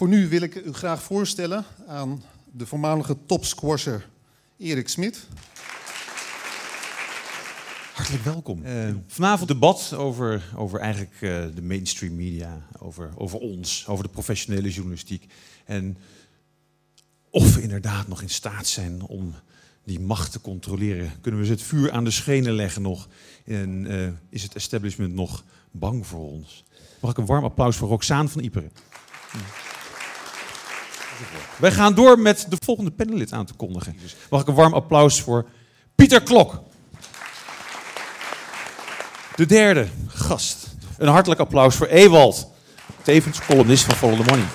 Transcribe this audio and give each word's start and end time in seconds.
Voor 0.00 0.08
nu 0.08 0.28
wil 0.28 0.40
ik 0.40 0.54
u 0.54 0.72
graag 0.72 1.02
voorstellen 1.02 1.64
aan 1.86 2.22
de 2.52 2.66
voormalige 2.66 3.16
topsquasher 3.26 4.08
Erik 4.58 4.88
Smit. 4.88 5.26
Hartelijk 7.94 8.24
welkom. 8.24 8.66
Uh, 8.66 8.94
vanavond 9.06 9.48
debat 9.48 9.92
over, 9.92 10.42
over 10.56 10.80
eigenlijk 10.80 11.20
uh, 11.20 11.44
de 11.54 11.62
mainstream 11.62 12.14
media, 12.14 12.66
over, 12.78 13.10
over 13.16 13.38
ons, 13.38 13.84
over 13.86 14.04
de 14.04 14.10
professionele 14.10 14.70
journalistiek. 14.70 15.26
En 15.64 15.96
of 17.30 17.54
we 17.54 17.62
inderdaad 17.62 18.08
nog 18.08 18.22
in 18.22 18.30
staat 18.30 18.66
zijn 18.66 19.02
om 19.02 19.34
die 19.84 20.00
macht 20.00 20.32
te 20.32 20.40
controleren. 20.40 21.12
Kunnen 21.20 21.40
we 21.40 21.46
ze 21.46 21.52
het 21.52 21.62
vuur 21.62 21.92
aan 21.92 22.04
de 22.04 22.10
schenen 22.10 22.52
leggen 22.52 22.82
nog? 22.82 23.08
En 23.44 23.84
uh, 23.90 24.08
is 24.28 24.42
het 24.42 24.54
establishment 24.54 25.14
nog 25.14 25.44
bang 25.70 26.06
voor 26.06 26.30
ons? 26.30 26.64
Mag 27.00 27.10
ik 27.10 27.16
een 27.16 27.26
warm 27.26 27.44
applaus 27.44 27.76
voor 27.76 27.88
Roxaan 27.88 28.28
van 28.28 28.42
Iperen? 28.42 28.72
Wij 31.56 31.72
gaan 31.72 31.94
door 31.94 32.18
met 32.18 32.46
de 32.48 32.56
volgende 32.64 32.90
panelid 32.90 33.32
aan 33.32 33.46
te 33.46 33.54
kondigen. 33.54 33.96
Mag 34.30 34.40
ik 34.40 34.46
een 34.46 34.54
warm 34.54 34.74
applaus 34.74 35.20
voor 35.20 35.46
Pieter 35.94 36.22
Klok? 36.22 36.62
De 39.36 39.46
derde 39.46 39.88
gast. 40.06 40.66
Een 40.98 41.08
hartelijk 41.08 41.40
applaus 41.40 41.74
voor 41.74 41.86
Ewald, 41.86 42.50
tevens 43.02 43.40
columnist 43.46 43.84
van 43.84 43.94
Follow 43.94 44.20
the 44.20 44.30
Money. 44.30 44.46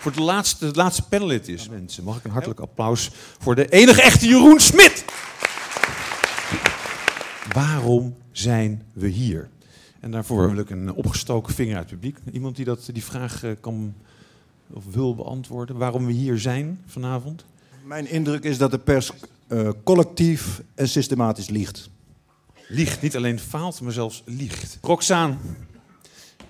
Voor 0.00 0.12
de 0.12 0.20
laatste, 0.20 0.70
de 0.70 0.78
laatste 0.78 1.02
panelid 1.02 1.48
is, 1.48 1.68
mensen, 1.68 2.04
mag 2.04 2.16
ik 2.16 2.24
een 2.24 2.30
hartelijk 2.30 2.60
applaus 2.60 3.10
voor 3.38 3.54
de 3.54 3.68
enige 3.68 4.02
echte 4.02 4.26
Jeroen 4.26 4.60
Smit. 4.60 5.04
Waarom 7.52 8.16
zijn 8.32 8.82
we 8.92 9.08
hier? 9.08 9.48
En 10.00 10.10
daarvoor 10.10 10.50
wil 10.50 10.58
ik 10.58 10.70
een 10.70 10.92
opgestoken 10.92 11.54
vinger 11.54 11.76
uit 11.76 11.90
het 11.90 12.00
publiek. 12.00 12.18
Iemand 12.32 12.56
die 12.56 12.64
dat, 12.64 12.88
die 12.92 13.04
vraag 13.04 13.42
eh, 13.42 13.50
kan 13.60 13.94
of 14.72 14.84
wil 14.90 15.14
beantwoorden. 15.14 15.76
Waarom 15.76 16.06
we 16.06 16.12
hier 16.12 16.38
zijn 16.38 16.80
vanavond? 16.86 17.44
Mijn 17.84 18.10
indruk 18.10 18.44
is 18.44 18.58
dat 18.58 18.70
de 18.70 18.78
pers 18.78 19.10
uh, 19.48 19.68
collectief 19.84 20.62
en 20.74 20.88
systematisch 20.88 21.48
liegt. 21.48 21.90
Liegt, 22.68 23.02
niet 23.02 23.16
alleen 23.16 23.38
faalt, 23.38 23.80
maar 23.80 23.92
zelfs 23.92 24.22
liegt. 24.24 24.78
Roxaan, 24.82 25.38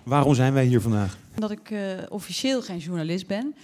waarom 0.03 0.35
zijn 0.35 0.53
wij 0.53 0.65
hier 0.65 0.81
vandaag? 0.81 1.19
Omdat 1.35 1.51
ik 1.51 1.71
uh, 1.71 1.81
officieel 2.09 2.63
geen 2.63 2.79
journalist 2.79 3.27
ben. 3.27 3.55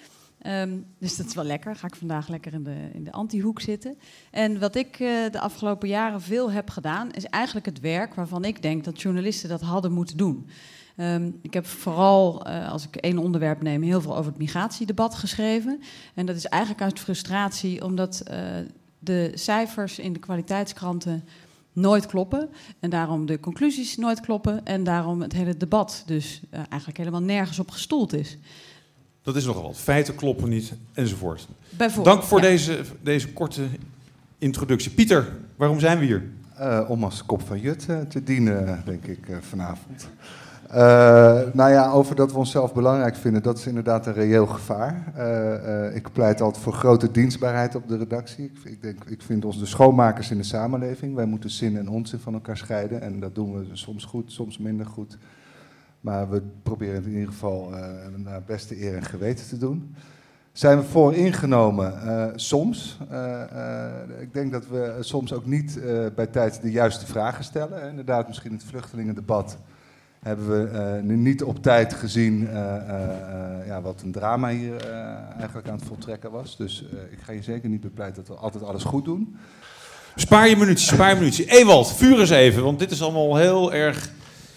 Um, 0.46 0.86
dus 0.98 1.16
dat 1.16 1.26
is 1.26 1.34
wel 1.34 1.44
lekker. 1.44 1.76
Ga 1.76 1.86
ik 1.86 1.96
vandaag 1.96 2.28
lekker 2.28 2.52
in 2.52 2.62
de, 2.62 2.90
in 2.92 3.04
de 3.04 3.12
anti-hoek 3.12 3.60
zitten. 3.60 3.98
En 4.30 4.58
wat 4.58 4.76
ik 4.76 4.98
uh, 5.00 5.30
de 5.30 5.40
afgelopen 5.40 5.88
jaren 5.88 6.20
veel 6.20 6.50
heb 6.50 6.70
gedaan, 6.70 7.10
is 7.10 7.24
eigenlijk 7.24 7.66
het 7.66 7.80
werk 7.80 8.14
waarvan 8.14 8.44
ik 8.44 8.62
denk 8.62 8.84
dat 8.84 9.02
journalisten 9.02 9.48
dat 9.48 9.60
hadden 9.60 9.92
moeten 9.92 10.16
doen. 10.16 10.46
Um, 10.96 11.38
ik 11.42 11.54
heb 11.54 11.66
vooral, 11.66 12.48
uh, 12.48 12.70
als 12.70 12.86
ik 12.86 12.96
één 12.96 13.18
onderwerp 13.18 13.62
neem, 13.62 13.82
heel 13.82 14.00
veel 14.00 14.16
over 14.16 14.30
het 14.30 14.40
migratiedebat 14.40 15.14
geschreven. 15.14 15.80
En 16.14 16.26
dat 16.26 16.36
is 16.36 16.46
eigenlijk 16.46 16.82
uit 16.82 16.98
frustratie, 16.98 17.84
omdat 17.84 18.22
uh, 18.30 18.36
de 18.98 19.30
cijfers 19.34 19.98
in 19.98 20.12
de 20.12 20.18
kwaliteitskranten 20.18 21.24
nooit 21.72 22.06
kloppen. 22.06 22.48
En 22.80 22.90
daarom 22.90 23.26
de 23.26 23.40
conclusies 23.40 23.96
nooit 23.96 24.20
kloppen. 24.20 24.66
En 24.66 24.84
daarom 24.84 25.22
het 25.22 25.32
hele 25.32 25.56
debat 25.56 26.02
dus 26.06 26.40
uh, 26.50 26.60
eigenlijk 26.68 26.98
helemaal 26.98 27.22
nergens 27.22 27.58
op 27.58 27.70
gestoeld 27.70 28.12
is. 28.12 28.38
Dat 29.22 29.36
is 29.36 29.44
nogal 29.44 29.62
wat. 29.62 29.78
Feiten 29.78 30.14
kloppen 30.14 30.48
niet, 30.48 30.72
enzovoort. 30.92 31.48
Dank 32.02 32.22
voor 32.22 32.40
ja. 32.40 32.44
deze, 32.44 32.80
deze 33.02 33.32
korte 33.32 33.62
introductie. 34.38 34.90
Pieter, 34.90 35.36
waarom 35.56 35.80
zijn 35.80 35.98
we 35.98 36.04
hier? 36.04 36.30
Uh, 36.60 36.84
om 36.88 37.04
als 37.04 37.26
kop 37.26 37.42
van 37.46 37.60
Jut 37.60 37.86
te 38.08 38.22
dienen, 38.24 38.82
denk 38.84 39.04
ik, 39.04 39.28
uh, 39.28 39.36
vanavond. 39.40 40.08
Uh, 40.74 40.78
nou 41.52 41.70
ja, 41.70 41.90
over 41.90 42.14
dat 42.16 42.32
we 42.32 42.38
onszelf 42.38 42.74
belangrijk 42.74 43.16
vinden, 43.16 43.42
dat 43.42 43.58
is 43.58 43.66
inderdaad 43.66 44.06
een 44.06 44.12
reëel 44.12 44.46
gevaar. 44.46 45.12
Uh, 45.16 45.86
uh, 45.86 45.96
ik 45.96 46.12
pleit 46.12 46.40
altijd 46.40 46.64
voor 46.64 46.72
grote 46.72 47.10
dienstbaarheid 47.10 47.74
op 47.74 47.88
de 47.88 47.96
redactie. 47.96 48.44
Ik, 48.44 48.72
ik, 48.72 48.82
denk, 48.82 49.04
ik 49.04 49.22
vind 49.22 49.44
ons 49.44 49.58
de 49.58 49.66
schoonmakers 49.66 50.30
in 50.30 50.36
de 50.36 50.42
samenleving. 50.42 51.14
Wij 51.14 51.24
moeten 51.24 51.50
zin 51.50 51.76
en 51.76 51.88
onzin 51.88 52.18
van 52.18 52.34
elkaar 52.34 52.56
scheiden. 52.56 53.00
En 53.00 53.20
dat 53.20 53.34
doen 53.34 53.58
we 53.58 53.66
soms 53.72 54.04
goed, 54.04 54.32
soms 54.32 54.58
minder 54.58 54.86
goed. 54.86 55.18
Maar 56.00 56.30
we 56.30 56.42
proberen 56.62 56.94
het 56.94 57.04
in 57.04 57.12
ieder 57.12 57.28
geval 57.28 57.72
naar 58.16 58.42
beste 58.46 58.82
eer 58.82 58.96
en 58.96 59.04
geweten 59.04 59.48
te 59.48 59.58
doen. 59.58 59.94
Zijn 60.52 60.78
we 60.78 60.84
vooringenomen? 60.84 61.92
soms. 62.40 62.98
ik 64.20 64.32
denk 64.32 64.52
dat 64.52 64.68
we 64.68 64.96
soms 65.00 65.32
ook 65.32 65.46
niet 65.46 65.80
bij 66.14 66.26
tijd 66.26 66.62
de 66.62 66.70
juiste 66.70 67.06
vragen 67.06 67.44
stellen. 67.44 67.88
Inderdaad, 67.88 68.26
misschien 68.26 68.52
het 68.52 68.64
vluchtelingendebat 68.64 69.58
hebben 70.22 70.48
we 70.48 70.78
uh, 70.78 71.02
nu 71.02 71.16
niet 71.16 71.42
op 71.42 71.62
tijd 71.62 71.94
gezien 71.94 72.40
uh, 72.40 72.50
uh, 72.50 73.66
ja, 73.66 73.80
wat 73.82 74.02
een 74.02 74.12
drama 74.12 74.48
hier 74.48 74.86
eigenlijk 75.38 75.68
aan 75.68 75.76
het 75.76 75.86
voltrekken 75.86 76.30
was. 76.30 76.56
Dus 76.56 76.84
ik 77.10 77.18
ga 77.22 77.32
je 77.32 77.42
zeker 77.42 77.68
niet 77.68 77.80
bepleiten 77.80 78.24
dat 78.24 78.36
we 78.36 78.42
altijd 78.42 78.64
alles 78.64 78.84
goed 78.84 79.04
doen. 79.04 79.36
Spaar 80.16 80.48
je 80.48 80.56
minuutje, 80.56 80.86
spaar 80.94 81.10
je 81.10 81.16
minuutje. 81.16 81.44
Ewald, 81.50 81.92
vuur 81.92 82.20
eens 82.20 82.30
even, 82.30 82.62
want 82.62 82.78
dit 82.78 82.90
is 82.90 83.02
allemaal 83.02 83.36
heel 83.36 83.72
erg... 83.72 84.10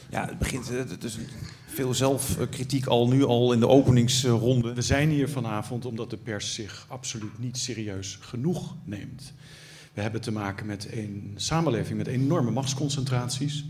Ja, 0.09 0.25
het 0.25 0.37
begint... 0.37 0.69
Het 0.69 1.03
is 1.03 1.17
veel 1.65 1.93
zelfkritiek 1.93 2.85
al 2.85 3.07
nu 3.07 3.23
al 3.23 3.53
in 3.53 3.59
de 3.59 3.67
openingsronde. 3.67 4.73
We 4.73 4.81
zijn 4.81 5.09
hier 5.09 5.29
vanavond 5.29 5.85
omdat 5.85 6.09
de 6.09 6.17
pers 6.17 6.53
zich 6.53 6.85
absoluut 6.89 7.39
niet 7.39 7.57
serieus 7.57 8.17
genoeg 8.21 8.75
neemt. 8.83 9.33
We 9.93 10.01
hebben 10.01 10.21
te 10.21 10.31
maken 10.31 10.65
met 10.65 10.87
een 10.91 11.33
samenleving 11.35 11.97
met 11.97 12.07
enorme 12.07 12.51
machtsconcentraties, 12.51 13.65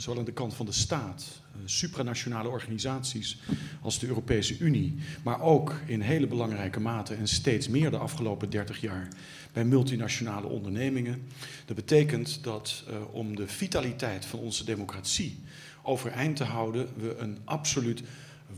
zowel 0.00 0.18
aan 0.18 0.24
de 0.24 0.32
kant 0.32 0.54
van 0.54 0.66
de 0.66 0.72
staat, 0.72 1.40
supranationale 1.64 2.48
organisaties 2.48 3.38
als 3.82 3.98
de 3.98 4.06
Europese 4.06 4.58
Unie, 4.58 4.94
maar 5.22 5.40
ook 5.40 5.80
in 5.86 6.00
hele 6.00 6.26
belangrijke 6.26 6.80
mate 6.80 7.14
en 7.14 7.28
steeds 7.28 7.68
meer 7.68 7.90
de 7.90 7.96
afgelopen 7.96 8.50
30 8.50 8.80
jaar 8.80 9.08
bij 9.52 9.64
multinationale 9.64 10.46
ondernemingen. 10.46 11.22
Dat 11.64 11.76
betekent 11.76 12.44
dat 12.44 12.84
uh, 12.88 13.14
om 13.14 13.36
de 13.36 13.48
vitaliteit 13.48 14.24
van 14.24 14.38
onze 14.38 14.64
democratie 14.64 15.38
overeind 15.82 16.36
te 16.36 16.44
houden, 16.44 16.88
we 16.96 17.16
een 17.16 17.38
absoluut 17.44 18.02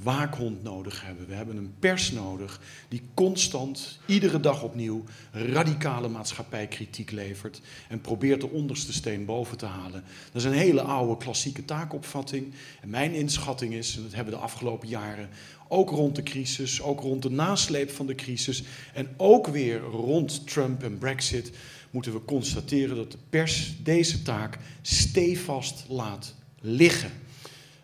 waakhond 0.03 0.63
nodig 0.63 1.07
hebben. 1.07 1.27
We 1.27 1.35
hebben 1.35 1.57
een 1.57 1.75
pers 1.79 2.11
nodig 2.11 2.61
die 2.89 3.03
constant, 3.15 3.99
iedere 4.07 4.41
dag 4.41 4.63
opnieuw, 4.63 5.05
radicale 5.33 6.09
maatschappijkritiek 6.09 7.11
levert 7.11 7.61
en 7.89 8.01
probeert 8.01 8.41
de 8.41 8.51
onderste 8.51 8.93
steen 8.93 9.25
boven 9.25 9.57
te 9.57 9.67
halen. 9.67 10.05
Dat 10.33 10.43
is 10.43 10.45
een 10.45 10.53
hele 10.53 10.83
oude 10.83 11.17
klassieke 11.17 11.65
taakopvatting. 11.65 12.55
En 12.81 12.91
mijn 12.91 13.13
inschatting 13.13 13.75
is, 13.75 13.97
en 13.97 14.03
dat 14.03 14.15
hebben 14.15 14.33
we 14.33 14.39
de 14.39 14.45
afgelopen 14.45 14.89
jaren 14.89 15.29
ook 15.69 15.91
rond 15.91 16.17
de 16.17 16.23
crisis, 16.23 16.83
ook 16.83 17.01
rond 17.01 17.23
de 17.23 17.31
nasleep 17.31 17.91
van 17.91 18.07
de 18.07 18.15
crisis 18.15 18.63
en 18.95 19.09
ook 19.17 19.47
weer 19.47 19.81
rond 19.81 20.47
Trump 20.47 20.83
en 20.83 20.99
Brexit, 20.99 21.53
moeten 21.91 22.13
we 22.13 22.25
constateren 22.25 22.97
dat 22.97 23.13
de 23.13 23.19
pers 23.31 23.75
deze 23.83 24.23
taak 24.23 24.59
stevast 24.83 25.85
laat 25.89 26.35
liggen. 26.61 27.11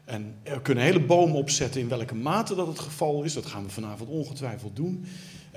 En 0.08 0.34
we 0.44 0.62
kunnen 0.62 0.84
hele 0.84 1.00
bomen 1.00 1.36
opzetten 1.36 1.80
in 1.80 1.88
welke 1.88 2.14
mate 2.14 2.54
dat 2.54 2.66
het 2.66 2.78
geval 2.78 3.22
is. 3.22 3.32
Dat 3.32 3.46
gaan 3.46 3.64
we 3.64 3.70
vanavond 3.70 4.10
ongetwijfeld 4.10 4.76
doen. 4.76 5.04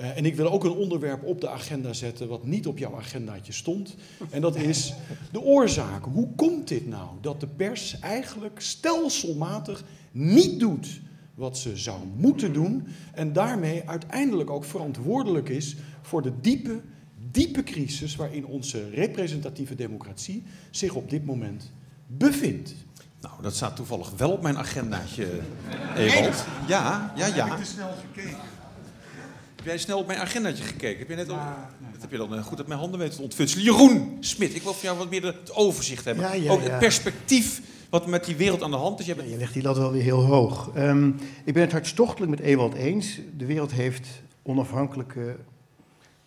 Uh, 0.00 0.16
en 0.16 0.24
ik 0.24 0.34
wil 0.34 0.52
ook 0.52 0.64
een 0.64 0.70
onderwerp 0.70 1.24
op 1.24 1.40
de 1.40 1.48
agenda 1.48 1.92
zetten 1.92 2.28
wat 2.28 2.44
niet 2.44 2.66
op 2.66 2.78
jouw 2.78 2.96
agendaatje 2.96 3.52
stond. 3.52 3.94
En 4.30 4.40
dat 4.40 4.56
is 4.56 4.94
de 5.32 5.40
oorzaak. 5.40 6.04
Hoe 6.04 6.28
komt 6.36 6.68
dit 6.68 6.86
nou 6.86 7.08
dat 7.20 7.40
de 7.40 7.46
pers 7.46 7.98
eigenlijk 8.00 8.60
stelselmatig 8.60 9.84
niet 10.10 10.60
doet 10.60 11.00
wat 11.34 11.58
ze 11.58 11.76
zou 11.76 11.98
moeten 12.16 12.52
doen. 12.52 12.86
En 13.14 13.32
daarmee 13.32 13.88
uiteindelijk 13.88 14.50
ook 14.50 14.64
verantwoordelijk 14.64 15.48
is 15.48 15.76
voor 16.02 16.22
de 16.22 16.32
diepe, 16.40 16.80
diepe 17.30 17.62
crisis 17.62 18.16
waarin 18.16 18.46
onze 18.46 18.90
representatieve 18.90 19.74
democratie 19.74 20.42
zich 20.70 20.94
op 20.94 21.10
dit 21.10 21.24
moment 21.24 21.72
bevindt. 22.06 22.74
Nou, 23.22 23.34
dat 23.42 23.54
staat 23.54 23.76
toevallig 23.76 24.10
wel 24.16 24.30
op 24.30 24.42
mijn 24.42 24.58
agendaatje, 24.58 25.28
Ewald. 25.96 26.44
Ja, 26.66 27.12
ja, 27.16 27.26
ja. 27.26 27.48
Heb 27.48 27.58
ik 27.58 27.64
te 27.64 27.70
snel 27.70 27.90
gekeken? 28.00 28.38
Heb 29.56 29.64
jij 29.64 29.78
snel 29.78 29.98
op 29.98 30.06
mijn 30.06 30.18
agendaatje 30.18 30.64
gekeken? 30.64 30.98
Heb 30.98 31.08
je 31.08 31.14
net 31.14 31.28
al... 31.28 31.38
Dat 31.92 32.00
heb 32.00 32.10
je 32.10 32.16
dan 32.16 32.34
eh, 32.34 32.44
goed 32.44 32.60
op 32.60 32.66
mijn 32.66 32.80
handen 32.80 32.98
weten 32.98 33.16
te 33.16 33.22
ontfutselen. 33.22 33.64
Jeroen 33.64 34.16
Smit, 34.20 34.54
ik 34.54 34.62
wil 34.62 34.72
voor 34.74 34.84
jou 34.84 34.98
wat 34.98 35.10
meer 35.10 35.24
het 35.24 35.54
overzicht 35.54 36.04
hebben. 36.04 36.24
Ja, 36.24 36.32
ja, 36.32 36.50
Ook 36.50 36.60
het 36.60 36.68
ja. 36.68 36.78
perspectief 36.78 37.60
wat 37.90 38.06
met 38.06 38.24
die 38.24 38.36
wereld 38.36 38.62
aan 38.62 38.70
de 38.70 38.76
hand 38.76 39.00
is. 39.00 39.06
Je, 39.06 39.14
Ja, 39.16 39.22
je 39.22 39.36
legt 39.36 39.52
die 39.52 39.62
lat 39.62 39.76
wel 39.76 39.92
weer 39.92 40.02
heel 40.02 40.24
hoog. 40.24 40.70
Ehm, 40.74 41.08
ik 41.44 41.52
ben 41.54 41.62
het 41.62 41.72
hartstochtelijk 41.72 42.30
met 42.30 42.40
Ewald 42.40 42.74
eens. 42.74 43.18
De 43.36 43.46
wereld 43.46 43.72
heeft 43.72 44.08
onafhankelijke 44.42 45.36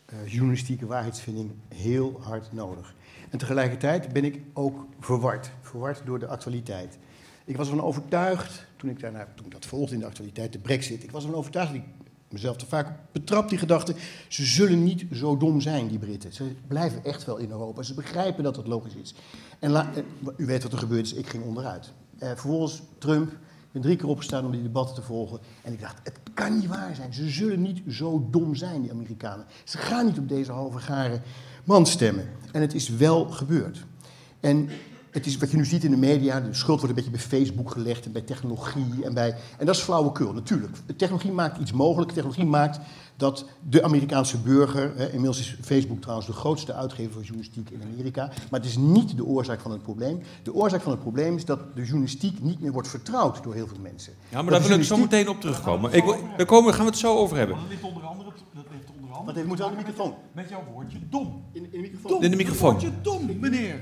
eh, 0.06 0.18
journalistieke 0.26 0.86
waarheidsvinding 0.86 1.52
heel 1.68 2.20
hard 2.24 2.54
nodig. 2.54 2.94
En 3.30 3.38
tegelijkertijd 3.38 4.14
ben 4.14 4.24
ik 4.24 4.40
ook 4.54 4.86
verward. 5.00 5.52
Verward 5.76 6.02
door 6.06 6.20
de 6.20 6.28
actualiteit. 6.28 6.98
Ik 7.46 7.58
was 7.58 7.70
ervan 7.70 7.86
overtuigd, 7.86 8.66
toen 8.78 8.90
ik, 8.90 9.00
daarna, 9.00 9.28
toen 9.36 9.46
ik 9.46 9.52
dat 9.52 9.66
volgde 9.66 9.94
in 9.94 10.00
de 10.00 10.06
actualiteit, 10.06 10.54
de 10.54 10.60
brexit... 10.60 11.04
ik 11.04 11.12
was 11.12 11.24
ervan 11.24 11.38
overtuigd, 11.38 11.74
dat 11.74 11.82
ik 11.82 11.88
mezelf 12.30 12.58
te 12.58 12.66
vaak 12.66 12.88
betrap 13.12 13.50
die 13.50 13.58
gedachte... 13.58 13.96
ze 14.28 14.46
zullen 14.46 14.84
niet 14.84 15.06
zo 15.14 15.38
dom 15.38 15.62
zijn, 15.62 15.88
die 15.88 16.00
Britten. 16.00 16.34
Ze 16.34 16.56
blijven 16.68 17.04
echt 17.04 17.26
wel 17.26 17.38
in 17.38 17.50
Europa. 17.50 17.84
Ze 17.84 17.94
begrijpen 17.94 18.44
dat 18.44 18.56
het 18.56 18.68
logisch 18.68 18.96
is. 18.96 19.16
En 19.60 19.76
eh, 19.76 19.88
u 20.38 20.46
weet 20.46 20.64
wat 20.64 20.72
er 20.72 20.78
gebeurd 20.78 21.06
is, 21.06 21.14
ik 21.14 21.28
ging 21.28 21.44
onderuit. 21.44 21.92
Eh, 22.18 22.30
vervolgens 22.30 22.82
Trump, 22.98 23.32
ben 23.72 23.82
drie 23.82 23.96
keer 23.96 24.08
opgestaan 24.08 24.46
om 24.46 24.52
die 24.52 24.62
debatten 24.62 24.96
te 24.96 25.02
volgen. 25.02 25.40
En 25.62 25.74
ik 25.74 25.82
dacht, 25.82 26.00
het 26.04 26.20
kan 26.34 26.56
niet 26.56 26.68
waar 26.68 26.96
zijn. 26.96 27.14
Ze 27.14 27.30
zullen 27.30 27.62
niet 27.62 27.82
zo 27.90 28.28
dom 28.32 28.56
zijn, 28.56 28.82
die 28.82 28.92
Amerikanen. 28.92 29.46
Ze 29.64 29.78
gaan 29.78 30.06
niet 30.06 30.20
op 30.20 30.30
deze 30.30 30.52
halve 30.52 30.80
garen 30.80 31.22
man 31.64 31.86
stemmen. 31.86 32.30
En 32.52 32.62
het 32.62 32.74
is 32.74 32.90
wel 32.90 33.26
gebeurd. 33.30 33.86
En 34.40 34.70
het 35.16 35.26
is 35.26 35.38
wat 35.38 35.52
je 35.52 35.58
nu 35.58 35.66
ziet 35.66 35.84
in 35.84 35.92
de 35.92 35.98
media, 35.98 36.40
de 36.40 36.54
schuld 36.54 36.80
wordt 36.80 36.90
een 36.90 37.04
beetje 37.04 37.18
bij 37.18 37.40
Facebook 37.40 37.72
gelegd 37.72 38.06
en 38.06 38.12
bij 38.12 38.22
technologie 38.22 39.06
en 39.06 39.14
bij... 39.14 39.36
En 39.58 39.66
dat 39.66 39.76
is 39.76 39.82
flauwekul, 39.82 40.34
natuurlijk. 40.34 40.78
Technologie 40.98 41.32
maakt 41.32 41.60
iets 41.60 41.72
mogelijk. 41.72 42.12
Technologie 42.12 42.46
maakt 42.46 42.80
dat 43.18 43.46
de 43.70 43.84
Amerikaanse 43.84 44.38
burger, 44.38 44.92
hè, 44.96 45.06
inmiddels 45.06 45.40
is 45.40 45.58
Facebook 45.62 46.02
trouwens 46.02 46.28
de 46.28 46.34
grootste 46.34 46.74
uitgever 46.74 47.14
van 47.14 47.22
journalistiek 47.22 47.70
in 47.70 47.82
Amerika, 47.92 48.26
maar 48.26 48.60
het 48.60 48.70
is 48.70 48.78
niet 48.78 49.18
de 49.18 49.26
oorzaak 49.26 49.60
van 49.60 49.72
het 49.72 49.82
probleem. 49.82 50.22
De 50.44 50.54
oorzaak 50.54 50.82
van 50.82 50.92
het 50.92 51.02
probleem 51.02 51.36
is 51.36 51.46
dat 51.46 51.60
de 51.76 51.82
journalistiek 51.82 52.42
niet 52.42 52.62
meer 52.62 52.72
wordt 52.72 52.88
vertrouwd 52.88 53.44
door 53.44 53.54
heel 53.54 53.68
veel 53.68 53.80
mensen. 53.82 54.14
Ja, 54.30 54.42
maar 54.42 54.52
daar 54.52 54.68
wil 54.68 54.78
ik 54.78 54.84
zo 54.84 54.98
meteen 54.98 55.30
op 55.30 55.42
terugkomen. 55.42 55.94
Ik, 55.94 56.06
daar 56.38 56.46
komen, 56.46 56.74
gaan 56.74 56.84
we 56.84 56.90
het 56.90 57.00
zo 57.00 57.16
over 57.16 57.38
hebben. 57.38 57.56
Dat 57.56 57.70
ligt 57.70 57.84
onder 57.84 58.04
andere, 58.04 58.30
dat 58.54 58.66
ligt 58.72 58.90
onder 58.96 59.10
andere 59.10 59.26
Wat 59.26 59.36
heeft 59.36 59.48
moet 59.48 59.58
wel 59.58 59.70
de 59.70 59.76
microfoon? 59.76 60.14
met 60.32 60.50
jouw 60.50 60.64
woordje 60.74 60.98
dom. 61.10 61.44
In, 61.52 61.64
in 61.64 61.70
de 61.72 61.78
microfoon. 61.78 62.24
In 62.24 62.32
de 62.32 62.38
microfoon. 62.38 62.72
Woordje 62.72 62.92
dom, 63.02 63.40
meneer. 63.40 63.82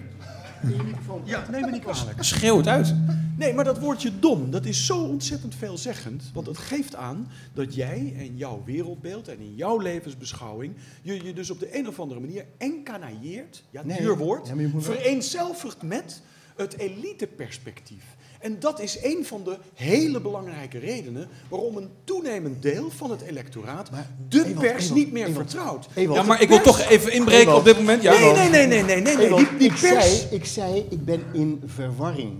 Ja, 1.23 1.49
neem 1.49 1.61
me 1.61 1.71
niet 1.71 1.81
kwalijk. 1.81 2.23
Schreeuw 2.23 2.57
het 2.57 2.67
uit. 2.67 2.95
Nee, 3.37 3.53
maar 3.53 3.63
dat 3.63 3.79
woordje 3.79 4.19
dom, 4.19 4.51
dat 4.51 4.65
is 4.65 4.85
zo 4.85 5.03
ontzettend 5.03 5.55
veelzeggend. 5.55 6.31
Want 6.33 6.47
het 6.47 6.57
geeft 6.57 6.95
aan 6.95 7.27
dat 7.53 7.75
jij 7.75 8.13
en 8.17 8.37
jouw 8.37 8.61
wereldbeeld 8.65 9.27
en 9.27 9.39
in 9.39 9.55
jouw 9.55 9.79
levensbeschouwing... 9.79 10.75
je 11.01 11.23
je 11.23 11.33
dus 11.33 11.49
op 11.49 11.59
de 11.59 11.77
een 11.77 11.87
of 11.87 11.99
andere 11.99 12.19
manier 12.19 12.45
encanailleert, 12.57 13.63
ja, 13.69 13.81
Nee. 13.85 13.97
duur 13.97 14.17
woord... 14.17 14.47
Ja, 14.47 14.69
vereenzelvigt 14.79 15.81
met 15.81 16.21
het 16.55 16.77
eliteperspectief. 16.77 18.03
En 18.43 18.59
dat 18.59 18.79
is 18.79 18.97
een 19.03 19.25
van 19.25 19.43
de 19.43 19.57
hele 19.73 20.21
belangrijke 20.21 20.79
redenen... 20.79 21.27
waarom 21.49 21.77
een 21.77 21.89
toenemend 22.03 22.61
deel 22.61 22.89
van 22.89 23.11
het 23.11 23.21
electoraat 23.21 23.91
Maar, 23.91 24.07
de 24.29 24.39
Ewald, 24.45 24.59
pers 24.59 24.83
Ewald, 24.83 24.95
niet 24.99 25.11
meer 25.11 25.27
Ewald, 25.27 25.49
vertrouwt. 25.49 25.87
Ewald, 25.93 26.19
Ja, 26.19 26.25
maar 26.25 26.41
ik 26.41 26.47
wil 26.47 26.61
toch 26.61 26.79
even 26.89 27.11
inbreken 27.13 27.41
Ewald. 27.41 27.59
op 27.59 27.65
dit 27.65 27.77
moment. 27.77 28.01
Ja, 28.01 28.11
Nee, 28.11 28.31
nee, 28.33 28.49
nee, 28.49 28.67
nee, 28.67 28.83
nee, 28.83 29.01
nee, 29.01 29.15
nee. 29.15 29.25
Ewald, 29.25 29.49
Die, 29.49 29.57
die 29.57 29.67
ik, 29.71 29.79
pers... 29.79 30.19
zei, 30.19 30.27
ik 30.31 30.45
zei, 30.45 30.85
ik 30.89 31.05
ben 31.05 31.21
in 31.33 31.61
verwarring. 31.65 32.31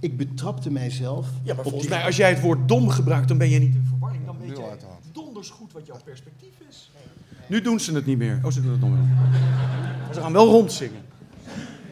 Ik 0.00 0.16
betrapte 0.16 0.70
mijzelf. 0.70 1.26
Ja, 1.26 1.54
maar 1.54 1.56
op 1.56 1.62
volgens 1.62 1.82
die- 1.82 1.90
mij, 1.90 2.04
als 2.04 2.16
jij 2.16 2.28
het 2.30 2.40
woord 2.40 2.68
dom 2.68 2.88
gebruikt, 2.88 3.28
dan 3.28 3.38
ben 3.38 3.48
je 3.48 3.58
niet 3.58 3.74
in 3.74 3.84
verwarring. 3.88 4.24
Dan 4.26 4.36
weet 4.40 4.56
je 4.56 4.62
donders 5.12 5.50
goed 5.50 5.72
wat 5.72 5.86
jouw 5.86 5.98
perspectief 6.04 6.54
is. 6.68 6.90
Nu 7.46 7.60
doen 7.60 7.80
ze 7.80 7.92
het 7.94 8.06
niet 8.06 8.18
meer. 8.18 8.40
Oh, 8.44 8.50
ze 8.50 8.62
doen 8.62 8.70
het 8.70 8.80
nog 8.80 8.90
wel. 8.90 8.98
Maar 10.06 10.14
ze 10.14 10.20
gaan 10.20 10.32
wel 10.32 10.46
rondzingen. 10.46 11.02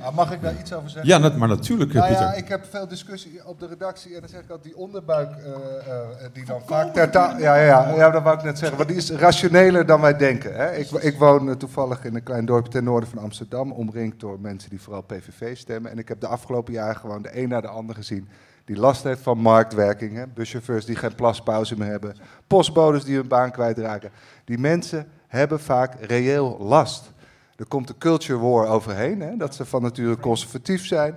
Ah, 0.09 0.15
mag 0.15 0.33
ik 0.33 0.43
daar 0.43 0.55
iets 0.61 0.73
over 0.73 0.91
zeggen? 0.91 1.11
Ja, 1.11 1.19
dat, 1.19 1.37
maar 1.37 1.49
natuurlijk, 1.49 1.93
Nou 1.93 2.07
Pieter. 2.07 2.25
ja, 2.25 2.33
ik 2.33 2.49
heb 2.49 2.65
veel 2.71 2.89
discussie 2.89 3.41
op 3.47 3.61
de 3.61 3.67
redactie 3.67 4.15
en 4.15 4.21
dan 4.21 4.29
zeg 4.29 4.41
ik 4.41 4.51
altijd 4.51 4.75
die 4.75 4.83
onderbuik 4.83 5.31
eh, 5.31 5.45
eh, 5.45 6.31
die 6.33 6.45
dan 6.45 6.61
vaak 6.67 6.93
ter 6.93 7.13
ja, 7.13 7.39
ja, 7.39 7.57
ja, 7.57 7.95
ja, 7.97 8.11
dat 8.11 8.23
wou 8.23 8.37
ik 8.37 8.45
net 8.45 8.59
zeggen. 8.59 8.77
Want 8.77 8.89
die 8.89 8.99
is 8.99 9.11
rationeler 9.11 9.87
dan 9.87 10.01
wij 10.01 10.17
denken. 10.17 10.55
Hè. 10.55 10.77
Ik, 10.77 10.91
ik 10.91 11.19
woon 11.19 11.49
eh, 11.49 11.55
toevallig 11.55 12.05
in 12.05 12.15
een 12.15 12.23
klein 12.23 12.45
dorpje 12.45 12.73
ten 12.73 12.85
noorden 12.85 13.09
van 13.09 13.19
Amsterdam, 13.19 13.73
omringd 13.73 14.21
door 14.21 14.41
mensen 14.41 14.71
die 14.71 14.81
vooral 14.81 15.03
PVV 15.03 15.57
stemmen. 15.57 15.91
En 15.91 15.99
ik 15.99 16.09
heb 16.09 16.21
de 16.21 16.27
afgelopen 16.27 16.73
jaren 16.73 16.97
gewoon 16.97 17.23
de 17.23 17.43
een 17.43 17.49
na 17.49 17.61
de 17.61 17.69
ander 17.69 17.95
gezien 17.95 18.29
die 18.65 18.77
last 18.77 19.03
heeft 19.03 19.23
van 19.23 19.39
marktwerking. 19.39 20.15
Hè. 20.15 20.27
Buschauffeurs 20.27 20.85
die 20.85 20.97
geen 20.97 21.15
plaspauze 21.15 21.79
meer 21.79 21.91
hebben, 21.91 22.17
postbodes 22.47 23.05
die 23.05 23.17
hun 23.17 23.29
baan 23.29 23.51
kwijtraken. 23.51 24.11
Die 24.45 24.59
mensen 24.59 25.07
hebben 25.27 25.61
vaak 25.61 25.95
reëel 26.01 26.57
last. 26.61 27.13
Er 27.59 27.67
komt 27.67 27.87
de 27.87 27.99
culture 27.99 28.39
war 28.39 28.67
overheen, 28.67 29.21
hè, 29.21 29.37
dat 29.37 29.55
ze 29.55 29.65
van 29.65 29.83
nature 29.83 30.19
conservatief 30.19 30.87
zijn. 30.87 31.15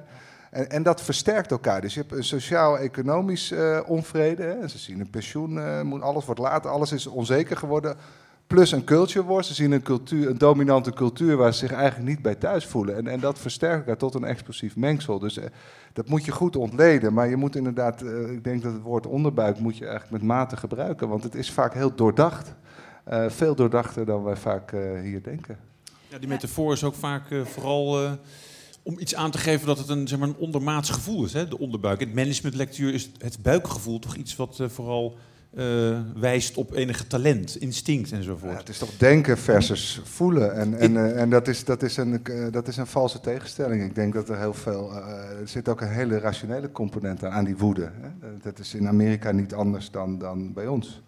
En, 0.51 0.69
en 0.69 0.83
dat 0.83 1.01
versterkt 1.01 1.51
elkaar. 1.51 1.81
Dus 1.81 1.93
je 1.93 1.99
hebt 1.99 2.11
een 2.11 2.23
sociaal-economisch 2.23 3.51
eh, 3.51 3.79
onvrede. 3.85 4.43
Hè. 4.43 4.67
Ze 4.67 4.77
zien 4.77 4.99
een 4.99 5.09
pensioen, 5.09 5.59
eh, 5.59 5.81
moet, 5.81 6.01
alles 6.01 6.25
wordt 6.25 6.39
later, 6.39 6.71
alles 6.71 6.91
is 6.91 7.07
onzeker 7.07 7.57
geworden. 7.57 7.95
Plus 8.47 8.71
een 8.71 8.83
culture 8.83 9.25
war. 9.25 9.43
Ze 9.43 9.53
zien 9.53 9.71
een, 9.71 9.81
cultuur, 9.81 10.29
een 10.29 10.37
dominante 10.37 10.93
cultuur 10.93 11.37
waar 11.37 11.53
ze 11.53 11.59
zich 11.59 11.71
eigenlijk 11.71 12.09
niet 12.09 12.21
bij 12.21 12.35
thuis 12.35 12.65
voelen. 12.65 12.95
En, 12.95 13.07
en 13.07 13.19
dat 13.19 13.39
versterkt 13.39 13.77
elkaar 13.77 13.97
tot 13.97 14.13
een 14.13 14.23
explosief 14.23 14.75
mengsel. 14.75 15.19
Dus 15.19 15.37
eh, 15.37 15.45
dat 15.93 16.07
moet 16.07 16.25
je 16.25 16.31
goed 16.31 16.55
ontleden. 16.55 17.13
Maar 17.13 17.29
je 17.29 17.35
moet 17.35 17.55
inderdaad, 17.55 18.01
ik 18.31 18.43
denk 18.43 18.61
dat 18.61 18.73
het 18.73 18.81
woord 18.81 19.07
onderbuik 19.07 19.59
moet 19.59 19.77
je 19.77 19.85
eigenlijk 19.85 20.11
met 20.11 20.23
mate 20.23 20.57
gebruiken. 20.57 21.09
Want 21.09 21.23
het 21.23 21.35
is 21.35 21.51
vaak 21.51 21.73
heel 21.73 21.95
doordacht. 21.95 22.55
Veel 23.27 23.55
doordachter 23.55 24.05
dan 24.05 24.23
wij 24.23 24.35
vaak 24.35 24.71
hier 25.01 25.23
denken. 25.23 25.70
Ja, 26.11 26.17
die 26.17 26.27
metafoor 26.27 26.73
is 26.73 26.83
ook 26.83 26.95
vaak 26.95 27.31
eh, 27.31 27.45
vooral 27.45 28.03
eh, 28.03 28.11
om 28.83 28.99
iets 28.99 29.15
aan 29.15 29.31
te 29.31 29.37
geven 29.37 29.67
dat 29.67 29.77
het 29.77 29.89
een, 29.89 30.07
zeg 30.07 30.19
maar, 30.19 30.27
een 30.27 30.35
ondermaats 30.35 30.89
gevoel 30.89 31.25
is, 31.25 31.33
hè, 31.33 31.47
de 31.47 31.59
onderbuik. 31.59 32.01
In 32.01 32.13
managementlectuur 32.13 32.93
is 32.93 33.11
het 33.17 33.41
buikgevoel 33.41 33.99
toch 33.99 34.15
iets 34.15 34.35
wat 34.35 34.59
eh, 34.59 34.67
vooral 34.67 35.17
wijst 36.15 36.57
op 36.57 36.73
enige 36.73 37.07
talent, 37.07 37.55
instinct 37.55 38.11
enzovoort. 38.11 38.51
Ja, 38.51 38.57
het 38.57 38.69
is 38.69 38.77
toch 38.77 38.97
denken 38.97 39.37
versus 39.37 40.01
voelen. 40.03 40.55
En, 40.55 40.77
en, 40.77 41.15
en 41.15 41.29
dat, 41.29 41.47
is, 41.47 41.63
dat, 41.63 41.83
is 41.83 41.97
een, 41.97 42.21
dat 42.51 42.67
is 42.67 42.77
een 42.77 42.87
valse 42.87 43.19
tegenstelling. 43.19 43.83
Ik 43.83 43.95
denk 43.95 44.13
dat 44.13 44.29
er 44.29 44.37
heel 44.37 44.53
veel. 44.53 44.93
er 44.93 45.47
zit 45.47 45.69
ook 45.69 45.81
een 45.81 45.91
hele 45.91 46.19
rationele 46.19 46.71
component 46.71 47.23
aan, 47.23 47.31
aan 47.31 47.45
die 47.45 47.57
woede. 47.57 47.91
Hè. 48.01 48.37
Dat 48.41 48.59
is 48.59 48.73
in 48.73 48.87
Amerika 48.87 49.31
niet 49.31 49.53
anders 49.53 49.91
dan, 49.91 50.17
dan 50.17 50.53
bij 50.53 50.67
ons. 50.67 51.01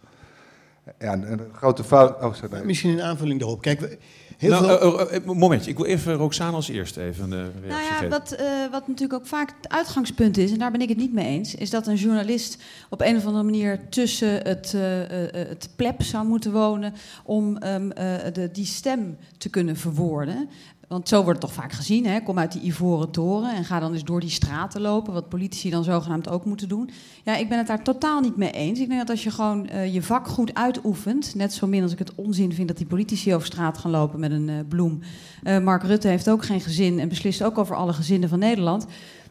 Ja, 0.99 1.13
een, 1.13 1.31
een 1.31 1.39
grote 1.53 1.83
fout. 1.83 2.23
Oh, 2.23 2.33
sorry. 2.33 2.65
Misschien 2.65 2.91
een 2.91 3.01
aanvulling 3.01 3.39
daarop. 3.39 3.61
Kijk, 3.61 3.97
heel 4.37 4.49
nou, 4.49 4.65
veel... 4.65 4.99
eh, 4.99 5.15
eh, 5.15 5.15
eh, 5.15 5.25
momentje, 5.25 5.71
ik 5.71 5.77
wil 5.77 5.85
even 5.85 6.13
Roxane 6.13 6.55
als 6.55 6.69
eerste 6.69 7.01
even 7.01 7.29
reactie 7.29 7.67
Nou 7.67 8.03
ja, 8.03 8.07
wat, 8.09 8.31
eh, 8.31 8.45
wat 8.71 8.87
natuurlijk 8.87 9.19
ook 9.19 9.27
vaak 9.27 9.53
het 9.61 9.71
uitgangspunt 9.71 10.37
is, 10.37 10.51
en 10.51 10.57
daar 10.57 10.71
ben 10.71 10.81
ik 10.81 10.89
het 10.89 10.97
niet 10.97 11.13
mee 11.13 11.25
eens, 11.25 11.55
is 11.55 11.69
dat 11.69 11.87
een 11.87 11.95
journalist 11.95 12.57
op 12.89 13.01
een 13.01 13.15
of 13.15 13.25
andere 13.25 13.43
manier 13.43 13.79
tussen 13.89 14.29
het, 14.47 14.73
eh, 14.73 15.01
eh, 15.03 15.23
eh, 15.23 15.47
het 15.49 15.69
pleb 15.75 16.01
zou 16.01 16.25
moeten 16.25 16.51
wonen 16.51 16.93
om 17.23 17.57
ehm, 17.57 17.91
eh, 17.91 18.33
de, 18.33 18.49
die 18.51 18.65
stem 18.65 19.17
te 19.37 19.49
kunnen 19.49 19.75
verwoorden. 19.77 20.49
Want 20.93 21.07
zo 21.07 21.23
wordt 21.23 21.41
het 21.41 21.49
toch 21.49 21.63
vaak 21.63 21.71
gezien. 21.71 22.05
Hè? 22.05 22.21
Kom 22.21 22.39
uit 22.39 22.51
die 22.51 22.61
ivoren 22.61 23.11
toren 23.11 23.55
en 23.55 23.65
ga 23.65 23.79
dan 23.79 23.93
eens 23.93 24.03
door 24.03 24.19
die 24.19 24.29
straten 24.29 24.81
lopen. 24.81 25.13
Wat 25.13 25.29
politici 25.29 25.69
dan 25.69 25.83
zogenaamd 25.83 26.29
ook 26.29 26.45
moeten 26.45 26.67
doen. 26.67 26.89
Ja, 27.23 27.35
ik 27.35 27.49
ben 27.49 27.57
het 27.57 27.67
daar 27.67 27.83
totaal 27.83 28.19
niet 28.19 28.37
mee 28.37 28.51
eens. 28.51 28.79
Ik 28.79 28.87
denk 28.87 28.99
dat 28.99 29.09
als 29.09 29.23
je 29.23 29.31
gewoon 29.31 29.67
eh, 29.67 29.93
je 29.93 30.01
vak 30.01 30.27
goed 30.27 30.53
uitoefent. 30.53 31.35
Net 31.35 31.53
zo 31.53 31.67
min 31.67 31.83
als 31.83 31.91
ik 31.91 31.99
het 31.99 32.15
onzin 32.15 32.53
vind 32.53 32.67
dat 32.67 32.77
die 32.77 32.85
politici 32.85 33.35
over 33.35 33.47
straat 33.47 33.77
gaan 33.77 33.91
lopen 33.91 34.19
met 34.19 34.31
een 34.31 34.49
eh, 34.49 34.55
bloem. 34.69 34.99
Eh, 35.43 35.59
Mark 35.59 35.83
Rutte 35.83 36.07
heeft 36.07 36.29
ook 36.29 36.45
geen 36.45 36.61
gezin 36.61 36.99
en 36.99 37.09
beslist 37.09 37.43
ook 37.43 37.57
over 37.57 37.75
alle 37.75 37.93
gezinnen 37.93 38.29
van 38.29 38.39
Nederland. 38.39 38.85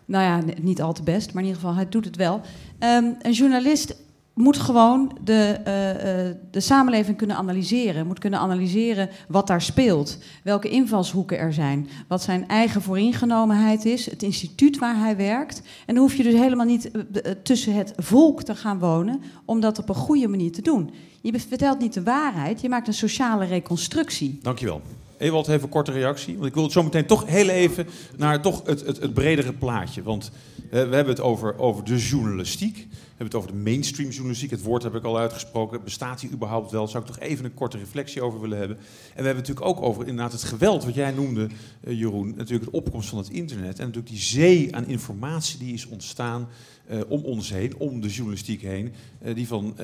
Nou 0.05 0.25
ja, 0.25 0.55
niet 0.61 0.83
al 0.83 0.93
te 0.93 1.03
best, 1.03 1.33
maar 1.33 1.43
in 1.43 1.49
ieder 1.49 1.61
geval, 1.61 1.77
hij 1.77 1.89
doet 1.89 2.05
het 2.05 2.17
wel. 2.17 2.41
Ehm, 2.79 3.05
een 3.21 3.33
journalist 3.33 3.95
moet 4.35 4.57
gewoon 4.57 5.19
de, 5.25 5.61
eh, 5.65 6.29
eh, 6.29 6.37
de 6.51 6.61
samenleving 6.61 7.17
kunnen 7.17 7.37
analyseren. 7.37 8.07
Moet 8.07 8.19
kunnen 8.19 8.39
analyseren 8.39 9.09
wat 9.29 9.47
daar 9.47 9.63
speelt. 9.63 10.19
Welke 10.43 10.69
invalshoeken 10.69 11.39
er 11.39 11.53
zijn. 11.53 11.89
Wat 12.09 12.23
zijn 12.23 12.49
eigen 12.49 12.83
vooringenomenheid 12.83 13.85
is. 13.85 14.11
Het 14.11 14.23
instituut 14.23 14.79
waar 14.79 14.99
hij 14.99 15.17
werkt. 15.17 15.63
En 15.87 15.95
dan 15.95 16.05
hoef 16.05 16.15
je 16.15 16.23
dus 16.23 16.35
helemaal 16.35 16.67
niet 16.67 16.91
eh, 16.91 17.33
tussen 17.43 17.75
het 17.75 17.93
volk 17.97 18.43
te 18.43 18.55
gaan 18.55 18.79
wonen. 18.79 19.23
Om 19.45 19.61
dat 19.61 19.79
op 19.79 19.89
een 19.89 19.95
goede 19.95 20.29
manier 20.29 20.53
te 20.53 20.63
doen. 20.63 20.91
Je 21.21 21.41
vertelt 21.41 21.79
niet 21.79 21.95
de 21.95 22.03
waarheid. 22.03 22.61
Je 22.61 22.69
maakt 22.69 22.87
een 22.87 22.95
sociale 22.95 23.45
reconstructie. 23.45 24.39
Dankjewel. 24.43 24.81
Ewald 25.23 25.47
heeft 25.47 25.63
een 25.63 25.69
korte 25.69 25.93
reactie. 25.93 26.35
Want 26.35 26.47
ik 26.47 26.55
wil 26.55 26.71
zo 26.71 26.83
meteen 26.83 27.07
toch 27.07 27.27
heel 27.27 27.49
even 27.49 27.87
naar 28.17 28.43
toch 28.43 28.63
het, 28.67 28.81
het, 28.87 29.15
bredere 29.15 29.53
plaatje. 29.53 30.03
Want 30.03 30.31
we 30.71 30.77
hebben 30.77 31.07
het 31.07 31.21
over, 31.21 31.59
over 31.59 31.85
de 31.85 31.97
journalistiek. 31.97 32.77
We 32.77 32.99
hebben 33.09 33.27
het 33.27 33.35
over 33.35 33.51
de 33.51 33.71
mainstream 33.71 34.11
journalistiek. 34.11 34.51
Het 34.51 34.63
woord 34.63 34.83
heb 34.83 34.95
ik 34.95 35.05
al 35.05 35.19
uitgesproken. 35.19 35.85
Bestaat 35.85 36.21
die 36.21 36.31
überhaupt 36.31 36.71
wel? 36.71 36.89
Zou 36.89 37.05
ik 37.05 37.11
toch 37.11 37.19
even 37.19 37.45
een 37.45 37.55
korte 37.55 37.79
reflectie 37.79 38.23
over 38.23 38.41
willen 38.41 38.59
hebben. 38.59 38.77
En 38.77 38.83
we 38.83 39.13
hebben 39.15 39.37
het 39.37 39.49
natuurlijk 39.49 39.67
ook 39.67 39.85
over 39.85 40.07
inderdaad 40.07 40.33
het 40.33 40.43
geweld 40.43 40.85
wat 40.85 40.95
jij 40.95 41.11
noemde, 41.11 41.49
eh, 41.81 41.99
Jeroen. 41.99 42.35
Natuurlijk 42.37 42.65
het 42.65 42.75
opkomst 42.75 43.09
van 43.09 43.19
het 43.19 43.31
internet. 43.31 43.79
En 43.79 43.87
natuurlijk 43.87 44.13
die 44.13 44.23
zee 44.23 44.77
aan 44.77 44.87
informatie 44.87 45.59
die 45.59 45.73
is 45.73 45.87
ontstaan 45.87 46.49
eh, 46.87 47.01
om 47.09 47.25
ons 47.25 47.51
heen, 47.51 47.77
om 47.77 48.01
de 48.01 48.09
journalistiek 48.09 48.63
heen. 48.63 48.93
eh, 49.23 49.35
die 49.35 49.47
van 49.47 49.77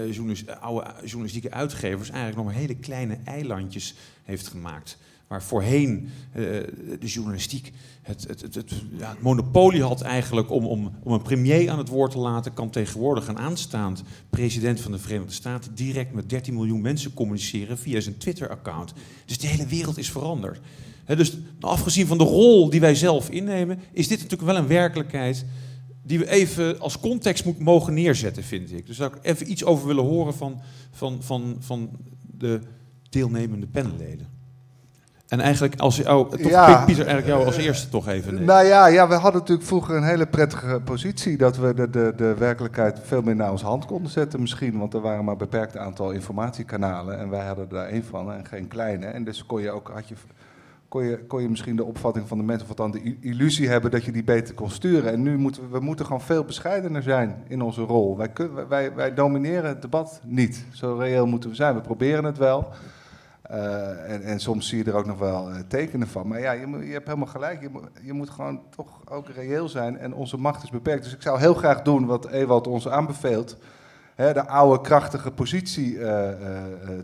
oude 0.61 0.87
journalistieke 1.04 1.50
uitgevers 1.50 2.09
eigenlijk 2.09 2.37
nog 2.37 2.47
maar 2.47 2.62
hele 2.62 2.76
kleine 2.76 3.18
eilandjes 3.25 3.95
heeft 4.25 4.49
gemaakt. 4.49 4.99
Waar 5.28 5.42
voorheen 5.42 6.08
eh, 6.32 6.42
de 7.00 7.06
journalistiek 7.06 7.73
het, 8.02 8.25
het, 8.28 8.54
het, 8.54 8.73
ja, 8.99 9.11
het 9.11 9.23
monopolie 9.23 9.82
had 9.82 10.00
eigenlijk 10.00 10.50
om, 10.50 10.66
om, 10.66 10.92
om 11.02 11.12
een 11.12 11.23
premier 11.23 11.70
aan 11.70 11.78
het 11.78 11.88
woord 11.88 12.11
te 12.11 12.18
laten, 12.18 12.54
kan 12.54 12.70
tegenwoordig 12.70 13.28
een 13.28 13.38
aanstaand 13.38 14.02
president 14.30 14.80
van 14.80 14.92
de 14.92 14.99
Verenigde 14.99 15.32
Staten 15.32 15.75
direct 15.75 16.12
met 16.12 16.30
13 16.30 16.54
miljoen 16.54 16.80
mensen 16.80 17.14
communiceren 17.14 17.78
via 17.78 18.00
zijn 18.00 18.16
Twitter-account. 18.16 18.92
Dus 19.25 19.38
de 19.38 19.47
hele 19.47 19.66
wereld 19.66 19.99
is 19.99 20.11
veranderd. 20.11 20.61
Dus 21.06 21.38
afgezien 21.61 22.06
van 22.06 22.18
de 22.18 22.25
rol 22.25 22.70
die 22.70 22.80
wij 22.80 22.94
zelf 22.94 23.30
innemen, 23.30 23.78
is 23.92 24.08
dit 24.08 24.20
natuurlijk 24.23 24.50
wel 24.50 24.56
een 24.56 24.66
werkelijkheid 24.66 25.44
die 26.02 26.18
we 26.18 26.30
even 26.30 26.80
als 26.80 27.00
context 27.00 27.44
moet 27.44 27.58
mogen 27.58 27.94
neerzetten, 27.94 28.42
vind 28.42 28.73
ik. 28.73 28.87
Dus 28.87 28.97
daar 28.97 29.08
zou 29.08 29.20
ik 29.20 29.30
even 29.30 29.50
iets 29.50 29.64
over 29.64 29.87
willen 29.87 30.04
horen 30.04 30.35
van, 30.35 30.61
van, 30.90 31.23
van, 31.23 31.56
van 31.61 31.90
de 32.38 32.61
deelnemende 33.11 33.66
panelleden. 33.66 34.38
En 35.28 35.40
eigenlijk, 35.40 35.80
als 35.80 35.97
jou, 35.97 36.30
toch, 36.30 36.40
Ja. 36.40 36.85
Pieter, 36.85 37.06
eigenlijk 37.06 37.37
jou 37.37 37.47
als 37.47 37.56
eerste 37.56 37.88
toch 37.88 38.08
even. 38.08 38.32
nemen. 38.32 38.47
Nou 38.47 38.66
ja, 38.66 38.87
ja, 38.87 39.08
we 39.08 39.14
hadden 39.14 39.40
natuurlijk 39.40 39.68
vroeger 39.68 39.97
een 39.97 40.02
hele 40.02 40.26
prettige 40.26 40.80
positie. 40.85 41.37
Dat 41.37 41.56
we 41.56 41.75
de, 41.75 41.90
de, 41.90 42.12
de 42.16 42.35
werkelijkheid 42.35 43.00
veel 43.02 43.23
meer 43.23 43.37
naar 43.37 43.50
onze 43.50 43.64
hand 43.64 43.85
konden 43.87 44.11
zetten 44.11 44.40
misschien. 44.40 44.78
Want 44.78 44.94
er 44.94 45.00
waren 45.00 45.25
maar 45.25 45.32
een 45.32 45.38
beperkt 45.38 45.76
aantal 45.76 46.11
informatiekanalen. 46.11 47.18
En 47.18 47.30
wij 47.30 47.47
hadden 47.47 47.68
daar 47.68 47.87
één 47.87 48.04
van 48.04 48.32
en 48.32 48.47
geen 48.47 48.68
kleine. 48.68 49.06
En 49.06 49.25
dus 49.25 49.47
kon 49.47 49.61
je 49.61 49.70
ook, 49.70 49.90
had 49.94 50.08
je, 50.08 50.14
kon 50.88 51.04
je, 51.04 51.25
kon 51.26 51.42
je 51.42 51.49
misschien 51.49 51.76
de 51.76 51.85
opvatting 51.85 52.28
van 52.28 52.38
de 52.38 52.44
mensen... 52.44 52.68
of 52.68 52.75
dan 52.75 52.90
de 52.90 53.16
illusie 53.20 53.68
hebben 53.68 53.90
dat 53.90 54.04
je 54.04 54.12
die 54.12 54.25
beter 54.25 54.54
kon 54.54 54.70
sturen. 54.70 55.12
En 55.12 55.23
nu 55.23 55.38
moeten 55.38 55.62
we, 55.62 55.68
we 55.68 55.85
moeten 55.85 56.06
gewoon 56.06 56.20
veel 56.20 56.44
bescheidener 56.44 57.02
zijn 57.02 57.42
in 57.49 57.62
onze 57.62 57.82
rol. 57.82 58.16
Wij, 58.16 58.30
wij, 58.68 58.94
wij 58.94 59.14
domineren 59.14 59.68
het 59.68 59.82
debat 59.82 60.20
niet. 60.25 60.64
Zo 60.73 60.97
reëel 60.99 61.26
moeten 61.26 61.50
we 61.50 61.56
zijn. 61.56 61.75
We 61.75 61.80
proberen 61.80 62.25
het 62.25 62.38
wel... 62.38 62.68
Eh, 63.48 64.12
en, 64.12 64.22
en 64.22 64.40
soms 64.40 64.68
zie 64.68 64.78
je 64.78 64.90
er 64.90 64.96
ook 64.96 65.06
nog 65.06 65.18
wel 65.18 65.50
eh, 65.50 65.60
tekenen 65.68 66.08
van. 66.08 66.28
Maar 66.28 66.40
ja, 66.40 66.52
je, 66.52 66.66
je 66.86 66.92
hebt 66.92 67.06
helemaal 67.06 67.28
gelijk. 67.28 67.60
Je 67.60 67.68
moet, 67.68 67.82
je 68.02 68.12
moet 68.12 68.30
gewoon 68.30 68.60
toch 68.76 69.00
ook 69.04 69.28
reëel 69.28 69.68
zijn. 69.68 69.98
En 69.98 70.14
onze 70.14 70.36
macht 70.36 70.62
is 70.62 70.70
beperkt. 70.70 71.04
Dus 71.04 71.14
ik 71.14 71.22
zou 71.22 71.38
heel 71.38 71.54
graag 71.54 71.82
doen 71.82 72.06
wat 72.06 72.28
Ewald 72.28 72.66
ons 72.66 72.88
aanbeveelt. 72.88 73.56
Hè, 74.14 74.32
de 74.32 74.46
oude 74.46 74.80
krachtige 74.80 75.30
positie 75.30 76.04
eh, 76.04 76.28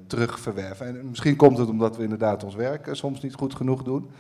terugverwerven. 0.07 0.87
En 0.87 1.09
misschien 1.09 1.37
komt 1.37 1.59
het 1.59 1.69
omdat 1.69 1.97
we 1.97 2.03
inderdaad 2.03 2.45
ons 2.45 2.55
werk 2.55 2.89
soms 2.93 3.23
niet 3.23 3.35
goed 3.35 3.55
genoeg 3.55 3.83
doen. 3.83 4.11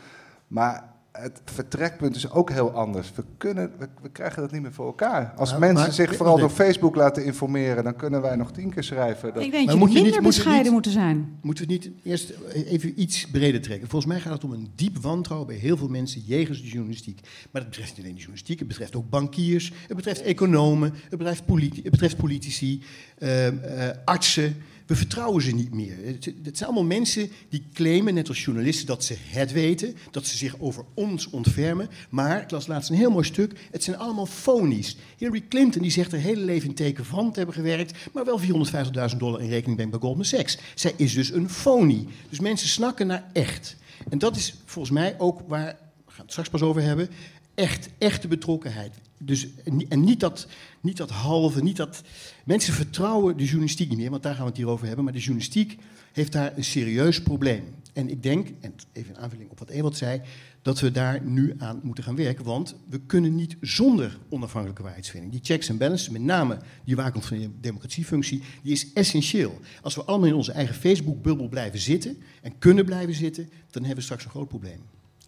Maar 0.47 0.94
het 1.19 1.41
vertrekpunt 1.45 2.17
is 2.17 2.31
ook 2.31 2.51
heel 2.51 2.71
anders. 2.71 3.13
We, 3.15 3.25
kunnen, 3.39 3.71
we, 3.79 3.89
we 4.03 4.09
krijgen 4.11 4.43
dat 4.43 4.51
niet 4.53 4.63
meer 4.63 4.73
voor 4.73 4.87
elkaar. 4.87 5.33
Als 5.37 5.51
Maar- 5.51 5.61
mensen 5.61 5.85
maar- 5.85 5.93
zich 5.93 6.17
vooral 6.17 6.39
door 6.39 6.51
Facebook 6.51 6.95
laten 6.95 7.25
informeren... 7.25 7.85
dan 7.85 7.97
kunnen 7.97 8.23
wij 8.23 8.37
nog 8.37 8.53
tien 8.53 8.71
keer 8.71 8.85
schrijven. 8.85 9.35
Dat, 9.35 9.43
Ik 9.43 9.51
denk 9.51 9.65
Maar 9.67 9.75
dat 9.75 9.77
moet 9.85 9.89
je 9.89 9.95
minder 10.03 10.13
niet- 10.13 10.21
moet 10.23 10.33
je 10.35 10.39
bescheiden 10.41 10.63
niet- 10.65 10.73
moeten 10.73 10.93
zijn. 10.93 11.39
Moeten 11.43 11.67
we 11.67 11.73
het 11.73 11.83
niet 11.85 11.93
eerst 12.05 12.33
even 12.53 13.01
iets 13.01 13.27
breder 13.31 13.61
trekken? 13.61 13.89
Volgens 13.89 14.13
mij 14.13 14.21
gaat 14.21 14.33
het 14.33 14.45
om 14.45 14.53
een 14.53 14.69
diep 14.75 14.97
wantrouwen 14.99 15.49
bij 15.49 15.57
heel 15.59 15.77
veel 15.77 15.89
mensen 15.89 16.23
jegens 16.27 16.63
de 16.63 16.69
journalistiek. 16.69 17.21
Maar 17.23 17.63
dat 17.63 17.71
betreft 17.71 17.91
niet 17.91 17.99
alleen 17.99 18.11
de 18.11 18.19
journalistiek, 18.21 18.59
het 18.59 18.69
betreft 18.69 18.97
ook 18.97 19.11
bankiers, 19.11 19.73
het 19.87 19.97
betreft 19.97 20.23
economen, 20.23 20.93
het 21.09 21.19
betreft, 21.19 21.47
politi- 21.47 21.83
het 21.83 21.91
betreft 21.91 22.17
politici, 22.17 22.83
eh, 23.19 23.47
eh, 23.89 23.97
artsen. 24.05 24.57
We 24.87 24.97
vertrouwen 24.97 25.43
ze 25.43 25.55
niet 25.55 25.75
meer. 25.75 25.97
Het, 26.05 26.33
zijn 26.57 26.71
allemaal 26.71 26.85
mensen 26.85 27.31
die 27.49 27.65
claimen, 27.73 28.15
net 28.15 28.29
als 28.29 28.45
journalisten, 28.45 28.87
dat 28.87 29.05
ze 29.05 29.17
het 29.19 29.53
weten, 29.53 29.97
dat 30.11 30.27
ze 30.27 30.37
zich 30.37 30.61
over 30.61 30.85
ons 30.95 31.31
ontfermen. 31.31 31.89
Maar, 32.09 32.43
ik 32.43 32.51
las 32.51 32.67
laatst 32.67 32.91
een 32.91 32.97
heel 32.97 33.11
mooi 33.11 33.25
stuk, 33.25 33.53
het 33.71 33.85
zijn 33.85 33.99
allemaal 33.99 34.27
phonies. 34.27 34.97
Hillary 35.17 35.45
Clinton 35.49 35.83
die 35.83 35.91
zegt 35.91 36.11
haar 36.11 36.21
hele 36.21 36.45
leven 36.45 36.69
in 36.69 36.75
teken 36.75 37.05
van 37.05 37.31
te 37.33 37.37
hebben 37.37 37.55
gewerkt, 37.55 37.99
maar 38.13 38.25
wel 38.25 38.41
450.000 38.41 39.17
dollar 39.17 39.41
in 39.41 39.49
rekening 39.49 39.77
brengt 39.77 39.93
bij 39.93 40.01
Goldman 40.01 40.25
Sachs. 40.25 40.59
Zij 40.75 40.93
is 40.97 41.15
dus 41.15 41.33
een 41.33 41.51
phony. 41.51 42.07
Dus 42.29 42.41
mensen 42.41 42.69
snakken 42.69 43.07
naar 43.07 43.31
echt. 43.33 43.77
En 44.09 44.19
dat 44.19 44.37
is 44.37 44.55
volgens 44.65 44.95
mij 44.95 45.15
ook 45.19 45.41
waar, 45.47 45.77
we 46.05 46.13
gaan 46.13 46.23
het 46.23 46.31
straks 46.31 46.49
pas 46.49 46.63
over 46.63 46.83
hebben, 46.83 47.09
echt, 47.55 47.89
echte 47.99 48.29
betrokkenheid. 48.29 48.93
Dus, 49.19 49.49
en 49.65 49.77
ni- 49.77 49.87
en 49.89 50.01
niet 50.01 50.21
dat, 50.21 50.47
niet 50.81 50.97
dat 50.97 51.11
halve, 51.11 51.63
niet 51.63 51.77
dat... 51.77 52.03
Mensen 52.45 52.75
vertrouwen 52.75 53.37
de 53.37 53.45
journalistiek 53.45 53.89
niet 53.89 53.99
meer, 53.99 54.11
want 54.11 54.23
daar 54.23 54.35
gaan 54.35 54.43
we 54.43 54.49
het 54.49 54.59
hier 54.59 54.69
over 54.69 54.87
hebben. 54.87 55.05
Maar 55.05 55.13
de 55.13 55.19
journalistiek 55.19 55.79
heeft 56.13 56.33
daar 56.33 56.57
een 56.57 56.65
serieus 56.65 57.23
probleem. 57.23 57.65
En 57.93 58.11
ik 58.11 58.23
denk, 58.23 58.49
en 58.61 58.75
even 58.93 59.15
in 59.15 59.21
aanvulling 59.21 59.51
op 59.51 59.59
wat 59.59 59.69
Ewald 59.69 59.97
zei... 59.97 60.21
dat 60.63 60.81
we 60.81 60.91
daar 60.91 61.23
nu 61.23 61.55
aan 61.59 61.81
moeten 61.83 62.05
gaan 62.05 62.17
werken. 62.17 62.45
Want 62.45 62.75
we 62.89 63.01
kunnen 63.01 63.35
niet 63.35 63.57
zonder 63.61 64.19
onafhankelijke 64.29 64.83
waarheidsvinding. 64.83 65.33
Die 65.33 65.41
checks 65.45 65.69
en 65.69 65.79
balances, 65.79 66.09
met 66.09 66.23
name 66.23 66.59
die 66.85 66.97
waakhond 66.97 67.25
van 67.25 67.39
de 67.39 67.51
democratiefunctie... 67.61 68.43
die 68.63 68.73
is 68.73 68.93
essentieel. 68.93 69.61
Als 69.83 69.95
we 69.95 70.05
allemaal 70.05 70.29
in 70.29 70.35
onze 70.35 70.53
eigen 70.53 70.75
Facebook-bubbel 70.75 71.49
blijven 71.49 71.79
zitten... 71.79 72.17
en 72.43 72.59
kunnen 72.59 72.85
blijven 72.85 73.15
zitten, 73.15 73.49
dan 73.71 73.83
hebben 73.83 73.99
we 73.99 74.05
straks 74.05 74.25
een 74.25 74.31
groot 74.31 74.49
probleem. 74.49 74.81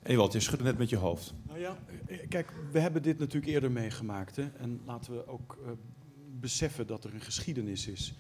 Ewald, 0.06 0.32
je 0.32 0.40
schudde 0.40 0.64
net 0.64 0.78
met 0.78 0.88
je 0.88 0.96
hoofd. 0.96 1.34
Nou 1.46 1.58
ja, 1.58 1.78
eh, 2.06 2.18
kijk, 2.28 2.52
we 2.72 2.78
hebben 2.78 3.02
dit 3.02 3.18
natuurlijk 3.18 3.52
eerder 3.52 3.70
meegemaakt. 3.70 4.36
Hè? 4.36 4.48
En 4.58 4.80
laten 4.84 5.12
we 5.12 5.26
ook 5.26 5.58
eh, 5.64 5.70
beseffen 6.40 6.86
dat 6.86 7.04
er 7.04 7.14
een 7.14 7.20
geschiedenis 7.20 7.86
is. 7.86 8.14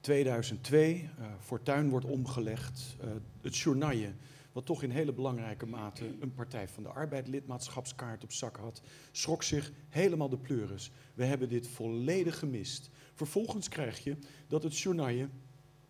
2002, 0.00 1.10
eh 1.18 1.26
Fortuin 1.40 1.88
wordt 1.88 2.06
omgelegd. 2.06 2.96
het 3.40 3.56
journaille, 3.56 4.12
wat 4.52 4.66
toch 4.66 4.82
in 4.82 4.90
hele 4.90 5.12
belangrijke 5.12 5.66
mate 5.66 6.14
een 6.20 6.34
Partij 6.34 6.68
van 6.68 6.82
de 6.82 6.88
Arbeid 6.88 7.28
lidmaatschapskaart 7.28 8.24
op 8.24 8.32
zak 8.32 8.56
had, 8.56 8.82
schrok 9.12 9.42
zich 9.42 9.72
helemaal 9.88 10.28
de 10.28 10.38
pleuris. 10.38 10.90
We 11.14 11.24
hebben 11.24 11.48
dit 11.48 11.68
volledig 11.68 12.38
gemist. 12.38 12.90
Vervolgens 13.14 13.68
krijg 13.68 14.04
je 14.04 14.16
dat 14.48 14.62
het 14.62 14.78
journaille 14.78 15.28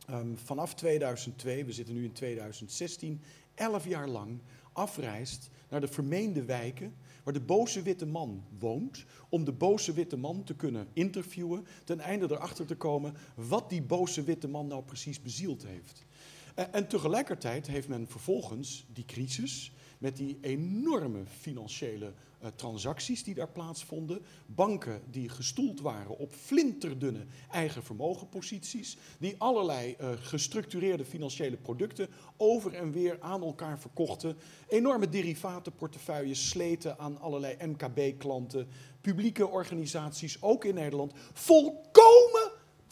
ehm, 0.06 0.34
vanaf 0.34 0.74
2002, 0.74 1.64
we 1.64 1.72
zitten 1.72 1.94
nu 1.94 2.04
in 2.04 2.12
2016, 2.12 3.20
11 3.54 3.86
jaar 3.86 4.08
lang 4.08 4.40
afreist 4.74 5.50
naar 5.68 5.80
de 5.80 5.88
vermeende 5.88 6.44
wijken 6.44 6.94
waar 7.22 7.32
de 7.32 7.40
boze 7.40 7.82
witte 7.82 8.06
man 8.06 8.44
woont, 8.58 9.04
om 9.28 9.44
de 9.44 9.52
boze 9.52 9.92
witte 9.92 10.16
man 10.16 10.44
te 10.44 10.54
kunnen 10.54 10.88
interviewen, 10.92 11.66
ten 11.84 12.00
einde 12.00 12.26
erachter 12.30 12.66
te 12.66 12.76
komen 12.76 13.14
wat 13.34 13.70
die 13.70 13.82
boze 13.82 14.22
witte 14.22 14.48
man 14.48 14.66
nou 14.66 14.82
precies 14.82 15.22
bezield 15.22 15.66
heeft. 15.66 16.04
En, 16.54 16.88
tegelijkertijd 16.88 17.66
heeft 17.66 17.88
men 17.88 18.08
vervolgens 18.08 18.86
die 18.92 19.04
crisis 19.04 19.72
met 19.98 20.16
die 20.16 20.38
enorme 20.40 21.22
financiële 21.26 22.12
transacties 22.54 23.24
die 23.24 23.34
daar 23.34 23.48
plaatsvonden, 23.48 24.24
banken 24.46 25.02
die 25.10 25.28
gestoeld 25.28 25.80
waren 25.80 26.18
op 26.18 26.32
flinterdunne 26.32 27.26
eigen 27.50 27.82
vermogenposities, 27.82 28.96
die 29.18 29.34
allerlei 29.38 29.94
eh, 29.98 30.10
gestructureerde 30.20 31.04
financiële 31.04 31.56
producten 31.56 32.08
over 32.36 32.74
en 32.74 32.92
weer 32.92 33.16
aan 33.20 33.42
elkaar 33.42 33.78
verkochten, 33.78 34.36
enorme 34.68 35.08
derivatenportefeuilles 35.08 36.48
sleten 36.48 36.98
aan 36.98 37.20
allerlei 37.20 37.56
MKB-klanten, 37.66 38.68
publieke 39.00 39.46
organisaties, 39.46 40.42
ook 40.42 40.64
in 40.64 40.74
Nederland, 40.74 41.12
volkomen, 41.32 42.43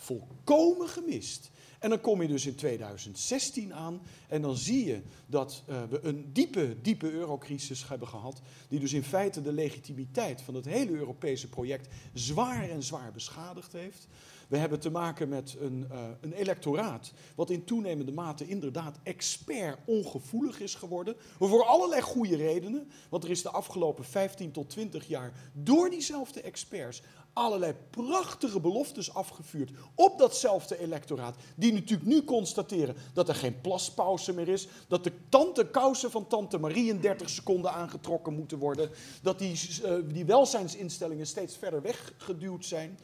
volkomen 0.03 0.89
gemist. 0.89 1.51
En 1.79 1.89
dan 1.89 2.01
kom 2.01 2.23
je 2.23 2.29
dus 2.29 2.47
in 2.47 2.55
2016 2.55 3.75
aan 3.75 4.01
en 4.29 4.43
dan 4.43 4.57
zie 4.57 4.85
je 4.85 5.03
dat 5.27 5.63
eh, 5.67 5.83
we 5.91 6.01
een 6.03 6.33
diepe, 6.33 6.77
diepe 6.83 7.11
eurocrisis 7.11 7.89
hebben 7.89 8.09
gehad, 8.09 8.41
die 8.69 8.81
dus 8.81 8.93
in 8.93 9.03
feite 9.03 9.43
de 9.43 9.53
legitimiteit 9.53 10.43
van 10.43 10.55
het 10.55 10.65
hele 10.65 10.91
Europese 10.91 11.49
project 11.49 11.89
zwaar 12.13 12.71
en 12.71 12.83
zwaar 12.83 13.13
beschadigd 13.13 13.73
heeft. 13.73 14.07
We 14.53 14.59
hebben 14.59 14.81
te 14.81 14.91
maken 14.91 15.29
met 15.29 15.57
een, 15.61 15.87
eh, 15.91 15.99
een 16.21 16.33
electoraat 16.33 17.13
wat 17.35 17.51
in 17.51 17.65
toenemende 17.65 18.13
mate 18.13 18.49
inderdaad 18.49 18.99
expert 19.03 19.79
ongevoelig 19.85 20.61
is 20.61 20.75
geworden. 20.75 21.17
Voor 21.39 21.65
allerlei 21.65 22.01
goede 22.01 22.37
redenen. 22.37 22.91
Want 23.09 23.25
er 23.25 23.31
is 23.31 23.43
de 23.43 23.51
afgelopen 23.51 24.05
15 24.05 24.53
tot 24.53 24.71
20 24.71 25.09
jaar 25.09 25.33
door 25.53 25.91
diezelfde 25.91 26.41
experts 26.41 27.03
allerlei 27.33 27.75
prachtige 27.91 28.61
beloftes 28.61 29.15
afgevuurd 29.15 29.71
op 29.95 30.19
datzelfde 30.19 30.79
electoraat. 30.79 31.37
Die 31.57 31.73
natuurlijk 31.73 32.09
nu 32.09 32.25
constateren 32.25 32.97
dat 33.13 33.29
er 33.29 33.35
geen 33.35 33.61
plaspauze 33.61 34.33
meer 34.33 34.49
is. 34.49 34.69
Dat 34.89 35.05
de 35.05 35.13
tante 35.29 35.67
kousen 35.67 36.11
van 36.11 36.27
tante 36.27 36.59
Marie 36.59 36.91
in 36.91 37.01
30 37.01 37.31
seconden 37.31 37.73
aangetrokken 37.73 38.35
moeten 38.35 38.59
worden. 38.59 38.91
Dat 39.23 39.39
die, 39.39 39.59
eh, 39.83 39.95
die 40.05 40.25
welzijnsinstellingen 40.25 41.27
steeds 41.27 41.57
verder 41.57 41.83
weggeduwd 41.83 42.65
zijn. 42.65 42.99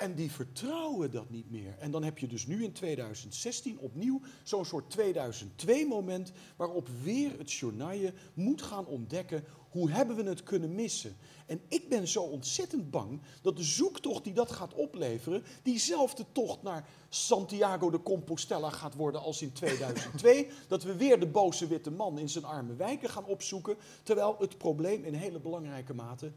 En 0.00 0.14
die 0.14 0.30
vertrouwen 0.30 1.10
dat 1.10 1.30
niet 1.30 1.50
meer. 1.50 1.78
En 1.78 1.90
dan 1.90 2.02
heb 2.02 2.18
je 2.18 2.26
dus 2.26 2.46
nu 2.46 2.64
in 2.64 2.72
2016 2.72 3.78
opnieuw 3.78 4.20
zo'n 4.42 4.64
soort 4.64 4.96
2002-moment 4.98 6.32
waarop 6.56 6.88
weer 7.02 7.38
het 7.38 7.52
journaille 7.52 8.12
moet 8.34 8.62
gaan 8.62 8.86
ontdekken 8.86 9.44
hoe 9.70 9.90
hebben 9.90 10.16
we 10.16 10.22
het 10.22 10.42
kunnen 10.42 10.74
missen. 10.74 11.16
En 11.46 11.60
ik 11.68 11.88
ben 11.88 12.08
zo 12.08 12.22
ontzettend 12.22 12.90
bang 12.90 13.20
dat 13.42 13.56
de 13.56 13.62
zoektocht 13.62 14.24
die 14.24 14.32
dat 14.32 14.52
gaat 14.52 14.74
opleveren, 14.74 15.42
diezelfde 15.62 16.24
tocht 16.32 16.62
naar 16.62 16.88
Santiago 17.08 17.90
de 17.90 18.02
Compostela 18.02 18.70
gaat 18.70 18.94
worden 18.94 19.20
als 19.20 19.42
in 19.42 19.52
2002. 19.52 20.48
dat 20.68 20.82
we 20.82 20.96
weer 20.96 21.20
de 21.20 21.26
boze 21.26 21.66
witte 21.66 21.90
man 21.90 22.18
in 22.18 22.28
zijn 22.28 22.44
arme 22.44 22.74
wijken 22.74 23.10
gaan 23.10 23.24
opzoeken, 23.24 23.76
terwijl 24.02 24.36
het 24.38 24.58
probleem 24.58 25.04
in 25.04 25.14
hele 25.14 25.40
belangrijke 25.40 25.94
mate 25.94 26.32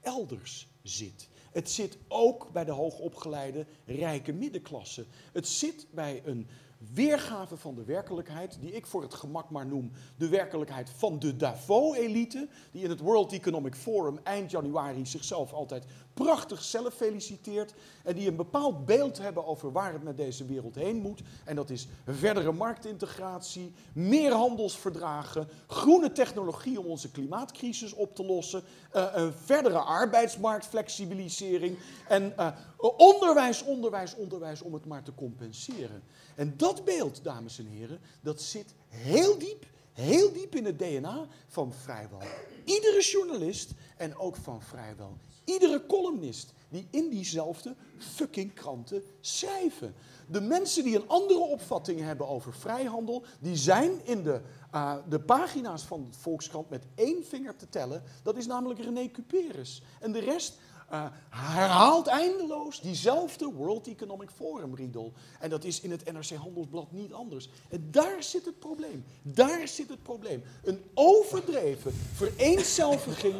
elders 0.00 0.68
zit. 0.82 1.28
Het 1.52 1.70
zit 1.70 1.98
ook 2.08 2.52
bij 2.52 2.64
de 2.64 2.72
hoogopgeleide 2.72 3.66
rijke 3.84 4.32
middenklasse. 4.32 5.06
Het 5.32 5.48
zit 5.48 5.86
bij 5.90 6.22
een 6.24 6.48
weergave 6.94 7.56
van 7.56 7.74
de 7.74 7.84
werkelijkheid, 7.84 8.60
die 8.60 8.72
ik 8.72 8.86
voor 8.86 9.02
het 9.02 9.14
gemak 9.14 9.50
maar 9.50 9.66
noem 9.66 9.90
de 10.16 10.28
werkelijkheid 10.28 10.90
van 10.90 11.18
de 11.18 11.36
Davos-elite, 11.36 12.48
die 12.72 12.82
in 12.82 12.90
het 12.90 13.00
World 13.00 13.32
Economic 13.32 13.74
Forum 13.74 14.18
eind 14.22 14.50
januari 14.50 15.06
zichzelf 15.06 15.52
altijd 15.52 15.84
prachtig 16.18 16.62
zelf 16.62 16.94
feliciteert 16.94 17.74
en 18.04 18.14
die 18.14 18.28
een 18.28 18.36
bepaald 18.36 18.86
beeld 18.86 19.18
hebben 19.18 19.46
over 19.46 19.72
waar 19.72 19.92
het 19.92 20.02
met 20.02 20.16
deze 20.16 20.44
wereld 20.44 20.74
heen 20.74 20.96
moet. 20.96 21.22
En 21.44 21.56
dat 21.56 21.70
is 21.70 21.86
verdere 22.06 22.52
marktintegratie, 22.52 23.72
meer 23.92 24.32
handelsverdragen, 24.32 25.48
groene 25.66 26.12
technologie 26.12 26.80
om 26.80 26.86
onze 26.86 27.10
klimaatcrisis 27.10 27.92
op 27.92 28.14
te 28.14 28.24
lossen, 28.24 28.62
eh, 28.92 29.06
een 29.12 29.32
verdere 29.32 29.78
arbeidsmarktflexibilisering 29.78 31.78
en 32.08 32.36
eh, 32.36 32.48
onderwijs, 32.96 33.64
onderwijs, 33.64 34.14
onderwijs 34.14 34.62
om 34.62 34.74
het 34.74 34.84
maar 34.84 35.02
te 35.02 35.14
compenseren. 35.14 36.02
En 36.34 36.54
dat 36.56 36.84
beeld, 36.84 37.24
dames 37.24 37.58
en 37.58 37.66
heren, 37.66 38.00
dat 38.20 38.40
zit 38.40 38.74
heel 38.88 39.38
diep, 39.38 39.66
heel 39.92 40.32
diep 40.32 40.54
in 40.54 40.64
het 40.64 40.78
DNA 40.78 41.26
van 41.46 41.72
vrijwel 41.72 42.22
iedere 42.68 43.00
journalist 43.00 43.70
en 43.96 44.16
ook 44.16 44.36
van 44.36 44.62
vrijwel 44.62 45.18
iedere 45.48 45.86
columnist 45.86 46.52
die 46.68 46.88
in 46.90 47.08
diezelfde 47.08 47.74
fucking 47.98 48.54
kranten 48.54 49.02
schrijven. 49.20 49.94
De 50.26 50.40
mensen 50.40 50.84
die 50.84 50.96
een 50.96 51.08
andere 51.08 51.38
opvatting 51.38 52.00
hebben 52.00 52.28
over 52.28 52.54
vrijhandel, 52.54 53.24
die 53.40 53.56
zijn 53.56 53.90
in 54.04 54.22
de, 54.22 54.40
uh, 54.74 54.96
de 55.08 55.20
pagina's 55.20 55.82
van 55.82 56.06
de 56.10 56.18
Volkskrant 56.18 56.70
met 56.70 56.84
één 56.94 57.24
vinger 57.24 57.56
te 57.56 57.68
tellen. 57.68 58.02
Dat 58.22 58.36
is 58.36 58.46
namelijk 58.46 58.80
René 58.80 59.10
Cuperus. 59.10 59.82
En 60.00 60.12
de 60.12 60.18
rest 60.18 60.58
uh, 60.92 61.02
herhaalt 61.30 62.06
eindeloos 62.06 62.80
diezelfde 62.80 63.52
World 63.56 63.86
Economic 63.86 64.28
Forum 64.36 64.74
riedel. 64.74 65.12
En 65.40 65.50
dat 65.50 65.64
is 65.64 65.80
in 65.80 65.90
het 65.90 66.12
NRC 66.12 66.30
Handelsblad 66.30 66.92
niet 66.92 67.12
anders. 67.12 67.48
En 67.70 67.88
daar 67.90 68.16
zit 68.22 68.44
het 68.44 68.58
probleem. 68.58 69.04
Daar 69.22 69.68
zit 69.68 69.88
het 69.88 70.02
probleem. 70.02 70.42
Een 70.64 70.82
overdreven 70.94 71.92
vereenzelviging 72.14 73.34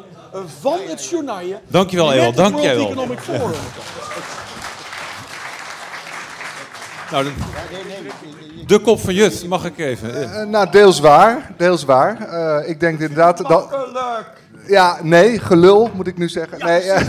van 0.59 0.79
het 0.79 1.05
journaal. 1.05 1.61
Dankjewel, 1.67 2.13
Ewald. 2.13 2.35
Dank 2.35 2.59
jij 2.59 2.75
wel. 2.75 2.85
Economic 2.85 3.19
Forum. 3.19 3.59
Nou, 7.11 7.23
de, 7.23 7.33
de, 8.65 8.79
kop 8.79 8.99
van 8.99 9.13
Jut, 9.13 9.47
mag 9.47 9.65
ik 9.65 9.77
even? 9.77 10.21
Uh, 10.21 10.43
nou, 10.43 10.69
deels 10.69 10.99
waar. 10.99 11.51
Deels 11.57 11.83
waar. 11.83 12.27
Uh, 12.31 12.69
ik 12.69 12.79
denk 12.79 12.99
inderdaad 12.99 13.37
dat. 13.37 13.75
Ja, 14.67 14.99
nee, 15.03 15.39
gelul 15.39 15.89
moet 15.93 16.07
ik 16.07 16.17
nu 16.17 16.29
zeggen. 16.29 16.57
Ja, 16.57 16.65
nee, 16.65 17.07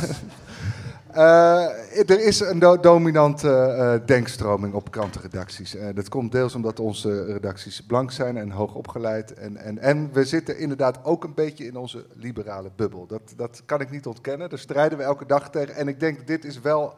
er 1.14 2.26
is 2.26 2.40
een 2.40 2.58
do 2.58 2.80
dominante 2.80 3.48
uh, 3.48 4.06
denkstroming 4.06 4.74
op 4.74 4.90
krantenredacties. 4.90 5.76
Dat 5.94 6.08
komt 6.08 6.32
deels 6.32 6.54
omdat 6.54 6.80
onze 6.80 7.24
redacties 7.24 7.82
blank 7.82 8.10
zijn 8.10 8.36
en 8.36 8.50
hoog 8.50 8.74
opgeleid. 8.74 9.34
En, 9.34 9.56
en, 9.56 9.78
en 9.78 10.12
we 10.12 10.24
zitten 10.24 10.58
inderdaad 10.58 11.04
ook 11.04 11.24
een 11.24 11.34
beetje 11.34 11.66
in 11.66 11.76
onze 11.76 12.06
liberale 12.14 12.70
bubbel. 12.76 13.06
Dat, 13.06 13.32
dat 13.36 13.62
kan 13.66 13.80
ik 13.80 13.90
niet 13.90 14.06
ontkennen. 14.06 14.48
Daar 14.48 14.58
strijden 14.58 14.98
we 14.98 15.04
elke 15.04 15.26
dag 15.26 15.50
tegen. 15.50 15.74
En 15.74 15.88
ik 15.88 16.00
denk, 16.00 16.26
dit 16.26 16.44
is 16.44 16.60
wel 16.60 16.94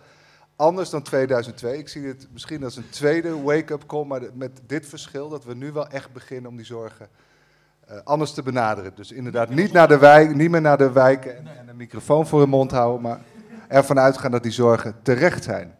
anders 0.56 0.90
dan 0.90 1.02
2002. 1.02 1.78
Ik 1.78 1.88
zie 1.88 2.06
het 2.06 2.28
misschien 2.32 2.64
als 2.64 2.76
een 2.76 2.90
tweede 2.90 3.42
wake-up 3.42 3.86
call, 3.86 4.04
maar 4.04 4.20
met 4.34 4.60
dit 4.66 4.86
verschil 4.86 5.28
dat 5.28 5.44
we 5.44 5.54
nu 5.54 5.72
wel 5.72 5.88
echt 5.88 6.12
beginnen 6.12 6.50
om 6.50 6.56
die 6.56 6.66
zorgen 6.66 7.08
anders 8.04 8.32
te 8.32 8.42
benaderen. 8.42 8.92
Dus 8.94 9.12
inderdaad 9.12 9.48
niet, 9.48 9.72
naar 9.72 9.88
de 9.88 9.98
wijk, 9.98 10.34
niet 10.34 10.50
meer 10.50 10.60
naar 10.60 10.78
de 10.78 10.92
wijken 10.92 11.36
en, 11.36 11.46
en 11.58 11.68
een 11.68 11.76
microfoon 11.76 12.26
voor 12.26 12.40
hun 12.40 12.48
mond 12.48 12.70
houden, 12.70 13.02
maar 13.02 13.20
ervan 13.72 13.98
uitgaan 13.98 14.30
dat 14.30 14.42
die 14.42 14.52
zorgen 14.52 14.94
terecht 15.02 15.44
zijn. 15.44 15.74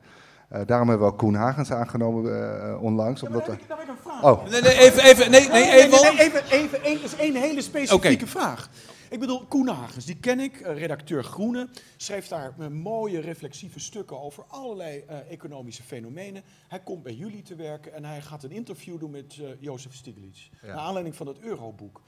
Uh, 0.53 0.61
daarom 0.67 0.89
hebben 0.89 1.07
we 1.07 1.13
ook 1.13 1.19
Koen 1.19 1.35
Hagens 1.35 1.73
aangenomen 1.73 2.25
uh, 2.25 2.83
onlangs. 2.83 3.21
Ja, 3.21 3.27
omdat 3.27 3.47
heb 3.47 3.55
ik, 3.55 3.65
heb 3.69 3.81
ik 3.81 3.89
een 3.89 3.97
vraag. 4.03 4.23
Oh. 4.23 4.49
Nee, 4.49 4.61
nee, 4.61 4.79
even, 4.79 5.05
even, 5.05 5.31
nee, 5.31 5.49
nee, 5.49 5.71
even. 5.71 5.91
Nee, 5.91 6.13
nee, 6.13 6.27
even, 6.27 6.43
even, 6.51 6.83
één, 6.83 7.03
is 7.03 7.17
één 7.17 7.35
hele 7.35 7.63
specifieke 7.63 8.15
okay. 8.15 8.27
vraag. 8.27 8.71
Ik 9.11 9.21
bedoel, 9.21 9.45
Koen 9.47 9.69
Hagens, 9.69 10.05
die 10.05 10.17
ken 10.17 10.41
ik, 10.41 10.61
redacteur 10.61 11.25
Groene, 11.25 11.69
schreef 11.97 12.29
daar 12.29 12.55
mooie 12.71 13.21
reflexieve 13.21 13.81
stukken 13.81 14.21
over 14.21 14.45
allerlei 14.49 15.05
uh, 15.11 15.17
economische 15.31 15.83
fenomenen. 15.83 16.43
Hij 16.69 16.81
komt 16.81 17.03
bij 17.03 17.15
jullie 17.15 17.43
te 17.43 17.55
werken 17.55 17.95
en 17.95 18.05
hij 18.05 18.21
gaat 18.21 18.43
een 18.43 18.53
interview 18.53 18.99
doen 18.99 19.11
met 19.11 19.37
uh, 19.41 19.49
Jozef 19.59 19.95
Stiglitz, 19.95 20.49
ja. 20.63 20.69
naar 20.69 20.77
aanleiding 20.77 21.17
van 21.17 21.27
het 21.27 21.39
Euroboek. 21.39 22.01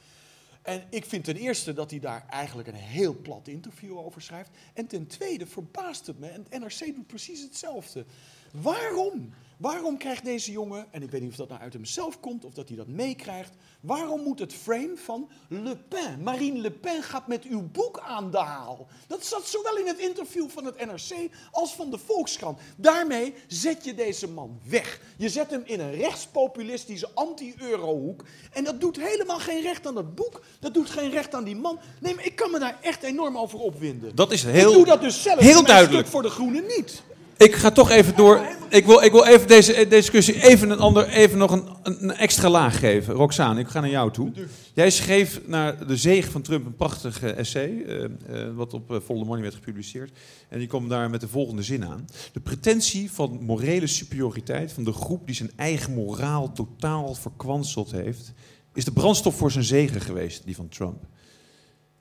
En 0.64 0.84
ik 0.90 1.04
vind 1.04 1.24
ten 1.24 1.36
eerste 1.36 1.72
dat 1.72 1.90
hij 1.90 2.00
daar 2.00 2.26
eigenlijk 2.28 2.68
een 2.68 2.74
heel 2.74 3.16
plat 3.22 3.48
interview 3.48 3.98
over 3.98 4.22
schrijft. 4.22 4.50
En 4.74 4.86
ten 4.86 5.06
tweede 5.06 5.46
verbaast 5.46 6.06
het 6.06 6.18
me, 6.18 6.28
en 6.28 6.46
het 6.48 6.60
NRC 6.60 6.94
doet 6.94 7.06
precies 7.06 7.42
hetzelfde. 7.42 8.04
Waarom? 8.52 9.34
Waarom 9.56 9.98
krijgt 9.98 10.24
deze 10.24 10.52
jongen, 10.52 10.86
en 10.92 11.02
ik 11.02 11.10
weet 11.10 11.20
niet 11.20 11.30
of 11.30 11.36
dat 11.36 11.48
nou 11.48 11.60
uit 11.60 11.72
hemzelf 11.72 12.20
komt 12.20 12.44
of 12.44 12.54
dat 12.54 12.68
hij 12.68 12.76
dat 12.76 12.88
meekrijgt, 12.88 13.54
waarom 13.84 14.22
moet 14.22 14.38
het 14.38 14.52
frame 14.52 14.92
van 15.04 15.28
Le 15.48 15.76
Pen, 15.76 16.22
Marine 16.22 16.58
Le 16.58 16.70
Pen 16.70 17.02
gaat 17.02 17.26
met 17.26 17.44
uw 17.44 17.68
boek 17.72 17.98
aan 17.98 18.30
de 18.30 18.38
haal? 18.38 18.86
Dat 19.06 19.24
zat 19.24 19.46
zowel 19.46 19.76
in 19.76 19.86
het 19.86 19.98
interview 19.98 20.48
van 20.48 20.64
het 20.64 20.86
NRC 20.86 21.30
als 21.50 21.74
van 21.74 21.90
de 21.90 21.98
Volkskrant. 21.98 22.58
Daarmee 22.76 23.34
zet 23.46 23.84
je 23.84 23.94
deze 23.94 24.28
man 24.28 24.60
weg. 24.68 25.00
Je 25.16 25.28
zet 25.28 25.50
hem 25.50 25.62
in 25.64 25.80
een 25.80 25.94
rechtspopulistische 25.94 27.08
anti-eurohoek 27.14 28.24
en 28.52 28.64
dat 28.64 28.80
doet 28.80 28.96
helemaal 28.96 29.38
geen 29.38 29.62
recht 29.62 29.86
aan 29.86 29.94
dat 29.94 30.14
boek, 30.14 30.40
dat 30.60 30.74
doet 30.74 30.90
geen 30.90 31.10
recht 31.10 31.34
aan 31.34 31.44
die 31.44 31.56
man. 31.56 31.78
Nee, 32.00 32.14
maar 32.14 32.24
ik 32.24 32.36
kan 32.36 32.50
me 32.50 32.58
daar 32.58 32.78
echt 32.80 33.02
enorm 33.02 33.38
over 33.38 33.58
opwinden. 33.58 34.14
Dat 34.16 34.32
is 34.32 34.42
heel, 34.42 34.68
ik 34.70 34.76
doe 34.76 34.86
dat 34.86 35.00
dus 35.00 35.22
zelf 35.22 35.38
heel 35.38 35.64
duidelijk. 35.64 35.94
stuk 35.98 36.06
voor 36.06 36.22
de 36.22 36.30
Groenen 36.30 36.66
niet. 36.66 37.02
Ik 37.36 37.54
ga 37.54 37.70
toch 37.70 37.90
even 37.90 38.16
door. 38.16 38.40
Ik 38.68 38.86
wil, 38.86 39.02
ik 39.02 39.12
wil 39.12 39.24
even 39.24 39.48
deze, 39.48 39.72
deze 39.72 39.88
discussie 39.88 40.42
even, 40.42 40.70
een 40.70 40.78
ander, 40.78 41.08
even 41.08 41.38
nog 41.38 41.62
een, 41.82 42.10
extra 42.10 42.48
laag 42.48 42.78
geven. 42.78 43.14
Roxane, 43.14 43.60
ik 43.60 43.68
ga 43.68 43.80
naar 43.80 43.90
jou 43.90 44.10
toe. 44.10 44.32
Jij 44.74 44.90
schreef 44.90 45.40
naar 45.46 45.86
de 45.86 45.96
zege 45.96 46.30
van 46.30 46.42
Trump 46.42 46.66
een 46.66 46.76
prachtig 46.76 47.22
essay, 47.22 47.70
uh, 47.70 48.04
uh, 48.30 48.54
wat 48.54 48.74
op 48.74 49.00
Follow 49.04 49.26
Money 49.26 49.42
werd 49.42 49.54
gepubliceerd. 49.54 50.18
En 50.48 50.58
die 50.58 50.68
kwam 50.68 50.88
daar 50.88 51.10
met 51.10 51.20
de 51.20 51.28
volgende 51.28 51.62
zin 51.62 51.84
aan. 51.84 52.04
De 52.32 52.40
pretentie 52.40 53.10
van 53.10 53.38
morele 53.42 53.86
superioriteit 53.86 54.72
van 54.72 54.84
de 54.84 54.92
groep 54.92 55.26
die 55.26 55.34
zijn 55.34 55.50
eigen 55.56 55.94
moraal 55.94 56.52
totaal 56.52 57.14
verkwanseld 57.14 57.90
heeft, 57.90 58.32
is 58.74 58.84
de 58.84 58.92
brandstof 58.92 59.36
voor 59.36 59.50
zijn 59.50 59.64
zegen 59.64 60.00
geweest, 60.00 60.44
die 60.44 60.56
van 60.56 60.68
Trump. 60.68 61.06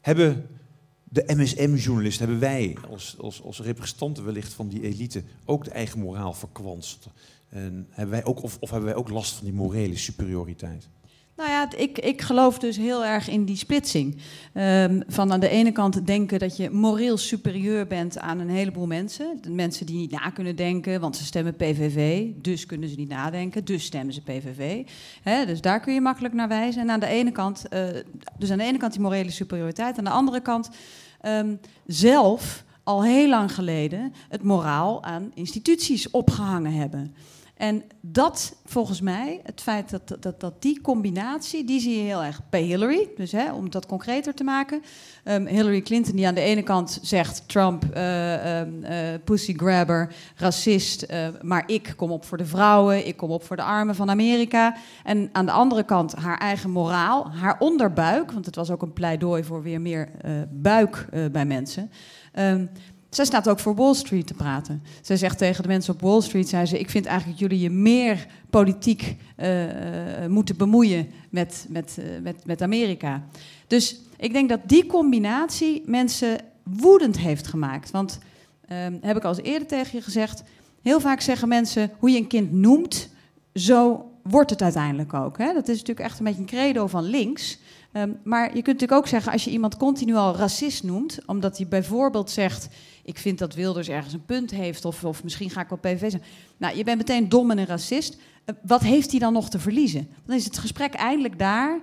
Hebben 0.02 0.48
de 1.14 1.24
MSM-journalisten, 1.36 2.28
hebben 2.28 2.50
wij 2.50 2.78
als, 3.42 3.60
representanten 3.60 4.26
wellicht 4.26 4.54
van 4.54 4.68
die 4.68 4.82
elite 4.82 5.24
ook 5.46 5.64
de 5.64 5.72
eigen 5.72 6.00
moraal 6.00 6.34
verkwanst? 6.34 7.08
En 7.50 7.88
hebben 7.90 8.16
wij 8.16 8.26
ook, 8.26 8.44
of, 8.44 8.58
of 8.60 8.70
hebben 8.70 8.90
wij 8.90 8.98
ook 8.98 9.10
last 9.10 9.34
van 9.34 9.46
die 9.46 9.54
morele 9.54 9.98
superioriteit? 9.98 10.88
Nou 11.36 11.50
ja, 11.50 11.72
ik, 11.78 12.00
ik 12.00 12.22
geloof 12.22 12.60
dus 12.60 12.78
heel 12.78 13.06
erg 13.06 13.30
in 13.30 13.46
die 13.46 13.56
splitsing. 13.56 14.18
Um, 14.54 15.04
van 15.08 15.32
aan 15.32 15.40
de 15.40 15.50
ene 15.50 15.72
kant 15.72 16.08
denken 16.08 16.40
dat 16.40 16.58
je 16.58 16.70
moreel 16.70 17.18
superieur 17.18 17.88
bent 17.88 18.20
aan 18.20 18.40
een 18.40 18.50
heleboel 18.50 18.88
mensen. 18.88 19.40
Mensen 19.50 19.86
die 19.86 19.98
niet 19.98 20.12
na 20.12 20.30
kunnen 20.30 20.56
denken, 20.56 21.00
want 21.00 21.18
ze 21.18 21.26
stemmen 21.26 21.56
PVV. 21.56 22.28
Dus 22.36 22.66
kunnen 22.66 22.90
ze 22.90 22.96
niet 22.96 23.10
nadenken, 23.10 23.66
dus 23.66 23.84
stemmen 23.84 24.14
ze 24.14 24.22
PVV. 24.22 24.86
Dus 25.24 25.62
daar 25.62 25.80
kun 25.80 25.94
je 25.94 26.02
makkelijk 26.02 26.34
naar 26.34 26.48
wijzen. 26.48 26.82
En 26.82 26.90
aan 26.90 27.00
de 27.00 27.06
ene 27.06 27.32
kant, 27.32 27.64
uh, 27.74 27.80
dus 28.38 28.52
aan 28.52 28.58
de 28.58 28.64
ene 28.64 28.78
kant 28.78 28.92
die 28.92 29.02
morele 29.02 29.32
superioriteit. 29.32 29.98
Aan 29.98 30.04
de 30.04 30.10
andere 30.10 30.42
kant 30.42 30.70
um, 31.26 31.60
zelf 31.86 32.64
al 32.84 33.04
heel 33.04 33.30
lang 33.30 33.54
geleden 33.54 34.14
het 34.30 34.44
moraal 34.44 35.04
aan 35.04 35.32
instituties 35.34 36.10
opgehangen 36.12 36.74
hebben. 36.74 37.16
En 37.54 37.84
dat, 38.02 38.56
volgens 38.66 39.02
mij, 39.02 39.42
het 39.44 39.62
feit 39.62 39.90
dat, 39.90 40.16
dat, 40.20 40.40
dat 40.40 40.62
die 40.62 40.82
combinatie, 40.82 41.66
die 41.66 41.80
zie 41.80 41.96
je 41.98 42.04
heel 42.04 42.24
erg 42.24 42.42
bij 42.50 42.62
Hillary. 42.62 43.10
Dus 43.16 43.32
hè, 43.32 43.54
om 43.54 43.70
dat 43.70 43.86
concreter 43.86 44.34
te 44.34 44.44
maken. 44.44 44.82
Um, 45.26 45.46
Hillary 45.46 45.82
Clinton 45.82 46.16
die 46.16 46.28
aan 46.28 46.34
de 46.34 46.42
ene 46.42 46.64
kant 46.64 47.00
zegt 47.02 47.48
Trump, 47.48 47.86
uh, 47.96 48.62
pussy 49.24 49.54
grabber, 49.54 50.14
racist. 50.36 51.06
Uh, 51.12 51.28
maar 51.42 51.64
ik 51.66 51.94
kom 51.96 52.12
op 52.12 52.26
voor 52.26 52.38
de 52.38 52.46
vrouwen, 52.46 53.08
ik 53.08 53.18
kom 53.18 53.30
op 53.30 53.44
voor 53.44 53.56
de 53.56 53.64
armen 53.64 53.96
van 53.96 54.10
Amerika. 54.10 54.76
En 55.04 55.30
aan 55.32 55.46
de 55.46 55.52
andere 55.52 55.84
kant 55.84 56.16
haar 56.16 56.38
eigen 56.38 56.70
moraal, 56.70 57.32
haar 57.32 57.56
onderbuik. 57.60 58.32
Want 58.32 58.46
het 58.46 58.56
was 58.56 58.70
ook 58.70 58.82
een 58.82 58.94
pleidooi 58.94 59.44
voor 59.44 59.64
weer 59.64 59.82
meer 59.82 60.10
buik 60.50 61.08
bij 61.32 61.46
mensen. 61.46 61.92
Um, 62.40 62.70
zij 63.16 63.26
staat 63.26 63.50
ook 63.50 63.60
voor 63.60 63.76
Wall 63.76 63.94
Street 63.94 64.28
te 64.28 64.34
praten. 64.34 64.84
Zij 65.02 65.18
zegt 65.18 65.38
tegen 65.38 65.62
de 65.62 65.68
mensen 65.68 65.94
op 65.94 66.02
Wall 66.02 66.22
Street: 66.22 66.50
zei 66.50 66.66
ze, 66.66 66.80
Ik 66.80 66.90
vind 66.90 67.06
eigenlijk 67.06 67.40
dat 67.40 67.50
jullie 67.50 67.64
je 67.64 67.76
meer 67.76 68.28
politiek 68.50 69.16
uh, 69.38 69.48
moeten 70.28 70.58
bemoeien 70.58 71.08
met, 71.30 71.66
met, 71.70 71.98
uh, 72.00 72.06
met, 72.22 72.46
met 72.46 72.62
Amerika. 72.62 73.24
Dus 73.68 74.00
ik 74.18 74.34
denk 74.34 74.50
dat 74.50 74.60
die 74.66 74.86
combinatie 74.86 75.84
mensen 75.86 76.38
woedend 76.64 77.18
heeft 77.20 77.48
gemaakt. 77.48 77.92
Want, 77.92 78.20
um, 78.72 78.98
heb 79.02 79.18
ik 79.18 79.24
al 79.24 79.30
eens 79.30 79.48
eerder 79.48 79.68
tegen 79.68 79.98
je 79.98 80.04
gezegd, 80.04 80.44
heel 80.82 81.00
vaak 81.00 81.22
zeggen 81.22 81.48
mensen 81.48 81.92
hoe 82.00 82.10
je 82.10 82.18
een 82.18 82.28
kind 82.28 82.52
noemt, 82.52 83.10
zo 83.54 84.12
wordt 84.24 84.50
het 84.50 84.62
uiteindelijk 84.62 85.14
ook. 85.14 85.38
Hè? 85.38 85.54
Dat 85.54 85.68
is 85.68 85.78
natuurlijk 85.78 86.08
echt 86.08 86.20
een 86.20 86.26
beetje 86.26 86.40
een 86.40 86.46
credo 86.46 86.88
van 86.88 87.04
links. 87.04 87.60
Um, 87.94 88.20
maar 88.24 88.44
je 88.44 88.62
kunt 88.62 88.66
natuurlijk 88.66 88.92
ook 88.92 89.08
zeggen, 89.08 89.32
als 89.32 89.44
je 89.44 89.52
iemand 89.52 89.78
continu 89.78 90.16
al 90.16 90.36
racist 90.36 90.84
noemt, 90.84 91.20
omdat 91.26 91.58
hij 91.58 91.68
bijvoorbeeld 91.68 92.30
zegt: 92.30 92.68
Ik 93.04 93.18
vind 93.18 93.40
dat 93.40 93.54
Wilders 93.54 93.90
ergens 93.90 94.14
een 94.14 94.26
punt 94.26 94.52
heeft, 94.52 94.86
of, 94.86 95.04
of 95.04 95.24
misschien 95.24 95.50
ga 95.50 95.62
ik 95.62 95.70
wel 95.70 95.78
PVV 95.78 96.10
zijn. 96.10 96.24
Nou, 96.58 96.78
je 96.78 96.84
bent 96.84 96.98
meteen 96.98 97.30
dom 97.30 97.52
en 97.52 97.58
een 97.58 97.66
racist. 97.66 98.14
Uh, 98.14 98.56
wat 98.62 98.82
heeft 98.82 99.12
hij 99.12 99.20
dan 99.20 99.34
nog 99.34 99.50
te 99.50 99.60
verliezen? 99.60 100.08
Dan 100.26 100.36
is 100.36 100.46
het 100.46 100.58
gesprek 100.58 100.94
eindelijk 100.94 101.40
daar 101.40 101.80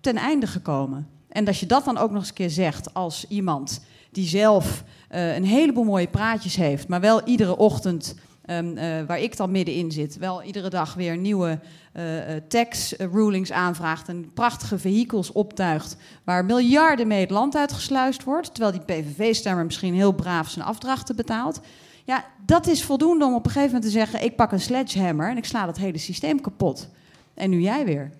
ten 0.00 0.16
einde 0.16 0.46
gekomen. 0.46 1.08
En 1.28 1.46
als 1.46 1.60
je 1.60 1.66
dat 1.66 1.84
dan 1.84 1.98
ook 1.98 2.10
nog 2.10 2.18
eens 2.18 2.28
een 2.28 2.34
keer 2.34 2.50
zegt 2.50 2.94
als 2.94 3.24
iemand 3.28 3.80
die 4.10 4.26
zelf 4.26 4.84
uh, 5.10 5.36
een 5.36 5.44
heleboel 5.44 5.84
mooie 5.84 6.08
praatjes 6.08 6.56
heeft, 6.56 6.88
maar 6.88 7.00
wel 7.00 7.24
iedere 7.24 7.56
ochtend 7.56 8.14
Um, 8.50 8.76
uh, 8.76 9.02
waar 9.06 9.20
ik 9.20 9.36
dan 9.36 9.50
middenin 9.50 9.92
zit, 9.92 10.16
wel 10.16 10.42
iedere 10.42 10.70
dag 10.70 10.94
weer 10.94 11.16
nieuwe 11.16 11.60
uh, 11.96 12.02
tax 12.48 12.92
rulings 12.92 13.52
aanvraagt 13.52 14.08
en 14.08 14.32
prachtige 14.34 14.78
vehikels 14.78 15.32
optuigt 15.32 15.96
waar 16.24 16.44
miljarden 16.44 17.06
mee 17.06 17.20
het 17.20 17.30
land 17.30 17.56
uitgesluist 17.56 18.24
wordt, 18.24 18.54
terwijl 18.54 18.72
die 18.72 19.02
PVV-stemmer 19.02 19.64
misschien 19.64 19.94
heel 19.94 20.12
braaf 20.12 20.50
zijn 20.50 20.64
afdrachten 20.64 21.16
betaalt. 21.16 21.60
Ja, 22.04 22.24
dat 22.46 22.66
is 22.66 22.84
voldoende 22.84 23.24
om 23.24 23.34
op 23.34 23.44
een 23.44 23.50
gegeven 23.50 23.74
moment 23.74 23.92
te 23.92 23.98
zeggen: 23.98 24.22
ik 24.22 24.36
pak 24.36 24.52
een 24.52 24.60
sledgehammer 24.60 25.30
en 25.30 25.36
ik 25.36 25.44
sla 25.44 25.66
dat 25.66 25.76
hele 25.76 25.98
systeem 25.98 26.40
kapot. 26.40 26.88
En 27.34 27.50
nu 27.50 27.60
jij 27.60 27.84
weer. 27.84 28.10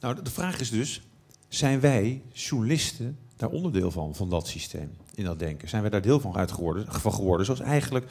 Nou, 0.00 0.22
de 0.22 0.30
vraag 0.30 0.60
is 0.60 0.70
dus: 0.70 1.02
Zijn 1.48 1.80
wij, 1.80 2.22
journalisten, 2.32 3.18
daar 3.36 3.48
onderdeel 3.48 3.90
van, 3.90 4.14
van 4.14 4.30
dat 4.30 4.46
systeem, 4.46 4.90
in 5.14 5.24
dat 5.24 5.38
denken? 5.38 5.68
Zijn 5.68 5.82
wij 5.82 5.90
daar 5.90 6.02
deel 6.02 6.20
van, 6.20 6.36
uit 6.36 6.52
geworden, 6.52 6.86
van 6.88 7.12
geworden, 7.12 7.46
zoals 7.46 7.60
eigenlijk 7.60 8.06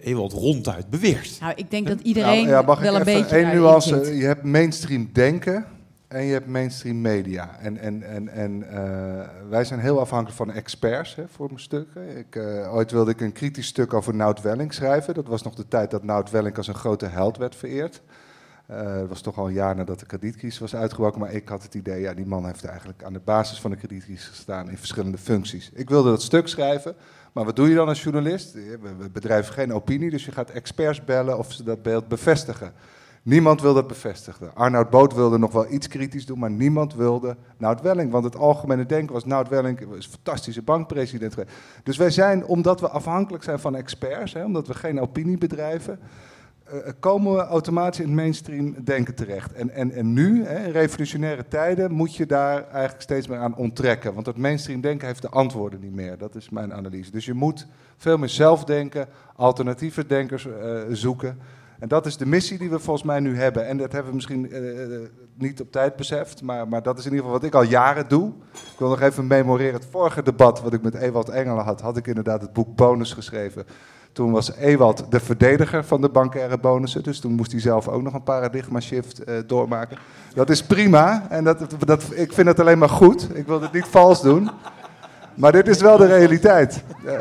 Ewald 0.00 0.32
ronduit 0.32 0.90
beweert? 0.90 1.40
Nou, 1.40 1.52
ik 1.56 1.70
denk 1.70 1.86
dat 1.88 2.00
iedereen 2.00 2.44
Nou, 2.44 2.48
ja, 2.48 2.62
mag 2.62 2.80
wel 2.80 2.94
ik 2.94 3.00
een 3.00 3.06
even 3.06 3.22
beetje 3.22 3.54
nuance. 3.54 4.04
zit. 4.04 4.18
Je 4.18 4.24
hebt 4.24 4.42
mainstream 4.42 5.10
denken 5.12 5.66
en 6.08 6.24
je 6.24 6.32
hebt 6.32 6.46
mainstream 6.46 7.00
media. 7.00 7.56
En, 7.60 7.78
en, 7.78 8.02
en, 8.02 8.28
en 8.28 8.70
eh, 8.70 9.28
wij 9.48 9.64
zijn 9.64 9.80
heel 9.80 10.00
afhankelijk 10.00 10.36
van 10.36 10.52
experts 10.52 11.14
hè, 11.14 11.24
voor 11.28 11.46
mijn 11.46 11.60
stukken. 11.60 12.16
Ik, 12.16 12.36
eh, 12.36 12.74
ooit 12.74 12.90
wilde 12.90 13.10
ik 13.10 13.20
een 13.20 13.32
kritisch 13.32 13.66
stuk 13.66 13.94
over 13.94 14.14
Nout 14.14 14.42
Welling 14.42 14.74
schrijven. 14.74 15.14
Dat 15.14 15.26
was 15.26 15.42
nog 15.42 15.54
de 15.54 15.68
tijd 15.68 15.90
dat 15.90 16.04
Nout 16.04 16.30
Welling 16.30 16.56
als 16.56 16.68
een 16.68 16.74
grote 16.74 17.06
held 17.06 17.36
werd 17.36 17.54
vereerd. 17.56 18.02
Eh, 18.66 18.94
dat 18.94 19.08
was 19.08 19.20
toch 19.20 19.38
al 19.38 19.46
een 19.46 19.52
jaar 19.52 19.76
nadat 19.76 20.00
de 20.00 20.06
kredietcrisis 20.06 20.58
was 20.58 20.76
uitgebroken. 20.76 21.20
Maar 21.20 21.32
ik 21.32 21.48
had 21.48 21.62
het 21.62 21.74
idee, 21.74 22.00
ja, 22.00 22.14
die 22.14 22.26
man 22.26 22.46
heeft 22.46 22.64
eigenlijk 22.64 23.02
aan 23.02 23.12
de 23.12 23.20
basis 23.24 23.60
van 23.60 23.70
de 23.70 23.76
kredietcrisis 23.76 24.26
gestaan 24.26 24.70
in 24.70 24.78
verschillende 24.78 25.18
functies. 25.18 25.70
Ik 25.74 25.88
wilde 25.88 26.10
dat 26.10 26.22
stuk 26.22 26.48
schrijven. 26.48 26.94
Maar 27.38 27.46
wat 27.46 27.56
doe 27.56 27.68
je 27.68 27.74
dan 27.74 27.88
als 27.88 28.02
journalist? 28.02 28.52
We 28.52 29.08
bedrijven 29.12 29.54
geen 29.54 29.72
opinie, 29.72 30.10
dus 30.10 30.24
je 30.24 30.32
gaat 30.32 30.50
experts 30.50 31.04
bellen 31.04 31.38
of 31.38 31.52
ze 31.52 31.62
dat 31.62 31.82
beeld 31.82 32.08
bevestigen. 32.08 32.72
Niemand 33.22 33.60
wil 33.60 33.74
dat 33.74 33.86
bevestigen. 33.86 34.54
Arnoud 34.54 34.90
Boot 34.90 35.14
wilde 35.14 35.38
nog 35.38 35.52
wel 35.52 35.72
iets 35.72 35.88
kritisch 35.88 36.26
doen, 36.26 36.38
maar 36.38 36.50
niemand 36.50 36.94
wilde 36.94 37.36
Nout 37.56 37.80
Welling. 37.80 38.10
Want 38.10 38.24
het 38.24 38.36
algemene 38.36 38.86
denken 38.86 39.14
was, 39.14 39.24
Nout 39.24 39.48
Welling 39.48 39.80
is 39.80 40.04
een 40.04 40.10
fantastische 40.10 40.62
bankpresident. 40.62 41.34
Dus 41.82 41.96
wij 41.96 42.10
zijn, 42.10 42.44
omdat 42.44 42.80
we 42.80 42.88
afhankelijk 42.88 43.44
zijn 43.44 43.58
van 43.58 43.76
experts, 43.76 44.32
hè, 44.32 44.44
omdat 44.44 44.66
we 44.66 44.74
geen 44.74 45.00
opinie 45.00 45.38
bedrijven, 45.38 45.98
komen 47.00 47.34
we 47.34 47.40
automatisch 47.40 48.00
in 48.00 48.06
het 48.06 48.14
mainstream 48.14 48.74
denken 48.84 49.14
terecht. 49.14 49.52
En, 49.52 49.70
en, 49.70 49.90
en 49.90 50.12
nu, 50.12 50.44
hè, 50.44 50.64
in 50.64 50.72
revolutionaire 50.72 51.48
tijden, 51.48 51.92
moet 51.92 52.14
je 52.14 52.26
daar 52.26 52.68
eigenlijk 52.68 53.02
steeds 53.02 53.26
meer 53.26 53.38
aan 53.38 53.56
onttrekken. 53.56 54.14
Want 54.14 54.24
dat 54.24 54.36
mainstream 54.36 54.80
denken 54.80 55.06
heeft 55.06 55.22
de 55.22 55.28
antwoorden 55.28 55.80
niet 55.80 55.94
meer. 55.94 56.18
Dat 56.18 56.34
is 56.34 56.50
mijn 56.50 56.74
analyse. 56.74 57.10
Dus 57.10 57.24
je 57.24 57.34
moet 57.34 57.66
veel 57.96 58.18
meer 58.18 58.28
zelf 58.28 58.64
denken, 58.64 59.08
alternatieve 59.36 60.06
denkers 60.06 60.46
eh, 60.46 60.80
zoeken. 60.90 61.38
En 61.78 61.88
dat 61.88 62.06
is 62.06 62.16
de 62.16 62.26
missie 62.26 62.58
die 62.58 62.70
we 62.70 62.78
volgens 62.78 63.06
mij 63.06 63.20
nu 63.20 63.36
hebben. 63.36 63.66
En 63.66 63.76
dat 63.76 63.92
hebben 63.92 64.10
we 64.10 64.16
misschien 64.16 64.50
eh, 64.50 64.82
eh, 64.82 65.00
niet 65.34 65.60
op 65.60 65.72
tijd 65.72 65.96
beseft, 65.96 66.42
maar, 66.42 66.68
maar 66.68 66.82
dat 66.82 66.98
is 66.98 67.04
in 67.04 67.10
ieder 67.10 67.24
geval 67.24 67.40
wat 67.40 67.48
ik 67.48 67.54
al 67.54 67.62
jaren 67.62 68.08
doe. 68.08 68.32
Ik 68.52 68.78
wil 68.78 68.88
nog 68.88 69.00
even 69.00 69.26
memoreren, 69.26 69.74
het 69.74 69.88
vorige 69.90 70.22
debat 70.22 70.60
wat 70.62 70.72
ik 70.72 70.82
met 70.82 70.94
Ewald 70.94 71.28
Engelen 71.28 71.64
had, 71.64 71.80
had 71.80 71.96
ik 71.96 72.06
inderdaad 72.06 72.40
het 72.40 72.52
boek 72.52 72.76
Bonus 72.76 73.12
geschreven. 73.12 73.66
Toen 74.12 74.32
was 74.32 74.56
Ewald 74.56 75.04
de 75.10 75.20
verdediger 75.20 75.84
van 75.84 76.00
de 76.00 76.08
bankaire 76.08 76.58
bonussen. 76.58 77.02
Dus 77.02 77.20
toen 77.20 77.32
moest 77.32 77.52
hij 77.52 77.60
zelf 77.60 77.88
ook 77.88 78.02
nog 78.02 78.14
een 78.14 78.22
paradigma 78.22 78.80
shift 78.80 79.24
eh, 79.24 79.34
doormaken. 79.46 79.98
Dat 80.34 80.50
is 80.50 80.62
prima. 80.62 81.26
En 81.28 81.44
dat, 81.44 81.66
dat, 81.86 82.04
ik 82.14 82.32
vind 82.32 82.48
het 82.48 82.60
alleen 82.60 82.78
maar 82.78 82.88
goed. 82.88 83.28
Ik 83.36 83.46
wil 83.46 83.62
het 83.62 83.72
niet 83.72 83.86
vals 83.86 84.22
doen. 84.22 84.50
Maar 85.34 85.52
dit 85.52 85.68
is 85.68 85.80
wel 85.80 85.96
de 85.96 86.06
realiteit. 86.06 86.82
Eh, 87.06 87.20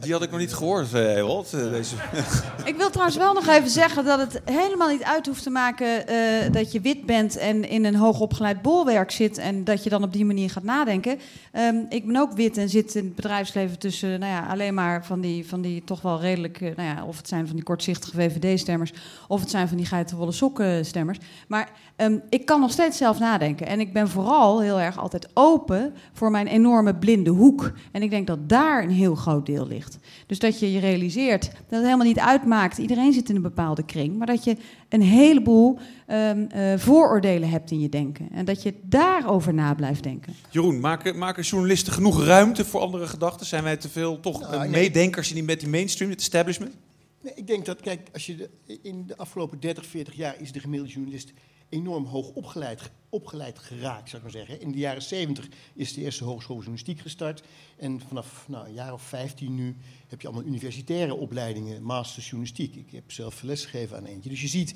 Die 0.00 0.12
had 0.12 0.22
ik 0.22 0.30
nog 0.30 0.40
niet 0.40 0.54
gehoord, 0.54 0.92
eh, 0.92 1.16
Ewald. 1.16 1.52
eh, 1.52 1.70
deze. 1.70 1.94
Ik 2.64 2.76
wil 2.76 2.90
trouwens 2.90 3.16
wel 3.16 3.32
nog 3.32 3.46
even 3.46 3.70
zeggen 3.70 4.04
dat 4.04 4.18
het 4.18 4.40
helemaal 4.44 4.88
niet 4.88 5.02
uit 5.02 5.26
hoeft 5.26 5.42
te 5.42 5.50
maken 5.50 6.06
eh, 6.06 6.52
dat 6.52 6.72
je 6.72 6.80
wit 6.80 7.06
bent 7.06 7.36
en 7.36 7.68
in 7.68 7.84
een 7.84 7.94
hoogopgeleid 7.96 8.62
bolwerk 8.62 9.10
zit 9.10 9.38
en 9.38 9.64
dat 9.64 9.84
je 9.84 9.90
dan 9.90 10.02
op 10.02 10.12
die 10.12 10.24
manier 10.24 10.50
gaat 10.50 10.62
nadenken. 10.62 11.18
Ehm, 11.52 11.76
ik 11.88 12.06
ben 12.06 12.16
ook 12.16 12.32
wit 12.32 12.56
en 12.56 12.68
zit 12.68 12.94
in 12.94 13.04
het 13.04 13.14
bedrijfsleven 13.14 13.78
tussen 13.78 14.20
nou 14.20 14.32
ja, 14.32 14.46
alleen 14.46 14.74
maar 14.74 15.04
van 15.04 15.20
die, 15.20 15.48
van 15.48 15.60
die 15.60 15.84
toch 15.84 16.02
wel 16.02 16.20
redelijk, 16.20 16.60
eh, 16.60 16.76
nou 16.76 16.88
ja, 16.88 17.04
of 17.04 17.16
het 17.16 17.28
zijn 17.28 17.46
van 17.46 17.56
die 17.56 17.64
kortzichtige 17.64 18.16
VVD-stemmers 18.16 18.92
of 19.28 19.40
het 19.40 19.50
zijn 19.50 19.68
van 19.68 19.76
die 19.76 19.86
geitenwolle 19.86 20.32
sokken-stemmers. 20.32 21.18
Maar 21.48 21.70
ehm, 21.96 22.18
ik 22.28 22.46
kan 22.46 22.60
nog 22.60 22.70
steeds 22.70 22.96
zelf 22.96 23.18
nadenken 23.18 23.66
en 23.66 23.80
ik 23.80 23.92
ben 23.92 24.08
vooral 24.08 24.60
heel 24.60 24.80
erg 24.80 24.98
altijd 24.98 25.28
open 25.34 25.94
voor 26.12 26.30
mijn 26.30 26.46
enorme 26.46 26.94
blinde 26.94 27.30
hoek. 27.30 27.72
En 27.92 28.02
ik 28.02 28.10
denk 28.10 28.26
dat 28.26 28.48
daar 28.48 28.82
een 28.82 28.90
heel 28.90 29.14
groot 29.14 29.46
deel 29.46 29.63
ligt. 29.66 29.98
Dus 30.26 30.38
dat 30.38 30.58
je 30.58 30.72
je 30.72 30.78
realiseert 30.78 31.42
dat 31.42 31.54
het 31.68 31.82
helemaal 31.82 32.06
niet 32.06 32.18
uitmaakt. 32.18 32.78
Iedereen 32.78 33.12
zit 33.12 33.28
in 33.28 33.36
een 33.36 33.42
bepaalde 33.42 33.84
kring. 33.84 34.18
Maar 34.18 34.26
dat 34.26 34.44
je 34.44 34.56
een 34.88 35.02
heleboel 35.02 35.78
ehm, 36.06 36.44
eh, 36.48 36.78
vooroordelen 36.78 37.48
hebt 37.48 37.70
in 37.70 37.80
je 37.80 37.88
denken. 37.88 38.28
En 38.32 38.44
dat 38.44 38.62
je 38.62 38.74
daarover 38.82 39.54
na 39.54 39.74
blijft 39.74 40.02
denken. 40.02 40.34
Jeroen, 40.50 40.80
maken, 40.80 41.18
maken 41.18 41.42
journalisten 41.42 41.92
genoeg 41.92 42.24
ruimte 42.24 42.64
voor 42.64 42.80
andere 42.80 43.06
gedachten? 43.06 43.46
Zijn 43.46 43.62
wij 43.62 43.76
te 43.76 43.88
veel 43.88 44.20
toch 44.20 44.40
Nou, 44.40 44.52
eh, 44.52 44.60
nee. 44.60 44.70
meedenkers 44.70 45.28
in 45.28 45.34
die, 45.34 45.44
met 45.44 45.60
die 45.60 45.68
mainstream, 45.68 46.10
het 46.10 46.20
establishment? 46.20 46.74
Nee, 47.20 47.32
ik 47.34 47.46
denk 47.46 47.64
dat, 47.64 47.80
kijk, 47.80 48.08
als 48.12 48.26
je 48.26 48.36
de, 48.36 48.78
in 48.82 49.06
de 49.06 49.16
afgelopen 49.16 49.60
30, 49.60 49.86
40 49.86 50.14
jaar 50.14 50.36
is 50.40 50.52
de 50.52 50.60
gemiddelde 50.60 50.92
journalist 50.92 51.32
enorm 51.74 52.04
hoog 52.04 52.28
opgeleid, 52.28 52.90
opgeleid 53.08 53.58
geraakt, 53.58 54.08
zou 54.08 54.16
ik 54.16 54.22
maar 54.22 54.46
zeggen. 54.46 54.60
In 54.60 54.72
de 54.72 54.78
jaren 54.78 55.02
70 55.02 55.48
is 55.74 55.92
de 55.92 56.00
eerste 56.00 56.24
hogeschool 56.24 56.56
journalistiek 56.56 57.00
gestart. 57.00 57.42
En 57.76 58.00
vanaf 58.00 58.44
nou, 58.48 58.66
een 58.66 58.72
jaar 58.72 58.92
of 58.92 59.02
15 59.02 59.54
nu 59.54 59.76
heb 60.08 60.20
je 60.20 60.26
allemaal 60.26 60.46
universitaire 60.46 61.14
opleidingen, 61.14 61.82
masters 61.82 62.24
journalistiek. 62.24 62.74
Ik 62.74 62.90
heb 62.90 63.12
zelf 63.12 63.42
lesgegeven 63.42 63.96
aan 63.96 64.04
eentje. 64.04 64.30
Dus 64.30 64.40
je 64.40 64.48
ziet 64.48 64.74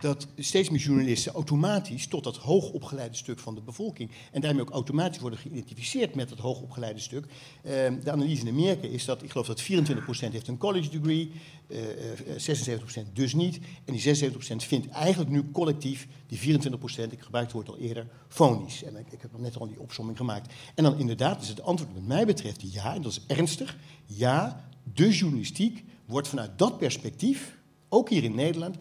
dat 0.00 0.26
steeds 0.36 0.70
meer 0.70 0.80
journalisten 0.80 1.32
automatisch 1.32 2.06
tot 2.06 2.24
dat 2.24 2.36
hoogopgeleide 2.36 3.16
stuk 3.16 3.38
van 3.38 3.54
de 3.54 3.60
bevolking 3.60 4.10
en 4.32 4.40
daarmee 4.40 4.62
ook 4.62 4.70
automatisch 4.70 5.20
worden 5.20 5.38
geïdentificeerd 5.38 6.14
met 6.14 6.28
dat 6.28 6.38
hoogopgeleide 6.38 7.00
stuk. 7.00 7.26
Ehm, 7.62 8.00
de 8.00 8.10
analyse 8.10 8.46
in 8.46 8.52
Amerika 8.52 8.88
is 8.88 9.04
dat, 9.04 9.22
ik 9.22 9.30
geloof 9.30 9.46
dat 9.46 9.60
24% 9.60 10.32
heeft 10.32 10.48
een 10.48 10.58
college 10.58 10.90
degree, 10.90 11.32
eh, 11.66 11.78
eh, 11.78 12.38
76% 12.38 13.16
dus 13.16 13.34
niet. 13.34 13.58
En 13.84 13.92
die 13.92 14.00
76% 14.00 14.64
vindt 14.64 14.88
eigenlijk 14.88 15.30
nu 15.30 15.50
collectief 15.52 16.08
die 16.26 16.38
24%, 16.38 17.12
ik 17.12 17.20
gebruik 17.20 17.44
het 17.44 17.54
woord 17.54 17.68
al 17.68 17.78
eerder, 17.78 18.06
fonisch. 18.28 18.82
En 18.82 18.96
ik, 18.96 19.12
ik 19.12 19.22
heb 19.22 19.38
net 19.38 19.56
al 19.56 19.66
die 19.66 19.80
opsomming 19.80 20.16
gemaakt. 20.16 20.52
En 20.74 20.84
dan 20.84 20.98
inderdaad 20.98 21.42
is 21.42 21.48
het 21.48 21.62
antwoord 21.62 21.92
wat 21.92 22.02
mij 22.02 22.26
betreft 22.26 22.72
ja, 22.72 22.94
en 22.94 23.02
dat 23.02 23.12
is 23.12 23.36
ernstig, 23.36 23.76
ja, 24.06 24.68
de 24.94 25.10
journalistiek 25.10 25.84
wordt 26.06 26.28
vanuit 26.28 26.58
dat 26.58 26.78
perspectief, 26.78 27.58
ook 27.88 28.08
hier 28.08 28.24
in 28.24 28.34
Nederland, 28.34 28.76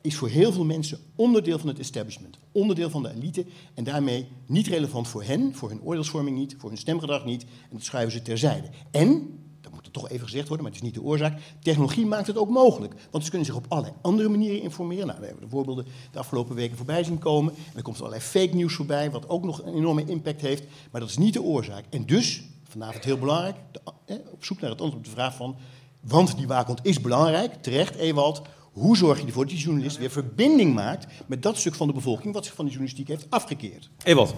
is 0.00 0.16
voor 0.16 0.28
heel 0.28 0.52
veel 0.52 0.64
mensen 0.64 0.98
onderdeel 1.14 1.58
van 1.58 1.68
het 1.68 1.78
establishment, 1.78 2.38
onderdeel 2.52 2.90
van 2.90 3.02
de 3.02 3.14
elite 3.14 3.44
en 3.74 3.84
daarmee 3.84 4.26
niet 4.46 4.66
relevant 4.66 5.08
voor 5.08 5.22
hen, 5.22 5.54
voor 5.54 5.68
hun 5.68 5.82
oordeelsvorming 5.82 6.36
niet, 6.36 6.54
voor 6.58 6.68
hun 6.68 6.78
stemgedrag 6.78 7.24
niet 7.24 7.42
en 7.42 7.76
dat 7.76 7.84
schuiven 7.84 8.12
ze 8.12 8.22
terzijde. 8.22 8.68
En, 8.90 9.38
dat 9.60 9.72
moet 9.72 9.86
er 9.86 9.92
toch 9.92 10.08
even 10.08 10.24
gezegd 10.24 10.48
worden, 10.48 10.66
maar 10.66 10.74
het 10.74 10.82
is 10.84 10.88
niet 10.88 11.00
de 11.00 11.08
oorzaak, 11.08 11.40
technologie 11.62 12.06
maakt 12.06 12.26
het 12.26 12.36
ook 12.36 12.48
mogelijk, 12.48 12.94
want 13.10 13.24
ze 13.24 13.30
kunnen 13.30 13.48
zich 13.48 13.56
op 13.56 13.66
allerlei 13.68 13.94
andere 14.00 14.28
manieren 14.28 14.62
informeren. 14.62 15.06
Nou, 15.06 15.20
we 15.20 15.26
hebben 15.26 15.44
de 15.44 15.50
voorbeelden 15.50 15.86
de 16.12 16.18
afgelopen 16.18 16.54
weken 16.54 16.76
voorbij 16.76 17.04
zien 17.04 17.18
komen 17.18 17.54
en 17.54 17.76
er 17.76 17.82
komt 17.82 17.98
allerlei 17.98 18.22
fake 18.22 18.54
news 18.54 18.74
voorbij, 18.74 19.10
wat 19.10 19.28
ook 19.28 19.44
nog 19.44 19.62
een 19.62 19.74
enorme 19.74 20.04
impact 20.04 20.40
heeft, 20.40 20.64
maar 20.90 21.00
dat 21.00 21.10
is 21.10 21.18
niet 21.18 21.32
de 21.32 21.42
oorzaak. 21.42 21.84
En 21.90 22.06
dus, 22.06 22.42
vanavond 22.68 23.04
heel 23.04 23.18
belangrijk, 23.18 23.56
eh, 24.04 24.16
op 24.30 24.44
zoek 24.44 24.60
naar 24.60 24.70
het 24.70 24.80
antwoord 24.80 25.06
op 25.06 25.10
de 25.10 25.20
vraag 25.20 25.34
van, 25.34 25.56
want 26.00 26.36
die 26.36 26.46
waakhond 26.46 26.80
is 26.82 27.00
belangrijk, 27.00 27.62
terecht 27.62 27.94
Ewald, 27.94 28.42
hoe 28.72 28.96
zorg 28.96 29.20
je 29.20 29.26
ervoor 29.26 29.44
dat 29.44 29.52
die 29.52 29.62
journalist 29.62 29.98
weer 29.98 30.10
verbinding 30.10 30.74
maakt 30.74 31.06
met 31.26 31.42
dat 31.42 31.56
stuk 31.58 31.74
van 31.74 31.86
de 31.86 31.92
bevolking 31.92 32.34
wat 32.34 32.44
zich 32.44 32.54
van 32.54 32.64
de 32.64 32.70
journalistiek 32.70 33.08
heeft 33.08 33.26
afgekeerd? 33.30 33.90
Ewald. 34.04 34.34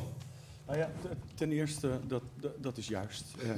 Nou 0.67 0.79
ja, 0.79 0.91
ten 1.35 1.53
eerste, 1.53 2.01
dat, 2.07 2.23
dat, 2.41 2.63
dat 2.63 2.77
is 2.77 2.89
juist. 2.89 3.25
Eh, 3.43 3.51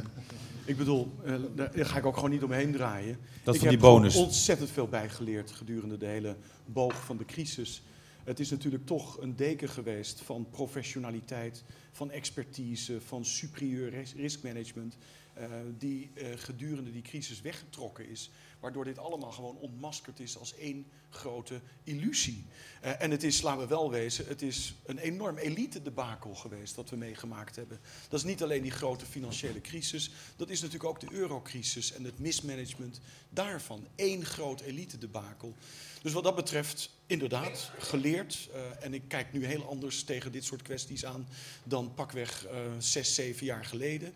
ik 0.64 0.76
bedoel, 0.76 1.12
eh, 1.24 1.34
daar 1.54 1.86
ga 1.86 1.98
ik 1.98 2.06
ook 2.06 2.14
gewoon 2.14 2.30
niet 2.30 2.42
omheen 2.42 2.72
draaien. 2.72 3.18
Dat 3.42 3.54
ik 3.54 3.60
van 3.60 3.70
heb 3.70 3.80
die 3.80 3.88
bonus. 3.90 4.16
ontzettend 4.16 4.70
veel 4.70 4.88
bijgeleerd 4.88 5.50
gedurende 5.50 5.96
de 5.96 6.06
hele 6.06 6.36
boog 6.66 7.04
van 7.04 7.16
de 7.16 7.24
crisis. 7.24 7.82
Het 8.24 8.40
is 8.40 8.50
natuurlijk 8.50 8.86
toch 8.86 9.20
een 9.20 9.36
deken 9.36 9.68
geweest 9.68 10.20
van 10.20 10.46
professionaliteit, 10.50 11.64
van 11.92 12.10
expertise, 12.10 13.00
van 13.00 13.24
superieur 13.24 13.90
ris- 13.90 14.14
riskmanagement, 14.16 14.96
eh, 15.34 15.46
die 15.78 16.10
eh, 16.14 16.26
gedurende 16.36 16.90
die 16.92 17.02
crisis 17.02 17.40
weggetrokken 17.40 18.08
is. 18.08 18.30
Waardoor 18.64 18.84
dit 18.84 18.98
allemaal 18.98 19.32
gewoon 19.32 19.56
ontmaskerd 19.56 20.20
is 20.20 20.38
als 20.38 20.54
één 20.54 20.86
grote 21.10 21.60
illusie. 21.82 22.46
Eh, 22.80 23.02
en 23.02 23.10
het 23.10 23.22
is, 23.22 23.42
laten 23.42 23.60
we 23.60 23.66
wel 23.66 23.90
wezen, 23.90 24.26
het 24.26 24.42
is 24.42 24.74
een 24.86 24.98
enorm 24.98 25.36
elite 25.36 25.82
debakel 25.82 26.34
geweest 26.34 26.74
dat 26.74 26.90
we 26.90 26.96
meegemaakt 26.96 27.56
hebben. 27.56 27.80
Dat 28.08 28.18
is 28.20 28.26
niet 28.26 28.42
alleen 28.42 28.62
die 28.62 28.70
grote 28.70 29.06
financiële 29.06 29.60
crisis, 29.60 30.10
dat 30.36 30.50
is 30.50 30.60
natuurlijk 30.60 30.90
ook 30.90 31.00
de 31.00 31.12
eurocrisis 31.16 31.92
en 31.92 32.04
het 32.04 32.18
mismanagement 32.18 33.00
daarvan. 33.28 33.86
Eén 33.96 34.24
groot 34.24 34.60
elite 34.60 34.98
debakel. 34.98 35.54
Dus 36.02 36.12
wat 36.12 36.24
dat 36.24 36.34
betreft, 36.34 36.90
inderdaad, 37.06 37.70
geleerd. 37.78 38.48
eh, 38.52 38.84
en 38.84 38.94
ik 38.94 39.02
kijk 39.08 39.32
nu 39.32 39.46
heel 39.46 39.68
anders 39.68 40.04
tegen 40.04 40.32
dit 40.32 40.44
soort 40.44 40.62
kwesties 40.62 41.04
aan 41.04 41.28
dan 41.64 41.94
pakweg 41.94 42.46
eh 42.46 42.56
zes, 42.78 43.14
zeven 43.14 43.46
jaar 43.46 43.64
geleden. 43.64 44.12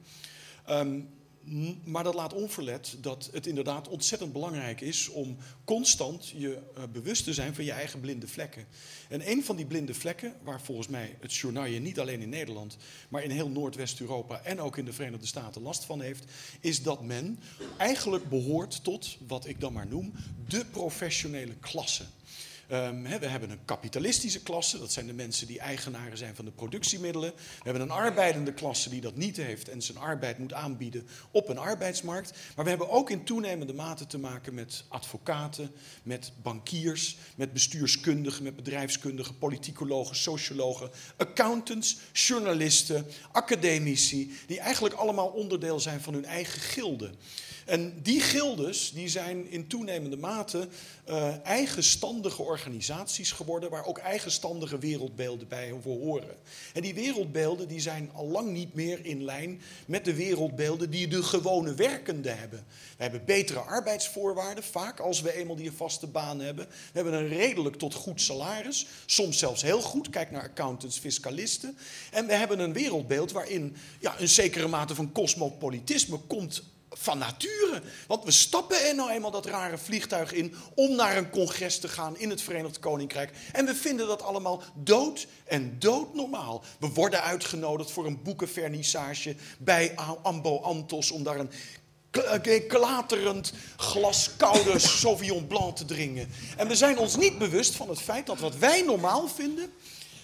Ehm, 0.64 1.00
maar 1.84 2.04
dat 2.04 2.14
laat 2.14 2.32
onverlet 2.32 2.96
dat 3.00 3.28
het 3.32 3.46
inderdaad 3.46 3.88
ontzettend 3.88 4.32
belangrijk 4.32 4.80
is 4.80 5.08
om 5.08 5.36
constant 5.64 6.28
je 6.28 6.58
eh, 6.74 6.82
bewust 6.92 7.24
te 7.24 7.34
zijn 7.34 7.54
van 7.54 7.64
je 7.64 7.72
eigen 7.72 8.00
blinde 8.00 8.28
vlekken. 8.28 8.66
En 9.08 9.30
een 9.30 9.44
van 9.44 9.56
die 9.56 9.66
blinde 9.66 9.94
vlekken, 9.94 10.34
waar 10.42 10.60
volgens 10.60 10.88
mij 10.88 11.16
het 11.20 11.34
journaal 11.34 11.66
niet 11.68 12.00
alleen 12.00 12.20
in 12.20 12.28
Nederland, 12.28 12.76
maar 13.08 13.22
in 13.22 13.30
heel 13.30 13.48
Noordwest-Europa 13.48 14.40
en 14.40 14.60
ook 14.60 14.76
in 14.76 14.84
de 14.84 14.92
Verenigde 14.92 15.26
Staten 15.26 15.62
last 15.62 15.84
van 15.84 16.00
heeft, 16.00 16.24
is 16.60 16.82
dat 16.82 17.02
men 17.02 17.38
eigenlijk 17.76 18.28
behoort 18.28 18.84
tot 18.84 19.16
wat 19.26 19.46
ik 19.46 19.60
dan 19.60 19.72
maar 19.72 19.86
noem 19.86 20.12
de 20.48 20.64
professionele 20.64 21.54
klasse. 21.54 22.04
Ehm, 22.68 23.02
we 23.02 23.26
hebben 23.26 23.50
een 23.50 23.64
kapitalistische 23.64 24.42
klasse, 24.42 24.78
dat 24.78 24.92
zijn 24.92 25.06
de 25.06 25.12
mensen 25.12 25.46
die 25.46 25.58
eigenaren 25.58 26.18
zijn 26.18 26.34
van 26.34 26.44
de 26.44 26.50
productiemiddelen. 26.50 27.32
We 27.34 27.62
hebben 27.62 27.82
een 27.82 27.90
arbeidende 27.90 28.52
klasse 28.52 28.90
die 28.90 29.00
dat 29.00 29.16
niet 29.16 29.36
heeft 29.36 29.68
en 29.68 29.82
zijn 29.82 29.98
arbeid 29.98 30.38
moet 30.38 30.52
aanbieden 30.52 31.06
op 31.30 31.48
een 31.48 31.58
arbeidsmarkt. 31.58 32.32
Maar 32.54 32.64
we 32.64 32.70
hebben 32.70 32.90
ook 32.90 33.10
in 33.10 33.24
toenemende 33.24 33.74
mate 33.74 34.06
te 34.06 34.18
maken 34.18 34.54
met 34.54 34.84
advocaten, 34.88 35.70
met 36.02 36.32
bankiers, 36.42 37.16
met 37.36 37.52
bestuurskundigen, 37.52 38.42
met 38.42 38.56
bedrijfskundigen, 38.56 39.38
politicologen, 39.38 40.16
sociologen, 40.16 40.90
accountants, 41.16 41.98
journalisten, 42.12 43.06
academici, 43.32 44.36
die 44.46 44.60
eigenlijk 44.60 44.94
allemaal 44.94 45.28
onderdeel 45.28 45.80
zijn 45.80 46.00
van 46.00 46.14
hun 46.14 46.24
eigen 46.24 46.60
gilde. 46.60 47.10
En 47.68 48.02
die 48.02 48.20
gildes 48.20 48.92
die 48.92 49.08
zijn 49.08 49.50
in 49.50 49.66
toenemende 49.66 50.16
mate 50.16 50.68
uh, 51.08 51.46
eigenstandige 51.46 52.42
organisaties 52.42 53.32
geworden, 53.32 53.70
waar 53.70 53.86
ook 53.86 53.98
eigenstandige 53.98 54.78
wereldbeelden 54.78 55.48
bij 55.48 55.74
horen. 55.84 56.36
En 56.74 56.82
die 56.82 56.94
wereldbeelden 56.94 57.68
die 57.68 57.80
zijn 57.80 58.10
al 58.14 58.26
lang 58.26 58.50
niet 58.50 58.74
meer 58.74 59.04
in 59.04 59.24
lijn 59.24 59.60
met 59.86 60.04
de 60.04 60.14
wereldbeelden 60.14 60.90
die 60.90 61.08
de 61.08 61.22
gewone 61.22 61.74
werkende 61.74 62.30
hebben. 62.30 62.64
We 62.96 63.02
hebben 63.02 63.24
betere 63.24 63.58
arbeidsvoorwaarden, 63.58 64.64
vaak 64.64 65.00
als 65.00 65.20
we 65.20 65.34
eenmaal 65.34 65.56
die 65.56 65.66
een 65.66 65.72
vaste 65.72 66.06
baan 66.06 66.40
hebben. 66.40 66.66
We 66.68 66.74
hebben 66.92 67.12
een 67.12 67.28
redelijk 67.28 67.76
tot 67.76 67.94
goed 67.94 68.20
salaris, 68.20 68.86
soms 69.06 69.38
zelfs 69.38 69.62
heel 69.62 69.82
goed. 69.82 70.10
Kijk 70.10 70.30
naar 70.30 70.42
accountants, 70.42 70.98
fiscalisten. 70.98 71.76
En 72.10 72.26
we 72.26 72.34
hebben 72.34 72.58
een 72.58 72.72
wereldbeeld 72.72 73.32
waarin 73.32 73.76
ja, 74.00 74.20
een 74.20 74.28
zekere 74.28 74.68
mate 74.68 74.94
van 74.94 75.12
cosmopolitisme 75.12 76.18
komt 76.18 76.62
van 76.98 77.18
nature. 77.18 77.82
Want 78.06 78.24
we 78.24 78.30
stappen 78.30 78.86
er 78.88 78.94
nou 78.94 79.10
eenmaal 79.10 79.30
dat 79.30 79.46
rare 79.46 79.78
vliegtuig 79.78 80.32
in 80.32 80.54
om 80.74 80.94
naar 80.96 81.16
een 81.16 81.30
congres 81.30 81.78
te 81.78 81.88
gaan 81.88 82.18
in 82.18 82.30
het 82.30 82.42
Verenigd 82.42 82.78
Koninkrijk. 82.78 83.30
En 83.52 83.66
we 83.66 83.74
vinden 83.74 84.06
dat 84.06 84.22
allemaal 84.22 84.62
dood 84.74 85.26
en 85.44 85.78
doodnormaal. 85.78 86.64
We 86.78 86.88
worden 86.88 87.22
uitgenodigd 87.22 87.90
voor 87.90 88.06
een 88.06 88.22
boekenvernissage 88.22 89.36
bij 89.58 89.94
Ambo 90.22 90.60
Antos 90.60 91.10
om 91.10 91.22
daar 91.22 91.38
een 91.38 91.50
eh, 92.10 92.68
klaterend 92.68 93.52
glas 93.76 94.30
koude 94.36 94.78
Sauvignon 95.00 95.46
Blanc 95.46 95.76
te 95.76 95.84
drinken. 95.84 96.30
En 96.56 96.68
we 96.68 96.76
zijn 96.76 96.98
ons 96.98 97.16
niet 97.16 97.38
bewust 97.38 97.74
van 97.74 97.88
het 97.88 98.00
feit 98.00 98.26
dat 98.26 98.38
wat 98.38 98.56
wij 98.56 98.82
normaal 98.82 99.28
vinden, 99.28 99.72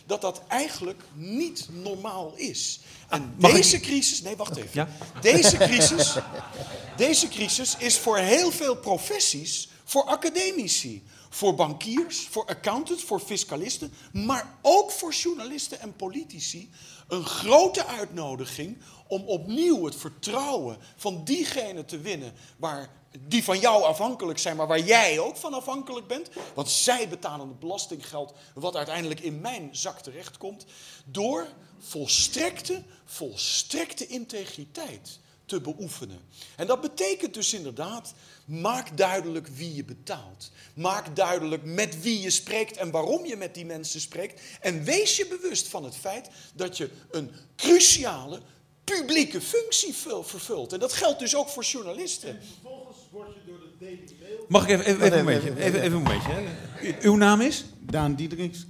dat 0.06 0.20
dat 0.20 0.42
eigenlijk 0.48 1.02
niet 1.14 1.66
normaal 1.70 2.32
is. 2.36 2.80
En 3.08 3.34
ah, 3.40 3.54
deze 3.54 3.80
crisis, 3.80 4.22
nee 4.22 4.36
wacht 4.36 4.56
even. 4.56 4.70
Ja? 4.72 4.88
Deze, 5.20 5.56
crisis, 5.56 6.14
deze 6.96 7.28
crisis 7.28 7.76
is 7.78 7.98
voor 7.98 8.18
heel 8.18 8.50
veel 8.52 8.76
professies, 8.76 9.68
voor 9.84 10.04
academici, 10.04 11.02
voor 11.34 11.54
bankiers, 11.54 12.26
voor 12.30 12.46
accountants, 12.46 13.02
voor 13.02 13.20
fiscalisten, 13.20 13.92
maar 14.12 14.58
ook 14.62 14.90
voor 14.90 15.12
journalisten 15.12 15.80
en 15.80 15.96
politici 15.96 16.70
een 17.08 17.24
grote 17.24 17.86
uitnodiging 17.86 18.78
om 19.06 19.22
opnieuw 19.22 19.84
het 19.84 19.96
vertrouwen 19.96 20.78
van 20.96 21.24
diegenen 21.24 21.86
te 21.86 21.98
winnen 21.98 22.34
waar 22.56 22.90
die 23.20 23.44
van 23.44 23.58
jou 23.58 23.82
afhankelijk 23.82 24.38
zijn, 24.38 24.56
maar 24.56 24.66
waar 24.66 24.84
jij 24.84 25.18
ook 25.18 25.36
van 25.36 25.54
afhankelijk 25.54 26.06
bent. 26.06 26.28
Want 26.54 26.70
zij 26.70 27.08
betalen 27.08 27.48
het 27.48 27.58
belastinggeld 27.58 28.34
wat 28.54 28.76
uiteindelijk 28.76 29.20
in 29.20 29.40
mijn 29.40 29.68
zak 29.72 30.00
terechtkomt. 30.00 30.64
Door 31.04 31.48
volstrekte, 31.78 32.82
volstrekte 33.04 34.06
integriteit 34.06 35.18
te 35.46 35.60
beoefenen. 35.60 36.20
En 36.56 36.66
dat 36.66 36.80
betekent 36.80 37.34
dus 37.34 37.52
inderdaad, 37.52 38.14
maak 38.44 38.96
duidelijk 38.96 39.46
wie 39.46 39.74
je 39.74 39.84
betaalt. 39.84 40.50
Maak 40.74 41.16
duidelijk 41.16 41.64
met 41.64 42.02
wie 42.02 42.20
je 42.20 42.30
spreekt 42.30 42.76
en 42.76 42.90
waarom 42.90 43.26
je 43.26 43.36
met 43.36 43.54
die 43.54 43.64
mensen 43.64 44.00
spreekt. 44.00 44.40
En 44.60 44.84
wees 44.84 45.16
je 45.16 45.26
bewust 45.26 45.68
van 45.68 45.84
het 45.84 45.96
feit 45.96 46.28
dat 46.54 46.76
je 46.76 46.90
een 47.10 47.30
cruciale 47.56 48.40
publieke 48.84 49.40
functie 49.40 49.94
vervult. 50.22 50.72
En 50.72 50.78
dat 50.78 50.92
geldt 50.92 51.18
dus 51.18 51.36
ook 51.36 51.48
voor 51.48 51.64
journalisten. 51.64 52.28
En 52.28 52.40
vervolgens 52.42 52.98
word 53.10 53.28
je 53.34 53.40
door 53.46 53.58
de 53.58 53.84
Daily 53.84 54.16
Mail... 54.20 54.44
Mag 54.48 54.68
ik 54.68 54.68
even, 54.68 54.84
even, 54.84 55.02
even, 55.02 55.18
een 55.18 55.24
momentje? 55.24 55.50
Even, 55.50 55.82
even 55.82 55.96
een 55.96 56.02
momentje 56.02 56.32
hè? 56.32 56.94
Uw 57.00 57.16
naam 57.16 57.40
is? 57.40 57.64
Daan 57.80 58.14
Diedericks. 58.14 58.66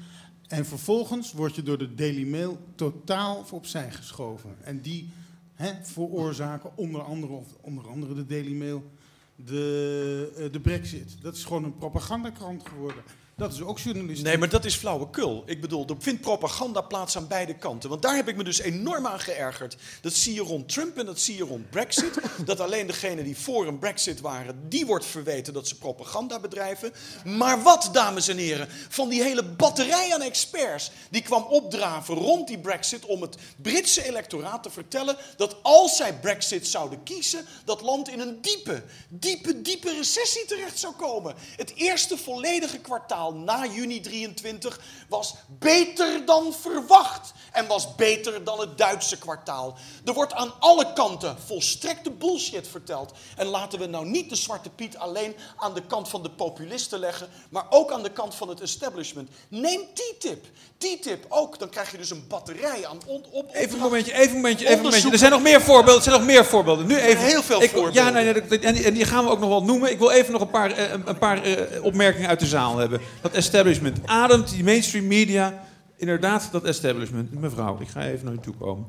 En 0.49 0.67
vervolgens 0.67 1.33
word 1.33 1.55
je 1.55 1.63
door 1.63 1.79
de 1.79 1.95
Daily 1.95 2.27
Mail 2.27 2.59
totaal 2.75 3.45
opzij 3.51 3.91
geschoven. 3.91 4.57
En 4.63 4.81
die 4.81 5.11
hè, 5.55 5.73
veroorzaken 5.83 6.71
onder 6.77 7.03
andere, 7.03 7.33
of 7.33 7.47
onder 7.61 7.89
andere 7.89 8.15
de 8.15 8.27
Daily 8.27 8.55
Mail, 8.55 8.91
de, 9.37 10.33
uh, 10.39 10.53
de 10.53 10.61
brexit. 10.61 11.17
Dat 11.23 11.35
is 11.35 11.45
gewoon 11.45 11.65
een 11.65 11.77
propagandakrant 11.77 12.69
geworden. 12.69 13.03
Dat 13.37 13.53
is 13.53 13.63
ook 13.63 13.79
journalistiek. 13.79 14.27
Nee, 14.27 14.39
maar 14.39 14.49
dat 14.49 14.65
is 14.65 14.75
flauwekul. 14.75 15.43
Ik 15.47 15.61
bedoel, 15.61 15.87
er 15.89 15.97
vindt 15.99 16.21
propaganda 16.21 16.81
plaats 16.81 17.17
aan 17.17 17.27
beide 17.27 17.55
kanten. 17.55 17.91
Want 17.91 18.03
daar 18.03 18.15
heb 18.17 18.29
ik 18.29 18.37
me 18.37 18.45
dus 18.45 18.59
enorm 18.59 19.07
aan 19.07 19.21
geërgerd. 19.21 19.77
Dat 20.01 20.13
zie 20.13 20.35
je 20.35 20.41
rond 20.41 20.69
Trump 20.69 20.99
en 20.99 21.07
dat 21.07 21.21
zie 21.21 21.37
je 21.37 21.45
rond 21.45 21.71
Brexit. 21.71 22.19
dat 22.45 22.61
alleen 22.61 22.87
degenen 22.87 23.25
die 23.25 23.37
voor 23.37 23.67
een 23.67 23.79
Brexit 23.79 24.21
waren, 24.21 24.69
die 24.69 24.87
wordt 24.87 25.07
verweten 25.07 25.53
dat 25.53 25.69
ze 25.69 25.79
propaganda 25.79 26.41
bedrijven. 26.41 26.93
Maar 27.25 27.63
wat, 27.63 27.89
dames 27.93 28.29
en 28.29 28.37
heren, 28.37 28.69
van 28.89 29.09
die 29.09 29.23
hele 29.23 29.45
batterij 29.45 30.15
aan 30.15 30.23
experts 30.23 30.91
die 31.11 31.23
kwam 31.23 31.43
opdraven 31.43 32.15
rond 32.15 32.49
die 32.49 32.59
Brexit 32.59 33.05
om 33.07 33.23
het 33.23 33.37
Britse 33.57 34.07
electoraat 34.07 34.63
te 34.63 34.71
vertellen 34.71 35.17
dat 35.37 35.57
als 35.63 35.97
zij 35.97 36.15
Brexit 36.15 36.67
zouden 36.67 37.03
kiezen, 37.03 37.45
dat 37.65 37.81
land 37.81 38.09
in 38.09 38.21
een 38.21 38.39
diepe, 38.41 38.83
diepe, 39.09 39.63
diepe 39.63 39.95
recessie 39.95 40.45
terecht 40.45 40.79
zou 40.79 40.95
komen. 40.95 41.35
Het 41.57 41.73
eerste 41.75 42.17
volledige 42.17 42.79
kwartaal 42.79 43.23
na 43.33 43.67
juni 43.67 44.01
23 44.01 44.81
was 45.09 45.35
beter 45.49 46.25
dan 46.25 46.55
verwacht 46.61 47.33
en 47.53 47.67
was 47.67 47.95
beter 47.95 48.45
dan 48.45 48.61
het 48.61 48.79
Duitse 48.79 49.19
kwartaal. 49.19 49.77
Er 50.05 50.15
wordt 50.15 50.33
aan 50.33 50.53
alle 50.59 50.93
kanten 50.93 51.37
volstrekte 51.47 52.11
bullshit 52.11 52.69
verteld. 52.69 53.13
En 53.37 53.47
laten 53.47 53.79
we 53.79 53.87
nou 53.87 54.07
niet 54.07 54.31
de 54.31 54.37
zwarte 54.37 54.71
piet 54.71 54.97
alleen 54.97 55.37
aan 55.57 55.75
de 55.75 55.83
kant 55.87 56.09
van 56.09 56.23
de 56.23 56.31
populisten 56.31 56.99
leggen, 56.99 57.29
maar 57.51 57.67
ook 57.71 57.93
aan 57.93 58.03
de 58.03 58.13
kant 58.13 58.35
van 58.35 58.49
het 58.49 58.61
establishment. 58.61 59.31
Neem 59.49 59.81
TTIP. 59.95 60.47
TTIP 60.79 61.25
ook, 61.29 61.59
dan 61.59 61.69
krijg 61.69 61.91
je 61.91 61.97
dus 61.97 62.11
een 62.11 62.25
batterij 62.29 62.87
aan 62.87 62.99
on, 63.07 63.25
op, 63.31 63.55
Even 63.55 63.75
een 63.75 63.81
momentje, 63.81 64.13
even 64.13 64.29
een 64.29 64.35
momentje, 64.35 64.65
even 64.65 64.79
een 64.79 64.85
momentje. 64.85 65.11
Er 65.11 65.19
zijn 65.19 65.31
nog 65.31 65.43
meer 65.43 65.61
voorbeelden, 65.61 65.97
er 65.97 66.03
zijn 66.03 66.17
nog 66.17 66.27
meer 66.27 66.45
voorbeelden. 66.45 66.87
Nu 66.87 66.97
even, 66.97 67.25
Heel 67.25 67.43
veel 67.43 67.61
voorbeelden. 67.61 67.93
Ja, 67.93 68.11
nee, 68.11 68.33
nee, 68.33 68.85
en, 68.85 68.95
die 68.95 69.05
gaan 69.05 69.25
we 69.25 69.31
ook 69.31 69.39
nog 69.39 69.49
wel 69.49 69.63
noemen. 69.63 69.91
Ik 69.91 69.99
wil 69.99 70.11
even 70.11 70.33
nog 70.33 70.41
een 70.41 70.51
paar, 70.51 70.71
eh, 70.71 70.91
een 71.05 71.19
paar 71.19 71.43
eh, 71.43 71.85
opmerkingen 71.85 72.29
uit 72.29 72.41
de 72.41 72.47
zaal 72.47 72.77
hebben. 72.77 73.01
Dat 73.21 73.33
establishment 73.33 74.07
ademt, 74.07 74.51
die 74.51 74.65
mainstream 74.65 75.07
media. 75.07 75.65
Inderdaad, 75.97 76.49
dat 76.53 76.65
establishment. 76.65 77.41
Mevrouw, 77.41 77.81
ik 77.81 77.89
ga 77.89 78.05
even 78.05 78.25
naar 78.25 78.35
u 78.35 78.39
toe 78.39 78.55
komen. 78.55 78.87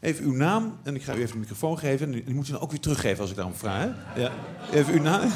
Even 0.00 0.24
uw 0.24 0.34
naam 0.34 0.78
en 0.82 0.94
ik 0.94 1.02
ga 1.02 1.14
u 1.14 1.20
even 1.20 1.32
de 1.32 1.38
microfoon 1.38 1.78
geven. 1.78 2.06
En 2.06 2.24
die 2.24 2.34
moet 2.34 2.48
u 2.48 2.52
dan 2.52 2.60
ook 2.60 2.70
weer 2.70 2.80
teruggeven 2.80 3.20
als 3.20 3.30
ik 3.30 3.36
daarom 3.36 3.54
vraag. 3.54 3.88
Ja. 4.16 4.32
Even 4.72 4.92
uw 4.94 5.02
naam. 5.02 5.32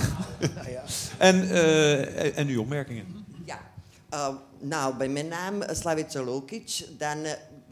Ja. 0.69 0.85
En, 1.19 1.45
uh, 1.45 2.39
en 2.39 2.49
uw 2.49 2.61
opmerkingen. 2.61 3.27
Ja, 3.45 3.61
uh, 4.15 4.29
nou, 4.61 4.97
bij 4.97 5.09
mijn 5.09 5.29
naam 5.29 5.63
Slavica 5.71 6.23
Lokic, 6.23 6.85
dan 6.99 7.19
uh, 7.19 7.31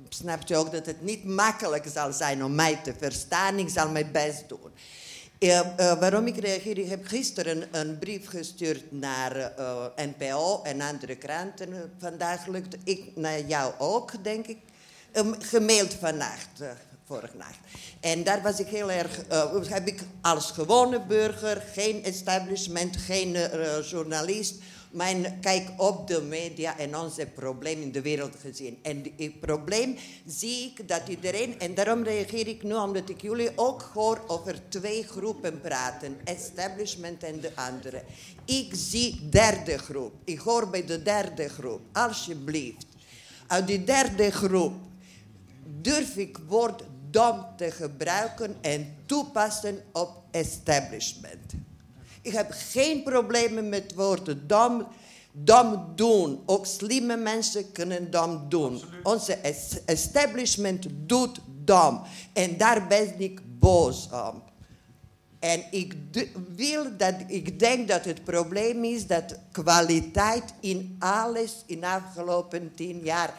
snapt 0.09 0.51
u 0.51 0.55
ook 0.55 0.73
dat 0.73 0.87
het 0.87 1.03
niet 1.03 1.25
makkelijk 1.25 1.87
zal 1.93 2.13
zijn 2.13 2.45
om 2.45 2.55
mij 2.55 2.81
te 2.83 2.95
verstaan. 2.99 3.59
Ik 3.59 3.69
zal 3.69 3.91
mijn 3.91 4.13
best 4.13 4.49
doen. 4.49 4.71
Uh, 5.39 5.61
waarom 5.77 6.27
ik 6.27 6.37
reageer? 6.37 6.79
Ik 6.79 6.89
heb 6.89 7.07
gisteren 7.07 7.69
een 7.71 7.99
brief 7.99 8.29
gestuurd 8.29 8.85
naar 8.93 9.37
uh, 9.37 9.85
NPO 9.97 10.63
en 10.63 10.81
andere 10.81 11.17
kranten. 11.17 11.93
Vandaag 11.99 12.47
lukt 12.47 12.77
ik 12.85 13.03
naar 13.15 13.41
jou 13.41 13.73
ook, 13.79 14.25
denk 14.25 14.47
ik. 14.47 14.59
Um, 15.13 15.35
gemaild 15.39 15.95
vannacht, 15.95 16.63
vorige 17.05 17.37
nacht. 17.37 17.59
En 18.01 18.25
daar 18.25 18.43
was 18.43 18.61
ik 18.61 18.67
heel 18.67 18.91
erg. 18.91 19.21
heb 19.69 19.87
ik 19.87 20.01
als 20.21 20.51
gewone 20.51 21.01
burger, 21.01 21.63
geen 21.73 22.05
establishment, 22.05 22.97
geen 22.97 23.37
journalist 23.91 24.55
mijn 24.91 25.41
kijk 25.41 25.71
op 25.77 26.09
de 26.09 26.23
media 26.23 26.79
en 26.79 26.97
onze 26.97 27.27
probleem 27.27 27.83
in 27.83 27.93
de 27.93 28.01
wereld 28.01 28.37
gezien. 28.41 28.79
En 28.83 29.03
het 29.17 29.41
probleem 29.41 29.97
zie 30.27 30.65
ik 30.65 30.89
dat 30.89 31.09
iedereen, 31.09 31.61
en 31.61 31.75
daarom 31.75 32.03
reageer 32.03 32.47
ik 32.47 32.63
nu 32.63 32.75
omdat 32.75 33.09
ik 33.09 33.23
jullie 33.23 33.51
ook 33.55 33.91
hoor 33.95 34.25
over 34.27 34.69
twee 34.69 35.03
groepen 35.03 35.61
praten, 35.61 36.17
establishment 36.25 37.23
en 37.23 37.41
de 37.41 37.51
andere. 37.55 38.03
Ik 38.45 38.73
zie 38.75 39.29
derde 39.29 39.79
groep. 39.79 40.13
Ik 40.25 40.39
hoor 40.39 40.71
bij 40.71 40.87
de 40.87 41.03
derde 41.03 41.49
groep, 41.49 41.81
alsjeblieft. 41.93 42.87
Uit 43.47 43.67
die 43.67 43.85
derde 43.85 44.31
groep 44.31 44.75
durf 45.81 46.17
ik 46.17 46.39
woord 46.49 46.83
dom 47.11 47.47
te 47.57 47.71
gebruiken 47.71 48.57
en 48.61 48.97
toepassen 49.07 49.83
op 49.93 50.23
establishment. 50.31 51.66
Ik 52.27 52.33
heb 52.33 52.51
geen 52.51 53.03
problemen 53.03 53.69
met 53.69 53.95
woorden 53.95 54.47
dom, 54.47 54.87
dom 55.33 55.93
doen. 55.95 56.43
Ook 56.47 56.67
slimme 56.67 57.17
mensen 57.17 57.73
kunnen 57.73 58.11
dom 58.11 58.49
doen. 58.49 58.83
Onze 59.03 59.35
establishment 59.85 60.87
doet 60.91 61.41
dom. 61.65 62.03
En 62.33 62.57
daar 62.57 62.87
ben 62.87 63.21
ik 63.21 63.41
boos 63.59 64.09
om. 64.13 64.43
En 65.39 65.65
ik 65.71 65.95
wil 66.55 66.97
dat, 66.97 67.15
ik 67.27 67.59
denk 67.59 67.89
dat 67.89 68.05
het 68.05 68.25
probleem 68.25 68.85
is 68.85 69.07
dat 69.07 69.39
kwaliteit 69.53 70.55
in 70.61 70.97
alles 70.99 71.53
in 71.67 71.81
de 71.81 71.87
afgelopen 71.87 72.73
tien 72.75 73.01
jaar 73.01 73.35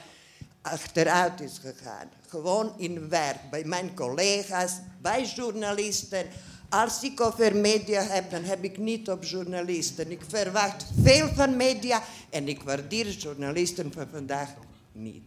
achteruit 0.62 1.41
is 1.41 1.58
gegaan. 1.58 2.10
Gewoon 2.28 2.73
in 2.78 3.10
werk, 3.10 3.50
bij 3.50 3.63
mijn 3.63 3.95
collega's, 3.95 4.73
bij 5.02 5.26
journalisten. 5.26 6.26
Als 6.70 7.04
ik 7.04 7.22
over 7.22 7.56
media 7.56 8.02
heb, 8.02 8.32
dan 8.32 8.44
heb 8.44 8.64
ik 8.64 8.78
niet 8.78 9.10
op 9.10 9.24
journalisten. 9.24 10.12
Ik 10.12 10.22
verwacht 10.28 10.86
veel 11.02 11.28
van 11.28 11.56
media 11.56 12.02
en 12.30 12.48
ik 12.48 12.62
waardeer 12.62 13.10
journalisten 13.10 13.92
van 13.94 14.06
vandaag 14.12 14.50
niet. 14.92 15.22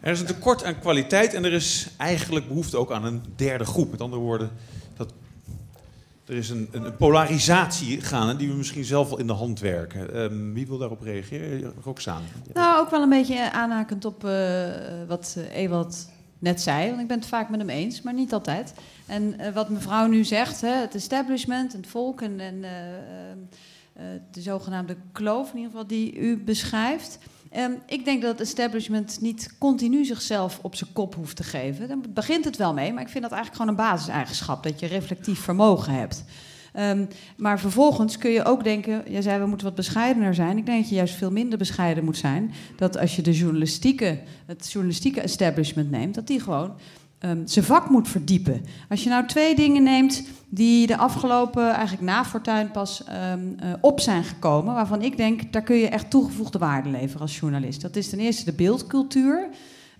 Er 0.00 0.12
is 0.12 0.20
een 0.20 0.26
tekort 0.26 0.64
aan 0.64 0.78
kwaliteit 0.78 1.34
en 1.34 1.44
er 1.44 1.52
is 1.52 1.88
eigenlijk 1.96 2.48
behoefte 2.48 2.76
ook 2.76 2.92
aan 2.92 3.04
een 3.04 3.22
derde 3.36 3.64
groep. 3.64 3.90
Met 3.90 4.00
andere 4.00 4.22
woorden, 4.22 4.50
dat, 4.96 5.12
er 6.26 6.34
is 6.34 6.50
een, 6.50 6.68
een, 6.72 6.96
polarisatie 6.96 8.00
gaande 8.00 8.36
die 8.36 8.48
we 8.48 8.54
misschien 8.54 8.84
zelf 8.84 9.08
wel 9.08 9.18
in 9.18 9.26
de 9.26 9.32
hand 9.32 9.60
werken. 9.60 10.14
Ehm, 10.14 10.52
wie 10.52 10.66
wil 10.66 10.78
daarop 10.78 11.02
reageren? 11.02 11.72
Roxane. 11.84 12.24
Nou, 12.52 12.80
ook 12.80 12.90
wel 12.90 13.02
een 13.02 13.08
beetje 13.08 13.52
aanhakend 13.52 14.04
op 14.04 14.24
eh, 14.24 14.70
wat 15.08 15.36
eh, 15.38 15.62
Ewald 15.62 16.08
net 16.38 16.60
zei. 16.60 16.88
Want 16.88 17.00
ik 17.00 17.06
ben 17.06 17.18
het 17.18 17.26
vaak 17.26 17.48
met 17.48 17.60
hem 17.60 17.68
eens, 17.68 18.02
maar 18.02 18.14
niet 18.14 18.32
altijd. 18.32 18.74
En 19.06 19.38
eh, 19.38 19.52
wat 19.52 19.68
mevrouw 19.68 20.06
nu 20.06 20.24
zegt, 20.24 20.60
hè, 20.60 20.74
het 20.74 20.94
establishment, 20.94 21.72
het 21.72 21.86
volk 21.86 22.20
en, 22.20 22.40
en 22.40 22.64
eh, 22.64 23.30
eh, 23.92 24.20
de 24.30 24.40
zogenaamde 24.40 24.96
kloof, 25.12 25.50
in 25.50 25.56
ieder 25.56 25.70
geval, 25.70 25.86
die 25.86 26.18
u 26.18 26.38
beschrijft. 26.38 27.18
Ehm, 27.50 27.72
ik 27.86 28.04
denk 28.04 28.22
dat 28.22 28.38
het 28.38 28.40
establishment 28.40 29.20
niet 29.20 29.54
continu 29.58 30.04
zichzelf 30.04 30.58
op 30.62 30.74
zijn 30.74 30.92
kop 30.92 31.14
hoeft 31.14 31.36
te 31.36 31.44
geven. 31.44 31.88
Daar 31.88 31.98
begint 32.10 32.44
het 32.44 32.56
wel 32.56 32.74
mee, 32.74 32.92
maar 32.92 33.02
ik 33.02 33.08
vind 33.08 33.22
dat 33.22 33.32
eigenlijk 33.32 33.62
gewoon 33.62 33.78
een 33.78 33.90
basiseigenschap. 33.90 34.62
Dat 34.62 34.80
je 34.80 34.86
reflectief 34.86 35.40
vermogen 35.40 35.92
hebt. 35.92 36.24
Ehm, 36.76 37.04
maar 37.36 37.60
vervolgens 37.60 38.18
kun 38.18 38.30
je 38.30 38.44
ook 38.44 38.64
denken, 38.64 39.02
jij 39.08 39.22
zei 39.22 39.40
we 39.40 39.46
moeten 39.46 39.66
wat 39.66 39.76
bescheidener 39.76 40.34
zijn. 40.34 40.58
Ik 40.58 40.66
denk 40.66 40.80
dat 40.80 40.88
je 40.88 40.94
juist 40.94 41.14
veel 41.14 41.30
minder 41.30 41.58
bescheiden 41.58 42.04
moet 42.04 42.16
zijn. 42.16 42.52
Dat 42.76 42.98
als 42.98 43.16
je 43.16 43.22
de 43.22 43.32
journalistieke, 43.32 44.18
het 44.46 44.72
journalistieke 44.72 45.20
establishment 45.20 45.90
neemt, 45.90 46.14
dat 46.14 46.26
die 46.26 46.40
gewoon 46.40 46.74
ehm, 47.18 47.46
zijn 47.46 47.64
vak 47.64 47.90
moet 47.90 48.08
verdiepen. 48.08 48.64
Als 48.88 49.02
je 49.02 49.08
nou 49.08 49.26
twee 49.26 49.54
dingen 49.54 49.82
neemt 49.82 50.22
die 50.48 50.86
de 50.86 50.96
afgelopen, 50.96 51.70
eigenlijk 51.70 52.06
na 52.06 52.24
Fortuin 52.24 52.70
pas 52.70 53.04
ehm, 53.04 53.40
eh, 53.58 53.72
op 53.80 54.00
zijn 54.00 54.24
gekomen, 54.24 54.74
waarvan 54.74 55.02
ik 55.02 55.16
denk, 55.16 55.52
daar 55.52 55.62
kun 55.62 55.76
je 55.76 55.88
echt 55.88 56.10
toegevoegde 56.10 56.58
waarde 56.58 56.88
leveren 56.88 57.20
als 57.20 57.38
journalist. 57.38 57.80
Dat 57.80 57.96
is 57.96 58.08
ten 58.08 58.20
eerste 58.20 58.44
de 58.44 58.52
beeldcultuur. 58.52 59.48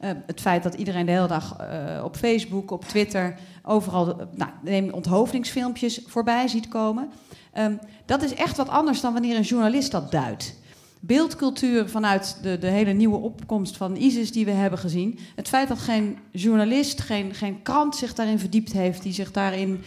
Uh, 0.07 0.13
het 0.27 0.41
feit 0.41 0.63
dat 0.63 0.75
iedereen 0.75 1.07
de 1.07 1.13
hele 1.13 1.27
dag 1.27 1.57
uh, 1.61 2.05
op 2.05 2.17
Facebook, 2.17 2.71
op 2.71 2.85
Twitter, 2.85 3.39
overal 3.63 4.09
uh, 4.09 4.27
nou, 4.63 4.91
onthoofdingsfilmpjes 4.91 6.01
voorbij 6.07 6.49
ziet 6.49 6.69
komen. 6.69 7.11
Um, 7.59 7.79
dat 8.05 8.23
is 8.23 8.35
echt 8.35 8.57
wat 8.57 8.69
anders 8.69 9.01
dan 9.01 9.13
wanneer 9.13 9.37
een 9.37 9.43
journalist 9.43 9.91
dat 9.91 10.11
duidt. 10.11 10.55
Beeldcultuur 11.01 11.89
vanuit 11.89 12.39
de, 12.43 12.59
de 12.59 12.67
hele 12.67 12.93
nieuwe 12.93 13.17
opkomst 13.17 13.77
van 13.77 13.97
ISIS 13.97 14.33
die 14.33 14.45
we 14.45 14.51
hebben 14.51 14.79
gezien. 14.79 15.19
Het 15.35 15.49
feit 15.49 15.69
dat 15.69 15.79
geen 15.79 16.19
journalist, 16.31 17.01
geen, 17.01 17.35
geen 17.35 17.63
krant 17.63 17.97
zich 17.97 18.15
daarin 18.15 18.39
verdiept 18.39 18.73
heeft, 18.73 19.03
die 19.03 19.13
zich 19.13 19.33
daarin 19.33 19.85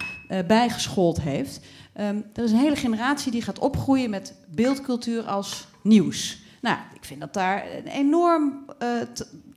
bijgeschoold 0.48 1.22
heeft. 1.22 1.60
Um, 2.00 2.26
er 2.34 2.44
is 2.44 2.52
een 2.52 2.58
hele 2.58 2.76
generatie 2.76 3.32
die 3.32 3.42
gaat 3.42 3.60
opgroeien 3.60 4.10
met 4.10 4.34
beeldcultuur 4.48 5.24
als 5.24 5.68
nieuws. 5.84 6.40
Nou, 6.62 6.78
ik 6.94 7.06
vind 7.06 7.20
dat 7.20 7.34
daar 7.34 7.66
een 7.78 7.88
enorm 7.88 8.66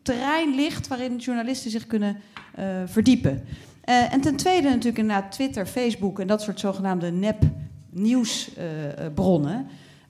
terrein 0.02 0.54
ligt 0.54 0.88
waarin 0.88 1.16
journalisten 1.16 1.70
zich 1.70 1.86
kunnen 1.86 2.16
uh, 2.58 2.82
verdiepen. 2.86 3.44
Uh, 3.84 4.12
en 4.12 4.20
ten 4.20 4.36
tweede 4.36 4.68
natuurlijk 4.68 4.98
inderdaad 4.98 5.32
Twitter, 5.32 5.66
Facebook 5.66 6.20
en 6.20 6.26
dat 6.26 6.42
soort 6.42 6.60
zogenaamde 6.60 7.10
nep-nieuwsbronnen. 7.10 9.60
Uh, 9.60 9.66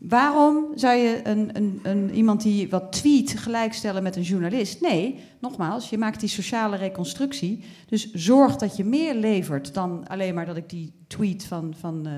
Waarom 0.08 0.66
zou 0.74 0.96
je 0.96 1.20
een, 1.24 1.56
een, 1.56 1.80
een, 1.82 2.14
iemand 2.14 2.42
die 2.42 2.68
wat 2.68 2.92
tweet 2.92 3.38
gelijkstellen 3.38 4.02
met 4.02 4.16
een 4.16 4.22
journalist? 4.22 4.80
Nee, 4.80 5.20
nogmaals, 5.40 5.90
je 5.90 5.98
maakt 5.98 6.20
die 6.20 6.28
sociale 6.28 6.76
reconstructie. 6.76 7.64
Dus 7.86 8.12
zorg 8.12 8.56
dat 8.56 8.76
je 8.76 8.84
meer 8.84 9.14
levert 9.14 9.74
dan 9.74 10.08
alleen 10.08 10.34
maar 10.34 10.46
dat 10.46 10.56
ik 10.56 10.68
die 10.68 10.92
tweet 11.06 11.44
van, 11.44 11.74
van 11.78 12.08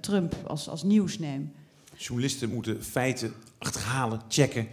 Trump 0.00 0.36
als, 0.46 0.68
als 0.68 0.82
nieuws 0.82 1.18
neem. 1.18 1.52
Journalisten 1.96 2.50
moeten 2.50 2.84
feiten 2.84 3.32
achterhalen, 3.58 4.20
checken 4.28 4.66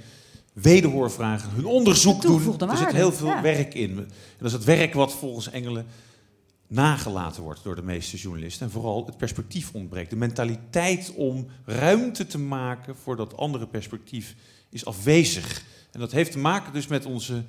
wederhoorvragen, 0.62 1.50
hun 1.50 1.66
onderzoek 1.66 2.22
doen. 2.22 2.60
Er 2.70 2.78
zit 2.78 2.92
heel 2.92 3.12
veel 3.12 3.28
ja. 3.28 3.42
werk 3.42 3.74
in. 3.74 3.98
En 3.98 4.08
dat 4.38 4.48
is 4.48 4.54
het 4.54 4.64
werk 4.64 4.94
wat 4.94 5.14
volgens 5.14 5.50
Engelen 5.50 5.86
nagelaten 6.68 7.44
wordt 7.44 7.64
door 7.64 7.76
de 7.76 7.84
meeste 7.84 8.18
journalisten. 8.18 8.66
En 8.66 8.72
vooral 8.72 9.06
het 9.06 9.18
perspectief 9.18 9.74
ontbreekt. 9.74 10.10
De 10.10 10.16
mentaliteit 10.16 11.14
om 11.16 11.48
ruimte 11.66 12.28
te 12.28 12.40
maken 12.40 12.96
voor 12.96 13.16
dat 13.16 13.38
andere 13.38 13.68
perspectief 13.68 14.36
is 14.70 14.86
afwezig. 14.86 15.64
En 15.92 16.00
dat 16.00 16.12
heeft 16.12 16.32
te 16.32 16.38
maken 16.38 16.74
dus 16.74 16.88
met 16.88 17.06
onze, 17.06 17.44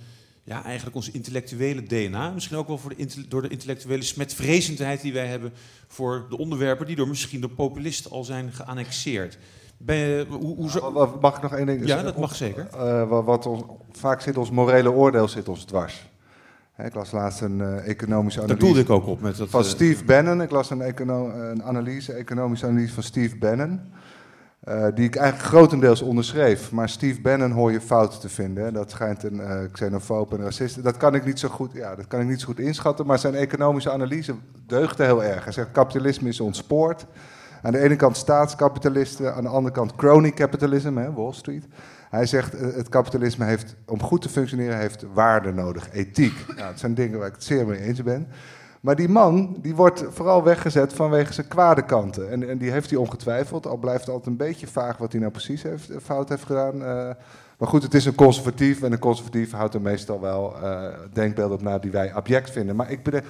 ja, 0.44 0.64
eigenlijk 0.64 0.96
onze 0.96 1.12
intellectuele 1.12 1.83
DNA. 1.83 2.31
Misschien 2.31 2.57
ook 2.57 2.68
wel 2.68 2.79
voor 2.79 2.96
de, 2.96 3.29
door 3.29 3.42
de 3.42 3.49
intellectuele 3.49 4.03
smetvrezendheid 4.03 5.01
die 5.01 5.12
wij 5.12 5.27
hebben 5.27 5.53
voor 5.87 6.27
de 6.29 6.38
onderwerpen 6.38 6.87
die 6.87 6.96
door 6.96 7.09
misschien 7.09 7.40
door 7.40 7.51
populisten 7.51 8.11
al 8.11 8.25
zijn 8.25 8.53
geannexeerd. 8.53 9.38
Je, 9.87 10.27
hoe, 10.29 10.57
hoe 10.57 10.71
zo... 10.71 11.19
Mag 11.21 11.37
ik 11.37 11.43
nog 11.43 11.55
één 11.55 11.66
ding 11.66 11.87
Ja, 11.87 12.03
dat 12.03 12.19
mag 12.19 12.35
zeker. 12.35 12.66
Uh, 12.75 13.25
wat, 13.25 13.47
ons, 13.47 13.62
vaak 13.93 14.21
zit 14.21 14.37
ons 14.37 14.51
morele 14.51 14.90
oordeel 14.90 15.29
zit 15.29 15.49
ons 15.49 15.64
dwars. 15.64 16.11
Ik 16.85 16.95
las 16.95 17.11
laatst 17.11 17.40
een 17.40 17.59
uh, 17.59 17.88
economische 17.88 18.40
analyse. 18.40 18.59
Daar 18.59 18.66
doelde 18.66 18.81
ik 18.81 18.90
ook 18.90 19.07
op. 19.07 19.21
Met 19.21 19.37
dat, 19.37 19.49
van 19.49 19.61
uh, 19.61 19.66
Steve 19.66 20.05
Bannon. 20.05 20.43
Ik 20.43 20.51
las 20.51 20.71
een, 20.71 20.81
econo 20.81 21.31
een 21.31 21.62
analyse, 21.62 22.12
economische 22.12 22.66
analyse 22.66 22.95
van 22.95 23.03
Steve 23.03 23.37
Bannon. 23.37 23.81
Uh, 24.69 24.87
die 24.95 25.05
ik 25.05 25.16
eigenlijk 25.16 25.49
grotendeels 25.49 26.03
onderschreef. 26.03 26.73
Maar 26.73 26.88
Steve 26.88 27.21
Bannon 27.21 27.51
hoor 27.51 27.73
je 27.73 27.81
fout 27.81 28.21
te 28.21 28.29
vinden. 28.29 28.64
Hè. 28.64 28.73
Dat 28.73 28.90
schijnt 28.90 29.23
een 29.23 29.35
uh, 29.35 29.59
xenofoob 29.73 30.33
en 30.33 30.43
racist. 30.43 30.83
Dat 30.83 30.97
kan 30.97 31.14
ik 31.14 31.25
niet 31.25 31.38
zo 31.38 31.49
goed, 31.49 31.73
ja, 31.73 31.95
dat 31.95 32.07
kan 32.07 32.21
ik 32.21 32.27
niet 32.27 32.40
zo 32.40 32.47
goed 32.47 32.61
inschatten. 32.61 33.07
Maar 33.07 33.19
zijn 33.19 33.35
economische 33.35 33.90
analyse 33.90 34.35
deugde 34.66 35.05
heel 35.05 35.25
erg. 35.25 35.45
Hij 35.45 35.53
zegt 35.53 35.71
kapitalisme 35.71 36.29
is 36.29 36.40
ontspoord. 36.40 37.07
Aan 37.62 37.73
de 37.73 37.79
ene 37.79 37.96
kant 37.96 38.16
staatskapitalisten, 38.16 39.35
aan 39.35 39.42
de 39.42 39.49
andere 39.49 39.75
kant 39.75 39.96
crony 39.96 40.31
capitalism, 40.31 40.96
hè, 40.96 41.12
Wall 41.12 41.33
Street. 41.33 41.64
Hij 42.11 42.27
zegt 42.27 42.55
uh, 42.55 42.61
het 42.75 42.88
kapitalisme 42.88 43.44
heeft, 43.44 43.77
om 43.87 44.03
goed 44.03 44.23
te 44.23 44.29
functioneren, 44.29 44.79
heeft 44.79 45.05
waarde 45.12 45.53
nodig, 45.53 45.92
ethiek. 45.92 46.44
Nou, 46.46 46.68
dat 46.68 46.79
zijn 46.79 46.94
dingen 46.94 47.18
waar 47.18 47.29
ik 47.29 47.35
het 47.35 47.44
zeer 47.44 47.66
mee 47.66 47.81
eens 47.81 48.03
ben. 48.03 48.29
Maar 48.81 48.96
die 48.96 49.09
man, 49.09 49.57
die 49.62 49.75
wordt 49.75 50.05
vooral 50.09 50.42
weggezet 50.42 50.92
vanwege 50.92 51.33
zijn 51.33 51.49
kwade 51.49 51.83
kanten. 51.83 52.31
En, 52.31 52.49
en 52.49 52.59
die 52.59 52.70
heeft 52.70 52.90
hij 52.90 52.99
ongetwijfeld, 52.99 53.66
al 53.66 53.77
blijft 53.77 54.01
het 54.01 54.09
altijd 54.09 54.27
een 54.27 54.46
beetje 54.46 54.66
vaag 54.66 54.96
wat 54.96 55.12
hij 55.12 55.20
nou 55.20 55.33
precies 55.33 55.62
heeft, 55.62 55.90
fout 56.03 56.29
heeft 56.29 56.44
gedaan. 56.44 56.75
Uh, 56.75 57.11
maar 57.59 57.68
goed, 57.68 57.83
het 57.83 57.94
is 57.94 58.05
een 58.05 58.14
conservatief 58.14 58.83
en 58.83 58.92
een 58.92 58.99
conservatief 58.99 59.53
houdt 59.53 59.75
er 59.75 59.81
meestal 59.81 60.20
wel 60.20 60.57
uh, 60.62 60.85
denkbeelden 61.12 61.57
op 61.57 61.62
na 61.62 61.79
die 61.79 61.90
wij 61.90 62.12
abject 62.12 62.51
vinden. 62.51 62.77
Maar 62.77 62.90
ik 62.90 63.03
bedoel, 63.03 63.20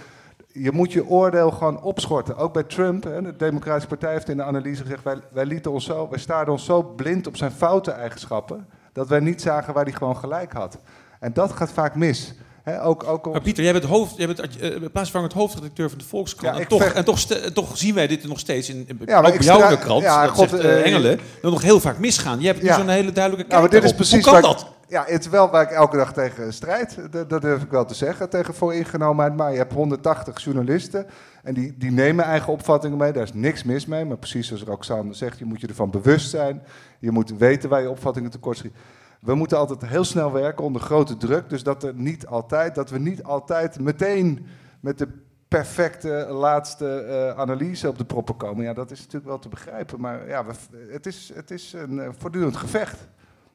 je 0.53 0.73
moet 0.73 0.93
je 0.93 1.07
oordeel 1.07 1.51
gewoon 1.51 1.83
opschorten. 1.83 2.37
Ook 2.37 2.53
bij 2.53 2.63
Trump, 2.63 3.05
hè, 3.05 3.23
de 3.23 3.37
Democratische 3.37 3.89
Partij 3.89 4.13
heeft 4.13 4.29
in 4.29 4.37
de 4.37 4.43
analyse 4.43 4.83
gezegd... 4.83 5.03
wij, 5.03 5.17
wij, 5.33 5.47
lieten 5.47 5.71
ons 5.73 5.85
zo, 5.85 6.09
wij 6.09 6.19
staarden 6.19 6.53
ons 6.53 6.65
zo 6.65 6.83
blind 6.83 7.27
op 7.27 7.37
zijn 7.37 7.51
foute 7.51 7.91
eigenschappen... 7.91 8.67
dat 8.93 9.09
wij 9.09 9.21
niet 9.21 9.43
zagen 9.43 9.75
waar 9.75 9.85
hij 9.85 9.93
gewoon 9.93 10.17
gelijk 10.17 10.53
had. 10.53 10.79
En 11.21 11.33
dat 11.33 11.53
gaat 11.53 11.73
vaak 11.73 11.95
mis. 11.95 12.35
He, 12.63 12.85
ook, 12.85 13.05
ook 13.05 13.33
maar 13.33 13.41
Pieter, 13.41 13.65
jij 13.65 13.73
bent, 13.73 13.85
hoofd, 13.85 14.17
jij 14.17 14.27
bent 14.27 14.41
uh, 14.63 14.71
plaatsvervangend 14.77 15.33
hoofdredacteur 15.33 15.89
van 15.89 15.99
de 15.99 16.05
Volkskrant. 16.05 16.57
Ja, 16.57 16.63
en, 16.63 16.69
toch, 16.69 16.83
en, 16.83 17.05
toch, 17.05 17.21
en, 17.21 17.53
toch, 17.53 17.77
zien 17.77 17.95
wij 17.95 18.07
dit 18.07 18.29
nog 18.29 18.39
steeds 18.39 18.69
in, 18.69 18.85
in 18.89 19.01
ja, 19.07 19.19
ook 19.19 19.37
bij 19.37 19.39
jou 19.39 19.63
in 19.63 19.71
de 19.71 19.79
krant, 19.79 20.03
ja, 20.03 20.27
God, 20.27 20.51
zegt, 20.51 20.65
uh, 20.65 20.87
Engelen, 20.87 21.21
dat 21.43 21.51
nog 21.51 21.63
heel 21.63 21.81
vaak 21.81 21.99
misgaan. 21.99 22.41
Je 22.41 22.47
hebt 22.47 22.75
zo'n 22.75 22.89
hele 22.89 23.13
duidelijke 23.13 23.49
kijk 23.49 23.61
nou, 23.61 23.73
dit 23.75 23.85
is 23.85 23.95
precies 23.95 24.25
Hoe 24.25 24.33
kan 24.33 24.43
dat? 24.43 24.67
Ja, 24.91 25.05
het 25.07 25.25
is 25.25 25.29
wel 25.29 25.51
waar 25.51 25.63
ik 25.63 25.71
elke 25.71 25.97
dag 25.97 26.13
tegen 26.13 26.53
strijd, 26.53 27.13
dat, 27.13 27.31
dat 27.31 27.43
durf 27.43 27.63
ik 27.63 27.71
wel 27.71 27.85
te 27.85 27.95
zeggen, 27.95 28.31
tegen 28.31 28.55
vooringenomenheid. 28.55 29.37
Maar 29.37 29.53
je 29.53 29.59
hebt 29.59 29.73
180 29.73 30.43
journalisten 30.43 31.07
en 31.43 31.55
die, 31.55 31.77
die 31.77 31.91
nemen 31.91 32.25
eigen 32.25 32.53
opvattingen 32.53 32.99
mee, 32.99 33.13
daar 33.13 33.23
is 33.23 33.33
niks 33.33 33.65
mis 33.65 33.87
mee. 33.87 34.05
Maar 34.05 34.17
precies 34.17 34.47
zoals 34.47 34.63
Roxanne 34.63 35.15
zegt, 35.15 35.39
je 35.39 35.45
moet 35.45 35.61
je 35.61 35.67
ervan 35.67 35.91
bewust 35.91 36.31
zijn. 36.31 36.63
Je 36.99 37.11
moet 37.11 37.37
weten 37.39 37.69
waar 37.69 37.81
je 37.81 37.91
opvattingen 37.91 38.31
tekort 38.31 38.57
schiet. 38.57 38.75
We 39.21 39.35
moeten 39.35 39.59
altijd 39.59 39.87
heel 39.87 40.05
snel 40.05 40.33
werken 40.33 40.65
onder 40.65 40.83
grote 40.83 41.17
druk. 41.17 41.49
Dus 41.49 41.63
dat, 41.63 41.83
er 41.83 41.95
niet 41.95 42.27
altijd, 42.27 42.75
dat 42.75 42.91
we 42.91 42.99
niet 42.99 43.23
altijd 43.23 43.81
meteen 43.81 44.47
met 44.81 44.99
de 44.99 45.09
perfecte 45.49 46.27
laatste 46.31 47.07
uh, 47.09 47.39
analyse 47.39 47.89
op 47.89 47.99
de 47.99 48.05
proppen 48.05 48.37
komen. 48.37 48.65
Ja, 48.65 48.73
dat 48.73 48.91
is 48.91 48.99
natuurlijk 48.99 49.27
wel 49.27 49.39
te 49.39 49.49
begrijpen. 49.49 50.01
Maar 50.01 50.29
ja, 50.29 50.45
het, 50.89 51.07
is, 51.07 51.33
het 51.35 51.51
is 51.51 51.73
een 51.73 51.95
uh, 51.95 52.09
voortdurend 52.19 52.57
gevecht. 52.57 53.09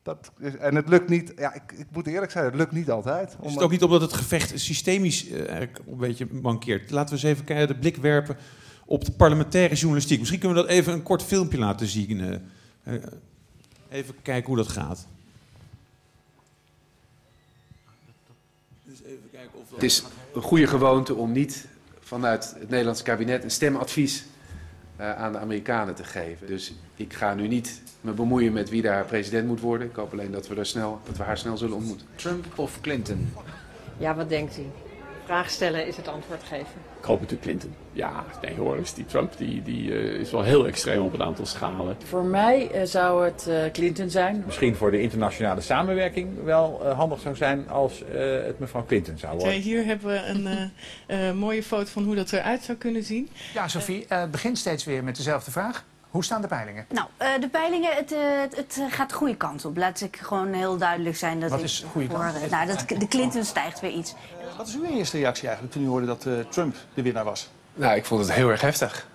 Dat 0.05 0.31
is, 0.39 0.55
en 0.55 0.75
het 0.75 0.89
lukt 0.89 1.09
niet, 1.09 1.33
ja, 1.37 1.53
ik, 1.53 1.71
ik, 1.71 1.85
moet 1.91 2.07
eerlijk 2.07 2.31
zijn, 2.31 2.45
het 2.45 2.55
lukt 2.55 2.71
niet 2.71 2.91
altijd. 2.91 3.35
Is 3.43 3.53
het 3.53 3.61
ook 3.61 3.71
niet 3.71 3.83
omdat 3.83 4.01
het 4.01 4.13
gevecht 4.13 4.59
systemisch 4.59 5.27
uh, 5.27 5.37
eigenlijk 5.37 5.79
een 5.87 5.97
beetje 5.97 6.27
mankeert? 6.31 6.91
Laten 6.91 7.15
we 7.15 7.21
eens 7.21 7.33
even 7.33 7.45
kijken, 7.45 7.67
de 7.67 7.79
blik 7.79 7.95
werpen 7.95 8.37
op 8.85 9.05
de 9.05 9.11
parlementaire 9.11 9.75
journalistiek. 9.75 10.19
Misschien 10.19 10.39
kunnen 10.39 10.57
we 10.57 10.63
dat 10.63 10.71
even 10.71 10.93
een 10.93 11.03
kort 11.03 11.23
filmpje 11.23 11.57
laten 11.57 11.87
zien. 11.87 12.41
even 13.89 14.15
kijken 14.21 14.45
hoe 14.45 14.57
dat 14.57 14.67
gaat. 14.67 15.07
Het 19.73 19.83
is 19.83 20.03
een 20.33 20.41
goede 20.41 20.67
gewoonte 20.67 21.15
om 21.15 21.31
niet 21.31 21.67
vanuit 21.99 22.55
het 22.59 22.69
Nederlandse 22.69 23.03
kabinet 23.03 23.43
een 23.43 23.51
stemadvies 23.51 24.25
aan 24.97 25.31
de 25.31 25.37
Amerikanen 25.37 25.95
te 25.95 26.03
geven. 26.03 26.47
Dus 26.47 26.73
ik 26.95 27.13
ga 27.13 27.33
nu 27.33 27.47
niet 27.47 27.81
me 28.01 28.11
bemoeien 28.11 28.53
met 28.53 28.69
wie 28.69 28.81
daar 28.81 29.05
president 29.05 29.47
moet 29.47 29.59
worden. 29.59 29.87
Ik 29.87 29.95
hoop 29.95 30.11
alleen 30.11 30.31
dat 30.31 30.47
we, 30.47 30.55
daar 30.55 30.65
snel, 30.65 30.99
dat 31.03 31.17
we 31.17 31.23
haar 31.23 31.37
snel 31.37 31.57
zullen 31.57 31.75
ontmoeten. 31.75 32.07
Trump 32.15 32.45
of 32.55 32.81
Clinton? 32.81 33.33
Ja, 33.97 34.15
wat 34.15 34.29
denkt 34.29 34.57
u? 34.57 34.63
Vraag 35.25 35.49
stellen 35.49 35.87
is 35.87 35.97
het 35.97 36.07
antwoord 36.07 36.43
geven. 36.43 36.73
Ik 36.99 37.05
hoop 37.05 37.19
natuurlijk 37.19 37.47
Clinton. 37.47 37.75
Ja, 37.91 38.23
nee 38.41 38.55
hoor, 38.55 38.77
is 38.77 38.93
die 38.93 39.05
Trump 39.05 39.37
die, 39.37 39.63
die 39.63 39.89
uh, 39.89 40.19
is 40.19 40.31
wel 40.31 40.43
heel 40.43 40.67
extreem 40.67 41.01
op 41.01 41.13
een 41.13 41.23
aantal 41.23 41.45
schalen. 41.45 41.97
Voor 42.03 42.23
mij 42.23 42.69
uh, 42.73 42.81
zou 42.83 43.25
het 43.25 43.45
uh, 43.49 43.71
Clinton 43.71 44.09
zijn. 44.09 44.43
Misschien 44.45 44.75
voor 44.75 44.91
de 44.91 45.01
internationale 45.01 45.61
samenwerking 45.61 46.43
wel 46.43 46.93
handig 46.95 47.19
zou 47.19 47.35
zijn 47.35 47.69
als 47.69 48.03
het 48.47 48.59
mevrouw 48.59 48.85
Clinton 48.85 49.17
zou 49.17 49.37
worden. 49.37 49.59
Hier 49.59 49.85
hebben 49.85 50.07
we 50.07 50.69
een 51.07 51.37
mooie 51.37 51.63
foto 51.63 51.85
van 51.85 52.03
hoe 52.03 52.15
dat 52.15 52.33
eruit 52.33 52.63
zou 52.63 52.77
kunnen 52.77 53.03
zien. 53.03 53.29
Ja, 53.53 53.67
Sophie, 53.67 54.05
het 54.07 54.31
begint 54.31 54.57
steeds 54.57 54.83
weer 54.83 55.03
met 55.03 55.15
dezelfde 55.15 55.51
vraag. 55.51 55.85
Hoe 56.15 56.23
staan 56.23 56.41
de 56.41 56.47
peilingen? 56.47 56.85
Nou, 56.89 57.07
uh, 57.21 57.41
de 57.41 57.49
peilingen, 57.49 57.95
het, 57.95 58.11
uh, 58.11 58.19
het, 58.41 58.55
het, 58.55 58.81
gaat 58.89 59.09
de 59.09 59.15
goede 59.15 59.35
kant 59.35 59.65
op. 59.65 59.77
Laat 59.77 60.01
ik 60.01 60.17
gewoon 60.17 60.53
heel 60.53 60.77
duidelijk 60.77 61.15
zijn. 61.15 61.39
Dat 61.39 61.49
Wat 61.49 61.61
is 61.61 61.79
de 61.79 61.87
goede 61.87 62.07
voor, 62.07 62.19
kant? 62.19 62.43
Uh, 62.43 62.51
nou, 62.51 62.67
dat, 62.67 62.85
de 62.87 63.07
Clinton 63.07 63.43
stijgt 63.43 63.79
weer 63.79 63.91
iets. 63.91 64.13
Wat 64.57 64.67
is 64.67 64.75
uw 64.75 64.83
eerste 64.83 65.17
reactie 65.17 65.47
eigenlijk 65.47 65.75
toen 65.75 65.85
u 65.85 65.87
hoorde 65.87 66.05
dat 66.05 66.27
Trump 66.49 66.75
de 66.93 67.01
winnaar 67.01 67.23
was? 67.23 67.49
Nou, 67.73 67.95
ik 67.95 68.05
vond 68.05 68.21
het 68.21 68.33
heel 68.33 68.49
erg 68.49 68.61
heftig. 68.61 69.07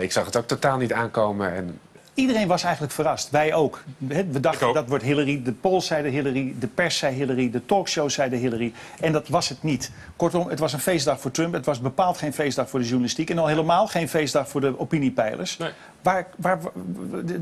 ik 0.00 0.12
zag 0.12 0.24
het 0.24 0.36
ook 0.36 0.46
totaal 0.46 0.78
niet 0.78 0.92
aankomen. 0.92 1.52
En 1.54 1.80
Iedereen 2.18 2.48
was 2.48 2.62
eigenlijk 2.62 2.92
verrast. 2.92 3.30
Wij 3.30 3.54
ook. 3.54 3.82
We 3.98 4.40
dachten 4.40 4.74
dat 4.74 4.88
wordt 4.88 5.04
Hillary. 5.04 5.42
De 5.42 5.52
polls 5.52 5.86
zeiden 5.86 6.12
Hillary. 6.12 6.54
De 6.58 6.66
pers 6.66 6.98
zei 6.98 7.14
Hillary. 7.14 7.50
De 7.50 7.66
talkshows 7.66 8.14
zeiden 8.14 8.38
Hillary. 8.38 8.72
En 9.00 9.12
dat 9.12 9.28
was 9.28 9.48
het 9.48 9.62
niet. 9.62 9.90
Kortom, 10.16 10.48
het 10.48 10.58
was 10.58 10.72
een 10.72 10.80
feestdag 10.80 11.20
voor 11.20 11.30
Trump. 11.30 11.52
Het 11.52 11.66
was 11.66 11.80
bepaald 11.80 12.18
geen 12.18 12.32
feestdag 12.32 12.68
voor 12.68 12.78
de 12.78 12.84
journalistiek. 12.84 13.30
En 13.30 13.38
al 13.38 13.46
helemaal 13.46 13.86
geen 13.86 14.08
feestdag 14.08 14.48
voor 14.48 14.60
de 14.60 14.78
opiniepeilers. 14.78 15.56
Nee. 15.56 15.70
Waar, 16.02 16.26
waar, 16.36 16.58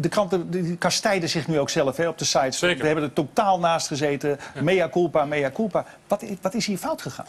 de, 0.00 0.08
kranten 0.08 0.50
die 0.50 0.76
kastijden 0.76 1.28
zich 1.28 1.48
nu 1.48 1.58
ook 1.58 1.70
zelf 1.70 1.96
hè, 1.96 2.08
op 2.08 2.18
de 2.18 2.24
sites. 2.24 2.58
Zeker. 2.58 2.80
We 2.80 2.86
hebben 2.86 3.04
er 3.04 3.12
totaal 3.12 3.58
naast 3.58 3.86
gezeten. 3.86 4.38
Mea 4.62 4.88
culpa, 4.88 5.24
mea 5.24 5.50
culpa. 5.50 5.86
Wat, 6.06 6.24
wat 6.40 6.54
is 6.54 6.66
hier 6.66 6.78
fout 6.78 7.02
gegaan? 7.02 7.26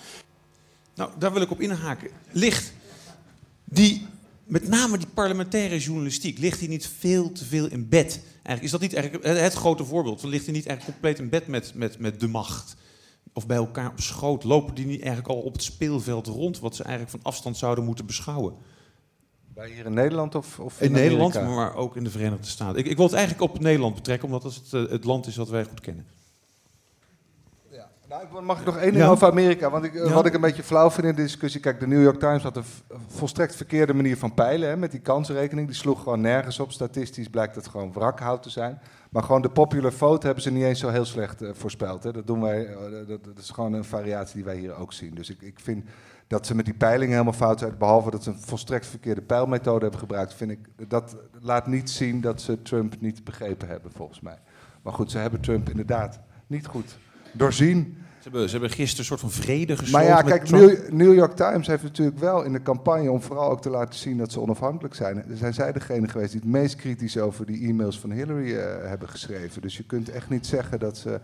Nou, 0.96 1.10
daar 1.18 1.34
wil 1.34 1.42
ik 1.42 1.52
op 1.52 1.62
inhaken. 1.62 2.10
Ligt 2.32 2.74
die 3.64 4.08
met 4.48 4.68
name 4.68 4.98
die 4.98 5.08
parlementaire 5.08 5.80
journalistiek, 5.80 6.38
ligt 6.38 6.60
hij 6.60 6.68
niet 6.68 6.88
veel 6.88 7.32
te 7.32 7.46
veel 7.46 7.68
in 7.68 7.90
bed? 7.90 8.22
Eigenlijk, 8.34 8.64
is 8.64 8.72
dat 8.72 8.82
niet 8.82 8.94
eigenlijk 8.94 9.26
het, 9.26 9.54
grote 9.54 9.86
voorbeeld? 9.86 10.24
Ligt 10.24 10.46
hij 10.46 10.54
niet 10.54 10.66
eigenlijk 10.66 11.00
compleet 11.00 11.20
in 11.20 11.30
bed 11.30 11.48
met, 11.48 11.72
met, 11.76 12.00
met 12.00 12.20
de 12.20 12.28
macht? 12.28 12.76
Of 13.34 13.48
bij 13.48 13.58
elkaar 13.58 13.90
op 13.90 14.00
schoot? 14.00 14.44
Lopen 14.44 14.76
die 14.76 14.86
niet 14.86 15.02
eigenlijk 15.02 15.30
al 15.30 15.42
op 15.42 15.54
het 15.54 15.64
speelveld 15.64 16.28
rond, 16.28 16.60
wat 16.60 16.76
ze 16.76 16.84
eigenlijk 16.84 17.12
van 17.12 17.24
afstand 17.24 17.58
zouden 17.58 17.84
moeten 17.84 18.06
beschouwen? 18.06 18.56
Bij 19.54 19.70
hier 19.70 19.86
in 19.86 19.94
Nederland 19.94 20.36
of, 20.36 20.60
of 20.60 20.82
in, 20.82 20.86
in 20.86 20.92
Nederland, 20.92 21.34
maar 21.34 21.76
ook 21.76 21.96
in 21.96 22.04
de 22.04 22.10
Verenigde 22.10 22.48
Staten. 22.48 22.80
Ik, 22.80 22.86
ik 22.86 22.96
wil 22.96 23.06
het 23.06 23.16
eigenlijk 23.16 23.52
op 23.54 23.60
Nederland 23.60 23.96
betrekken, 23.96 24.28
omdat 24.28 24.42
dat 24.42 24.56
het, 24.56 24.72
uh, 24.74 24.90
het 24.90 25.04
land 25.04 25.28
is 25.28 25.36
dat 25.36 25.50
wij 25.50 25.64
goed 25.64 25.80
kennen. 25.80 26.06
Nou, 28.10 28.24
ik- 28.24 28.42
mag 28.42 28.60
ik 28.60 28.66
nog 28.66 28.78
één 28.78 28.92
ding 28.92 29.04
Ja. 29.04 29.10
over 29.10 29.28
Amerika? 29.28 29.70
Want 29.70 29.84
ik, 29.84 29.96
eh, 29.96 30.06
Ja. 30.06 30.14
wat 30.14 30.26
ik 30.26 30.34
een 30.34 30.42
beetje 30.42 30.64
flauw 30.64 30.92
vind 30.92 31.08
in 31.08 31.16
de 31.16 31.22
discussie... 31.22 31.62
Kijk, 31.62 31.80
de 31.80 31.88
New 31.88 32.02
York 32.02 32.20
Times 32.20 32.44
had 32.44 32.58
een 32.58 32.64
volstrekt 33.08 33.56
verkeerde 33.56 33.94
manier 33.94 34.18
van 34.18 34.34
peilen... 34.34 34.70
Hè, 34.70 34.78
met 34.78 34.92
die 34.92 35.00
kansrekening. 35.00 35.68
Die 35.68 35.76
sloeg 35.76 36.04
gewoon 36.04 36.22
nergens 36.22 36.60
op. 36.60 36.72
Statistisch 36.72 37.28
blijkt 37.30 37.56
het 37.56 37.68
gewoon 37.68 37.92
wrakhout 37.94 38.44
te 38.44 38.50
zijn. 38.50 38.80
Maar 39.10 39.24
gewoon 39.24 39.42
de 39.42 39.50
popular 39.50 39.94
vote 39.94 40.26
hebben 40.26 40.44
ze 40.44 40.52
niet 40.52 40.64
eens 40.64 40.80
zo 40.80 40.90
heel 40.90 41.06
slecht 41.06 41.42
eh, 41.42 41.50
voorspeld. 41.54 42.04
Hè. 42.04 42.12
Dat, 42.12 42.28
doen 42.28 42.42
wij, 42.42 42.66
eh, 42.66 42.78
dat, 43.08 43.24
dat 43.24 43.38
is 43.38 43.50
gewoon 43.50 43.74
een 43.74 43.84
variatie 43.86 44.36
die 44.36 44.44
wij 44.46 44.58
hier 44.58 44.76
ook 44.76 44.94
zien. 44.94 45.16
Dus 45.16 45.30
ik, 45.30 45.42
ik 45.42 45.60
vind 45.60 45.86
dat 46.28 46.46
ze 46.46 46.56
met 46.56 46.66
die 46.66 46.74
peilingen 46.74 47.12
helemaal 47.12 47.34
fout 47.34 47.60
zijn... 47.60 47.78
behalve 47.78 48.12
dat 48.12 48.24
ze 48.24 48.30
een 48.30 48.40
volstrekt 48.40 48.86
verkeerde 48.86 49.22
peilmethode 49.22 49.82
hebben 49.82 50.00
gebruikt... 50.00 50.34
vind 50.34 50.52
ik, 50.52 50.60
dat 50.88 51.16
laat 51.42 51.68
niet 51.68 51.90
zien 51.90 52.22
dat 52.22 52.42
ze 52.42 52.62
Trump 52.62 52.96
niet 53.02 53.24
begrepen 53.24 53.68
hebben, 53.68 53.92
volgens 53.92 54.20
mij. 54.20 54.38
Maar 54.82 54.94
goed, 54.94 55.12
ze 55.12 55.18
hebben 55.18 55.40
Trump 55.40 55.70
inderdaad 55.70 56.20
niet 56.48 56.68
goed 56.68 56.98
doorzien... 57.38 57.98
Ze 58.18 58.34
hebben, 58.34 58.50
ze 58.50 58.58
hebben 58.58 58.70
gisteren 58.70 59.00
een 59.00 59.06
soort 59.06 59.20
van 59.20 59.44
vrede 59.44 59.74
Maar 59.74 59.84
gesloten 59.84 60.08
ja, 60.08 60.22
met 60.22 60.26
kijk. 60.26 60.50
New, 60.50 60.90
New 60.92 61.14
York 61.14 61.36
Times 61.36 61.68
heeft 61.68 61.84
natuurlijk 61.84 62.20
wel 62.20 62.44
in 62.44 62.54
de 62.54 62.62
campagne 62.62 63.12
om 63.12 63.22
vooral 63.22 63.50
ook 63.50 63.62
te 63.62 63.70
laten 63.70 64.00
zien 64.00 64.18
dat 64.18 64.32
ze 64.32 64.40
onafhankelijk 64.40 64.96
zijn. 64.96 65.24
Zijn 65.34 65.54
zij 65.54 65.72
degene 65.72 66.08
geweest 66.08 66.32
die 66.32 66.42
het 66.42 66.50
meest 66.50 66.76
kritisch 66.76 67.18
over 67.18 67.46
die 67.46 67.68
e-mails 67.68 68.00
van 68.00 68.12
Hillary 68.12 68.56
eh, 68.56 68.90
hebben 68.90 69.10
geschreven. 69.10 69.62
Dus 69.62 69.78
je 69.78 69.84
kunt 69.84 70.10
echt 70.10 70.30
niet 70.30 70.46
zeggen 70.46 70.80
dat 70.80 70.98
ze 70.98 71.20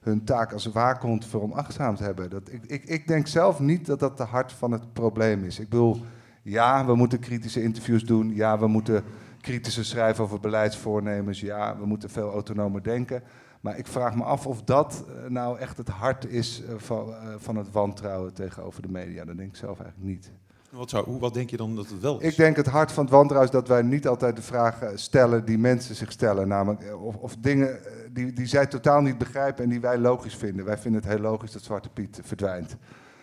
hun 0.00 0.24
taak 0.24 0.52
als 0.52 0.66
waakhond 0.66 1.26
veronachtzaamd 1.26 1.98
hebben. 1.98 2.30
Dat, 2.30 2.42
ik, 2.50 2.64
ik, 2.66 2.84
ik 2.84 3.06
denk 3.06 3.26
zelf 3.26 3.60
niet 3.60 3.86
dat 3.86 4.00
dat 4.00 4.16
de 4.16 4.24
hart 4.24 4.52
van 4.52 4.72
het 4.72 4.92
probleem 4.92 5.44
is. 5.44 5.58
Ik 5.58 5.68
bedoel, 5.68 6.00
ja, 6.42 6.86
we 6.86 6.94
moeten 6.94 7.18
kritische 7.18 7.62
interviews 7.62 8.04
doen. 8.04 8.34
Ja, 8.34 8.58
we 8.58 8.66
moeten 8.66 9.04
kritische 9.40 9.84
schrijven 9.84 10.24
over 10.24 10.40
beleidsvoornemens. 10.40 11.40
Ja, 11.40 11.76
we 11.78 11.86
moeten 11.86 12.10
veel 12.10 12.32
autonomer 12.32 12.82
denken. 12.82 13.22
Maar 13.64 13.78
ik 13.78 13.86
vraag 13.86 14.14
me 14.14 14.22
af 14.22 14.46
of 14.46 14.62
dat 14.62 15.04
eh, 15.08 15.30
nou 15.30 15.58
echt 15.58 15.76
het 15.76 15.88
hart 15.88 16.26
is 16.26 16.62
eh, 16.62 16.74
van, 16.76 17.12
eh, 17.12 17.34
van 17.36 17.56
het 17.56 17.70
wantrouwen 17.70 18.34
tegenover 18.34 18.82
de 18.82 18.88
media. 18.88 19.24
Dat 19.24 19.36
denk 19.36 19.48
ik 19.48 19.56
zelf 19.56 19.80
eigenlijk 19.80 20.10
niet. 20.10 20.30
Wat, 20.70 20.90
zou, 20.90 21.18
wat 21.18 21.34
denk 21.34 21.50
je 21.50 21.56
dan 21.56 21.76
dat 21.76 21.88
het 21.88 22.00
wel 22.00 22.20
is? 22.20 22.30
Ik 22.30 22.36
denk 22.36 22.56
het 22.56 22.66
hart 22.66 22.92
van 22.92 23.04
het 23.04 23.12
wantrouwen 23.12 23.50
is 23.50 23.54
dat 23.54 23.68
wij 23.68 23.82
niet 23.82 24.06
altijd 24.06 24.36
de 24.36 24.42
vragen 24.42 24.98
stellen 24.98 25.44
die 25.44 25.58
mensen 25.58 25.94
zich 25.94 26.12
stellen. 26.12 26.48
Namelijk, 26.48 26.96
of, 27.00 27.16
of 27.16 27.36
dingen 27.36 27.78
die, 28.12 28.32
die 28.32 28.46
zij 28.46 28.66
totaal 28.66 29.00
niet 29.00 29.18
begrijpen 29.18 29.64
en 29.64 29.70
die 29.70 29.80
wij 29.80 29.98
logisch 29.98 30.36
vinden. 30.36 30.64
Wij 30.64 30.78
vinden 30.78 31.00
het 31.00 31.10
heel 31.10 31.20
logisch 31.20 31.52
dat 31.52 31.62
Zwarte 31.62 31.88
Piet 31.88 32.20
verdwijnt. 32.22 32.76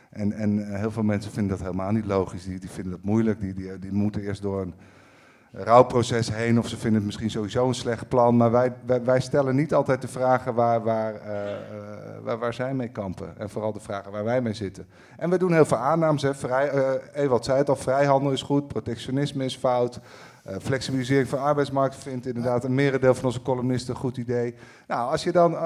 En, 0.10 0.32
en 0.32 0.76
heel 0.76 0.92
veel 0.92 1.04
mensen 1.04 1.32
vinden 1.32 1.58
dat 1.58 1.66
helemaal 1.66 1.92
niet 1.92 2.06
logisch. 2.06 2.44
Die, 2.44 2.60
die 2.60 2.70
vinden 2.70 2.92
dat 2.92 3.04
moeilijk. 3.04 3.40
Die, 3.40 3.54
die, 3.54 3.80
die 3.80 3.92
moeten 3.92 4.22
eerst 4.22 4.42
door 4.42 4.62
een 4.62 4.74
rouwproces 5.52 6.34
heen. 6.34 6.60
Of 6.60 6.68
ze 6.68 6.78
vinden 6.78 6.96
het 6.96 7.06
misschien 7.06 7.30
sowieso 7.30 7.68
een 7.68 7.74
slecht 7.74 8.08
plan. 8.08 8.38
Maar 8.38 8.52
wij, 8.52 8.74
wij, 9.04 9.20
stellen 9.22 9.56
niet 9.56 9.74
altijd 9.74 10.02
de 10.02 10.08
vragen 10.08 10.54
waar, 10.54 10.84
waar, 10.84 11.16
eh, 11.16 11.52
eh, 11.52 11.60
waar, 12.22 12.40
waar 12.40 12.54
zij 12.54 12.74
mee 12.74 12.88
kampen. 12.88 13.38
En 13.38 13.50
vooral 13.50 13.74
de 13.74 13.80
vragen 13.80 14.12
waar 14.12 14.24
wij 14.24 14.42
mee 14.42 14.54
zitten. 14.54 14.88
En 15.18 15.30
we 15.30 15.38
doen 15.38 15.54
heel 15.54 15.66
veel 15.66 15.78
aannames. 15.78 16.22
Hè. 16.22 16.36
Vrij, 16.36 16.70
eh, 16.70 17.24
Ewald 17.24 17.46
zei 17.46 17.58
het 17.58 17.70
al, 17.70 17.76
vrijhandel 17.76 18.32
is 18.32 18.42
goed, 18.42 18.68
protectionisme 18.68 19.46
is 19.46 19.58
fout. 19.58 20.00
flexibilisering 20.62 21.28
van 21.28 21.40
arbeidsmarkt 21.40 21.96
vindt 21.96 22.26
inderdaad 22.26 22.64
een 22.64 22.76
merendeel 22.76 23.16
van 23.16 23.26
onze 23.26 23.42
columnisten 23.42 23.94
een 23.94 24.00
goed 24.00 24.18
idee. 24.18 24.56
Nou, 24.88 25.12
als 25.12 25.24
je 25.24 25.32
dan, 25.32 25.58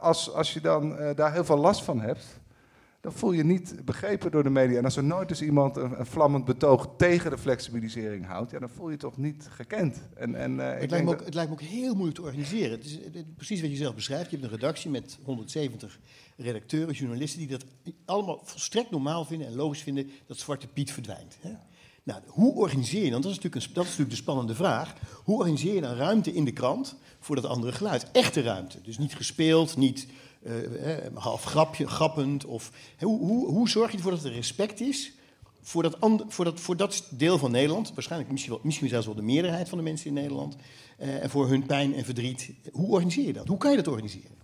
als, 0.00 0.32
als 0.34 0.52
je 0.52 0.60
dan 0.60 0.96
daar 1.14 1.32
heel 1.32 1.44
veel 1.44 1.56
last 1.56 1.84
van 1.84 2.00
hebt, 2.00 2.37
dan 3.08 3.18
voel 3.18 3.32
je 3.32 3.44
niet 3.44 3.84
begrepen 3.84 4.30
door 4.30 4.42
de 4.42 4.50
media. 4.50 4.78
En 4.78 4.84
als 4.84 4.96
er 4.96 5.04
nooit 5.04 5.30
eens 5.30 5.42
iemand 5.42 5.76
een, 5.76 5.98
een 6.00 6.06
vlammend 6.06 6.44
betoog 6.44 6.88
tegen 6.96 7.30
de 7.30 7.38
flexibilisering 7.38 8.26
houdt, 8.26 8.50
ja, 8.50 8.58
dan 8.58 8.68
voel 8.68 8.86
je 8.86 8.92
je 8.92 8.98
toch 8.98 9.16
niet 9.16 9.46
gekend. 9.50 10.00
En, 10.16 10.34
en, 10.34 10.52
ik 10.52 10.80
Het 10.80 10.90
lijkt, 10.90 11.04
me 11.04 11.10
ook, 11.10 11.16
dat- 11.16 11.26
het 11.26 11.34
lijkt 11.34 11.50
me 11.50 11.56
ook 11.56 11.62
heel 11.62 11.92
moeilijk 11.94 12.14
te 12.14 12.22
organiseren. 12.22 12.70
Het 12.70 12.84
is 12.84 12.98
precies 13.36 13.60
wat 13.60 13.70
je 13.70 13.76
zelf 13.76 13.94
beschrijft. 13.94 14.30
Je 14.30 14.36
hebt 14.36 14.48
een 14.48 14.58
redactie 14.58 14.90
met 14.90 15.18
170 15.24 15.98
redacteuren, 16.36 16.94
journalisten... 16.94 17.38
die 17.38 17.48
dat 17.48 17.64
allemaal 18.04 18.40
volstrekt 18.44 18.90
normaal 18.90 19.24
vinden 19.24 19.46
en 19.46 19.54
logisch 19.54 19.82
vinden 19.82 20.10
dat 20.26 20.38
Zwarte 20.38 20.66
Piet 20.66 20.92
verdwijnt. 20.92 21.36
Hè? 21.40 21.50
Nou, 22.02 22.20
hoe 22.26 22.54
organiseer 22.54 23.04
je 23.04 23.10
dan? 23.10 23.20
Dat 23.20 23.30
is, 23.30 23.36
natuurlijk 23.36 23.64
een, 23.66 23.74
dat 23.74 23.84
is 23.84 23.90
natuurlijk 23.90 24.16
de 24.16 24.22
spannende 24.22 24.54
vraag. 24.54 24.94
Hoe 25.24 25.36
organiseer 25.38 25.74
je 25.74 25.80
dan 25.80 25.94
ruimte 25.94 26.32
in 26.32 26.44
de 26.44 26.52
krant 26.52 26.96
voor 27.20 27.36
dat 27.36 27.44
andere 27.44 27.72
geluid? 27.72 28.10
Echte 28.10 28.42
ruimte. 28.42 28.80
Dus 28.82 28.98
niet 28.98 29.14
gespeeld, 29.14 29.76
niet 29.76 30.06
half 31.14 31.44
grapje, 31.44 31.86
grappend. 31.86 32.44
Of, 32.44 32.70
hoe, 32.98 33.18
hoe, 33.18 33.46
hoe 33.46 33.68
zorg 33.68 33.90
je 33.90 33.96
ervoor 33.96 34.12
dat 34.12 34.24
er 34.24 34.32
respect 34.32 34.80
is 34.80 35.12
voor 35.68 35.82
dat, 35.82 35.96
voor, 36.28 36.44
dat, 36.44 36.60
voor 36.60 36.76
dat 36.76 37.08
deel 37.10 37.38
van 37.38 37.50
Nederland, 37.50 37.94
waarschijnlijk 37.94 38.30
misschien, 38.30 38.52
wel, 38.52 38.60
misschien 38.62 38.88
zelfs 38.88 39.06
wel 39.06 39.14
de 39.14 39.22
meerderheid 39.22 39.68
van 39.68 39.78
de 39.78 39.84
mensen 39.84 40.06
in 40.06 40.14
Nederland, 40.14 40.56
eh, 40.98 41.22
en 41.22 41.30
voor 41.30 41.48
hun 41.48 41.66
pijn 41.66 41.94
en 41.94 42.04
verdriet. 42.04 42.50
Hoe 42.72 42.86
organiseer 42.86 43.26
je 43.26 43.32
dat? 43.32 43.46
Hoe 43.46 43.58
kan 43.58 43.70
je 43.70 43.76
dat 43.76 43.88
organiseren? 43.88 44.36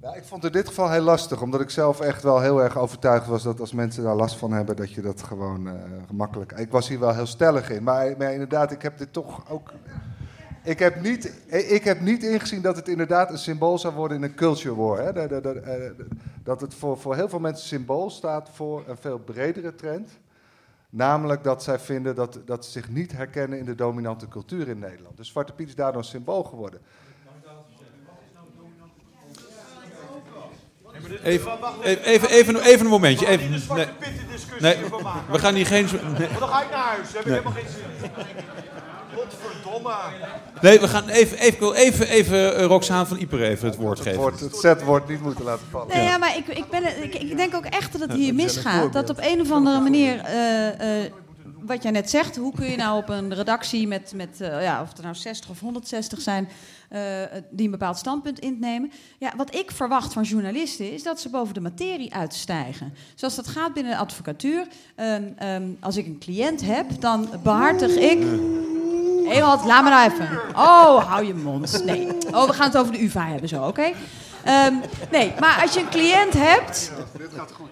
Ja, 0.00 0.14
ik 0.14 0.24
vond 0.24 0.42
het 0.42 0.52
in 0.52 0.58
dit 0.58 0.68
geval 0.68 0.90
heel 0.90 1.02
lastig, 1.02 1.42
omdat 1.42 1.60
ik 1.60 1.70
zelf 1.70 2.00
echt 2.00 2.22
wel 2.22 2.40
heel 2.40 2.62
erg 2.62 2.76
overtuigd 2.76 3.26
was 3.26 3.42
dat 3.42 3.60
als 3.60 3.72
mensen 3.72 4.02
daar 4.02 4.16
last 4.16 4.36
van 4.36 4.52
hebben, 4.52 4.76
dat 4.76 4.92
je 4.92 5.00
dat 5.00 5.22
gewoon 5.22 5.68
eh, 5.68 5.74
gemakkelijk. 6.06 6.52
Ik 6.52 6.70
was 6.70 6.88
hier 6.88 6.98
wel 6.98 7.14
heel 7.14 7.26
stellig 7.26 7.70
in, 7.70 7.82
maar, 7.82 8.16
maar 8.16 8.32
inderdaad, 8.32 8.72
ik 8.72 8.82
heb 8.82 8.98
dit 8.98 9.12
toch 9.12 9.50
ook. 9.50 9.72
Ik 10.62 10.78
heb, 10.78 11.00
niet, 11.00 11.32
ik 11.46 11.84
heb 11.84 12.00
niet 12.00 12.22
ingezien 12.22 12.62
dat 12.62 12.76
het 12.76 12.88
inderdaad 12.88 13.30
een 13.30 13.38
symbool 13.38 13.78
zou 13.78 13.94
worden 13.94 14.16
in 14.16 14.22
een 14.22 14.34
culture 14.34 14.74
war. 14.74 14.98
Hè? 14.98 15.12
Dat, 15.12 15.28
dat, 15.28 15.42
dat, 15.42 15.56
eh, 15.56 15.74
dat 16.42 16.60
het 16.60 16.74
voor, 16.74 16.98
voor 16.98 17.14
heel 17.14 17.28
veel 17.28 17.38
mensen 17.38 17.66
symbool 17.68 18.10
staat 18.10 18.48
voor 18.52 18.84
een 18.86 18.96
veel 18.96 19.18
bredere 19.18 19.74
trend. 19.74 20.10
Namelijk 20.90 21.44
dat 21.44 21.62
zij 21.62 21.78
vinden 21.78 22.14
dat, 22.14 22.38
dat 22.44 22.64
ze 22.64 22.70
zich 22.70 22.88
niet 22.88 23.12
herkennen 23.12 23.58
in 23.58 23.64
de 23.64 23.74
dominante 23.74 24.28
cultuur 24.28 24.68
in 24.68 24.78
Nederland. 24.78 25.16
Dus 25.16 25.28
Zwarte 25.28 25.52
Piet 25.52 25.68
is 25.68 25.74
daardoor 25.74 26.00
een 26.00 26.08
symbool 26.08 26.42
geworden. 26.42 26.80
Even, 31.22 31.50
even, 31.82 32.02
even, 32.04 32.28
even, 32.28 32.60
even 32.62 32.84
een 32.84 32.90
momentje. 32.90 33.26
Even, 33.26 33.50
nee, 33.76 33.86
nee, 34.60 34.76
we 35.30 35.38
gaan 35.38 35.54
hier 35.54 35.66
geen... 35.66 35.88
Nee. 36.18 36.28
dan 36.38 36.48
ga 36.48 36.62
ik 36.62 36.70
naar 36.70 36.84
huis. 36.84 37.12
Heb 37.12 37.20
ik 37.20 37.26
Nee. 37.26 37.34
helemaal 37.34 37.52
geen 37.52 37.68
zin 37.68 37.82
Godverdomme. 39.18 39.94
Nee, 40.60 40.80
we 40.80 40.88
gaan 40.88 41.08
even, 41.08 41.38
even, 41.38 41.46
ik 41.46 41.58
wil 41.58 41.74
even, 41.74 42.08
even 42.08 42.56
eh, 42.56 42.64
Roxane 42.64 43.06
van 43.06 43.16
Ieper 43.16 43.42
even 43.42 43.66
het 43.68 43.76
woord 43.76 43.98
Het, 43.98 44.06
geven. 44.06 44.20
woord, 44.20 44.40
het 44.40 44.56
zetwoord 44.56 45.08
niet 45.08 45.20
moeten 45.20 45.44
laten 45.44 45.66
vallen. 45.70 45.88
Nee, 45.96 46.04
ja, 46.04 46.18
maar 46.18 46.36
ik, 46.36 46.46
ik, 46.46 46.68
ben, 46.70 46.84
het- 46.84 46.96
ik, 47.04 47.14
ik 47.14 47.36
denk 47.36 47.54
ook 47.54 47.64
echt 47.64 47.92
dat 47.92 48.00
het 48.00 48.12
hier 48.12 48.34
misgaat. 48.34 48.92
Dat 48.92 49.10
op 49.10 49.18
een 49.20 49.40
of 49.40 49.50
andere 49.50 49.80
manier, 49.80 50.20
eh, 50.20 51.04
eh, 51.04 51.12
wat 51.60 51.82
jij 51.82 51.90
net 51.92 52.10
zegt, 52.10 52.36
hoe 52.36 52.54
kun 52.54 52.70
je 52.70 52.76
nou 52.76 52.98
op 52.98 53.08
een 53.08 53.34
redactie 53.34 53.86
met, 53.88 54.12
met 54.14 54.36
ja, 54.40 54.82
of 54.82 54.96
er 54.96 55.02
nou 55.02 55.14
60 55.14 55.50
of 55.50 55.60
160 55.60 56.20
zijn, 56.20 56.48
eh, 56.88 57.00
die 57.50 57.64
een 57.64 57.70
bepaald 57.70 57.98
standpunt 57.98 58.38
innemen. 58.38 58.90
Ja, 59.18 59.32
wat 59.36 59.54
ik 59.54 59.70
verwacht 59.70 60.12
van 60.12 60.22
journalisten 60.22 60.92
is 60.92 61.02
dat 61.02 61.20
ze 61.20 61.28
boven 61.28 61.54
de 61.54 61.60
materie 61.60 62.14
uitstijgen. 62.14 62.94
Zoals 63.14 63.34
dat 63.34 63.46
gaat 63.48 63.74
binnen 63.74 63.92
de 63.92 63.98
advocatuur. 63.98 64.66
Ehm, 64.96 65.22
ehm, 65.36 65.62
als 65.80 65.96
ik 65.96 66.06
een 66.06 66.18
cliënt 66.18 66.60
heb, 66.64 66.86
dan 67.00 67.28
behartig 67.42 67.94
ik. 67.96 68.18
Ewald, 69.28 69.64
laat 69.64 69.84
me 69.84 69.90
nou 69.90 70.10
even. 70.12 70.38
Oh, 70.56 71.04
hou 71.04 71.26
je 71.26 71.34
mond. 71.34 71.82
Nee. 71.84 72.06
Oh, 72.34 72.46
we 72.46 72.52
gaan 72.52 72.66
het 72.66 72.76
over 72.76 72.92
de 72.92 73.02
UvA 73.04 73.26
hebben 73.26 73.48
zo, 73.48 73.66
oké? 73.66 73.92
Ehm, 74.44 74.74
nee, 75.10 75.32
maar 75.40 75.60
als 75.62 75.74
je 75.74 75.80
een 75.80 75.88
cliënt 75.88 76.32
hebt... 76.32 76.92
Dit 77.18 77.28
gaat 77.36 77.52
goed. 77.52 77.68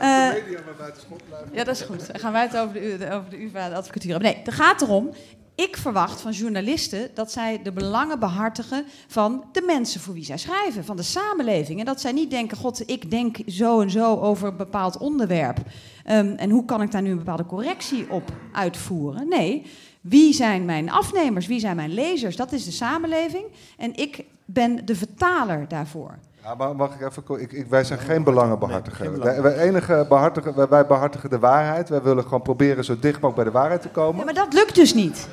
Eh, 0.00 0.28
de 0.28 0.42
media 0.44 0.60
maar 0.64 0.74
buiten 0.78 1.02
schot 1.02 1.22
blijven. 1.28 1.48
Ja, 1.52 1.64
dat 1.64 1.74
is 1.74 1.82
goed. 1.82 2.06
Dan 2.12 2.20
gaan 2.20 2.32
wij 2.32 2.42
het 2.42 2.56
over 2.56 2.72
de- 2.72 3.08
over 3.12 3.30
de 3.30 3.42
UvA, 3.42 3.68
de 3.68 3.74
advocatuur 3.74 4.10
hebben. 4.10 4.30
Nee, 4.32 4.42
het 4.44 4.54
gaat 4.54 4.82
erom... 4.82 5.10
Ik 5.54 5.76
verwacht 5.76 6.20
van 6.20 6.32
journalisten 6.32 7.10
dat 7.14 7.32
zij 7.32 7.60
de 7.62 7.72
belangen 7.72 8.18
behartigen 8.18 8.84
van 9.08 9.44
de 9.52 9.62
mensen 9.66 10.00
voor 10.00 10.14
wie 10.14 10.24
zij 10.24 10.38
schrijven, 10.38 10.84
van 10.84 10.96
de 10.96 11.02
samenleving. 11.02 11.78
En 11.78 11.84
dat 11.84 12.00
zij 12.00 12.12
niet 12.12 12.30
denken, 12.30 12.56
god, 12.56 12.82
ik 12.88 13.10
denk 13.10 13.36
zo 13.46 13.80
en 13.80 13.90
zo 13.90 14.16
over 14.16 14.48
een 14.48 14.56
bepaald 14.56 14.98
onderwerp. 14.98 15.58
Ehm, 16.04 16.34
en 16.36 16.50
hoe 16.50 16.64
kan 16.64 16.82
ik 16.82 16.90
daar 16.90 17.02
nu 17.02 17.10
een 17.10 17.16
bepaalde 17.18 17.46
correctie 17.46 18.10
op 18.10 18.32
uitvoeren? 18.52 19.28
Nee, 19.28 19.66
wie 20.00 20.32
zijn 20.34 20.64
mijn 20.64 20.90
afnemers, 20.90 21.46
wie 21.46 21.60
zijn 21.60 21.76
mijn 21.76 21.90
lezers? 21.94 22.36
Dat 22.36 22.52
is 22.52 22.64
de 22.64 22.70
samenleving. 22.70 23.44
En 23.78 23.96
ik 23.96 24.24
ben 24.44 24.84
de 24.86 24.94
vertaler 24.94 25.64
daarvoor. 25.68 26.18
Ja, 26.42 26.54
maar 26.54 26.76
mag 26.76 26.94
ik 26.94 27.00
even... 27.08 27.40
Ik, 27.40 27.52
ik, 27.52 27.66
wij 27.66 27.84
zijn 27.84 27.98
geen 27.98 28.24
belangenbehartiger. 28.24 29.18
wij, 29.18 29.42
wij, 29.42 29.56
enige 29.58 30.06
behartigen, 30.08 30.56
wij, 30.56 30.68
wij 30.68 30.86
behartigen 30.86 31.30
de 31.30 31.38
waarheid. 31.38 31.88
Wij 31.88 32.02
willen 32.02 32.22
gewoon 32.22 32.42
proberen 32.42 32.84
zo 32.84 32.98
dicht 33.00 33.20
mogelijk 33.20 33.34
bij 33.34 33.44
de 33.44 33.50
waarheid 33.50 33.82
te 33.82 33.88
komen. 33.88 34.18
Ja, 34.18 34.24
maar 34.24 34.34
dat 34.34 34.52
lukt 34.52 34.74
dus 34.74 34.94
niet. 34.94 35.28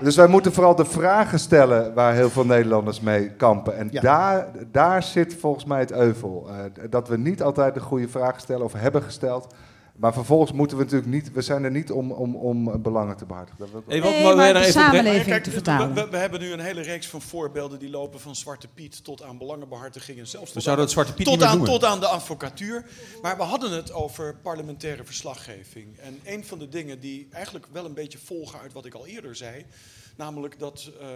Dus 0.00 0.16
wij 0.16 0.26
moeten 0.26 0.52
vooral 0.52 0.74
de 0.74 0.84
vragen 0.84 1.38
stellen 1.38 1.94
waar 1.94 2.14
heel 2.14 2.30
veel 2.30 2.44
Nederlanders 2.44 3.00
mee 3.00 3.30
kampen. 3.30 3.76
En 3.76 3.88
Ja. 3.90 4.00
daar, 4.00 4.46
daar 4.70 5.02
zit 5.02 5.34
volgens 5.34 5.64
mij 5.64 5.80
het 5.80 5.92
euvel. 5.92 6.48
Eh, 6.48 6.84
dat 6.90 7.08
we 7.08 7.18
niet 7.18 7.42
altijd 7.42 7.74
de 7.74 7.80
goede 7.80 8.08
vragen 8.08 8.40
stellen 8.40 8.64
of 8.64 8.72
hebben 8.72 9.02
gesteld. 9.02 9.54
Maar 9.96 10.12
vervolgens 10.12 10.52
moeten 10.52 10.76
we 10.76 10.82
natuurlijk 10.84 11.10
niet... 11.12 11.32
We 11.32 11.42
zijn 11.42 11.64
er 11.64 11.70
niet 11.70 11.90
om, 11.90 12.12
om, 12.12 12.36
om 12.36 12.82
belangen 12.82 13.16
te 13.16 13.24
behartigen. 13.26 13.58
Dat 13.58 13.70
wil 13.70 13.80
ik 13.80 13.86
wel- 13.86 13.94
Hey, 13.96 14.04
wat- 14.04 14.12
Nee, 14.12 14.34
maar 14.34 14.46
de 14.46 14.52
daar 14.52 14.60
even 14.62 14.72
samenleving 14.80 15.36
te 15.42 15.42
we, 15.50 15.50
vertalen. 15.50 15.94
we- 15.94 16.08
we 16.08 16.16
hebben 16.16 16.40
nu 16.40 16.52
een 16.52 16.60
hele 16.60 16.80
reeks 16.80 17.06
van 17.06 17.22
voorbeelden 17.22 17.78
die 17.78 17.90
lopen 17.90 18.20
van 18.20 18.36
Zwarte 18.36 18.68
Piet 18.68 19.04
tot 19.04 19.22
aan 19.22 19.38
belangenbehartiging 19.38 20.18
en 20.18 20.26
zelfs 20.26 20.48
We 20.48 20.52
tot, 20.54 20.62
zouden 20.62 20.84
aan, 20.84 20.90
het 20.90 21.00
Zwarte 21.00 21.14
Piet 21.22 21.26
tot, 21.26 21.42
aan, 21.42 21.64
tot 21.64 21.84
aan 21.84 22.00
de 22.00 22.06
advocatuur. 22.06 22.86
Maar 23.22 23.36
we 23.36 23.42
hadden 23.42 23.70
het 23.72 23.92
over 23.92 24.36
parlementaire 24.42 25.04
verslaggeving. 25.04 25.98
En 25.98 26.20
een 26.24 26.44
van 26.44 26.58
de 26.58 26.68
dingen 26.68 27.00
die 27.00 27.28
eigenlijk 27.30 27.66
wel 27.72 27.84
een 27.84 27.94
beetje 27.94 28.18
volgen 28.18 28.58
uit 28.60 28.72
wat 28.72 28.84
ik 28.86 28.94
al 28.94 29.06
eerder 29.06 29.36
zei, 29.36 29.64
namelijk 30.16 30.58
dat 30.58 30.90
eh, 31.00 31.06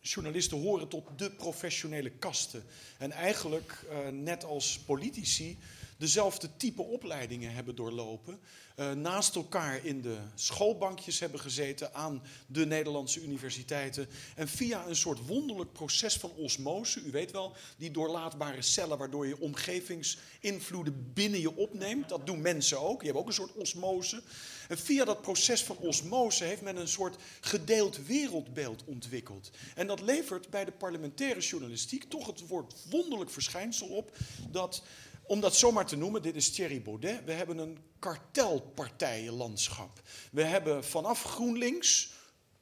journalisten 0.00 0.60
horen 0.62 0.88
tot 0.88 1.04
de 1.16 1.30
professionele 1.30 2.10
kasten. 2.10 2.62
En 2.98 3.12
eigenlijk, 3.12 3.84
eh, 3.90 3.96
net 4.12 4.44
als 4.44 4.78
politici, 4.86 5.58
dezelfde 6.00 6.48
type 6.56 6.82
opleidingen 6.82 7.54
hebben 7.54 7.74
doorlopen. 7.74 8.40
eh, 8.74 8.92
naast 8.92 9.34
elkaar 9.36 9.84
in 9.84 10.00
de 10.00 10.16
schoolbankjes 10.34 11.20
hebben 11.20 11.40
gezeten 11.40 11.94
aan 11.94 12.22
de 12.46 12.66
Nederlandse 12.66 13.22
universiteiten. 13.22 14.08
En 14.36 14.48
via 14.48 14.86
een 14.86 14.96
soort 14.96 15.26
wonderlijk 15.26 15.72
proces 15.72 16.16
van 16.16 16.30
osmose, 16.30 17.00
u 17.00 17.10
weet 17.10 17.30
wel, 17.30 17.56
die 17.76 17.90
doorlaatbare 17.90 18.62
cellen 18.62 18.98
waardoor 18.98 19.26
je 19.26 19.40
omgevingsinvloeden 19.40 21.12
binnen 21.12 21.40
je 21.40 21.56
opneemt. 21.56 22.08
Dat 22.08 22.26
doen 22.26 22.40
mensen 22.40 22.80
ook, 22.80 22.96
die 22.96 23.04
hebben 23.04 23.22
ook 23.22 23.28
een 23.28 23.34
soort 23.34 23.54
osmose. 23.54 24.22
En 24.68 24.78
via 24.78 25.04
dat 25.04 25.22
proces 25.22 25.62
van 25.62 25.76
osmose 25.76 26.44
heeft 26.44 26.62
men 26.62 26.76
een 26.76 26.88
soort 26.88 27.16
gedeeld 27.40 28.06
wereldbeeld 28.06 28.84
ontwikkeld. 28.84 29.50
En 29.74 29.86
dat 29.86 30.00
levert 30.00 30.50
bij 30.50 30.64
de 30.64 30.72
parlementaire 30.72 31.40
journalistiek 31.40 32.04
toch 32.04 32.26
het 32.26 32.46
woord 32.46 32.74
wonderlijk 32.90 33.30
verschijnsel 33.30 33.86
op 33.86 34.16
dat 34.50 34.82
om 35.30 35.40
dat 35.40 35.56
zomaar 35.56 35.86
te 35.86 35.96
noemen, 35.96 36.22
dit 36.22 36.36
is 36.36 36.50
Thierry 36.50 36.82
Baudet. 36.82 37.24
We 37.24 37.32
hebben 37.32 37.58
een 37.58 37.78
kartelpartijenlandschap. 37.98 40.00
We 40.32 40.44
hebben 40.44 40.84
vanaf 40.84 41.22
GroenLinks 41.22 42.12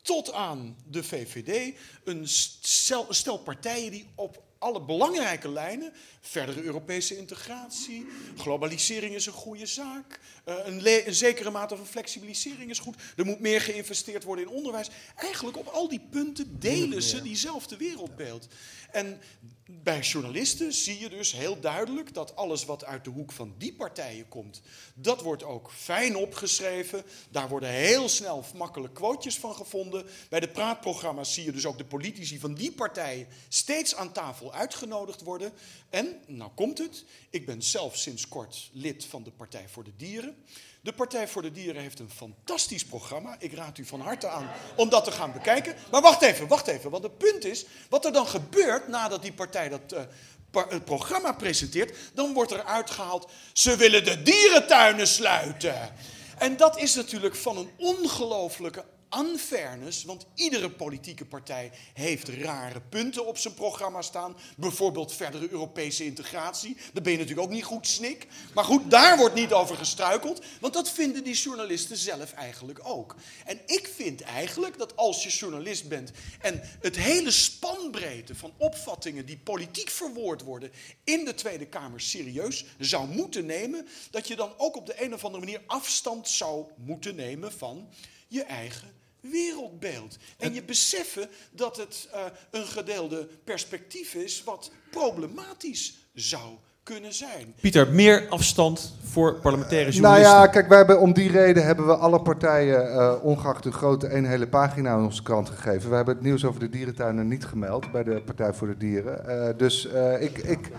tot 0.03 0.33
aan 0.33 0.77
de 0.87 1.05
VVD 1.05 1.79
een 2.05 2.29
stel, 2.29 3.07
stel 3.11 3.39
partijen 3.39 3.91
die 3.91 4.09
op 4.15 4.43
alle 4.59 4.83
belangrijke 4.83 5.49
lijnen, 5.49 5.93
verdere 6.21 6.63
Europese 6.63 7.17
integratie, 7.17 8.07
globalisering 8.37 9.15
is 9.15 9.27
een 9.27 9.33
goede 9.33 9.67
zaak, 9.67 10.21
eh, 10.45 10.55
een, 10.65 11.07
een 11.07 11.15
zekere 11.15 11.51
mate 11.51 11.77
van 11.77 11.87
flexibilisering 11.87 12.71
is 12.71 12.79
goed, 12.79 12.97
er 13.17 13.25
moet 13.25 13.41
meer 13.41 13.61
geïnvesteerd 13.61 14.25
worden 14.25 14.45
in 14.45 14.51
onderwijs. 14.51 14.91
Eigenlijk 15.17 15.57
op 15.57 15.67
al 15.67 15.89
die 15.89 16.07
punten 16.11 16.59
delen 16.61 17.03
ze 17.03 17.23
diezelfde 17.23 17.77
wereldbeeld. 17.77 18.49
En 18.91 19.21
bij 19.71 20.01
journalisten 20.01 20.73
zie 20.73 20.99
je 20.99 21.09
dus 21.09 21.33
heel 21.33 21.61
duidelijk 21.61 22.15
dat 22.15 22.37
alles 22.37 22.65
wat 22.65 22.85
uit 22.85 23.05
de 23.05 23.11
hoek 23.11 23.33
van 23.33 23.55
die 23.59 23.73
partijen 23.73 24.29
komt, 24.29 24.61
dat 24.95 25.23
wordt 25.23 25.43
ook 25.45 25.73
fijn 25.73 26.17
opgeschreven. 26.17 27.03
Daar 27.31 27.49
worden 27.49 27.69
heel 27.69 28.09
snel 28.09 28.45
makkelijk 28.55 28.95
quotejes 28.95 29.39
van 29.39 29.55
gevonden. 29.55 30.07
Bij 30.29 30.41
de 30.41 30.49
praatprogramma's 30.49 31.35
zie 31.35 31.45
je 31.45 31.53
dus 31.53 31.67
ook 31.67 31.79
de 31.79 31.85
politici 31.85 32.39
van 32.39 32.55
die 32.55 32.73
partijen 32.73 33.27
steeds 33.49 33.95
aan 33.95 34.13
tafel 34.13 34.48
uitgenodigd 34.53 35.23
worden. 35.23 35.53
En, 35.91 36.21
nou 36.27 36.51
komt 36.55 36.79
het, 36.79 37.05
ik 37.31 37.47
ben 37.47 37.63
zelf 37.63 37.97
sinds 37.97 38.29
kort 38.29 38.71
lid 38.73 39.05
van 39.05 39.23
de 39.23 39.31
Partij 39.31 39.69
voor 39.69 39.85
de 39.85 39.97
Dieren. 39.97 40.45
De 40.81 40.93
Partij 40.93 41.29
voor 41.29 41.43
de 41.43 41.53
Dieren 41.53 41.83
heeft 41.83 41.99
een 41.99 42.11
fantastisch 42.11 42.85
programma. 42.85 43.37
Ik 43.39 43.53
raad 43.53 43.79
u 43.79 43.85
van 43.85 44.01
harte 44.01 44.29
aan 44.29 44.51
om 44.77 44.89
dat 44.89 45.05
te 45.05 45.13
gaan 45.13 45.33
bekijken. 45.33 45.75
Maar 45.91 46.01
wacht 46.01 46.23
even, 46.23 46.47
wacht 46.49 46.67
even. 46.67 46.91
Want 46.91 47.03
het 47.03 47.19
punt 47.19 47.45
is, 47.45 47.67
wat 47.89 48.05
er 48.05 48.13
dan 48.13 48.27
gebeurt 48.27 48.89
nadat 48.89 49.23
die 49.23 49.33
partij 49.33 49.69
dat 49.69 49.93
eh, 49.93 50.03
het 50.69 50.85
programma 50.85 51.33
presenteert, 51.33 51.97
dan 52.15 52.33
wordt 52.33 52.53
er 52.53 52.65
uitgehaald, 52.65 53.31
ze 53.53 53.77
willen 53.77 54.05
de 54.05 54.23
dierentuinen 54.23 55.09
sluiten. 55.09 55.95
En 56.39 56.57
dat 56.57 56.79
is 56.79 56.95
natuurlijk 56.95 57.37
van 57.37 57.57
een 57.57 57.71
ongelooflijke 57.77 58.85
unfairness, 59.17 60.05
want 60.05 60.27
iedere 60.35 60.71
politieke 60.71 61.25
partij 61.25 61.71
heeft 61.95 62.29
rare 62.29 62.81
punten 62.81 63.27
op 63.27 63.39
zijn 63.39 63.55
programma 63.55 64.03
staan. 64.03 64.37
Bijvoorbeeld 64.57 65.13
verdere 65.13 65.51
Europese 65.51 66.05
integratie. 66.05 66.77
Daar 66.93 67.03
ben 67.03 67.13
je 67.13 67.19
natuurlijk 67.19 67.47
ook 67.47 67.55
niet 67.55 67.65
goed 67.65 67.87
snik. 67.87 68.27
Maar 68.55 68.65
goed, 68.65 68.91
daar 68.91 69.17
wordt 69.17 69.35
niet 69.35 69.53
over 69.53 69.77
gestruikeld, 69.77 70.45
want 70.61 70.75
dat 70.75 70.91
vinden 70.91 71.25
die 71.25 71.35
journalisten 71.35 71.97
zelf 71.97 72.33
eigenlijk 72.33 72.81
ook. 72.83 73.17
En 73.45 73.61
ik 73.67 73.91
vind 73.95 74.21
eigenlijk 74.21 74.79
dat 74.79 74.97
als 74.97 75.23
je 75.23 75.29
journalist 75.29 75.89
bent 75.89 76.11
en 76.41 76.61
het 76.81 76.97
hele 76.97 77.31
spanbreedte 77.31 78.35
van 78.35 78.53
opvattingen 78.57 79.27
die 79.27 79.39
politiek 79.39 79.91
verwoord 79.91 80.43
worden 80.43 80.71
in 81.05 81.25
de 81.25 81.35
Tweede 81.35 81.67
Kamer 81.67 82.01
serieus 82.01 82.65
zou 82.79 83.09
moeten 83.09 83.47
nemen, 83.47 83.87
dat 84.11 84.29
je 84.29 84.37
dan 84.37 84.53
ook 84.57 84.77
op 84.77 84.87
de 84.87 85.03
een 85.03 85.15
of 85.15 85.25
andere 85.25 85.45
manier 85.45 85.63
afstand 85.67 86.29
zou 86.29 86.67
moeten 86.77 87.15
nemen 87.15 87.53
van 87.53 87.89
je 88.29 88.43
eigen 88.43 88.98
wereldbeeld. 89.31 90.17
En 90.39 90.55
je 90.55 90.63
beseffen 90.63 91.29
dat 91.51 91.77
het 91.77 92.09
eh, 92.13 92.21
een 92.51 92.67
gedeelde 92.67 93.29
perspectief 93.45 94.15
is 94.15 94.45
wat 94.45 94.71
problematisch 94.91 96.09
zou 96.15 96.59
kunnen 96.83 97.15
zijn. 97.15 97.55
Pieter, 97.61 97.93
meer 97.93 98.27
afstand 98.29 98.95
voor 99.03 99.35
parlementaire 99.35 99.91
Nou 99.91 100.01
journalisten. 100.01 100.41
ja, 100.41 100.47
kijk, 100.47 100.69
wij 100.69 100.77
hebben, 100.77 101.01
om 101.01 101.13
die 101.13 101.31
reden 101.31 101.65
hebben 101.65 101.87
we 101.87 101.97
alle 101.97 102.21
partijen, 102.21 102.93
eh, 102.93 103.15
ongeacht 103.23 103.63
de 103.63 103.73
grootte, 103.73 104.07
één 104.07 104.25
hele 104.25 104.49
pagina 104.49 104.97
in 104.97 105.05
onze 105.05 105.23
krant 105.23 105.49
gegeven. 105.49 105.91
We 105.91 105.97
hebben 105.97 106.15
het 106.15 106.25
nieuws 106.25 106.45
over 106.45 106.61
de 106.61 106.69
dierentuinen 106.69 107.29
niet 107.29 107.45
gemeld 107.45 107.93
bij 107.93 108.05
de 108.05 108.23
Partij 108.25 108.53
voor 108.53 108.67
de 108.67 108.77
Dieren. 108.77 109.29
Eh, 109.29 109.59
dus 109.59 109.89
eh, 109.89 110.23
ik, 110.23 110.39
ik, 110.39 110.71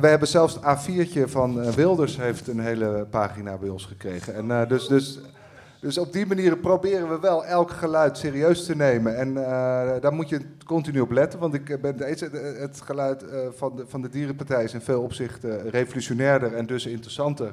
we 0.00 0.06
hebben 0.06 0.28
zelfs 0.28 0.54
het 0.60 0.62
A4'tje 0.64 1.28
van 1.28 1.72
Wilders 1.74 2.16
heeft 2.16 2.48
een 2.48 2.60
hele 2.60 3.06
pagina 3.10 3.56
bij 3.56 3.68
ons 3.68 3.84
gekregen. 3.84 4.34
En, 4.34 4.50
eh, 4.50 4.68
dus, 4.68 4.86
dus, 4.86 5.18
dus 5.84 5.98
op 5.98 6.12
die 6.12 6.26
manier 6.26 6.56
proberen 6.56 7.08
we 7.08 7.18
wel 7.20 7.44
elk 7.44 7.70
geluid 7.70 8.18
serieus 8.18 8.64
te 8.64 8.76
nemen. 8.76 9.16
En 9.16 9.28
eh, 9.28 10.00
daar 10.00 10.12
moet 10.12 10.28
je 10.28 10.40
continu 10.66 11.00
op 11.00 11.10
letten, 11.10 11.38
want 11.38 11.54
ik 11.54 11.80
ben 11.80 11.96
deze, 11.96 12.30
het 12.58 12.80
geluid 12.80 13.22
eh, 13.22 13.38
van, 13.54 13.76
de, 13.76 13.84
van 13.86 14.02
de 14.02 14.08
Dierenpartij 14.08 14.64
is 14.64 14.74
in 14.74 14.80
veel 14.80 15.02
opzichten 15.02 15.70
revolutionairder 15.70 16.54
en 16.54 16.66
dus 16.66 16.86
interessanter 16.86 17.52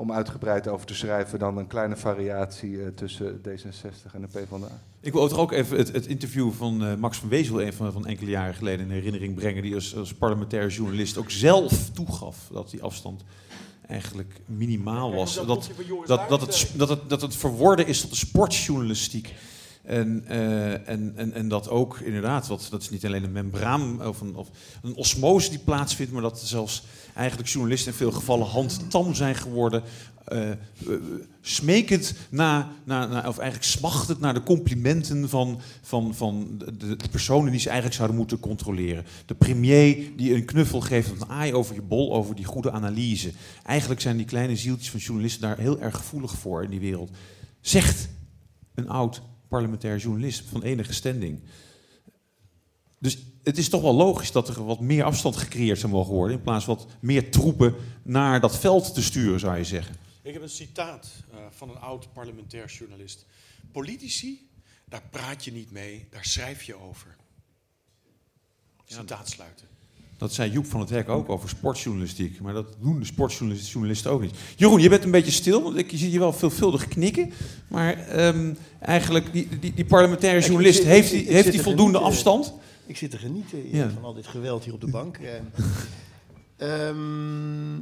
om 0.00 0.12
uitgebreid 0.12 0.68
over 0.68 0.86
te 0.86 0.94
schrijven 0.94 1.38
dan 1.38 1.56
een 1.56 1.66
kleine 1.66 1.96
variatie 1.96 2.82
eh, 2.82 2.88
tussen 2.94 3.40
D66 3.48 4.12
en 4.12 4.20
de 4.20 4.26
PvdA. 4.26 4.80
Ik 5.00 5.12
wil 5.12 5.36
ook 5.36 5.52
even 5.52 5.76
het, 5.76 5.92
het 5.92 6.06
interview 6.06 6.50
van 6.52 6.84
eh, 6.84 6.94
Max 6.94 7.18
van 7.18 7.28
Wezel 7.28 7.62
een 7.62 7.72
van, 7.72 7.92
van 7.92 8.06
enkele 8.06 8.30
jaren 8.30 8.54
geleden 8.54 8.86
in 8.86 8.92
herinnering 8.92 9.34
brengen. 9.34 9.62
Die 9.62 9.74
als, 9.74 9.96
als 9.96 10.14
parlementair 10.14 10.68
journalist 10.68 11.18
ook 11.18 11.30
zelf 11.30 11.90
toegaf 11.90 12.48
dat 12.52 12.70
die 12.70 12.82
afstand 12.82 13.24
eigenlijk 13.90 14.40
minimaal 14.46 15.14
was. 15.14 15.34
dat 15.34 15.70
Dat, 16.06 16.28
dat, 16.28 16.40
het, 16.40 16.72
dat, 16.74 16.88
het, 16.88 17.08
dat 17.08 17.20
het 17.20 17.36
verworden 17.36 17.86
is 17.86 18.00
tot 18.00 18.10
de 18.10 18.16
sportjournalistiek. 18.16 19.34
En, 19.90 20.24
eh, 20.26 20.88
en, 20.88 21.12
en, 21.16 21.32
en 21.32 21.48
dat 21.48 21.68
ook 21.68 22.00
inderdaad, 22.00 22.46
wat, 22.46 22.66
dat 22.70 22.82
is 22.82 22.90
niet 22.90 23.06
alleen 23.06 23.24
een 23.24 23.32
membraan 23.32 24.06
of 24.06 24.20
een, 24.20 24.36
of 24.36 24.48
een 24.82 24.94
osmose 24.94 25.50
die 25.50 25.58
plaatsvindt, 25.58 26.12
maar 26.12 26.22
dat 26.22 26.40
zelfs 26.40 26.84
eigenlijk 27.14 27.48
journalisten 27.48 27.92
in 27.92 27.98
veel 27.98 28.12
gevallen 28.12 28.46
handtam 28.46 29.14
zijn 29.14 29.34
geworden. 29.34 29.82
eh, 30.24 30.50
smekend 31.40 32.14
na, 32.28 32.72
na, 32.84 33.06
na, 33.06 33.28
of 33.28 33.38
eigenlijk 33.38 33.70
smachtend 33.70 34.20
naar 34.20 34.34
de 34.34 34.42
complimenten 34.42 35.28
van, 35.28 35.60
van, 35.82 36.14
van 36.14 36.62
de, 36.78 36.96
de 36.96 37.08
personen 37.10 37.50
die 37.50 37.60
ze 37.60 37.66
eigenlijk 37.66 37.96
zouden 37.96 38.18
moeten 38.18 38.40
controleren. 38.40 39.04
De 39.26 39.34
premier 39.34 40.16
die 40.16 40.34
een 40.34 40.44
knuffel 40.44 40.80
geeft 40.80 41.12
of 41.12 41.20
een 41.20 41.28
aai 41.28 41.54
over 41.54 41.74
je 41.74 41.82
bol, 41.82 42.14
over 42.14 42.34
die 42.34 42.44
goede 42.44 42.70
analyse. 42.70 43.32
Eigenlijk 43.62 44.00
zijn 44.00 44.16
die 44.16 44.26
kleine 44.26 44.56
zieltjes 44.56 44.90
van 44.90 45.00
journalisten 45.00 45.42
daar 45.42 45.58
heel 45.58 45.80
erg 45.80 45.96
gevoelig 45.96 46.32
voor 46.32 46.62
in 46.64 46.70
die 46.70 46.80
wereld. 46.80 47.10
Zegt 47.60 48.08
een 48.74 48.88
oud 48.88 49.22
parlementair 49.50 49.96
journalist 49.98 50.42
van 50.48 50.62
enige 50.62 50.92
standing. 50.92 51.40
Dus 52.98 53.18
het 53.42 53.58
is 53.58 53.68
toch 53.68 53.82
wel 53.82 53.94
logisch 53.94 54.32
dat 54.32 54.48
er 54.48 54.64
wat 54.64 54.80
meer 54.80 55.04
afstand 55.04 55.36
gecreëerd 55.36 55.78
zou 55.78 55.92
mogen 55.92 56.14
worden. 56.14 56.36
In 56.36 56.42
plaats 56.42 56.64
van 56.64 56.76
wat 56.76 56.86
meer 57.00 57.30
troepen 57.30 57.74
naar 58.02 58.40
dat 58.40 58.58
veld 58.58 58.94
te 58.94 59.02
sturen, 59.02 59.40
zou 59.40 59.56
je 59.56 59.64
zeggen. 59.64 59.96
Ik 60.22 60.32
heb 60.32 60.42
een 60.42 60.48
citaat 60.48 61.10
eh, 61.30 61.38
van 61.50 61.70
een 61.70 61.78
oud 61.78 62.12
parlementair 62.12 62.66
journalist. 62.66 63.26
Politici, 63.72 64.50
daar 64.84 65.02
praat 65.10 65.44
je 65.44 65.52
niet 65.52 65.70
mee, 65.70 66.06
daar 66.10 66.24
schrijf 66.24 66.62
je 66.62 66.74
over. 66.74 67.16
Citaat 68.84 69.28
sluiten. 69.28 69.69
Dat 70.20 70.32
zei 70.32 70.50
Joep 70.50 70.66
van 70.66 70.80
het 70.80 70.90
Hek 70.90 71.08
ook 71.08 71.28
over 71.28 71.48
sportjournalistiek. 71.48 72.40
Maar 72.40 72.52
dat 72.52 72.76
doen 72.80 72.98
de 72.98 73.04
sportjournalisten 73.04 74.10
ook 74.10 74.20
niet. 74.20 74.34
Jeroen, 74.56 74.80
je 74.80 74.88
bent 74.88 75.04
een 75.04 75.10
beetje 75.10 75.30
stil, 75.30 75.62
want 75.62 75.76
ik 75.76 75.90
zie 75.94 76.10
je 76.10 76.18
wel 76.18 76.32
veelvuldig 76.32 76.88
knikken. 76.88 77.32
Maar 77.68 77.98
ehm, 77.98 78.54
eigenlijk, 78.80 79.32
die, 79.32 79.48
die, 79.58 79.74
die 79.74 79.84
parlementaire 79.84 80.40
journalist, 80.40 80.76
zit- 80.78 80.86
heeft 80.86 81.10
die, 81.10 81.26
heeft 81.26 81.50
die 81.52 81.60
voldoende 81.62 81.98
genieten. 81.98 82.16
afstand? 82.16 82.52
Ik 82.86 82.96
zit 82.96 83.10
te 83.10 83.18
genieten 83.18 83.76
Ja. 83.76 83.90
van 83.90 84.04
al 84.04 84.14
dit 84.14 84.26
geweld 84.26 84.64
hier 84.64 84.74
op 84.74 84.80
de 84.80 84.90
bank. 84.90 85.18
Eh, 86.56 86.88
ehm, 86.88 87.74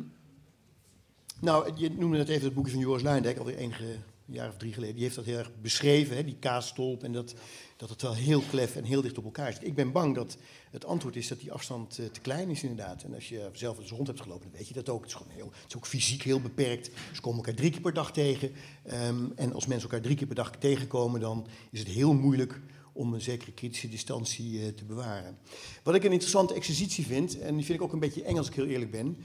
nou, 1.41 1.71
je 1.77 1.91
noemde 1.99 2.17
net 2.17 2.29
even 2.29 2.45
het 2.45 2.55
boekje 2.55 2.73
van 2.73 2.81
Joris 2.81 3.03
Luijendijk, 3.03 3.39
alweer 3.39 3.57
enige 3.57 3.85
jaar 4.27 4.49
of 4.49 4.57
drie 4.57 4.73
geleden. 4.73 4.95
Die 4.95 5.05
heeft 5.05 5.17
dat 5.17 5.25
heel 5.25 5.39
erg 5.39 5.51
beschreven, 5.63 6.17
hè, 6.17 6.25
die 6.25 6.37
kaasstolp. 6.41 7.03
En 7.03 7.13
dat, 7.13 7.35
dat 7.79 7.89
het 7.89 8.03
wel 8.03 8.15
heel 8.15 8.43
klef 8.51 8.77
en 8.77 8.85
heel 8.85 9.03
dicht 9.03 9.19
op 9.19 9.25
elkaar 9.25 9.53
zit. 9.53 9.67
Ik 9.67 9.75
ben 9.75 9.93
bang 9.93 10.15
dat 10.15 10.37
het 10.71 10.85
antwoord 10.85 11.17
is 11.17 11.29
dat 11.29 11.41
die 11.41 11.53
afstand 11.53 11.99
eh, 11.99 12.07
te 12.07 12.21
klein 12.21 12.51
is 12.51 12.63
inderdaad. 12.63 13.03
En 13.03 13.15
als 13.15 13.29
je 13.29 13.51
zelf 13.53 13.79
eens 13.79 13.91
rond 13.91 14.07
hebt 14.07 14.21
gelopen, 14.21 14.49
dan 14.49 14.59
weet 14.59 14.69
je 14.69 14.75
dat 14.75 14.89
ook. 14.89 15.01
Het 15.01 15.11
is, 15.11 15.17
gewoon 15.17 15.33
heel, 15.33 15.51
het 15.63 15.69
is 15.69 15.77
ook 15.77 15.87
fysiek 15.87 16.23
heel 16.23 16.41
beperkt. 16.41 16.91
Ze 17.13 17.21
komen 17.21 17.39
elkaar 17.39 17.55
drie 17.55 17.71
keer 17.71 17.81
per 17.81 17.95
dag 17.95 18.13
tegen. 18.13 18.53
Ehm, 18.83 19.25
en 19.37 19.53
als 19.53 19.67
mensen 19.67 19.89
elkaar 19.89 20.05
drie 20.05 20.17
keer 20.17 20.27
per 20.27 20.37
dag 20.37 20.57
tegenkomen, 20.57 21.21
dan 21.21 21.47
is 21.71 21.79
het 21.79 21.89
heel 21.89 22.15
moeilijk 22.15 22.61
om 22.93 23.15
een 23.15 23.21
zekere 23.21 23.53
kritische 23.53 23.89
distantie 23.89 24.63
eh, 24.63 24.69
te 24.69 24.85
bewaren. 24.85 25.39
Wat 25.83 25.95
ik 25.95 26.05
een 26.05 26.13
interessante 26.13 26.55
exercitie 26.55 27.07
vind, 27.07 27.39
en 27.39 27.55
die 27.57 27.65
vind 27.65 27.79
ik 27.79 27.85
ook 27.85 27.93
een 27.93 27.99
beetje 27.99 28.23
eng 28.23 28.37
als 28.37 28.49
ik 28.49 28.55
heel 28.55 28.67
eerlijk 28.67 28.91
ben. 28.91 29.17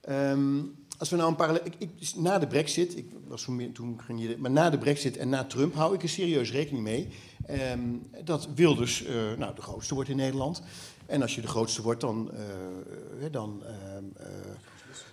Ehm, 0.00 0.58
als 1.00 1.10
we 1.10 1.16
nou 1.16 1.28
een 1.28 1.36
parallel. 1.36 1.62
Ik, 1.64 1.74
ik, 1.78 2.14
na 2.16 2.38
de 2.38 2.46
Brexit, 2.46 2.96
ik 2.96 3.06
was 3.26 3.42
toen, 3.42 3.72
toen 3.72 4.00
ging 4.04 4.36
maar 4.36 4.50
na 4.50 4.70
de 4.70 4.78
Brexit 4.78 5.16
en 5.16 5.28
na 5.28 5.44
Trump 5.44 5.74
hou 5.74 5.94
ik 5.94 6.02
er 6.02 6.08
serieus 6.08 6.52
rekening 6.52 6.84
mee 6.84 7.08
ehm, 7.46 7.80
dat 8.24 8.48
Wilders 8.54 9.04
eh, 9.04 9.14
nou, 9.38 9.54
de 9.54 9.62
grootste 9.62 9.94
wordt 9.94 10.10
in 10.10 10.16
Nederland. 10.16 10.62
En 11.06 11.22
als 11.22 11.34
je 11.34 11.40
de 11.40 11.46
grootste 11.46 11.82
wordt, 11.82 12.00
dan, 12.00 12.30
eh, 12.32 13.32
dan, 13.32 13.62
ehm, 13.64 14.04
eh, 14.16 14.26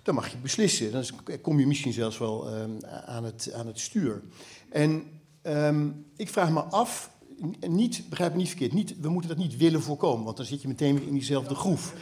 dan 0.04 0.16
mag 0.16 0.32
je 0.32 0.38
beslissen. 0.38 0.92
Dan 0.92 1.04
kom 1.42 1.60
je 1.60 1.68
misschien 1.68 1.94
zelfs 1.94 2.18
wel 2.18 2.50
ehm, 2.50 2.72
aan, 3.06 3.24
het, 3.24 3.52
aan 3.56 3.68
het 3.68 3.80
stuur. 3.80 4.22
En 4.70 5.04
ik 6.16 6.30
vraag 6.30 6.50
me 6.50 6.62
af, 6.62 7.12
niet, 7.68 8.10
begrijp 8.10 8.32
me 8.32 8.38
niet 8.38 8.48
verkeerd, 8.48 8.74
niet, 8.74 9.00
we 9.00 9.10
moeten 9.10 9.30
dat 9.30 9.40
niet 9.40 9.58
willen 9.58 9.82
voorkomen, 9.82 10.26
want 10.26 10.38
dan 10.38 10.46
zit 10.46 10.62
je 10.62 10.68
meteen 10.68 11.02
in 11.04 11.14
diezelfde 11.14 11.56
groef. 11.56 11.94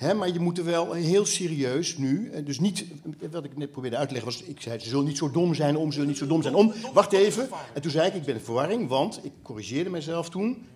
Maar 0.00 0.32
je 0.32 0.40
moet 0.40 0.58
er 0.58 0.64
wel 0.64 0.92
heel 0.92 1.26
serieus 1.26 1.96
nu, 1.96 2.30
eh, 2.30 2.44
dus 2.44 2.60
niet, 2.60 2.84
wat 3.30 3.44
ik 3.44 3.56
net 3.56 3.70
probeerde 3.70 3.96
uit 3.96 4.08
te 4.08 4.14
leggen 4.14 4.32
was, 4.32 4.42
ik 4.42 4.60
zei 4.60 4.78
ze 4.78 4.88
zullen 4.88 5.04
niet 5.04 5.16
zo 5.16 5.30
dom 5.30 5.54
zijn 5.54 5.76
om, 5.76 5.86
ze 5.86 5.92
zullen 5.92 6.08
niet 6.08 6.18
zo 6.18 6.26
dom 6.26 6.42
zijn 6.42 6.54
om. 6.54 6.72
Wacht 6.92 7.12
even, 7.12 7.48
en 7.74 7.82
toen 7.82 7.90
zei 7.90 8.08
ik, 8.08 8.14
ik 8.14 8.24
ben 8.24 8.34
in 8.34 8.40
verwarring, 8.40 8.88
want 8.88 9.20
ik 9.24 9.32
corrigeerde 9.42 9.90
mezelf 9.90 10.30
toen, 10.30 10.66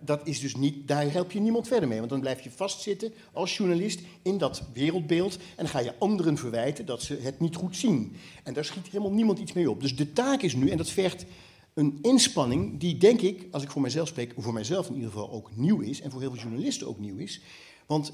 dat 0.00 0.20
is 0.24 0.40
dus 0.40 0.56
niet, 0.56 0.88
daar 0.88 1.12
help 1.12 1.32
je 1.32 1.40
niemand 1.40 1.68
verder 1.68 1.88
mee, 1.88 1.98
want 1.98 2.10
dan 2.10 2.20
blijf 2.20 2.40
je 2.40 2.50
vastzitten 2.50 3.12
als 3.32 3.56
journalist 3.56 4.00
in 4.22 4.38
dat 4.38 4.62
wereldbeeld 4.72 5.36
en 5.36 5.42
dan 5.56 5.68
ga 5.68 5.78
je 5.78 5.94
anderen 5.98 6.36
verwijten 6.36 6.86
dat 6.86 7.02
ze 7.02 7.18
het 7.22 7.40
niet 7.40 7.56
goed 7.56 7.76
zien. 7.76 8.16
En 8.44 8.52
daar 8.54 8.64
schiet 8.64 8.86
helemaal 8.86 9.12
niemand 9.12 9.38
iets 9.38 9.52
mee 9.52 9.70
op. 9.70 9.80
Dus 9.80 9.96
de 9.96 10.12
taak 10.12 10.42
is 10.42 10.54
nu, 10.54 10.68
en 10.70 10.76
dat 10.76 10.90
vergt 10.90 11.24
een 11.74 11.98
inspanning 12.02 12.80
die, 12.80 12.96
denk 12.96 13.20
ik, 13.20 13.46
als 13.50 13.62
ik 13.62 13.70
voor 13.70 13.80
mijzelf 13.80 14.08
spreek, 14.08 14.34
voor 14.36 14.52
mijzelf 14.52 14.88
in 14.88 14.94
ieder 14.94 15.10
geval 15.10 15.30
ook 15.30 15.50
nieuw 15.54 15.80
is 15.80 16.00
en 16.00 16.10
voor 16.10 16.20
heel 16.20 16.30
veel 16.30 16.42
journalisten 16.42 16.88
ook 16.88 16.98
nieuw 16.98 17.16
is. 17.16 17.40
Want 17.86 18.12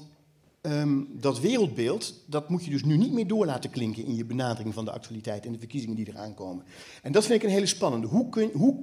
ehm, 0.65 0.99
dat 1.09 1.39
wereldbeeld, 1.39 2.23
dat 2.25 2.49
moet 2.49 2.65
je 2.65 2.71
dus 2.71 2.83
nu 2.83 2.97
niet 2.97 3.11
meer 3.11 3.27
door 3.27 3.45
laten 3.45 3.69
klinken 3.69 4.05
in 4.05 4.15
je 4.15 4.25
benadering 4.25 4.73
van 4.73 4.85
de 4.85 4.91
actualiteit 4.91 5.45
en 5.45 5.51
de 5.51 5.59
verkiezingen 5.59 5.95
die 5.95 6.07
eraan 6.09 6.33
komen. 6.33 6.63
En 7.01 7.11
dat 7.11 7.25
vind 7.25 7.41
ik 7.41 7.47
een 7.47 7.53
hele 7.53 7.65
spannende. 7.65 8.07
Hoe 8.07 8.29
kun, 8.29 8.49
hoe, 8.53 8.75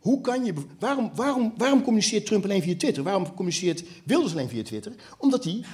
hoe 0.00 0.20
kan 0.20 0.44
je, 0.44 0.54
waarom, 0.78 1.10
waarom, 1.14 1.52
waarom 1.56 1.82
communiceert 1.82 2.26
Trump 2.26 2.44
alleen 2.44 2.62
via 2.62 2.76
Twitter? 2.76 3.02
Waarom 3.02 3.34
communiceert 3.34 3.84
Wilders 4.04 4.32
alleen 4.32 4.48
via 4.48 4.62
Twitter? 4.62 4.92
Omdat 5.18 5.44
hij 5.44 5.64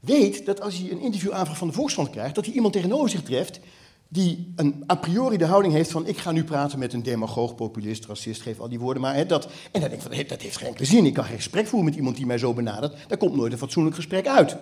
weet 0.00 0.46
dat 0.46 0.60
als 0.60 0.78
hij 0.78 0.90
een 0.90 1.00
interviewaanvraag 1.00 1.58
van 1.58 1.68
de 1.68 1.74
Volkskrant 1.74 2.10
krijgt, 2.10 2.34
dat 2.34 2.44
hij 2.44 2.54
iemand 2.54 2.72
tegenover 2.72 3.08
zich 3.08 3.22
treft 3.22 3.60
die 4.08 4.52
een, 4.56 4.84
a 4.90 4.94
priori 4.94 5.36
de 5.36 5.44
houding 5.44 5.74
heeft 5.74 5.90
van 5.90 6.06
ik 6.06 6.18
ga 6.18 6.32
nu 6.32 6.44
praten 6.44 6.78
met 6.78 6.92
een 6.92 7.02
demagoog, 7.02 7.54
populist, 7.54 8.04
racist, 8.04 8.42
geef 8.42 8.60
al 8.60 8.68
die 8.68 8.78
woorden 8.78 9.02
maar. 9.02 9.14
Hè, 9.14 9.26
dat, 9.26 9.44
en 9.44 9.80
dan 9.80 9.80
denk 9.80 9.92
ik 9.92 10.00
van 10.00 10.26
dat 10.28 10.42
heeft 10.42 10.56
geen 10.56 10.74
zin. 10.86 11.06
Ik 11.06 11.14
kan 11.14 11.24
geen 11.24 11.36
gesprek 11.36 11.66
voeren 11.66 11.88
met 11.88 11.98
iemand 11.98 12.16
die 12.16 12.26
mij 12.26 12.38
zo 12.38 12.54
benadert. 12.54 12.96
Daar 13.08 13.18
komt 13.18 13.36
nooit 13.36 13.52
een 13.52 13.58
fatsoenlijk 13.58 13.96
gesprek 13.96 14.26
uit. 14.26 14.56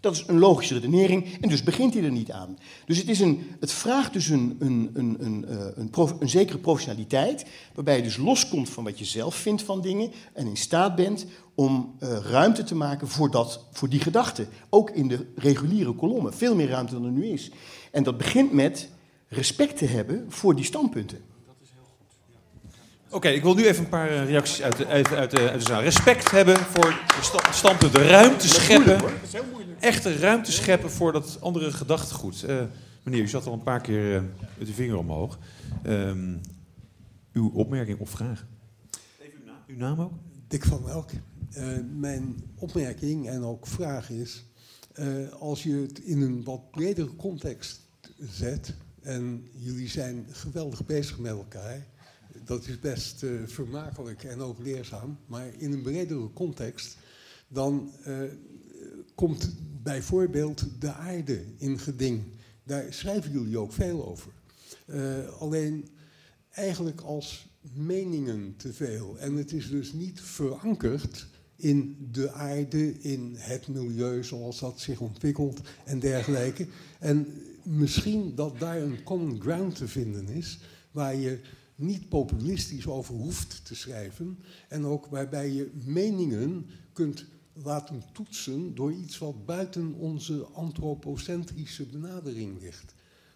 Dat 0.00 0.14
is 0.14 0.24
een 0.26 0.38
logische 0.38 0.74
redenering 0.74 1.38
en 1.40 1.48
dus 1.48 1.62
begint 1.62 1.94
hij 1.94 2.02
er 2.02 2.10
niet 2.10 2.32
aan. 2.32 2.58
Dus 2.86 2.98
het, 2.98 3.08
is 3.08 3.20
een, 3.20 3.46
het 3.60 3.72
vraagt 3.72 4.12
dus 4.12 4.28
een, 4.28 4.56
een, 4.58 4.90
een, 4.94 5.16
een, 5.20 5.44
eh, 5.44 6.10
een, 6.20 6.28
zekere 6.28 6.58
professionaliteit, 6.58 7.46
waarbij 7.74 7.96
je 7.96 8.02
dus 8.02 8.16
loskomt 8.16 8.68
van 8.68 8.84
wat 8.84 8.98
je 8.98 9.04
zelf 9.04 9.34
vindt 9.34 9.62
van 9.62 9.80
dingen 9.80 10.12
en 10.32 10.46
in 10.46 10.56
staat 10.56 10.94
bent 10.94 11.26
om 11.54 11.94
eh, 11.98 12.16
ruimte 12.22 12.62
te 12.62 12.74
maken 12.74 13.08
voor, 13.08 13.30
dat, 13.30 13.64
voor 13.72 13.88
die 13.88 14.00
gedachten. 14.00 14.48
Ook 14.68 14.90
in 14.90 15.08
de 15.08 15.26
reguliere 15.34 15.92
kolommen, 15.92 16.34
veel 16.34 16.54
meer 16.54 16.68
ruimte 16.68 16.94
dan 16.94 17.04
er 17.04 17.10
nu 17.10 17.26
is. 17.26 17.50
En 17.90 18.02
dat 18.02 18.18
begint 18.18 18.52
met 18.52 18.88
respect 19.28 19.76
te 19.76 19.84
hebben 19.84 20.24
voor 20.28 20.56
die 20.56 20.64
standpunten. 20.64 21.27
Oké, 23.10 23.28
ik 23.28 23.42
wil 23.42 23.54
nu 23.54 23.66
even 23.66 23.84
een 23.84 23.90
paar 23.90 24.08
eh, 24.08 24.24
reacties 24.24 24.62
uit 24.62 24.76
de, 24.76 24.86
uit, 24.86 25.12
uit 25.12 25.30
de, 25.30 25.50
uit 25.50 25.60
de 25.60 25.66
zaal. 25.66 25.82
Respect 25.82 26.30
hebben 26.30 26.56
voor 26.56 26.90
de 27.06 27.18
sta- 27.22 27.52
standpunten, 27.52 28.02
ruimte 28.02 28.48
scheppen. 28.48 29.00
Echte 29.80 30.16
ruimte 30.18 30.52
scheppen 30.52 30.90
voor 30.90 31.12
dat 31.12 31.38
andere 31.40 31.72
gedachtegoed. 31.72 32.42
Eh, 32.42 32.62
meneer, 33.02 33.22
u 33.22 33.28
zat 33.28 33.46
al 33.46 33.52
een 33.52 33.62
paar 33.62 33.80
keer 33.80 34.14
eh, 34.16 34.22
met 34.58 34.68
uw 34.68 34.74
vinger 34.74 34.96
omhoog. 34.96 35.38
Ehm, 35.82 36.36
uw 37.32 37.50
opmerking 37.54 37.98
of 37.98 38.10
vraag? 38.10 38.46
Even 39.20 39.38
uw 39.40 39.44
naam, 39.46 39.56
uw 39.66 39.76
naam 39.76 40.00
ook? 40.00 40.12
Dick 40.48 40.64
van 40.64 40.88
Elk. 40.88 41.10
Eh, 41.52 41.64
mijn 41.96 42.42
opmerking 42.54 43.28
en 43.28 43.42
ook 43.44 43.66
vraag 43.66 44.10
is, 44.10 44.44
eh, 44.92 45.06
als 45.38 45.62
je 45.62 45.72
het 45.74 45.98
in 45.98 46.22
een 46.22 46.44
wat 46.44 46.70
bredere 46.70 47.16
context 47.16 47.80
zet, 48.30 48.74
en 49.02 49.48
jullie 49.52 49.88
zijn 49.88 50.26
geweldig 50.30 50.86
bezig 50.86 51.18
met 51.18 51.30
elkaar, 51.32 51.86
dat 52.48 52.66
is 52.66 52.80
best 52.80 53.22
eh, 53.22 53.30
vermakelijk 53.46 54.24
en 54.24 54.40
ook 54.40 54.58
leerzaam, 54.58 55.18
maar 55.26 55.48
in 55.58 55.72
een 55.72 55.82
bredere 55.82 56.32
context, 56.32 56.96
dan 57.48 57.92
eh, 58.04 58.16
komt 59.14 59.54
bijvoorbeeld 59.82 60.64
de 60.80 60.92
aarde 60.92 61.44
in 61.56 61.78
geding. 61.78 62.22
Daar 62.62 62.92
schrijven 62.92 63.30
jullie 63.32 63.58
ook 63.58 63.72
veel 63.72 64.06
over. 64.06 64.32
Eh, 64.86 65.28
alleen 65.38 65.88
eigenlijk 66.50 67.00
als 67.00 67.48
meningen 67.74 68.54
te 68.56 68.72
veel. 68.72 69.18
En 69.18 69.36
het 69.36 69.52
is 69.52 69.70
dus 69.70 69.92
niet 69.92 70.20
verankerd 70.20 71.26
in 71.56 72.08
de 72.12 72.32
aarde, 72.32 73.00
in 73.00 73.34
het 73.36 73.68
milieu 73.68 74.24
zoals 74.24 74.58
dat 74.58 74.80
zich 74.80 75.00
ontwikkelt 75.00 75.60
en 75.84 75.98
dergelijke. 75.98 76.66
En 76.98 77.42
misschien 77.62 78.34
dat 78.34 78.58
daar 78.58 78.82
een 78.82 79.02
common 79.02 79.40
ground 79.40 79.76
te 79.76 79.88
vinden 79.88 80.28
is, 80.28 80.58
waar 80.90 81.16
je 81.16 81.40
niet 81.78 82.08
populistisch 82.08 82.86
over 82.86 83.14
hoeft 83.14 83.64
te 83.64 83.74
schrijven 83.74 84.38
en 84.68 84.84
ook 84.84 85.06
waarbij 85.06 85.50
je 85.50 85.70
meningen 85.84 86.66
kunt 86.92 87.26
laten 87.62 88.02
toetsen 88.12 88.74
door 88.74 88.92
iets 88.92 89.18
wat 89.18 89.46
buiten 89.46 89.94
onze 89.94 90.46
antropocentrische 90.52 91.86
benadering 91.86 92.60
ligt. 92.60 92.94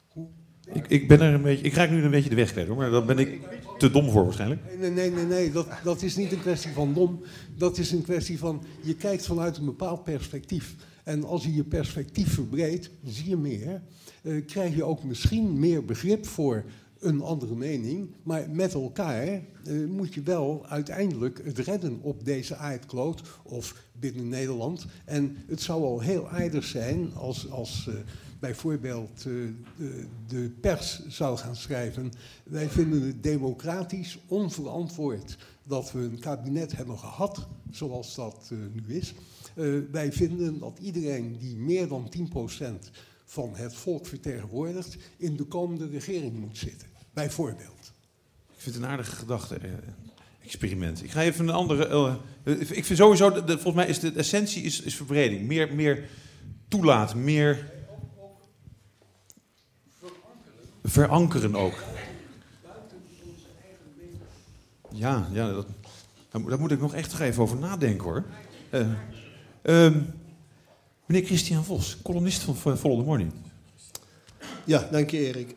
Hoe 0.09 0.27
Ik, 0.73 0.89
ik, 0.89 1.09
ben 1.09 1.21
er 1.21 1.35
een 1.35 1.43
beetje, 1.43 1.65
ik 1.65 1.75
raak 1.75 1.91
nu 1.91 2.03
een 2.03 2.11
beetje 2.11 2.29
de 2.29 2.35
weg 2.35 2.53
kwijt, 2.53 2.69
hoor, 2.69 2.77
maar 2.77 2.91
daar 2.91 3.05
ben 3.05 3.19
ik 3.19 3.41
te 3.79 3.91
dom 3.91 4.11
voor 4.11 4.25
waarschijnlijk. 4.25 4.79
Nee, 4.79 4.91
nee, 4.91 5.11
nee, 5.11 5.25
nee. 5.25 5.53
Dat, 5.53 5.69
dat 5.85 6.03
is 6.03 6.17
niet 6.17 6.33
een 6.33 6.41
kwestie 6.41 6.73
van 6.73 6.95
dom. 6.95 7.23
Dat 7.57 7.79
is 7.79 7.93
een 7.93 8.03
kwestie 8.03 8.39
van, 8.39 8.65
je 8.83 8.95
kijkt 8.95 9.27
vanuit 9.27 9.57
een 9.57 9.65
bepaald 9.65 10.05
perspectief. 10.05 10.75
En 11.05 11.25
als 11.25 11.45
je 11.45 11.55
je 11.55 11.65
perspectief 11.65 12.35
verbreedt, 12.35 12.91
zie 13.05 13.29
je 13.29 13.37
meer. 13.37 13.83
eh, 14.23 14.47
krijg 14.47 14.75
je 14.75 14.85
ook 14.85 15.05
misschien 15.05 15.59
meer 15.59 15.85
begrip 15.85 16.27
voor 16.27 16.65
een 17.03 17.21
andere 17.21 17.55
mening. 17.55 18.11
Maar 18.23 18.51
met 18.51 18.75
elkaar 18.75 19.27
eh, 19.27 19.43
moet 19.89 20.15
je 20.15 20.23
wel 20.23 20.67
uiteindelijk 20.67 21.41
het 21.45 21.59
redden 21.59 21.99
op 22.03 22.25
deze 22.25 22.57
aardkloot 22.57 23.23
of 23.43 23.85
binnen 23.93 24.29
Nederland. 24.29 24.87
En 25.05 25.37
het 25.47 25.61
zou 25.61 25.83
al 25.83 26.01
heel 26.01 26.29
aardig 26.29 26.65
zijn 26.65 27.15
als, 27.15 27.51
als 27.51 27.89
eh, 27.89 27.95
bijvoorbeeld 28.41 29.19
eh, 29.19 29.25
de, 29.77 30.07
de 30.27 30.51
pers 30.61 31.07
zou 31.09 31.39
gaan 31.39 31.57
schrijven. 31.57 32.13
Wij 32.45 32.69
vinden 32.69 33.03
het 33.03 33.23
democratisch 33.23 34.19
onverantwoord 34.27 35.39
dat 35.67 35.93
we 35.93 35.99
een 35.99 36.19
kabinet 36.19 36.77
hebben 36.77 36.99
gehad 36.99 37.47
zoals 37.71 38.15
dat 38.15 38.51
nu 38.73 38.95
is. 38.95 39.15
Wij 39.91 40.13
vinden 40.13 40.59
dat 40.59 40.79
iedereen 40.81 41.37
die 41.39 41.57
meer 41.57 41.89
dan 41.89 42.13
10% 42.83 42.91
van 43.25 43.55
het 43.55 43.75
volk 43.75 44.07
vertegenwoordigt 44.07 44.97
in 45.17 45.37
de 45.37 45.45
komende 45.45 45.87
regering 45.87 46.39
moet 46.39 46.59
zitten. 46.59 46.92
Bijvoorbeeld. 47.13 47.93
Ik 48.53 48.61
vind 48.61 48.75
het 48.75 48.85
een 48.85 48.91
aardige 48.91 49.17
gedachte. 49.17 49.55
eh, 49.57 49.71
Experiment. 50.45 51.03
Ik 51.05 51.11
ga 51.11 51.23
even 51.23 51.49
een 51.49 51.55
andere. 51.55 51.87
eh, 52.45 52.61
ik 52.71 52.85
vind 52.85 52.99
sowieso, 52.99 53.31
de, 53.31 53.45
de- 53.45 53.53
volgens 53.53 53.75
mij 53.75 53.87
is 53.87 53.99
de, 54.01 54.13
essentie 54.13 54.63
is, 54.63 54.81
is 54.81 54.97
verbreding. 54.97 55.47
Meer, 55.47 55.75
meer 55.75 56.09
toelaten, 56.69 57.25
meer. 57.25 57.71
Verankeren 60.83 61.55
ook. 61.55 61.75
Ja, 64.95 65.29
ja 65.33 65.53
dat, 65.53 65.67
daar, 66.31 66.41
moet- 66.41 66.51
daar 66.51 66.59
moet 66.61 66.71
ik 66.71 66.81
nog 66.81 66.95
echt 66.95 67.11
nog 67.11 67.21
even 67.21 67.43
over 67.43 67.59
nadenken 67.59 68.05
hoor. 68.05 68.25
Eh, 68.71 68.87
ehm, 69.63 70.01
meneer 71.07 71.25
Christian 71.27 71.65
Vos, 71.65 71.97
columnist 72.03 72.43
van 72.43 72.57
Follow 72.79 72.99
the 72.99 73.05
Morning. 73.05 73.33
Ja, 74.65 74.89
dank 74.91 75.11
je 75.11 75.19
Erik. 75.19 75.55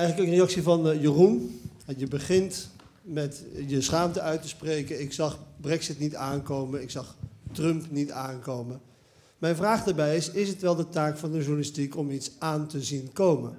Eigenlijk 0.00 0.30
een 0.30 0.36
reactie 0.36 0.62
van 0.62 0.88
eh, 0.88 1.02
Jeroen. 1.02 1.60
Je 1.96 2.06
begint 2.06 2.68
met 3.02 3.44
je 3.66 3.80
schaamte 3.80 4.20
uit 4.20 4.42
te 4.42 4.48
spreken. 4.48 5.00
Ik 5.00 5.12
zag 5.12 5.38
Brexit 5.60 5.98
niet 5.98 6.14
aankomen, 6.14 6.82
ik 6.82 6.90
zag 6.90 7.16
Trump 7.52 7.90
niet 7.90 8.10
aankomen. 8.10 8.80
Mijn 9.38 9.56
vraag 9.56 9.84
daarbij 9.84 10.16
is, 10.16 10.30
is 10.30 10.48
het 10.48 10.60
wel 10.60 10.74
de 10.74 10.88
taak 10.88 11.18
van 11.18 11.32
de 11.32 11.38
journalistiek 11.38 11.96
om 11.96 12.10
iets 12.10 12.30
aan 12.38 12.66
te 12.66 12.82
zien 12.82 13.12
komen? 13.12 13.56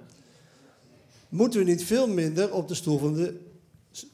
Moeten 1.29 1.59
we 1.59 1.65
niet 1.65 1.83
veel 1.83 2.07
minder 2.07 2.53
op 2.53 2.67
de 2.67 2.75
stoel 2.75 2.97
van 2.97 3.13
de 3.13 3.39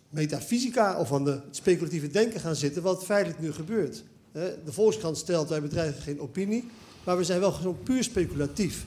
metafysica 0.10 1.00
of 1.00 1.08
van 1.08 1.26
de 1.26 1.40
speculatieve 1.52 2.08
denken 2.08 2.40
gaan 2.40 2.56
zitten, 2.56 2.82
wat 2.82 3.06
feitelijk 3.06 3.42
nu 3.42 3.52
gebeurt? 3.52 4.04
De 4.32 4.72
Volkskrant 4.72 5.18
stelt, 5.18 5.50
wij 5.50 5.62
bedrijven 5.62 6.02
geen 6.02 6.20
opinie, 6.20 6.68
maar 7.04 7.18
we 7.18 7.24
zijn 7.24 7.40
wel 7.40 7.52
gewoon 7.52 7.84
puur 7.84 8.04
speculatief. 8.04 8.86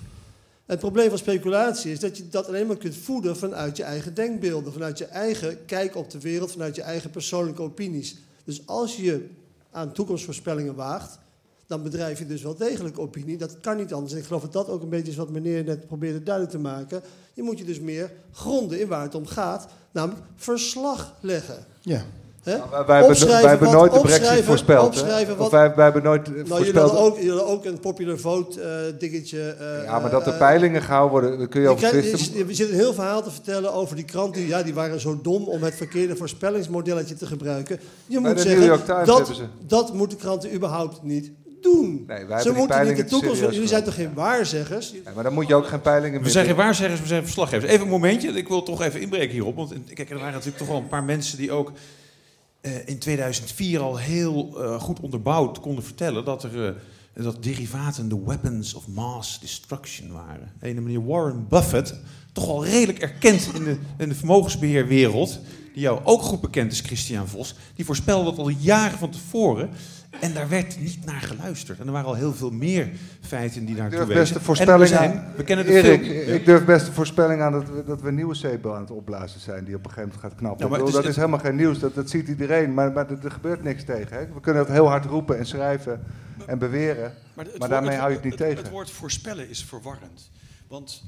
Het 0.71 0.79
probleem 0.79 1.09
van 1.09 1.19
speculatie 1.19 1.93
is 1.93 2.01
dat 2.01 2.17
je 2.17 2.29
dat 2.29 2.47
alleen 2.47 2.67
maar 2.67 2.77
kunt 2.77 2.97
voeden 2.97 3.37
vanuit 3.37 3.77
je 3.77 3.83
eigen 3.83 4.15
denkbeelden, 4.15 4.73
vanuit 4.73 4.99
je 4.99 5.05
eigen 5.05 5.65
kijk 5.65 5.97
op 5.97 6.11
de 6.11 6.21
wereld, 6.21 6.53
vanuit 6.53 6.77
je 6.77 6.83
eigen 6.83 7.11
persoonlijke 7.11 7.63
opinies. 7.63 8.17
Dus 8.45 8.67
als 8.67 8.97
je 8.97 9.29
aan 9.71 9.93
toekomstvoorspellingen 9.93 10.75
waagt, 10.75 11.19
dan 11.67 11.83
bedrijf 11.83 12.19
je 12.19 12.27
dus 12.27 12.43
wel 12.43 12.57
degelijk 12.57 12.99
opinie. 12.99 13.37
Dat 13.37 13.61
kan 13.61 13.77
niet 13.77 13.93
anders. 13.93 14.13
Ik 14.13 14.25
geloof 14.25 14.43
dat 14.43 14.53
dat 14.53 14.69
ook 14.69 14.83
een 14.83 14.89
beetje 14.89 15.11
is 15.11 15.17
wat 15.17 15.31
meneer 15.31 15.65
net 15.65 15.87
probeerde 15.87 16.23
duidelijk 16.23 16.55
te 16.55 16.61
maken. 16.61 17.03
Je 17.33 17.43
moet 17.43 17.59
je 17.59 17.65
dus 17.65 17.81
meer 17.81 18.13
gronden 18.33 18.81
in 18.81 18.89
waar 18.89 19.03
het 19.03 19.15
om 19.15 19.27
gaat, 19.27 19.69
namelijk 19.91 20.25
verslag 20.37 21.15
leggen. 21.21 21.67
Ja. 21.81 22.05
Hè? 22.43 22.57
Nou, 22.57 22.71
wij- 22.71 22.85
wij 22.87 22.99
hebben- 23.07 23.27
wij 23.29 23.49
hebben 23.49 23.71
nooit 23.73 23.93
de 23.93 23.99
brexit 23.99 24.19
opschrijven- 24.21 24.45
voorspeld, 24.45 24.87
opschrijven 24.87 25.37
wat- 25.37 25.51
wij- 25.51 25.75
wij 25.75 25.85
hebben 25.85 26.03
nooit, 26.03 26.27
eh, 26.27 26.35
Nou, 26.35 26.37
voorspeld- 26.47 26.67
jullie 26.67 26.81
hadden 26.81 27.01
ook, 27.01 27.17
jullie 27.17 27.31
hadden 27.31 27.49
ook 27.49 27.65
een 27.65 27.81
popular 27.81 28.19
vote 28.19 28.61
eh, 28.61 28.99
dingetje. 28.99 29.41
eh, 29.59 29.85
Ja, 29.85 29.99
maar 29.99 30.11
dat 30.11 30.27
er 30.27 30.33
eh, 30.33 30.39
peilingen 30.39 30.83
gehouden 30.83 31.11
worden, 31.21 31.39
daar 31.39 31.49
kun 31.49 31.61
je 31.61 31.67
je 31.67 31.73
over 31.73 31.89
twisten. 31.89 32.39
je- 32.39 32.47
je 32.47 32.55
zit 32.55 32.69
een 32.69 32.75
heel 32.75 32.95
verhaal 32.95 33.23
te 33.23 33.31
vertellen 33.31 33.73
over 33.73 33.97
die 33.97 34.05
kranten. 34.05 34.47
Ja, 34.47 34.63
die 34.63 34.75
waren 34.75 35.01
zo 35.01 35.19
dom 35.23 35.49
om 35.49 35.63
het 35.63 35.75
verkeerde 35.75 36.17
voorspellingsmodelletje 36.17 37.15
te 37.15 37.27
gebruiken. 37.27 37.81
Je 38.07 38.21
Bij 38.21 38.29
moet 38.31 38.37
de 38.37 38.43
zeggen, 38.43 38.61
New 38.61 38.69
York 38.71 38.85
Times 38.85 39.07
dat, 39.07 39.41
dat 39.67 39.95
moeten 39.95 40.19
kranten 40.19 40.55
überhaupt 40.55 41.03
niet 41.03 41.31
doen. 41.63 42.05
Nee, 42.07 42.07
wij 42.07 42.17
Ze 42.17 42.33
hebben 42.33 42.43
die 42.53 42.55
moeten 42.55 42.87
niet 42.87 42.97
de 42.97 43.05
toekomst... 43.05 43.41
Jullie 43.41 43.69
zijn 43.69 43.85
toch 43.85 43.95
geen 43.95 44.15
waarzeggers? 44.15 44.95
Ja, 45.05 45.11
maar 45.15 45.25
dan 45.25 45.33
moet 45.33 45.47
je 45.49 45.55
ook 45.55 45.67
geen 45.67 45.81
peilingen 45.81 46.17
We 46.17 46.23
meer 46.23 46.31
zijn 46.31 46.47
geen 46.47 46.57
waarzeggers, 46.57 47.01
we 47.01 47.07
zijn 47.07 47.23
verslaggevers. 47.23 47.73
Even 47.73 47.85
een 47.85 47.91
momentje, 47.91 48.29
ik 48.29 48.49
wil 48.49 48.63
toch 48.63 48.83
even 48.83 49.01
inbreken 49.01 49.31
hierop. 49.31 49.57
Want 49.57 49.73
kijk, 49.95 50.11
er 50.11 50.17
waren 50.19 50.33
natuurlijk 50.33 50.59
toch 50.59 50.69
wel 50.69 50.77
een 50.77 50.89
paar 50.89 51.05
mensen 51.05 51.39
die 51.39 51.53
ook 51.53 51.73
eh, 52.61 52.73
in 52.89 52.99
2004 52.99 53.81
al 53.81 53.97
heel 53.97 54.63
eh, 54.63 54.81
goed 54.81 55.01
onderbouwd 55.01 55.61
konden 55.61 55.85
vertellen 55.85 56.25
dat 56.25 56.43
er 56.43 56.67
eh, 56.67 56.73
dat 57.13 57.43
derivaten 57.43 58.09
de 58.09 58.23
weapons 58.25 58.75
of 58.75 58.89
mass 58.89 59.41
destruction 59.41 60.13
waren. 60.13 60.53
Een 60.61 60.83
meneer 60.83 61.07
Warren 61.07 61.47
Buffett, 61.49 61.95
toch 62.33 62.49
al 62.49 62.65
redelijk 62.65 62.99
erkend 62.99 63.51
in 63.55 63.65
de, 63.65 63.77
in 63.99 64.09
de 64.09 64.15
vermogensbeheerwereld, 64.15 65.41
die 65.73 65.83
jou 65.83 66.01
ook 66.05 66.23
goed 66.23 66.41
bekend 66.41 66.73
is, 66.73 66.81
Christian 66.81 67.29
Vos, 67.29 67.55
die 67.75 67.85
voorspelde 67.85 68.25
dat 68.25 68.39
al 68.39 68.49
jaren 68.49 68.99
van 68.99 69.11
tevoren. 69.11 69.71
En 70.21 70.33
daar 70.35 70.49
werd 70.49 70.81
niet 70.81 71.05
naar 71.05 71.21
geluisterd. 71.21 71.79
En 71.81 71.87
er 71.87 71.93
waren 71.93 72.09
al 72.09 72.15
heel 72.15 72.35
veel 72.35 72.51
meer 72.51 72.89
feiten 73.21 73.65
die 73.65 73.75
daartoe 73.75 73.99
wezen. 73.99 74.15
best 74.15 74.33
de 74.33 74.39
En 74.39 74.45
voorspelling 74.45 74.81
we, 74.83 74.87
zijn, 74.97 75.11
aan. 75.19 75.33
we 75.37 75.45
kennen 75.45 75.67
de 75.67 75.73
Erik, 75.73 76.05
film. 76.05 76.35
ik 76.35 76.45
durf 76.45 76.65
best 76.65 76.87
de 76.87 76.93
voorspelling 76.93 77.41
aan 77.43 77.53
dat 77.53 77.69
we, 77.69 77.85
dat 77.87 78.01
we 78.03 78.09
een 78.09 78.15
nieuwe 78.15 78.35
zeepbel 78.35 78.75
aan 78.75 78.81
het 78.81 78.91
opblazen 78.91 79.41
zijn 79.41 79.65
die 79.65 79.75
op 79.75 79.85
een 79.85 79.91
gegeven 79.91 80.09
moment 80.09 80.27
gaat 80.33 80.39
knappen. 80.41 80.69
Bedoel, 80.69 80.85
het 80.87 80.95
dat 80.95 81.05
is- 81.05 81.11
is 81.11 81.17
helemaal 81.17 81.39
geen 81.39 81.57
nieuws, 81.57 81.79
dat, 81.79 81.95
dat 81.95 82.11
ziet 82.11 82.29
iedereen, 82.29 82.75
maar, 82.75 82.93
maar 82.93 83.11
er, 83.11 83.25
er 83.25 83.31
gebeurt 83.31 83.63
niks 83.63 83.85
tegen. 83.85 84.17
Hè? 84.17 84.27
We 84.35 84.41
kunnen 84.41 84.63
het 84.63 84.73
heel 84.73 84.89
hard 84.89 85.05
roepen 85.05 85.39
en 85.39 85.47
schrijven 85.47 86.05
en 86.47 86.59
beweren, 86.59 87.13
maar, 87.35 87.45
het 87.45 87.71
daarmee 87.71 87.91
het- 87.91 87.99
hou 87.99 88.11
je 88.11 88.17
het 88.17 88.25
niet 88.25 88.37
tegen. 88.37 88.57
Het 88.63 88.71
woord 88.71 88.91
voorspellen 88.91 89.49
is 89.49 89.65
verwarrend. 89.65 90.31
Want 90.69 91.03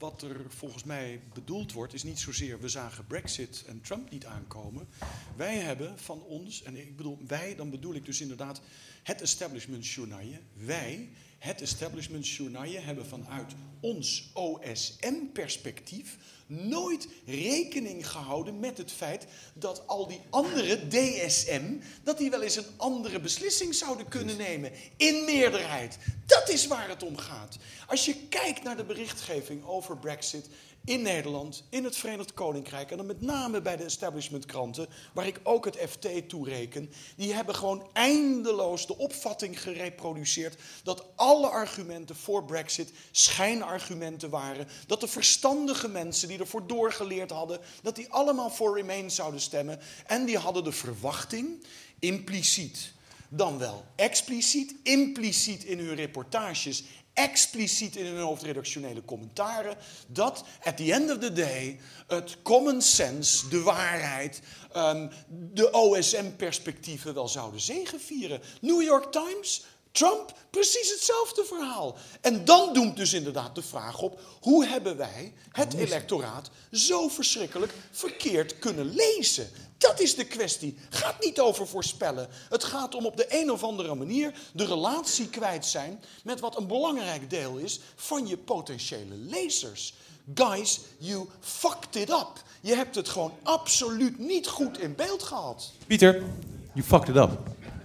wat 0.00 0.22
er 0.22 0.44
volgens 0.48 0.84
mij 0.84 1.20
bedoeld 1.34 1.72
wordt, 1.72 1.94
is 1.94 2.02
niet 2.02 2.18
zozeer 2.18 2.60
we 2.60 2.68
zagen 2.68 3.06
Brexit 3.06 3.64
en 3.66 3.80
Trump 3.80 4.10
niet 4.10 4.26
aankomen. 4.26 4.88
Wij 5.36 5.56
hebben 5.56 5.98
van 5.98 6.22
ons, 6.22 6.62
en 6.62 6.76
ik 6.76 6.96
bedoel 6.96 7.18
wij, 7.26 7.54
dan 7.56 7.70
bedoel 7.70 7.94
ik 7.94 8.04
dus 8.04 8.20
inderdaad 8.20 8.60
het 9.02 9.20
establishment 9.20 9.86
journaille. 9.86 10.40
Wij, 10.52 11.08
het 11.38 11.60
establishment 11.60 12.28
journaille, 12.28 12.78
hebben 12.78 13.06
vanuit 13.06 13.52
ons 13.80 14.30
OSM-perspectief 14.34 16.16
nooit 16.50 17.08
rekening 17.26 18.08
gehouden 18.08 18.60
met 18.60 18.78
het 18.78 18.92
feit 18.92 19.26
dat 19.54 19.82
al 19.86 20.06
die 20.06 20.20
andere 20.30 20.88
DSM, 20.88 21.76
dat 22.02 22.18
die 22.18 22.30
wel 22.30 22.42
eens 22.42 22.56
een 22.56 22.66
andere 22.76 23.20
beslissing 23.20 23.74
zouden 23.74 24.08
kunnen 24.08 24.36
nemen. 24.36 24.72
In 24.96 25.24
meerderheid. 25.24 25.98
Dat 26.26 26.48
is 26.48 26.66
waar 26.66 26.88
het 26.88 27.02
om 27.02 27.16
gaat. 27.16 27.56
Als 27.86 28.04
je 28.04 28.14
kijkt 28.28 28.62
naar 28.62 28.76
de 28.76 28.84
berichtgeving 28.84 29.64
over 29.64 29.96
Brexit 29.96 30.48
in 30.84 31.02
Nederland, 31.02 31.64
in 31.68 31.84
het 31.84 31.96
Verenigd 31.96 32.34
Koninkrijk 32.34 32.90
en 32.90 32.96
dan 32.96 33.06
met 33.06 33.20
name 33.20 33.60
bij 33.60 33.76
de 33.76 33.84
establishmentkranten, 33.84 34.88
waar 35.12 35.26
ik 35.26 35.40
ook 35.42 35.64
het 35.64 35.76
FT 35.88 36.28
toe 36.28 36.48
reken, 36.48 36.92
die 37.16 37.32
hebben 37.32 37.54
gewoon 37.54 37.88
eindeloos 37.92 38.86
de 38.86 38.98
opvatting 38.98 39.62
gereproduceerd 39.62 40.56
dat 40.82 41.04
alle 41.14 41.48
argumenten 41.48 42.16
voor 42.16 42.44
Brexit 42.44 42.92
schijnargumenten 43.10 44.30
waren, 44.30 44.68
dat 44.86 45.00
de 45.00 45.08
verstandige 45.08 45.88
mensen 45.88 46.28
die 46.28 46.38
ervoor 46.38 46.66
doorgeleerd 46.66 47.30
hadden, 47.30 47.60
dat 47.82 47.96
die 47.96 48.12
allemaal 48.12 48.50
voor 48.50 48.76
Remain 48.76 49.10
zouden 49.10 49.40
stemmen 49.40 49.80
en 50.06 50.24
die 50.24 50.38
hadden 50.38 50.64
de 50.64 50.72
verwachting, 50.72 51.64
impliciet, 51.98 52.92
dan 53.32 53.58
wel 53.58 53.84
expliciet, 53.96 54.74
impliciet 54.82 55.64
in 55.64 55.78
hun 55.78 55.94
reportages, 55.94 56.84
expliciet 57.22 57.96
in 57.96 58.06
hun 58.06 58.20
hoofdredactionele 58.20 59.04
commentaren, 59.04 59.76
dat 60.06 60.44
at 60.62 60.76
the 60.76 60.92
end 60.92 61.10
of 61.10 61.18
the 61.18 61.32
day 61.32 61.80
het 62.06 62.36
common 62.42 62.82
sense, 62.82 63.48
de 63.48 63.60
waarheid, 63.60 64.40
ehm, 64.72 65.08
de 65.28 65.72
OSM-perspectieven 65.72 67.14
wel 67.14 67.28
zouden 67.28 67.60
zegevieren. 67.60 68.40
New 68.60 68.82
York 68.82 69.12
Times, 69.12 69.64
Trump, 69.92 70.32
precies 70.50 70.90
hetzelfde 70.90 71.44
verhaal. 71.44 71.96
En 72.20 72.44
dan 72.44 72.72
doemt 72.74 72.96
dus 72.96 73.12
inderdaad 73.12 73.54
de 73.54 73.62
vraag 73.62 74.00
op: 74.00 74.20
hoe 74.40 74.66
hebben 74.66 74.96
wij 74.96 75.32
het 75.52 75.74
electoraat 75.74 76.50
zo 76.72 77.08
verschrikkelijk 77.08 77.72
verkeerd 77.90 78.58
kunnen 78.58 78.94
lezen? 78.94 79.50
Dat 79.80 80.00
is 80.00 80.14
de 80.14 80.24
kwestie. 80.24 80.76
Gaat 80.90 81.24
niet 81.24 81.40
over 81.40 81.66
voorspellen. 81.66 82.28
Het 82.48 82.64
gaat 82.64 82.94
om 82.94 83.06
op 83.06 83.16
de 83.16 83.26
een 83.28 83.50
of 83.50 83.62
andere 83.62 83.94
manier 83.94 84.32
de 84.52 84.64
relatie 84.64 85.28
kwijt 85.28 85.66
zijn 85.66 86.02
met 86.24 86.40
wat 86.40 86.56
een 86.56 86.66
belangrijk 86.66 87.30
deel 87.30 87.56
is 87.56 87.80
van 87.94 88.26
je 88.26 88.36
potentiële 88.36 89.14
lezers. 89.14 89.94
Guys, 90.34 90.80
you 90.98 91.28
fucked 91.40 91.96
it 91.96 92.10
up. 92.10 92.42
Je 92.60 92.74
hebt 92.74 92.94
het 92.94 93.08
gewoon 93.08 93.32
absoluut 93.42 94.18
niet 94.18 94.46
goed 94.46 94.78
in 94.78 94.94
beeld 94.94 95.22
gehad. 95.22 95.72
Pieter, 95.86 96.22
you 96.72 96.86
fucked 96.86 97.08
it 97.08 97.16
up. 97.16 97.38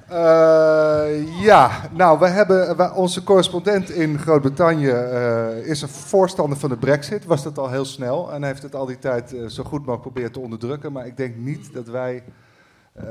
Eh, 0.09 1.41
ja, 1.41 1.89
nou, 1.93 2.19
we 2.19 2.27
hebben, 2.27 2.77
we- 2.77 2.93
onze 2.93 3.23
correspondent 3.23 3.89
in 3.89 4.19
Groot-Brittannië 4.19 4.89
eh, 4.89 5.57
is 5.67 5.81
een 5.81 5.87
voorstander 5.87 6.57
van 6.57 6.69
de 6.69 6.77
brexit. 6.77 7.25
Was 7.25 7.43
dat 7.43 7.57
al 7.57 7.69
heel 7.69 7.85
snel 7.85 8.33
en 8.33 8.43
heeft 8.43 8.63
het 8.63 8.75
al 8.75 8.85
die 8.85 8.99
tijd 8.99 9.33
eh, 9.33 9.45
zo 9.45 9.63
goed 9.63 9.79
mogelijk 9.79 10.01
proberen 10.01 10.31
te 10.31 10.39
onderdrukken. 10.39 10.91
Maar 10.91 11.05
ik 11.07 11.17
denk 11.17 11.35
niet 11.35 11.73
dat 11.73 11.87
wij, 11.87 12.23
eh, 12.93 13.05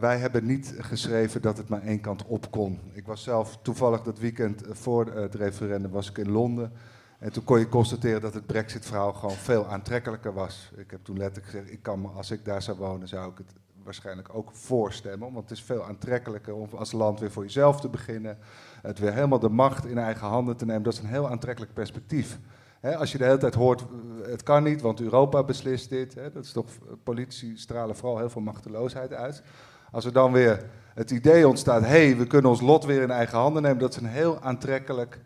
wij 0.00 0.18
hebben 0.18 0.46
niet 0.46 0.74
geschreven 0.78 1.42
dat 1.42 1.56
het 1.56 1.68
maar 1.68 1.82
één 1.82 2.00
kant 2.00 2.24
op 2.26 2.50
kon. 2.50 2.78
Ik 2.92 3.06
was 3.06 3.22
zelf 3.22 3.58
toevallig 3.62 4.02
dat 4.02 4.18
weekend 4.18 4.62
voor 4.70 5.06
het 5.14 5.34
referendum 5.34 5.90
was 5.90 6.10
ik 6.10 6.18
in 6.18 6.30
Londen. 6.30 6.72
En 7.18 7.32
toen 7.32 7.44
kon 7.44 7.58
je 7.58 7.68
constateren 7.68 8.20
dat 8.20 8.34
het 8.34 8.46
Brexit-verhaal 8.46 9.12
gewoon 9.12 9.36
veel 9.36 9.66
aantrekkelijker 9.66 10.32
was. 10.34 10.70
Ik 10.76 10.90
heb 10.90 11.00
toen 11.04 11.16
letterlijk 11.18 11.46
gezegd, 11.52 11.72
ik 11.72 11.82
kan 11.82 12.10
als 12.16 12.30
ik 12.30 12.44
daar 12.44 12.62
zou 12.62 12.76
wonen, 12.78 13.08
zou 13.08 13.30
ik 13.30 13.38
het 13.38 13.52
waarschijnlijk 13.90 14.28
ook 14.32 14.50
voorstemmen. 14.52 15.32
Want 15.32 15.48
het 15.48 15.58
is 15.58 15.64
veel 15.64 15.84
aantrekkelijker 15.84 16.54
om 16.54 16.68
als 16.74 16.92
land 16.92 17.20
weer 17.20 17.30
voor 17.30 17.42
jezelf 17.42 17.80
te 17.80 17.88
beginnen. 17.88 18.38
Het 18.82 18.98
weer 18.98 19.12
helemaal 19.12 19.38
de 19.38 19.48
macht 19.48 19.86
in 19.86 19.98
eigen 19.98 20.26
handen 20.26 20.56
te 20.56 20.64
nemen. 20.64 20.82
Dat 20.82 20.92
is 20.92 20.98
een 20.98 21.06
heel 21.06 21.30
aantrekkelijk 21.30 21.72
perspectief. 21.72 22.38
Als 22.82 23.12
je 23.12 23.18
de 23.18 23.24
hele 23.24 23.36
tijd 23.36 23.54
hoort, 23.54 23.80
eh, 23.80 23.86
het 24.30 24.42
kan 24.42 24.62
niet, 24.62 24.80
want 24.80 25.00
Europa 25.00 25.42
beslist 25.42 25.88
dit. 25.88 26.14
Dat 26.32 26.44
is 26.44 26.52
toch, 26.52 26.66
politici 27.02 27.56
stralen 27.56 27.96
vooral 27.96 28.18
heel 28.18 28.30
veel 28.30 28.40
machteloosheid 28.40 29.12
uit. 29.12 29.42
Als 29.90 30.04
er 30.04 30.12
dan 30.12 30.32
weer 30.32 30.64
het 30.94 31.10
idee 31.10 31.48
ontstaat, 31.48 31.82
hé, 31.82 31.88
hey, 31.88 32.16
we 32.16 32.26
kunnen 32.26 32.50
ons 32.50 32.60
lot 32.60 32.84
weer 32.84 33.02
in 33.02 33.10
eigen 33.10 33.38
handen 33.38 33.62
nemen. 33.62 33.78
Dat 33.78 33.90
is 33.90 34.00
een 34.00 34.06
heel 34.06 34.40
aantrekkelijk 34.40 35.20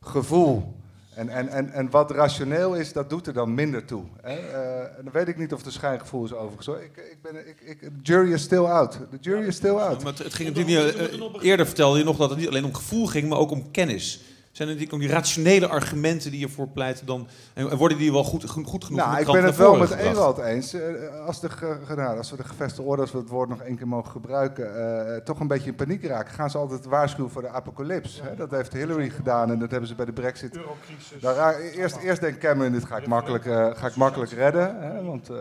gevoel. 0.00 0.76
En, 1.18 1.28
en, 1.28 1.48
en, 1.48 1.72
en 1.72 1.90
wat 1.90 2.10
rationeel 2.10 2.74
is, 2.74 2.92
dat 2.92 3.10
doet 3.10 3.26
er 3.26 3.32
dan 3.32 3.54
minder 3.54 3.84
toe. 3.84 4.04
Hè? 4.22 4.38
Uh, 4.38 4.80
en 4.80 5.04
dan 5.04 5.12
weet 5.12 5.28
ik 5.28 5.38
niet 5.38 5.52
of 5.52 5.62
de 5.62 5.70
schijngevoel 5.70 6.24
is 6.24 6.32
overigens. 6.32 6.66
Hoor. 6.66 6.80
Ik, 6.80 6.96
ik 6.96 7.22
ben, 7.22 7.48
ik, 7.48 7.60
ik, 7.60 7.80
the 7.80 7.90
jury 8.02 8.32
is 8.32 8.42
still 8.42 8.64
out. 8.64 8.98
The 9.10 9.18
jury 9.20 9.46
is 9.46 9.56
still 9.56 9.74
out. 9.74 10.02
maar 10.02 10.12
het, 10.12 10.22
het 10.22 10.34
ging 10.34 10.48
natuurlijk 10.48 10.96
niet, 10.96 11.20
uh, 11.20 11.42
eerder 11.42 11.66
vertelde 11.66 11.98
je 11.98 12.04
nog 12.04 12.16
dat 12.16 12.30
het 12.30 12.38
niet 12.38 12.48
alleen 12.48 12.64
om 12.64 12.74
gevoel 12.74 13.06
ging, 13.06 13.28
maar 13.28 13.38
ook 13.38 13.50
om 13.50 13.70
kennis. 13.70 14.22
Zijn 14.58 14.68
er 14.70 14.74
natuurlijk 14.74 15.02
ook 15.02 15.08
die 15.08 15.18
rationele 15.18 15.68
argumenten 15.68 16.30
die 16.30 16.44
ervoor 16.44 16.68
pleiten 16.68 17.06
dan... 17.06 17.28
En 17.54 17.76
worden 17.76 17.98
die 17.98 18.12
wel 18.12 18.24
goed, 18.24 18.44
goed 18.50 18.84
genoeg 18.84 18.90
Nou, 19.00 19.14
in 19.14 19.26
ik 19.26 19.32
ben 19.32 19.44
het 19.44 19.56
wel 19.56 19.76
met? 19.76 19.90
Ewald 19.90 20.38
eens. 20.38 20.72
Eh, 20.72 21.26
Als 21.26 21.40
de, 21.40 21.48
nou, 21.96 22.16
als 22.18 22.30
we 22.30 22.36
de 22.36 22.44
gevestigde 22.44 22.82
orde, 22.90 23.02
als 23.02 23.12
we 23.12 23.18
het 23.18 23.28
woord 23.28 23.48
nog 23.48 23.60
één 23.60 23.76
keer 23.76 23.88
mogen 23.88 24.10
gebruiken, 24.10 24.76
eh, 25.14 25.16
toch 25.16 25.40
een 25.40 25.46
beetje 25.46 25.68
in 25.70 25.74
paniek 25.74 26.04
raken, 26.04 26.34
gaan 26.34 26.50
ze 26.50 26.58
altijd 26.58 26.84
waarschuwen 26.84 27.30
voor 27.30 27.42
de 27.42 27.48
apocalyps. 27.48 28.20
Hè? 28.22 28.34
Dat 28.36 28.50
heeft 28.50 28.72
Hillary 28.72 29.08
gedaan 29.08 29.50
en 29.50 29.58
dat 29.58 29.70
hebben 29.70 29.88
ze 29.88 29.94
bij 29.94 30.04
de 30.06 30.12
brexit. 30.12 30.58
Daar 31.20 31.34
ra- 31.34 31.56
eerst, 31.58 31.96
eerst 31.96 32.20
denkt 32.20 32.38
Cameron, 32.38 32.72
dit 32.72 32.84
ga 32.84 32.96
ik 32.96 33.06
makkelijk, 33.06 33.46
eh, 33.46 33.70
ga 33.74 33.86
ik 33.86 33.94
makkelijk 33.96 34.32
redden. 34.32 34.80
Hè? 34.80 35.02
Want, 35.04 35.28
eh, 35.30 35.36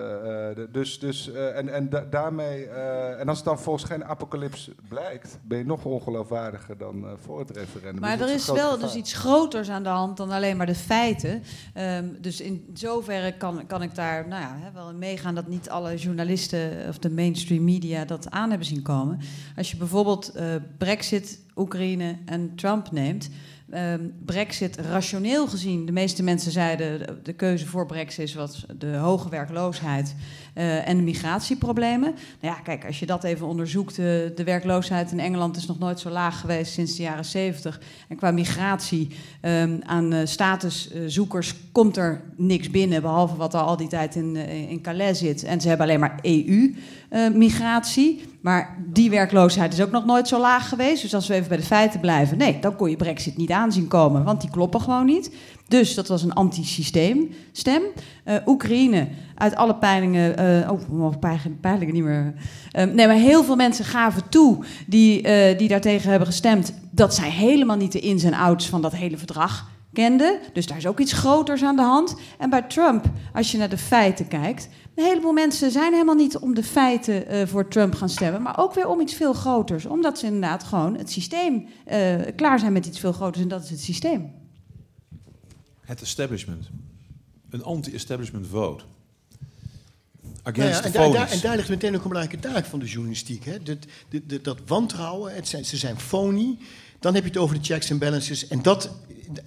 eh, 0.50 0.56
de- 0.56 0.68
dus, 0.72 1.00
dus, 1.00 1.32
eh, 1.32 1.58
en, 1.58 1.70
en 1.70 1.90
da- 1.90 2.06
daarmee, 2.10 2.66
eh, 2.68 3.20
en 3.20 3.28
als 3.30 3.38
het 3.38 3.46
dan 3.48 3.60
volgens 3.60 3.84
geen 3.86 4.06
apocalyps 4.06 4.72
blijkt, 4.90 5.38
ben 5.44 5.58
je 5.58 5.66
nog 5.66 5.86
ongeloofwaardiger 5.86 6.78
dan 6.78 7.04
eh, 7.06 7.12
voor 7.26 7.40
het 7.40 7.50
referendum. 7.50 8.02
Maar 8.02 8.18
Dus 8.18 8.28
er 8.30 8.36
is 8.36 8.46
wel 8.46 8.56
gevaar. 8.56 8.80
dus 8.80 8.96
iets 8.96 9.07
groters 9.14 9.70
aan 9.70 9.84
de 9.84 9.90
hand 9.90 10.18
dan 10.18 10.32
alleen 10.32 10.58
maar 10.58 10.66
de 10.66 10.76
feiten. 10.76 11.44
Ehm, 11.74 12.06
dus 12.22 12.42
in 12.42 12.66
zoverre 12.74 13.38
kan, 13.38 13.66
kan 13.68 13.82
ik 13.82 13.96
daar 13.96 14.28
nou 14.28 14.42
ja, 14.42 14.72
wel 14.74 14.90
in 14.90 14.98
meegaan 14.98 15.36
dat 15.36 15.48
niet 15.48 15.70
alle 15.70 15.96
journalisten 15.96 16.72
of 16.88 16.98
de 16.98 17.10
mainstream 17.10 17.64
media 17.64 18.06
dat 18.06 18.30
aan 18.30 18.50
hebben 18.50 18.68
zien 18.68 18.82
komen. 18.82 19.20
Als 19.56 19.72
je 19.72 19.78
bijvoorbeeld 19.78 20.30
eh, 20.30 20.46
Brexit, 20.78 21.40
Oekraïne 21.56 22.18
en 22.26 22.56
Trump 22.56 22.92
neemt. 22.92 23.30
ehm, 23.70 24.02
Brexit 24.26 24.78
rationeel 24.78 25.48
gezien, 25.48 25.86
de 25.86 25.92
meeste 25.92 26.24
mensen 26.24 26.52
zeiden 26.52 27.00
de, 27.00 27.22
de 27.24 27.34
keuze 27.34 27.66
voor 27.66 27.86
Brexit 27.86 28.34
was 28.34 28.66
de 28.78 28.96
hoge 28.96 29.30
werkloosheid 29.30 30.16
eh, 30.58 30.88
en 30.88 30.98
de 30.98 31.04
migratieproblemen. 31.04 32.14
Nou 32.42 32.56
ja, 32.56 32.62
kijk, 32.64 32.86
als 32.86 33.00
je 33.00 33.06
dat 33.06 33.24
even 33.24 33.48
onderzoekt, 33.48 33.92
eh, 33.92 34.06
de 34.36 34.44
werkloosheid 34.46 35.12
in 35.12 35.20
Engeland 35.20 35.58
is 35.58 35.66
nog 35.66 35.80
nooit 35.80 36.00
zo 36.00 36.10
laag 36.10 36.40
geweest 36.40 36.74
sinds 36.74 36.96
de 36.96 37.04
jaren 37.04 37.26
70. 37.26 37.82
En 38.08 38.16
qua 38.16 38.32
migratie 38.32 39.08
ehm, 39.42 39.78
aan 39.86 40.14
eh, 40.14 40.26
statuszoekers 40.26 41.56
komt 41.72 41.98
er 41.98 42.22
niks 42.36 42.70
binnen, 42.70 43.02
behalve 43.02 43.36
wat 43.36 43.54
er 43.54 43.60
al 43.60 43.78
die 43.78 43.88
tijd 43.88 44.16
in, 44.16 44.36
in 44.70 44.82
Calais 44.82 45.20
zit. 45.20 45.44
En 45.44 45.62
ze 45.62 45.68
hebben 45.68 45.88
alleen 45.88 46.00
maar 46.00 46.20
EU-migratie. 46.22 48.22
maar 48.42 48.78
die 48.94 49.10
werkloosheid 49.10 49.74
is 49.74 49.82
ook 49.82 49.92
nog 49.92 50.06
nooit 50.06 50.28
zo 50.28 50.40
laag 50.40 50.70
geweest. 50.70 51.02
Dus 51.02 51.16
als 51.16 51.28
we 51.28 51.34
even 51.34 51.48
bij 51.48 51.58
de 51.58 51.64
feiten 51.64 52.00
blijven, 52.00 52.38
nee, 52.38 52.60
dan 52.60 52.76
kon 52.76 52.90
je 52.90 52.96
Brexit 52.96 53.38
niet 53.38 53.52
aanzien 53.52 53.88
komen, 53.88 54.24
want 54.24 54.42
die 54.42 54.50
kloppen 54.50 54.82
gewoon 54.82 55.06
niet. 55.06 55.32
Dus 55.68 55.96
dat 55.96 56.08
was 56.08 56.24
een 56.24 56.34
anti-systeem 56.34 57.30
stem. 57.52 57.82
Eh, 58.24 58.36
Oekraïne, 58.46 59.08
uit 59.36 59.56
alle 59.56 59.76
peilingen, 59.76 60.38
eh 60.38 60.72
oh, 60.92 61.14
peilingen, 61.62 61.94
niet 61.94 62.04
meer. 62.04 62.34
Eh, 62.72 62.86
nee, 62.86 63.08
maar 63.08 63.16
heel 63.16 63.44
veel 63.44 63.56
mensen 63.56 63.86
gaven 63.86 64.30
toe 64.30 64.66
die, 64.86 65.22
eh, 65.22 65.58
die 65.58 65.68
daartegen 65.68 66.10
hebben 66.10 66.28
gestemd, 66.28 66.74
dat 66.92 67.16
zij 67.16 67.30
helemaal 67.30 67.78
niet 67.78 67.92
de 67.92 68.00
ins 68.00 68.24
en 68.24 68.34
outs 68.34 68.70
van 68.70 68.82
dat 68.82 68.96
hele 68.96 69.18
verdrag 69.18 69.70
kenden. 69.94 70.40
Dus 70.54 70.66
daar 70.66 70.78
is 70.78 70.88
ook 70.88 71.00
iets 71.00 71.14
groters 71.14 71.64
aan 71.64 71.76
de 71.76 71.82
hand. 71.82 72.16
En 72.38 72.50
bij 72.50 72.62
Trump, 72.62 73.06
als 73.34 73.52
je 73.52 73.58
naar 73.58 73.70
de 73.70 73.78
feiten 73.78 74.28
kijkt, 74.28 74.70
een 74.96 75.04
heleboel 75.04 75.34
mensen 75.34 75.72
zijn 75.72 75.94
helemaal 75.94 76.16
niet 76.16 76.38
om 76.38 76.54
de 76.54 76.64
feiten 76.64 77.48
voor 77.48 77.68
Trump 77.68 77.96
gaan 77.96 78.10
stemmen, 78.10 78.42
maar 78.42 78.60
ook 78.60 78.74
weer 78.74 78.88
om 78.88 79.00
iets 79.00 79.14
veel 79.14 79.34
groters. 79.34 79.86
Omdat 79.86 80.20
ze 80.20 80.26
inderdaad 80.26 80.64
gewoon 80.64 80.98
het 80.98 81.12
systeem 81.12 81.68
klaar 82.36 82.60
zijn 82.60 82.74
met 82.74 82.86
iets 82.86 83.00
veel 83.00 83.14
groters 83.14 83.44
en 83.44 83.50
dat 83.50 83.64
is 83.64 83.70
het 83.70 83.80
systeem. 83.80 84.47
Het 85.88 86.02
establishment. 86.02 86.70
Een 87.50 87.64
anti-establishment 87.64 88.48
vote. 88.48 88.84
Nou 90.44 90.58
ja, 90.58 90.78
Against 90.80 90.96
en, 90.96 91.28
en 91.28 91.40
daar 91.42 91.56
ligt 91.56 91.70
meteen 91.70 91.96
ook 91.96 92.04
een 92.04 92.10
belangrijke 92.10 92.48
taak 92.48 92.66
van 92.66 92.80
de 92.80 92.86
journalistiek. 92.86 93.46
Hè? 93.46 93.64
Dat, 93.64 93.78
dat, 94.10 94.22
dat, 94.30 94.44
dat 94.44 94.60
wantrouwen, 94.66 95.36
het 95.36 95.48
zijn, 95.48 95.66
ze 95.66 95.78
zijn 95.78 96.00
phony. 96.00 96.58
Dan 97.00 97.14
heb 97.14 97.24
je 97.24 97.30
het 97.30 97.38
over 97.38 97.56
de 97.56 97.64
checks 97.64 97.90
en 97.90 97.98
balances. 97.98 98.48
En 98.48 98.62
dat, 98.62 98.90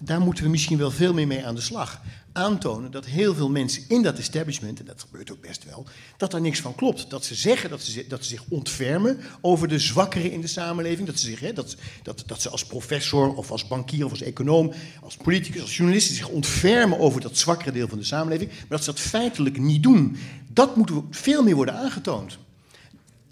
daar 0.02 0.20
moeten 0.20 0.44
we 0.44 0.50
misschien 0.50 0.78
wel 0.78 0.90
veel 0.90 1.14
meer 1.14 1.26
mee 1.26 1.46
aan 1.46 1.54
de 1.54 1.60
slag. 1.60 2.00
Aantonen 2.32 2.90
dat 2.90 3.06
heel 3.06 3.34
veel 3.34 3.50
mensen 3.50 3.82
in 3.88 4.02
dat 4.02 4.18
establishment, 4.18 4.78
en 4.78 4.84
dat 4.84 5.00
gebeurt 5.00 5.32
ook 5.32 5.40
best 5.40 5.64
wel, 5.64 5.86
dat 6.16 6.30
daar 6.30 6.40
niks 6.40 6.60
van 6.60 6.74
klopt. 6.74 7.10
Dat 7.10 7.24
ze 7.24 7.34
zeggen 7.34 7.70
dat 7.70 7.82
ze, 7.82 8.06
dat 8.08 8.24
ze 8.24 8.28
zich 8.28 8.44
ontfermen 8.48 9.18
over 9.40 9.68
de 9.68 9.78
zwakkeren 9.78 10.30
in 10.30 10.40
de 10.40 10.46
samenleving. 10.46 11.06
Dat 11.06 11.18
ze, 11.18 11.26
zich, 11.26 11.40
hè, 11.40 11.52
dat, 11.52 11.76
dat, 12.02 12.22
dat 12.26 12.42
ze 12.42 12.48
als 12.48 12.64
professor 12.64 13.34
of 13.34 13.50
als 13.50 13.68
bankier 13.68 14.04
of 14.04 14.10
als 14.10 14.22
econoom, 14.22 14.72
als 15.02 15.16
politicus, 15.16 15.60
als 15.60 15.76
journalist 15.76 16.12
zich 16.12 16.28
ontfermen 16.28 16.98
over 16.98 17.20
dat 17.20 17.38
zwakkere 17.38 17.72
deel 17.72 17.88
van 17.88 17.98
de 17.98 18.04
samenleving. 18.04 18.50
Maar 18.50 18.66
dat 18.68 18.84
ze 18.84 18.90
dat 18.90 19.00
feitelijk 19.00 19.58
niet 19.58 19.82
doen. 19.82 20.16
Dat 20.52 20.76
moet 20.76 20.90
veel 21.10 21.42
meer 21.42 21.54
worden 21.54 21.74
aangetoond. 21.74 22.38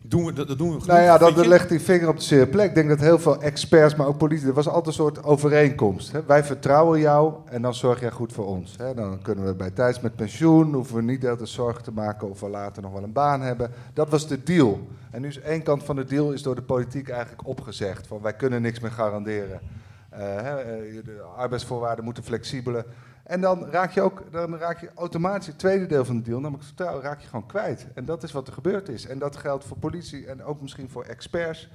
Doen 0.08 0.24
we, 0.24 0.32
dat, 0.32 0.48
dat 0.48 0.58
doen 0.58 0.78
we 0.78 0.86
Nou 0.86 1.00
ja, 1.00 1.18
dat, 1.18 1.46
legt 1.46 1.68
die 1.68 1.80
vinger 1.80 2.08
op 2.08 2.16
de 2.16 2.22
zere 2.22 2.46
plek. 2.46 2.68
Ik 2.68 2.74
denk 2.74 2.88
dat 2.88 3.00
heel 3.00 3.18
veel 3.18 3.42
experts, 3.42 3.94
maar 3.94 4.06
ook 4.06 4.18
politici, 4.18 4.48
er 4.48 4.54
was 4.54 4.66
altijd 4.66 4.86
een 4.86 4.92
soort 4.92 5.24
overeenkomst. 5.24 6.12
Hè? 6.12 6.24
Wij 6.26 6.44
vertrouwen 6.44 7.00
jou 7.00 7.34
en 7.44 7.62
dan 7.62 7.74
zorg 7.74 8.00
jij 8.00 8.10
goed 8.10 8.32
voor 8.32 8.46
ons. 8.46 8.76
Hè? 8.76 8.94
Dan 8.94 9.22
kunnen 9.22 9.44
we 9.44 9.54
bij 9.54 9.70
tijds 9.70 10.00
met 10.00 10.16
pensioen, 10.16 10.74
hoeven 10.74 10.96
we 10.96 11.02
niet 11.02 11.26
altijd 11.26 11.48
zorgen 11.48 11.82
te 11.82 11.92
maken 11.92 12.30
of 12.30 12.40
we 12.40 12.48
later 12.48 12.82
nog 12.82 12.92
wel 12.92 13.02
een 13.02 13.12
baan 13.12 13.40
hebben. 13.40 13.70
Dat 13.92 14.08
was 14.08 14.28
de 14.28 14.42
deal. 14.42 14.86
En 15.10 15.20
nu 15.20 15.28
is 15.28 15.40
één 15.40 15.62
kant 15.62 15.82
van 15.82 15.96
de 15.96 16.04
deal 16.04 16.32
is 16.32 16.42
door 16.42 16.54
de 16.54 16.62
politiek 16.62 17.08
eigenlijk 17.08 17.46
opgezegd. 17.46 18.06
Van 18.06 18.22
wij 18.22 18.34
kunnen 18.34 18.62
niks 18.62 18.80
meer 18.80 18.90
garanderen. 18.90 19.60
Eh, 20.08 20.20
hè, 20.20 20.56
eh, 20.56 21.04
de 21.04 21.22
arbeidsvoorwaarden 21.36 22.04
moeten 22.04 22.24
flexibeler. 22.24 22.84
En 23.28 23.40
dan 23.40 23.70
raak 23.70 23.92
je 23.92 24.00
ook, 24.00 24.32
dan 24.32 24.56
raak 24.56 24.80
je 24.80 24.90
automatisch 24.94 25.46
het 25.46 25.58
tweede 25.58 25.86
deel 25.86 26.04
van 26.04 26.16
de 26.16 26.22
deal, 26.22 26.40
namelijk 26.40 26.64
het 26.64 26.74
vertrouwen, 26.74 27.04
raak 27.04 27.20
je 27.20 27.28
gewoon 27.28 27.46
kwijt. 27.46 27.86
En 27.94 28.04
dat 28.04 28.22
is 28.22 28.32
wat 28.32 28.46
er 28.46 28.52
gebeurd 28.52 28.88
is. 28.88 29.06
En 29.06 29.18
dat 29.18 29.36
geldt 29.36 29.64
voor 29.64 29.76
politie 29.76 30.26
en 30.26 30.42
ook 30.42 30.60
misschien 30.60 30.88
voor 30.88 31.04
experts. 31.04 31.68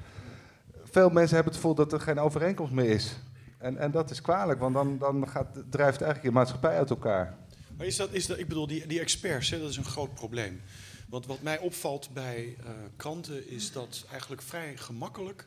Veel 0.84 1.10
mensen 1.10 1.36
hebben 1.36 1.54
het 1.54 1.62
gevoel 1.62 1.76
dat 1.76 1.93
er 1.93 1.99
geen 1.99 2.20
overeenkomst 2.20 2.74
meer 2.74 2.89
is. 2.89 3.16
En, 3.58 3.78
en 3.78 3.91
dat 3.91 4.12
is 4.12 4.22
kwalijk, 4.22 4.60
want 4.60 4.74
dan, 4.74 4.97
dan 4.97 5.30
gaat, 5.30 5.47
drijft 5.70 6.01
eigenlijk 6.01 6.24
je 6.24 6.32
maatschappij 6.32 6.78
uit 6.78 6.89
elkaar. 6.89 7.38
Maar 7.78 7.86
is 7.86 7.95
dat, 7.95 8.10
is 8.12 8.26
dat, 8.26 8.39
ik 8.39 8.47
bedoel, 8.47 8.68
die, 8.68 8.88
die 8.88 8.99
experts, 8.99 9.49
hè, 9.49 9.60
dat 9.60 9.70
is 9.70 9.78
een 9.78 9.84
groot 9.84 10.14
probleem. 10.14 10.62
Want 11.10 11.26
wat 11.26 11.41
mij 11.41 11.60
opvalt 11.60 12.10
bij 12.14 12.56
eh, 12.60 12.72
kranten 12.95 13.49
is 13.49 13.72
dat 13.72 14.06
eigenlijk 14.10 14.41
vrij 14.41 14.78
gemakkelijk 14.78 15.45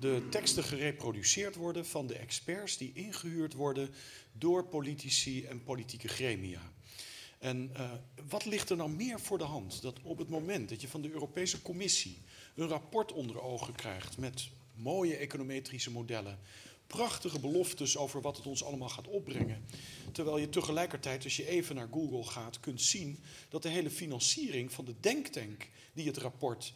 de 0.00 0.22
teksten 0.30 0.64
gereproduceerd 0.64 1.54
worden 1.54 1.86
van 1.86 2.06
de 2.06 2.18
experts 2.18 2.76
die 2.76 2.90
ingehuurd 2.94 3.54
worden 3.54 3.88
door 4.32 4.64
politici 4.64 5.44
en 5.44 5.62
politieke 5.62 6.08
gremia. 6.08 6.72
En 7.38 7.70
eh, 7.74 7.90
wat 8.28 8.44
ligt 8.44 8.70
er 8.70 8.76
nou 8.76 8.90
meer 8.90 9.20
voor 9.20 9.38
de 9.38 9.44
hand? 9.44 9.82
Dat 9.82 9.98
op 10.02 10.18
het 10.18 10.28
moment 10.28 10.68
dat 10.68 10.80
je 10.80 10.88
van 10.88 11.02
de 11.02 11.10
Europese 11.10 11.62
Commissie 11.62 12.18
een 12.54 12.68
rapport 12.68 13.12
onder 13.12 13.40
ogen 13.40 13.74
krijgt 13.74 14.18
met 14.18 14.48
mooie 14.74 15.16
econometrische 15.16 15.90
modellen, 15.90 16.38
prachtige 16.86 17.40
beloftes 17.40 17.96
over 17.96 18.20
wat 18.20 18.36
het 18.36 18.46
ons 18.46 18.64
allemaal 18.64 18.88
gaat 18.88 19.08
opbrengen. 19.08 19.64
Terwijl 20.12 20.38
je 20.38 20.48
tegelijkertijd, 20.48 21.24
als 21.24 21.36
je 21.36 21.48
even 21.48 21.74
naar 21.74 21.88
Google 21.92 22.24
gaat, 22.24 22.60
kunt 22.60 22.82
zien 22.82 23.18
dat 23.48 23.62
de 23.62 23.68
hele 23.68 23.90
financiering 23.90 24.72
van 24.72 24.84
de 24.84 24.94
denktank 25.00 25.68
die 25.92 26.06
het 26.06 26.16
rapport 26.16 26.74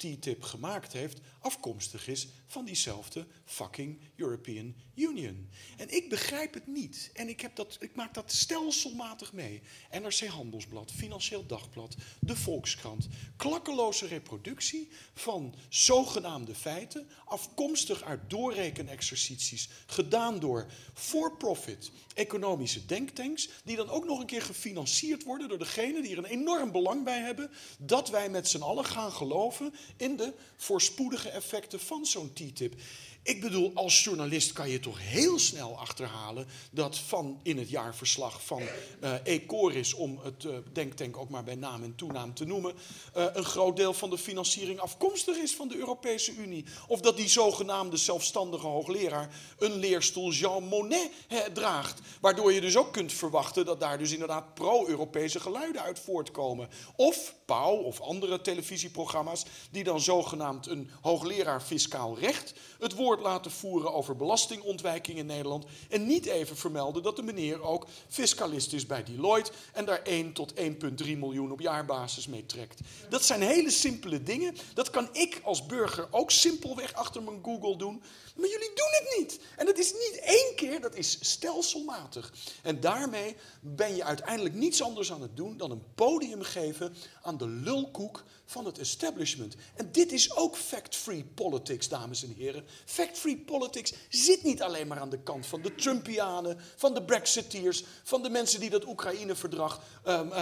pro-TTIP 0.00 0.42
gemaakt 0.42 0.92
heeft, 0.92 1.20
afkomstig 1.40 2.08
is 2.08 2.28
van 2.46 2.64
diezelfde 2.64 3.26
fucking 3.44 3.98
European 4.16 4.74
Union. 4.94 5.48
En 5.76 5.94
ik 5.94 6.08
begrijp 6.08 6.54
het 6.54 6.66
niet. 6.66 7.10
En 7.14 7.28
ik, 7.28 7.40
heb 7.40 7.56
dat, 7.56 7.76
ik 7.80 7.94
maak 7.94 8.14
dat 8.14 8.32
stelselmatig 8.32 9.32
mee. 9.32 9.62
NRC 9.90 10.26
Handelsblad, 10.26 10.92
Financieel 10.92 11.46
Dagblad, 11.46 11.96
De 12.20 12.36
Volkskrant. 12.36 13.08
Klakkeloze 13.36 14.06
reproductie 14.06 14.88
van 15.14 15.54
zogenaamde 15.68 16.54
feiten, 16.54 17.08
afkomstig 17.24 18.02
uit 18.02 18.30
doorrekenexercities, 18.30 19.68
gedaan 19.86 20.38
door 20.38 20.66
for-profit 20.94 21.90
economische 22.14 22.86
denktanks, 22.86 23.48
die 23.64 23.76
dan 23.76 23.88
ook 23.88 24.04
nog 24.04 24.20
een 24.20 24.26
keer 24.26 24.42
gefinancierd 24.42 25.24
worden 25.24 25.48
door 25.48 25.58
degenen 25.58 26.02
die 26.02 26.12
er 26.12 26.18
een 26.18 26.24
enorm 26.24 26.72
belang 26.72 27.04
bij 27.04 27.20
hebben 27.20 27.50
dat 27.78 28.08
wij 28.08 28.30
met 28.30 28.48
z'n 28.48 28.62
allen 28.62 28.84
gaan 28.84 29.12
geloven 29.12 29.74
in 29.96 30.16
de 30.16 30.32
voorspoedige 30.56 31.28
effecten 31.28 31.80
van 31.80 32.06
zo'n 32.06 32.32
TTIP. 32.32 32.74
Ik 33.22 33.40
bedoel, 33.40 33.70
als 33.74 34.04
journalist 34.04 34.52
kan 34.52 34.70
je 34.70 34.80
toch 34.80 34.98
heel 35.00 35.38
snel 35.38 35.78
achterhalen 35.78 36.46
dat 36.70 36.98
van 36.98 37.40
in 37.42 37.58
het 37.58 37.70
jaarverslag 37.70 38.42
van 38.44 38.62
uh, 39.02 39.26
Ecoris, 39.26 39.94
om 39.94 40.20
het 40.22 40.44
uh, 40.44 40.56
denktank 40.72 41.16
ook 41.16 41.28
maar 41.28 41.44
bij 41.44 41.54
naam 41.54 41.82
en 41.82 41.94
toenaam 41.94 42.34
te 42.34 42.44
noemen, 42.44 42.74
uh, 43.16 43.24
een 43.32 43.44
groot 43.44 43.76
deel 43.76 43.92
van 43.92 44.10
de 44.10 44.18
financiering 44.18 44.78
afkomstig 44.78 45.36
is 45.36 45.54
van 45.54 45.68
de 45.68 45.76
Europese 45.76 46.34
Unie. 46.34 46.64
Of 46.86 47.00
dat 47.00 47.16
die 47.16 47.28
zogenaamde 47.28 47.96
zelfstandige 47.96 48.66
hoogleraar 48.66 49.34
een 49.58 49.74
leerstoel 49.74 50.30
Jean 50.32 50.64
Monnet 50.64 51.10
draagt. 51.52 52.00
Waardoor 52.20 52.52
je 52.52 52.60
dus 52.60 52.76
ook 52.76 52.92
kunt 52.92 53.12
verwachten 53.12 53.64
dat 53.64 53.80
daar 53.80 53.98
dus 53.98 54.12
inderdaad 54.12 54.54
pro-Europese 54.54 55.40
geluiden 55.40 55.82
uit 55.82 55.98
voortkomen. 55.98 56.68
Of 56.96 57.34
Pauw 57.44 57.76
of 57.76 58.00
andere 58.00 58.40
televisieprogramma's 58.40 59.44
die 59.70 59.84
dan 59.84 60.00
zogenaamd 60.00 60.66
een 60.66 60.90
hoogleraar 61.00 61.60
fiscaal 61.60 62.18
recht 62.18 62.54
het 62.80 62.94
woord 62.94 63.09
laten 63.18 63.50
voeren 63.50 63.92
over 63.92 64.16
belastingontwijking 64.16 65.18
in 65.18 65.26
Nederland. 65.26 65.64
En 65.88 66.06
niet 66.06 66.26
even 66.26 66.56
vermelden 66.56 67.02
dat 67.02 67.16
de 67.16 67.22
meneer 67.22 67.62
ook 67.62 67.86
fiscalist 68.08 68.72
is 68.72 68.86
bij 68.86 69.04
Deloitte 69.04 69.52
en 69.72 69.84
daar 69.84 70.02
1 70.02 70.32
tot 70.32 70.54
1,3 70.54 71.18
miljoen 71.18 71.52
op 71.52 71.60
jaarbasis 71.60 72.26
mee 72.26 72.46
trekt. 72.46 72.80
Dat 73.08 73.24
zijn 73.24 73.42
hele 73.42 73.70
simpele 73.70 74.22
dingen. 74.22 74.56
Dat 74.74 74.90
kan 74.90 75.08
ik 75.12 75.40
als 75.44 75.66
burger 75.66 76.08
ook 76.10 76.30
simpelweg 76.30 76.92
achter 76.92 77.22
mijn 77.22 77.40
Google 77.42 77.76
doen. 77.76 78.02
Maar 78.36 78.48
jullie 78.48 78.72
doen 78.74 78.90
het 78.90 79.18
niet. 79.18 79.40
En 79.56 79.66
dat 79.66 79.78
is 79.78 79.92
niet 79.92 80.20
één 80.22 80.52
keer, 80.56 80.80
dat 80.80 80.94
is 80.94 81.18
stelselmatig. 81.20 82.32
En 82.62 82.80
daarmee 82.80 83.36
ben 83.60 83.96
je 83.96 84.04
uiteindelijk 84.04 84.54
niets 84.54 84.82
anders 84.82 85.12
aan 85.12 85.22
het 85.22 85.36
doen 85.36 85.56
dan 85.56 85.70
een 85.70 85.84
podium 85.94 86.42
geven 86.42 86.94
aan 87.22 87.36
de 87.36 87.46
lulkoek 87.46 88.24
van 88.50 88.64
het 88.64 88.78
establishment. 88.78 89.54
En 89.74 89.92
dit 89.92 90.12
is 90.12 90.36
ook 90.36 90.56
fact-free 90.56 91.24
politics, 91.24 91.88
dames 91.88 92.24
en 92.24 92.34
heren. 92.36 92.64
Fact-free 92.84 93.36
politics 93.36 93.92
zit 94.08 94.42
niet 94.42 94.62
alleen 94.62 94.86
maar 94.86 94.98
aan 94.98 95.10
de 95.10 95.22
kant 95.22 95.46
van 95.46 95.62
de 95.62 95.74
Trumpianen, 95.74 96.58
van 96.76 96.94
de 96.94 97.02
Brexiteers, 97.02 97.84
van 98.02 98.22
de 98.22 98.30
mensen 98.30 98.60
die 98.60 98.70
dat 98.70 98.86
Oekraïne-verdrag 98.86 99.82
um, 100.06 100.32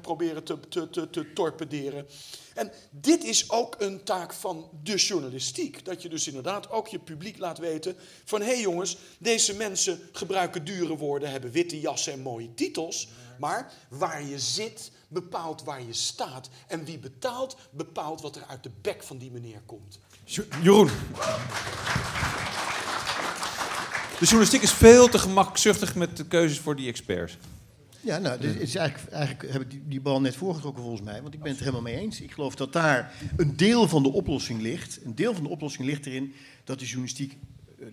proberen 0.00 0.44
te, 0.44 0.60
te, 0.68 0.90
te, 0.90 1.10
te 1.10 1.32
torpederen. 1.32 2.06
En 2.54 2.72
dit 2.90 3.24
is 3.24 3.50
ook 3.50 3.76
een 3.78 4.04
taak 4.04 4.32
van 4.32 4.70
de 4.82 4.96
journalistiek. 4.96 5.84
Dat 5.84 6.02
je 6.02 6.08
dus 6.08 6.26
inderdaad 6.26 6.70
ook 6.70 6.88
je 6.88 6.98
publiek 6.98 7.38
laat 7.38 7.58
weten 7.58 7.96
van... 8.24 8.40
hé 8.40 8.46
hey 8.46 8.60
jongens, 8.60 8.96
deze 9.18 9.54
mensen 9.54 10.00
gebruiken 10.12 10.64
dure 10.64 10.96
woorden, 10.96 11.30
hebben 11.30 11.50
witte 11.50 11.80
jassen 11.80 12.12
en 12.12 12.20
mooie 12.20 12.54
titels... 12.54 13.08
maar 13.38 13.72
waar 13.88 14.22
je 14.24 14.38
zit 14.38 14.90
bepaalt 15.08 15.64
waar 15.64 15.82
je 15.82 15.92
staat. 15.92 16.48
En 16.66 16.84
wie 16.84 16.98
betaalt, 16.98 17.56
bepaalt 17.70 18.20
wat 18.20 18.36
er 18.36 18.44
uit 18.48 18.62
de 18.62 18.70
bek 18.80 19.02
van 19.02 19.18
die 19.18 19.30
meneer 19.30 19.60
komt. 19.66 19.98
Jeroen. 20.24 20.90
De 24.18 24.24
journalistiek 24.24 24.62
is 24.62 24.72
veel 24.72 25.08
te 25.08 25.18
gemakzuchtig 25.18 25.94
met 25.94 26.16
de 26.16 26.26
keuzes 26.26 26.58
voor 26.58 26.76
die 26.76 26.88
experts. 26.88 27.36
Ja, 28.00 28.18
nou, 28.18 28.40
dus 28.40 28.54
is 28.54 28.74
eigenlijk, 28.74 29.12
eigenlijk 29.12 29.52
heb 29.52 29.62
ik 29.62 29.70
die, 29.70 29.82
die 29.86 30.00
bal 30.00 30.20
net 30.20 30.36
voorgetrokken 30.36 30.82
volgens 30.82 31.02
mij, 31.02 31.22
want 31.22 31.34
ik 31.34 31.40
ben 31.40 31.48
het 31.48 31.58
er 31.58 31.64
helemaal 31.64 31.92
mee 31.92 32.00
eens. 32.00 32.20
Ik 32.20 32.32
geloof 32.32 32.54
dat 32.54 32.72
daar 32.72 33.12
een 33.36 33.56
deel 33.56 33.88
van 33.88 34.02
de 34.02 34.12
oplossing 34.12 34.60
ligt. 34.60 34.98
Een 35.04 35.14
deel 35.14 35.34
van 35.34 35.42
de 35.42 35.48
oplossing 35.48 35.86
ligt 35.86 36.06
erin 36.06 36.34
dat 36.64 36.78
de 36.78 36.84
journalistiek 36.84 37.36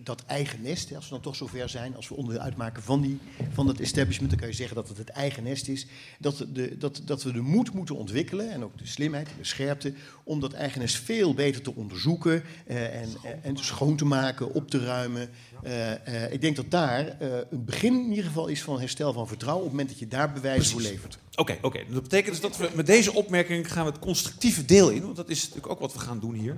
dat 0.02 0.24
eigen 0.26 0.62
nest, 0.62 0.94
als 0.94 1.04
we 1.04 1.10
dan 1.10 1.20
toch 1.20 1.36
zover 1.36 1.68
zijn, 1.68 1.96
als 1.96 2.08
we 2.08 2.14
onderdeel 2.14 2.42
uitmaken 2.42 2.82
van, 2.82 3.00
die, 3.00 3.18
van 3.52 3.66
dat 3.66 3.80
establishment, 3.80 4.30
dan 4.30 4.38
kan 4.38 4.48
je 4.48 4.54
zeggen 4.54 4.76
dat 4.76 4.88
het 4.88 4.98
het 4.98 5.08
eigen 5.08 5.42
nest 5.42 5.68
is. 5.68 5.86
Dat, 6.18 6.46
de, 6.52 6.76
dat, 6.78 7.02
dat 7.04 7.22
we 7.22 7.32
de 7.32 7.40
moed 7.40 7.72
moeten 7.72 7.96
ontwikkelen 7.96 8.50
en 8.50 8.64
ook 8.64 8.78
de 8.78 8.86
slimheid, 8.86 9.28
de 9.38 9.44
scherpte, 9.44 9.92
om 10.24 10.40
dat 10.40 10.52
eigen 10.52 10.80
nest 10.80 10.96
veel 10.96 11.34
beter 11.34 11.62
te 11.62 11.74
onderzoeken 11.74 12.42
eh, 12.66 13.00
en, 13.00 13.08
en 13.42 13.56
schoon 13.56 13.96
te 13.96 14.04
maken, 14.04 14.54
op 14.54 14.70
te 14.70 14.84
ruimen. 14.84 15.28
Uh, 15.64 16.32
ik 16.32 16.40
denk 16.40 16.56
dat 16.56 16.70
daar 16.70 17.06
uh, 17.06 17.28
een 17.50 17.64
begin 17.64 17.94
in 17.94 18.08
ieder 18.08 18.24
geval 18.24 18.46
is 18.46 18.62
van 18.62 18.80
herstel 18.80 19.12
van 19.12 19.28
vertrouwen 19.28 19.64
op 19.64 19.70
het 19.70 19.78
moment 19.78 19.98
dat 19.98 20.08
je 20.08 20.16
daar 20.16 20.32
bewijs 20.32 20.70
voor 20.70 20.80
levert. 20.80 21.18
Oké, 21.30 21.40
okay, 21.40 21.56
oké. 21.56 21.66
Okay. 21.66 21.86
Dat 21.90 22.02
betekent 22.02 22.30
dus 22.30 22.40
dat 22.40 22.56
we 22.56 22.70
met 22.74 22.86
deze 22.86 23.14
opmerking 23.14 23.72
gaan 23.72 23.84
we 23.84 23.90
het 23.90 24.00
constructieve 24.00 24.64
deel 24.64 24.90
in, 24.90 25.02
want 25.02 25.16
dat 25.16 25.28
is 25.28 25.40
natuurlijk 25.40 25.72
ook 25.72 25.80
wat 25.80 25.92
we 25.92 25.98
gaan 25.98 26.20
doen 26.20 26.34
hier. 26.34 26.56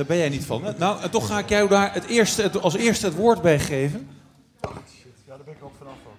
Daar 0.00 0.08
ben 0.08 0.18
jij 0.18 0.28
niet 0.28 0.44
van. 0.44 0.64
Hè? 0.64 0.72
Nou, 0.78 1.02
en 1.02 1.10
toch 1.10 1.26
ga 1.26 1.38
ik 1.38 1.48
jou 1.48 1.68
daar 1.68 1.94
het 1.94 2.04
eerste, 2.04 2.42
het, 2.42 2.60
als 2.60 2.74
eerste 2.74 3.06
het 3.06 3.14
woord 3.14 3.42
bij 3.42 3.58
geven. 3.58 4.08
Ja, 4.60 4.70
daar 5.26 5.44
ben 5.44 5.54
ik 5.54 5.64
ook 5.64 5.72
vanaf 5.78 5.94
ook. 6.06 6.12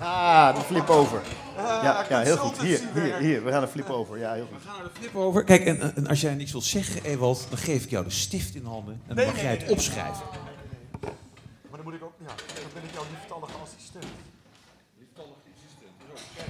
Ah, 0.00 0.54
de 0.54 0.60
flip 0.60 0.90
over. 0.90 1.22
Ja, 1.56 2.06
ja, 2.08 2.20
heel 2.20 2.36
goed. 2.36 2.58
Hier, 2.58 2.80
hier, 2.94 3.16
hier. 3.16 3.44
We 3.44 3.50
gaan 3.50 3.62
een 3.62 3.68
flip 3.68 3.90
over. 3.90 4.18
Ja, 4.18 4.32
heel 4.32 4.46
goed. 4.52 4.62
We 4.62 4.68
gaan 4.68 4.78
er 4.78 4.84
een 4.84 4.90
flip 4.92 5.16
over. 5.16 5.44
Kijk, 5.44 5.64
en, 5.64 5.96
en 5.96 6.06
als 6.06 6.20
jij 6.20 6.34
niks 6.34 6.52
wilt 6.52 6.64
zeggen, 6.64 7.04
Ewald, 7.04 7.46
dan 7.48 7.58
geef 7.58 7.84
ik 7.84 7.90
jou 7.90 8.04
de 8.04 8.10
stift 8.10 8.54
in 8.54 8.64
handen. 8.64 9.02
En 9.06 9.16
dan 9.16 9.26
mag 9.26 9.40
jij 9.40 9.50
het 9.50 9.70
opschrijven. 9.70 10.24
Maar 11.00 11.10
dan 11.70 11.84
moet 11.84 11.94
ik 11.94 12.02
ook, 12.02 12.14
ja, 12.18 12.26
dan 12.26 12.70
ben 12.74 12.82
ik 12.82 12.90
jouw 12.94 13.04
lieftallige 13.10 13.52
assistent. 13.62 14.06
Lieftallige 14.98 15.40
assistent. 15.54 15.92
Zo, 16.08 16.14
kijk. 16.36 16.48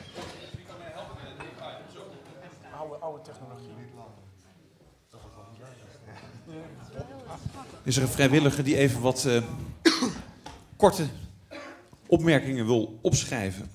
Wie 0.57 0.65
kan 0.67 0.77
mij 0.79 0.91
helpen 0.93 1.17
met 1.25 1.39
dit 1.39 1.49
item? 1.57 1.87
Zo. 1.95 2.01
Oude, 3.05 3.23
technologie. 3.23 3.69
Is 7.83 7.97
er 7.97 8.03
een 8.03 8.09
vrijwilliger 8.09 8.65
die 8.65 8.77
even 8.77 9.01
wat 9.01 9.25
uh, 9.27 9.43
korte 10.77 11.07
opmerkingen 12.07 12.67
wil 12.67 12.99
opschrijven 13.03 13.71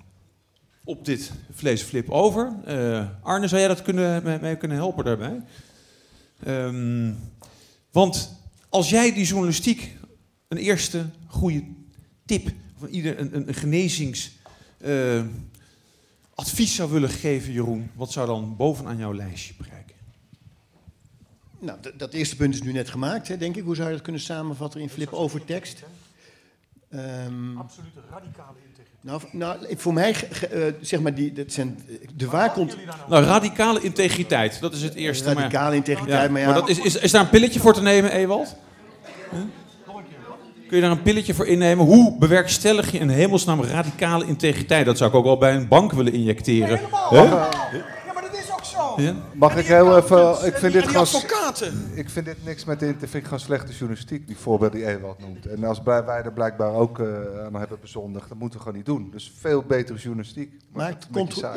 op 0.84 1.06
dit 1.06 1.32
vleesflip 1.52 2.10
over? 2.10 2.56
Uh, 2.68 3.10
Arne, 3.22 3.48
zou 3.48 3.60
jij 3.62 3.70
dat 3.70 3.82
kunnen, 3.82 4.24
mij, 4.24 4.58
kunnen 4.58 4.78
helpen 4.78 5.06
daarbij? 5.06 5.42
Um, 6.48 7.18
want 7.92 8.36
als 8.70 8.90
jij 8.90 9.14
die 9.14 9.26
journalistiek 9.26 9.98
een 10.48 10.58
eerste 10.58 11.06
goede 11.28 11.64
tip, 12.26 12.52
ieder 12.90 13.20
een, 13.20 13.36
een, 13.36 13.48
een 13.48 13.54
genezingsadvies 13.54 14.38
uh, 14.82 15.22
zou 16.48 16.92
willen 16.92 17.10
geven, 17.10 17.54
Jeroen, 17.54 17.92
wat 17.96 18.12
zou 18.12 18.28
dan 18.28 18.56
bovenaan 18.56 18.98
jouw 18.98 19.14
lijstje 19.14 19.54
prijken? 19.54 19.96
Nou, 21.60 21.80
dat 21.98 22.14
eerste 22.14 22.36
punt 22.36 22.54
is 22.54 22.62
nu 22.62 22.72
net 22.72 22.90
gemaakt, 22.90 23.28
hè, 23.28 23.38
denk 23.38 23.56
ik. 23.56 23.64
Hoe 23.64 23.76
zou 23.76 23.88
je 23.88 23.94
dat 23.94 24.04
kunnen 24.04 24.22
samenvatten 24.22 24.82
in 24.82 24.90
flip 24.90 25.14
over 25.14 25.46
tekst? 25.46 25.84
Um, 26.94 27.58
Absolute 27.58 28.00
radicale 28.12 28.58
integriteit. 28.68 28.88
Nou, 29.02 29.22
nou, 29.32 29.78
voor 29.78 29.94
mij, 29.94 30.16
uh, 30.54 30.66
zeg 30.82 31.00
maar, 31.00 31.16
die, 31.16 31.34
dat 31.34 31.52
zijn 31.52 31.80
de 32.16 32.28
waarkont. 32.28 32.78
Nou, 33.10 33.24
radicale 33.24 33.82
integriteit, 33.82 34.60
dat 34.60 34.74
is 34.74 34.82
het 34.82 34.94
eerste. 34.94 35.34
Radicale 35.34 35.66
maar, 35.66 35.76
integriteit, 35.76 36.24
ja, 36.24 36.30
maar 36.30 36.42
ja. 36.42 36.48
Maar 36.48 36.56
dat 36.56 36.70
is, 36.70 36.80
is, 36.80 36.96
is 36.96 37.12
daar 37.12 37.22
een 37.22 37.30
pilletje 37.30 37.60
voor 37.60 37.74
te 37.74 37.82
nemen, 37.82 38.12
Ewald? 38.12 38.56
Huh? 39.32 39.40
Kun 40.70 40.78
je 40.78 40.84
daar 40.84 40.94
een 40.94 41.02
pilletje 41.02 41.34
voor 41.34 41.48
innemen? 41.48 41.86
Hoe 41.86 42.18
bewerkstellig 42.18 42.92
je 42.92 43.00
een 43.00 43.10
hemelsnaam 43.10 43.64
radicale 43.64 44.26
integriteit? 44.26 44.86
Dat 44.86 44.98
zou 44.98 45.10
ik 45.10 45.16
ook 45.16 45.24
wel 45.24 45.38
bij 45.38 45.56
een 45.56 45.68
bank 45.68 45.92
willen 45.92 46.14
injecteren. 46.14 46.80
Huh? 47.10 47.44
Ja? 49.02 49.16
Mag 49.34 49.56
ik 49.58 49.66
heel 49.66 49.98
even... 49.98 50.46
Ik 50.46 50.56
vind, 50.56 50.74
dit 50.74 50.96
advocaten. 50.96 51.92
ik 51.94 52.10
vind 52.10 52.26
dit 52.26 52.46
niks 52.46 52.66
met 52.66 52.80
de... 52.80 52.88
Ik 52.88 52.96
vind 53.00 53.24
gewoon 53.24 53.40
slechte 53.40 53.72
journalistiek, 53.72 54.28
die 54.28 54.38
voorbeeld 54.38 54.72
die 54.72 54.86
Ewald 54.86 55.20
noemt. 55.20 55.46
En 55.46 55.64
als 55.64 55.82
wij 55.84 56.04
er 56.24 56.34
blijkbaar 56.34 56.74
ook 56.74 57.00
uh, 57.00 57.08
aan 57.46 57.54
hebben 57.54 57.78
bezondigd, 57.82 58.30
dat 58.30 58.38
moeten 58.38 58.58
we 58.58 58.64
gewoon 58.64 58.78
niet 58.78 58.88
doen. 58.88 59.10
Dus 59.12 59.32
veel 59.38 59.64
betere 59.64 60.00
journalistiek. 60.00 60.52
Maar 60.72 60.88
het 60.88 61.08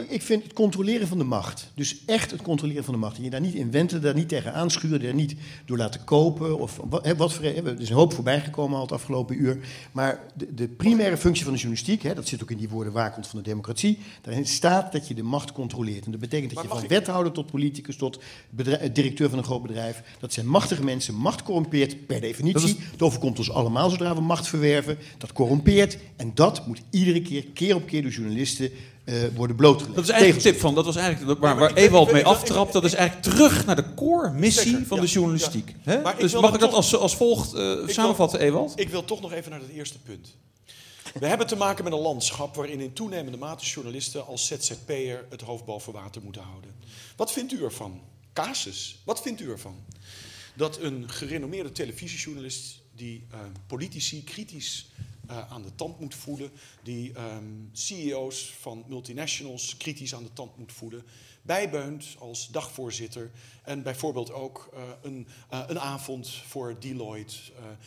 ik 0.08 0.22
vind 0.22 0.42
het 0.42 0.52
controleren 0.52 1.08
van 1.08 1.18
de 1.18 1.24
macht. 1.24 1.70
Dus 1.74 2.04
echt 2.06 2.30
het 2.30 2.42
controleren 2.42 2.84
van 2.84 2.94
de 2.94 3.00
macht. 3.00 3.16
En 3.16 3.24
je 3.24 3.30
daar 3.30 3.40
niet 3.40 3.54
in 3.54 3.70
wenten, 3.70 4.02
daar 4.02 4.14
niet 4.14 4.28
tegen 4.28 4.54
aanschuren, 4.54 5.02
daar 5.02 5.14
niet 5.14 5.34
door 5.64 5.76
laten 5.76 6.04
kopen. 6.04 6.58
Of 6.58 6.80
wat, 6.88 7.04
hè, 7.04 7.16
wat 7.16 7.32
voor, 7.32 7.44
hè, 7.44 7.50
er 7.50 7.80
is 7.80 7.88
een 7.88 7.96
hoop 7.96 8.12
voorbij 8.12 8.40
gekomen 8.40 8.76
al 8.76 8.82
het 8.82 8.92
afgelopen 8.92 9.42
uur. 9.42 9.58
Maar 9.92 10.20
de, 10.34 10.54
de 10.54 10.68
primaire 10.68 11.16
functie 11.16 11.44
van 11.44 11.52
de 11.52 11.58
journalistiek, 11.58 12.02
hè, 12.02 12.14
dat 12.14 12.28
zit 12.28 12.42
ook 12.42 12.50
in 12.50 12.56
die 12.56 12.68
woorden 12.68 12.92
waakhond 12.92 13.26
van 13.26 13.38
de 13.38 13.44
democratie. 13.44 13.98
Daarin 14.20 14.46
staat 14.46 14.92
dat 14.92 15.08
je 15.08 15.14
de 15.14 15.22
macht 15.22 15.52
controleert. 15.52 16.04
En 16.04 16.10
dat 16.10 16.20
betekent 16.20 16.54
dat 16.54 16.62
je 16.62 16.68
van 16.68 16.88
wethouder 16.88 17.31
tot 17.32 17.50
politicus 17.50 17.96
tot 17.96 18.18
bedrijf, 18.50 18.92
directeur 18.92 19.28
van 19.28 19.38
een 19.38 19.44
groot 19.44 19.62
bedrijf. 19.62 20.02
Dat 20.20 20.32
zijn 20.32 20.46
machtige 20.46 20.84
mensen. 20.84 21.14
Macht 21.14 21.42
corrompeert 21.42 22.06
per 22.06 22.20
definitie. 22.20 22.68
Is... 22.68 22.74
Het 22.90 23.02
overkomt 23.02 23.38
ons 23.38 23.50
allemaal 23.50 23.90
zodra 23.90 24.14
we 24.14 24.20
macht 24.20 24.48
verwerven. 24.48 24.98
Dat 25.18 25.32
corrompeert. 25.32 25.98
En 26.16 26.30
dat 26.34 26.66
moet 26.66 26.82
iedere 26.90 27.22
keer, 27.22 27.44
keer 27.44 27.74
op 27.74 27.86
keer 27.86 28.02
door 28.02 28.10
journalisten 28.10 28.70
uh, 29.04 29.14
worden 29.34 29.56
blootgelegd. 29.56 29.94
Dat 29.94 30.04
is 30.04 30.10
eigenlijk 30.10 30.42
de 30.42 30.50
tip 30.50 30.60
van. 30.60 30.74
Dat 30.74 30.84
was 30.84 30.96
eigenlijk 30.96 31.40
waar, 31.40 31.58
waar 31.58 31.74
Ewald 31.74 32.12
mee 32.12 32.24
aftrapt. 32.24 32.72
Dat 32.72 32.84
is 32.84 32.94
eigenlijk 32.94 33.26
terug 33.26 33.66
naar 33.66 33.76
de 33.76 33.94
core 33.94 34.30
missie 34.30 34.86
van 34.86 35.00
de 35.00 35.06
journalistiek. 35.06 35.74
Ja. 35.84 36.14
Dus 36.18 36.34
mag 36.34 36.54
ik 36.54 36.60
dat 36.60 36.72
als, 36.72 36.96
als 36.96 37.16
volgt 37.16 37.54
uh, 37.54 37.88
samenvatten, 37.88 38.38
wil, 38.38 38.48
Ewald? 38.48 38.72
Ik 38.76 38.88
wil 38.88 39.04
toch 39.04 39.20
nog 39.20 39.32
even 39.32 39.50
naar 39.50 39.60
het 39.60 39.70
eerste 39.70 39.98
punt. 39.98 40.36
We 41.18 41.26
hebben 41.26 41.46
te 41.46 41.56
maken 41.56 41.84
met 41.84 41.92
een 41.92 41.98
landschap 41.98 42.54
waarin 42.54 42.80
in 42.80 42.92
toenemende 42.92 43.38
mate 43.38 43.64
journalisten 43.64 44.26
als 44.26 44.46
ZZP'er 44.46 45.24
het 45.30 45.40
hoofd 45.40 45.64
boven 45.64 45.92
water 45.92 46.22
moeten 46.22 46.42
houden. 46.42 46.70
Wat 47.16 47.32
vindt 47.32 47.52
u 47.52 47.64
ervan? 47.64 48.00
Casus, 48.32 49.02
wat 49.04 49.22
vindt 49.22 49.40
u 49.40 49.50
ervan? 49.50 49.84
Dat 50.56 50.78
een 50.78 51.08
gerenommeerde 51.08 51.72
televisiejournalist 51.72 52.80
die 52.94 53.26
uh, 53.32 53.40
politici 53.66 54.24
kritisch 54.24 54.90
uh, 55.30 55.52
aan 55.52 55.62
de 55.62 55.74
tand 55.74 56.00
moet 56.00 56.14
voelen, 56.14 56.50
die 56.82 57.18
um, 57.18 57.70
CEO's 57.72 58.54
van 58.60 58.84
multinationals 58.88 59.76
kritisch 59.76 60.14
aan 60.14 60.22
de 60.22 60.32
tand 60.32 60.56
moet 60.56 60.72
voelen, 60.72 61.04
bijbeunt 61.42 62.06
als 62.18 62.48
dagvoorzitter 62.48 63.30
en 63.62 63.82
bijvoorbeeld 63.82 64.32
ook 64.32 64.70
uh, 64.74 64.82
een, 65.02 65.26
een 65.48 65.80
avond 65.80 66.30
voor 66.30 66.80
Deloitte 66.80 67.36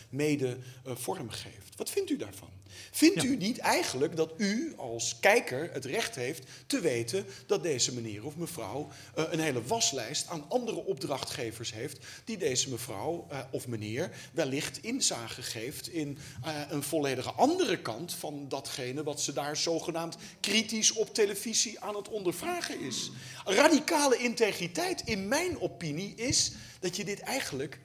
mede 0.10 0.58
vormgeeft. 0.84 1.76
Wat 1.76 1.90
vindt 1.90 2.10
u 2.10 2.18
daarvan? 2.18 2.55
Vindt 2.92 3.22
ja. 3.22 3.28
u 3.28 3.36
niet 3.36 3.58
eigenlijk 3.58 4.16
dat 4.16 4.34
u 4.38 4.74
als 4.78 5.20
kijker 5.20 5.70
het 5.74 5.86
recht 5.86 6.16
heeft 6.16 6.44
te 6.68 6.80
weten 6.80 7.26
dat 7.46 7.64
deze 7.64 7.94
meneer 7.94 8.26
of 8.26 8.36
mevrouw 8.36 8.90
uh, 9.18 9.24
een 9.30 9.40
hele 9.40 9.64
waslijst 9.64 10.28
aan 10.28 10.50
andere 10.50 10.86
opdrachtgevers 10.86 11.74
heeft 11.74 12.06
die 12.26 12.38
deze 12.38 12.70
mevrouw 12.70 13.28
uh, 13.32 13.40
of 13.52 13.68
meneer 13.68 14.12
wellicht 14.34 14.84
inzage 14.84 15.42
geeft 15.42 15.90
in 15.90 16.18
uh, 16.46 16.62
een 16.70 16.84
volledige 16.84 17.32
andere 17.32 17.82
kant 17.82 18.14
van 18.14 18.46
datgene 18.50 19.04
wat 19.04 19.22
ze 19.22 19.34
daar 19.34 19.58
zogenaamd 19.58 20.18
kritisch 20.40 20.92
op 20.92 21.14
televisie 21.14 21.80
aan 21.80 21.96
het 21.96 22.10
ondervragen 22.10 22.80
is? 22.80 23.12
Radicale 23.46 24.18
integriteit, 24.18 25.02
in 25.06 25.28
mijn 25.28 25.60
opinie, 25.60 26.16
is 26.16 26.52
dat 26.80 26.96
je 26.96 27.06
dit 27.06 27.20
eigenlijk 27.20 27.80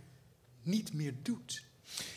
niet 0.63 0.93
meer 0.93 1.15
doet. 1.23 1.63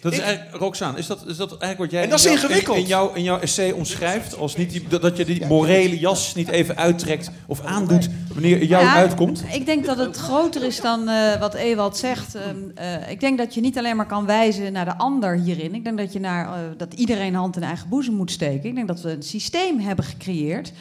Dat 0.01 0.13
is 0.13 0.19
eigenlijk, 0.19 0.55
Roxaan, 0.55 0.97
is 0.97 1.07
dat, 1.07 1.23
is 1.27 1.37
dat 1.37 1.49
eigenlijk 1.49 1.79
wat 1.79 1.91
jij 1.91 2.03
En 2.03 2.09
dat 2.09 2.19
is 2.19 2.25
in, 2.25 2.31
jouw, 2.31 2.41
ingewikkeld. 2.41 2.77
in, 2.77 2.83
in 2.83 2.87
jouw, 2.87 3.13
in 3.13 3.23
jouw 3.23 3.39
essay 3.39 3.71
omschrijft? 3.71 4.37
Als 4.37 4.55
niet 4.55 4.71
die, 4.71 4.87
dat, 4.87 5.17
je 5.17 5.25
die 5.25 5.45
morele 5.45 5.99
jas 5.99 6.35
niet 6.35 6.47
even 6.47 6.77
uittrekt 6.77 7.31
of 7.47 7.61
aandoet 7.61 8.09
wanneer 8.33 8.63
jou 8.63 8.83
Ja, 8.83 8.93
uitkomt? 8.93 9.43
Ik 9.51 9.65
denk 9.65 9.85
dat 9.85 9.97
het 9.97 10.17
groter 10.17 10.63
is 10.63 10.81
dan 10.81 11.09
eh, 11.09 11.39
wat 11.39 11.53
Ewald 11.53 11.97
zegt. 11.97 12.35
Ehm, 12.35 12.57
eh, 12.75 13.11
ik 13.11 13.19
denk 13.19 13.37
dat 13.37 13.53
je 13.53 13.61
niet 13.61 13.77
alleen 13.77 13.95
maar 13.95 14.05
kan 14.05 14.25
wijzen 14.25 14.73
naar 14.73 14.85
de 14.85 14.97
ander 14.97 15.35
hierin. 15.35 15.75
Ik 15.75 15.83
denk 15.83 15.97
dat, 15.97 16.13
je 16.13 16.19
naar, 16.19 16.45
eh, 16.45 16.59
dat 16.77 16.93
iedereen 16.93 17.35
hand 17.35 17.55
in 17.55 17.63
eigen 17.63 17.89
boezem 17.89 18.13
moet 18.13 18.31
steken. 18.31 18.69
Ik 18.69 18.75
denk 18.75 18.87
dat 18.87 19.01
we 19.01 19.11
een 19.11 19.23
systeem 19.23 19.79
hebben 19.79 20.05
gecreëerd 20.05 20.71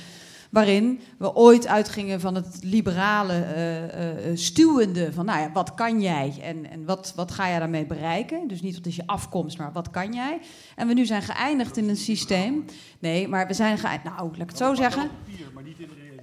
waarin 0.53 1.01
we 1.19 1.35
ooit 1.35 1.67
uitgingen 1.67 2.21
van 2.21 2.35
het 2.35 2.59
liberale, 2.61 3.33
eh, 3.33 4.31
eh, 4.31 4.37
stuwende 4.37 5.13
van, 5.13 5.25
nou 5.25 5.41
ja, 5.41 5.53
wat 5.53 5.75
kan 5.75 6.01
jij 6.01 6.35
en, 6.43 6.71
en 6.71 6.85
wat, 6.85 7.13
wat 7.17 7.31
ga 7.31 7.47
je 7.47 7.59
daarmee 7.59 7.87
bereiken? 7.87 8.49
Dus 8.49 8.63
niet 8.63 8.75
wat 8.75 8.87
is 8.87 8.97
je 8.97 9.07
afkomst, 9.07 9.59
maar 9.59 9.73
wat 9.73 9.91
kan 9.91 10.13
jij? 10.13 10.39
En 10.77 10.89
we 10.89 10.95
nu 10.95 11.07
zijn 11.07 11.23
geëindigd 11.23 11.77
in 11.77 11.89
een 11.89 11.97
systeem. 11.97 12.65
Nee, 12.99 13.29
maar 13.29 13.47
we 13.47 13.55
zijn 13.55 13.79
geëindigd, 13.79 14.17
nou, 14.17 14.31
laat 14.31 14.41
ik 14.41 14.49
het 14.49 14.57
zo 14.57 14.75
zeggen. 14.75 15.11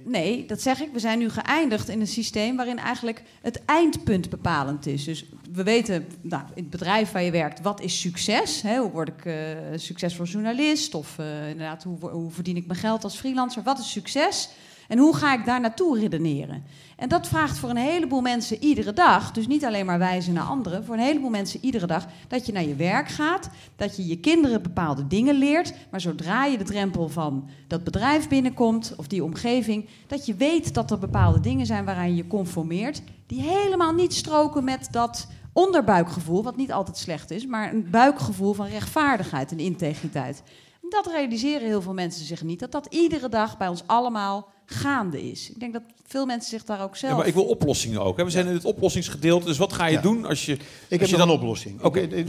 Nee, 0.04 0.46
dat 0.46 0.60
zeg 0.60 0.80
ik. 0.80 0.92
We 0.92 0.98
zijn 0.98 1.18
nu 1.18 1.28
geëindigd 1.28 1.88
in 1.88 2.00
een 2.00 2.06
systeem 2.06 2.56
waarin 2.56 2.78
eigenlijk 2.78 3.22
het 3.42 3.64
eindpunt 3.64 4.30
bepalend 4.30 4.86
is. 4.86 5.04
Dus 5.04 5.24
we 5.52 5.62
weten 5.62 6.06
nou, 6.20 6.42
in 6.54 6.62
het 6.62 6.70
bedrijf 6.70 7.12
waar 7.12 7.22
je 7.22 7.30
werkt, 7.30 7.60
wat 7.60 7.80
is 7.80 8.00
succes? 8.00 8.62
Hè? 8.62 8.78
Hoe 8.78 8.90
word 8.90 9.08
ik 9.08 9.24
eh, 9.24 9.34
succesvol 9.74 10.24
journalist? 10.24 10.94
Of 10.94 11.18
eh, 11.18 11.48
inderdaad, 11.48 11.82
hoe, 11.82 12.10
hoe 12.10 12.30
verdien 12.30 12.56
ik 12.56 12.66
mijn 12.66 12.78
geld 12.78 13.04
als 13.04 13.16
freelancer? 13.16 13.62
Wat 13.62 13.78
is 13.78 13.90
succes? 13.90 14.50
En 14.88 14.98
hoe 14.98 15.16
ga 15.16 15.34
ik 15.34 15.44
daar 15.44 15.60
naartoe 15.60 15.98
redeneren? 15.98 16.64
En 16.96 17.08
dat 17.08 17.28
vraagt 17.28 17.58
voor 17.58 17.70
een 17.70 17.76
heleboel 17.76 18.20
mensen 18.20 18.62
iedere 18.62 18.92
dag, 18.92 19.32
dus 19.32 19.46
niet 19.46 19.64
alleen 19.64 19.86
maar 19.86 19.98
wijzen 19.98 20.32
naar 20.32 20.44
anderen, 20.44 20.84
voor 20.84 20.94
een 20.94 21.00
heleboel 21.00 21.30
mensen 21.30 21.60
iedere 21.62 21.86
dag, 21.86 22.06
dat 22.28 22.46
je 22.46 22.52
naar 22.52 22.64
je 22.64 22.74
werk 22.74 23.08
gaat, 23.08 23.50
dat 23.76 23.96
je 23.96 24.06
je 24.06 24.16
kinderen 24.16 24.62
bepaalde 24.62 25.06
dingen 25.06 25.34
leert, 25.34 25.72
maar 25.90 26.00
zodra 26.00 26.44
je 26.44 26.58
de 26.58 26.64
drempel 26.64 27.08
van 27.08 27.48
dat 27.66 27.84
bedrijf 27.84 28.28
binnenkomt 28.28 28.94
of 28.96 29.06
die 29.06 29.24
omgeving, 29.24 29.88
dat 30.06 30.26
je 30.26 30.34
weet 30.34 30.74
dat 30.74 30.90
er 30.90 30.98
bepaalde 30.98 31.40
dingen 31.40 31.66
zijn 31.66 31.84
waaraan 31.84 32.08
je 32.08 32.16
je 32.16 32.26
conformeert, 32.26 33.02
die 33.26 33.40
helemaal 33.40 33.92
niet 33.92 34.14
stroken 34.14 34.64
met 34.64 34.88
dat 34.90 35.28
onderbuikgevoel, 35.52 36.42
wat 36.42 36.56
niet 36.56 36.72
altijd 36.72 36.96
slecht 36.96 37.30
is, 37.30 37.46
maar 37.46 37.72
een 37.72 37.90
buikgevoel 37.90 38.52
van 38.52 38.66
rechtvaardigheid 38.66 39.50
en 39.52 39.58
integriteit. 39.58 40.42
Dat 40.88 41.06
realiseren 41.06 41.66
heel 41.66 41.82
veel 41.82 41.94
mensen 41.94 42.24
zich 42.26 42.42
niet, 42.42 42.60
dat 42.60 42.72
dat 42.72 42.86
iedere 42.86 43.28
dag 43.28 43.56
bij 43.56 43.68
ons 43.68 43.82
allemaal 43.86 44.48
gaande 44.64 45.30
is. 45.30 45.50
Ik 45.50 45.60
denk 45.60 45.72
dat 45.72 45.82
veel 46.10 46.26
mensen 46.26 46.50
zich 46.50 46.64
daar 46.64 46.82
ook 46.82 46.96
zelf... 46.96 47.12
Ja, 47.12 47.18
maar 47.18 47.26
ik 47.26 47.34
wil 47.34 47.44
oplossingen 47.44 48.02
ook. 48.02 48.16
Hè. 48.16 48.24
We 48.24 48.30
zijn 48.30 48.46
in 48.46 48.52
het 48.54 48.64
oplossingsgedeelte, 48.64 49.46
dus 49.46 49.58
wat 49.58 49.72
ga 49.72 49.86
je 49.86 49.92
Ja. 49.92 50.00
doen 50.00 50.24
als 50.24 50.46
je... 50.46 50.52
Ik 50.52 50.60
als 50.60 51.00
heb 51.00 51.00
je 51.08 51.16
dan- 51.16 51.28
een 51.28 51.34
oplossing. 51.34 51.82
Oké, 51.82 52.24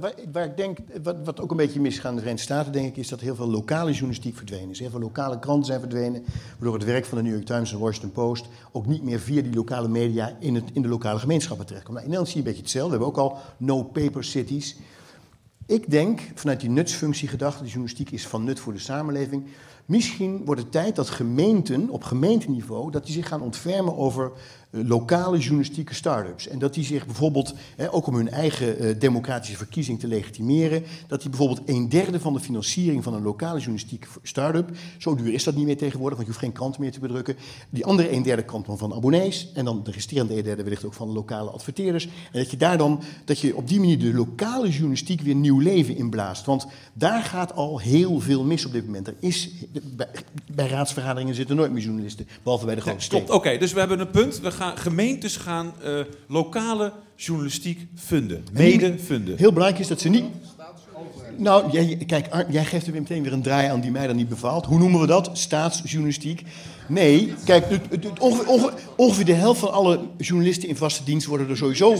waar- 0.00 0.14
waar 0.32 0.44
ik 0.44 0.56
denk, 0.56 0.78
wat, 1.02 1.16
wat 1.24 1.40
ook 1.40 1.50
een 1.50 1.56
beetje 1.56 1.80
misgaat 1.80 2.10
in 2.10 2.14
de 2.16 2.20
Verenigde 2.22 2.52
Staten, 2.52 2.72
denk 2.72 2.86
ik, 2.88 2.96
is 2.96 3.08
dat 3.08 3.20
heel 3.20 3.34
veel 3.34 3.48
lokale 3.50 3.90
journalistiek 3.90 4.36
verdwenen 4.36 4.70
is. 4.70 4.78
Heel 4.78 4.90
veel 4.90 5.00
lokale 5.00 5.38
kranten 5.38 5.64
zijn 5.66 5.80
verdwenen, 5.80 6.24
waardoor 6.58 6.74
het 6.78 6.84
werk 6.88 7.04
van 7.04 7.18
de 7.18 7.24
New 7.24 7.32
York 7.32 7.46
Times 7.46 7.70
en 7.72 7.76
de 7.78 7.82
Washington 7.82 8.12
Post 8.12 8.44
ook 8.72 8.86
niet 8.86 9.02
meer 9.02 9.20
via 9.20 9.42
die 9.42 9.54
lokale 9.54 9.88
media 9.88 10.36
in, 10.40 10.54
het, 10.54 10.64
in 10.72 10.82
de 10.82 10.88
lokale 10.88 11.18
gemeenschappen 11.18 11.66
terechtkomt. 11.66 11.96
Nou, 11.98 12.08
in 12.08 12.12
Nederland 12.12 12.28
zie 12.34 12.42
je 12.42 12.48
een 12.48 12.54
beetje 12.56 12.62
hetzelfde. 12.72 12.98
We 12.98 13.04
hebben 13.04 13.22
ook 13.22 13.30
al 13.30 13.38
no-paper 13.56 14.24
cities. 14.24 14.76
Ik 15.66 15.90
denk, 15.90 16.20
vanuit 16.34 16.60
die 16.60 16.70
nutsfunctie 16.70 17.28
gedacht, 17.28 17.58
de 17.58 17.64
journalistiek 17.64 18.10
is 18.10 18.26
van 18.26 18.44
nut 18.44 18.60
voor 18.60 18.72
de 18.72 18.78
samenleving. 18.78 19.44
Misschien 19.90 20.44
wordt 20.44 20.60
het 20.60 20.72
tijd 20.72 20.96
dat 20.96 21.10
gemeenten, 21.10 21.88
op 21.88 22.02
gemeenteniveau, 22.02 22.90
dat 22.90 23.04
die 23.04 23.14
zich 23.14 23.28
gaan 23.28 23.42
ontfermen 23.42 23.96
over 23.96 24.32
lokale 24.70 25.38
journalistieke 25.38 25.94
start-ups. 25.94 26.48
En 26.48 26.58
dat 26.58 26.74
die 26.74 26.84
zich 26.84 27.06
bijvoorbeeld, 27.06 27.54
hè, 27.76 27.92
ook 27.92 28.06
om 28.06 28.14
hun 28.14 28.30
eigen 28.30 28.78
eh, 28.78 28.94
democratische 28.98 29.56
verkiezing 29.56 30.00
te 30.00 30.06
legitimeren, 30.06 30.82
dat 31.06 31.20
die 31.20 31.30
bijvoorbeeld 31.30 31.68
een 31.68 31.88
derde 31.88 32.20
van 32.20 32.32
de 32.32 32.40
financiering 32.40 33.02
van 33.02 33.14
een 33.14 33.22
lokale 33.22 33.58
journalistieke 33.58 34.06
start-up, 34.22 34.70
zo 34.98 35.14
duur 35.14 35.32
is 35.32 35.44
dat 35.44 35.54
niet 35.54 35.66
meer 35.66 35.76
tegenwoordig, 35.76 36.16
want 36.16 36.28
je 36.28 36.32
hoeft 36.32 36.44
geen 36.44 36.52
krant 36.52 36.78
meer 36.78 36.92
te 36.92 37.00
bedrukken, 37.00 37.36
die 37.70 37.84
andere 37.84 38.12
een 38.12 38.22
derde 38.22 38.44
komt 38.44 38.66
dan 38.66 38.78
van 38.78 38.94
abonnees 38.94 39.52
en 39.54 39.64
dan 39.64 39.82
de 39.84 39.90
resterende 39.90 40.36
een 40.36 40.44
derde 40.44 40.62
wellicht 40.62 40.84
ook 40.84 40.94
van 40.94 41.08
de 41.08 41.14
lokale 41.14 41.50
adverteerders. 41.50 42.04
En 42.04 42.38
dat 42.38 42.50
je 42.50 42.56
daar 42.56 42.78
dan, 42.78 43.02
dat 43.24 43.38
je 43.38 43.56
op 43.56 43.68
die 43.68 43.78
manier 43.78 43.98
de 43.98 44.14
lokale 44.14 44.68
journalistiek 44.68 45.20
weer 45.20 45.34
nieuw 45.34 45.58
leven 45.58 45.96
inblaast. 45.96 46.46
Want 46.46 46.66
daar 46.92 47.22
gaat 47.22 47.54
al 47.54 47.78
heel 47.78 48.20
veel 48.20 48.44
mis 48.44 48.66
op 48.66 48.72
dit 48.72 48.84
moment. 48.84 49.06
Er 49.06 49.14
is, 49.20 49.50
bij, 49.82 50.08
bij 50.54 50.68
raadsvergaderingen 50.68 51.34
zitten 51.34 51.56
nooit 51.56 51.72
meer 51.72 51.82
journalisten, 51.82 52.28
behalve 52.42 52.66
bij 52.66 52.74
de 52.74 52.80
grote 52.80 53.00
steden. 53.00 53.26
Klopt, 53.26 53.46
oké. 53.46 53.58
dus 53.58 53.72
we 53.72 53.78
hebben 53.78 54.00
een 54.00 54.10
punt. 54.10 54.40
We 54.40 54.50
gaan, 54.60 54.76
gemeentes 54.78 55.36
gaan 55.36 55.72
eh, 55.84 55.92
lokale 56.28 56.92
journalistiek 57.16 57.86
funden. 57.94 58.44
Mede 58.52 58.98
funden. 59.04 59.36
Heel 59.36 59.52
belangrijk 59.52 59.82
is 59.82 59.88
dat 59.88 60.00
ze 60.00 60.08
niet. 60.08 60.24
Nou, 61.36 61.70
jij, 61.70 61.96
kijk, 62.06 62.28
Ar- 62.28 62.50
jij 62.50 62.64
geeft 62.64 62.86
er 62.86 62.92
weer 62.92 63.00
meteen 63.00 63.22
weer 63.22 63.32
een 63.32 63.42
draai 63.42 63.68
aan 63.68 63.80
die 63.80 63.90
mij 63.90 64.06
dan 64.06 64.16
niet 64.16 64.28
bevalt. 64.28 64.66
Hoe 64.66 64.78
noemen 64.78 65.00
we 65.00 65.06
dat? 65.06 65.30
Staatsjournalistiek. 65.32 66.42
Nee, 66.88 67.34
kijk, 67.44 67.68
het- 67.70 67.82
het- 67.90 68.04
het- 68.04 68.18
ongeveer, 68.18 68.48
ongeveer- 68.48 68.72
ongeveer 68.96 69.24
de 69.24 69.32
helft 69.32 69.60
van 69.60 69.72
alle 69.72 70.00
journalisten 70.18 70.68
in 70.68 70.76
vaste 70.76 71.04
dienst 71.04 71.26
worden 71.26 71.48
er 71.48 71.56
sowieso. 71.56 71.96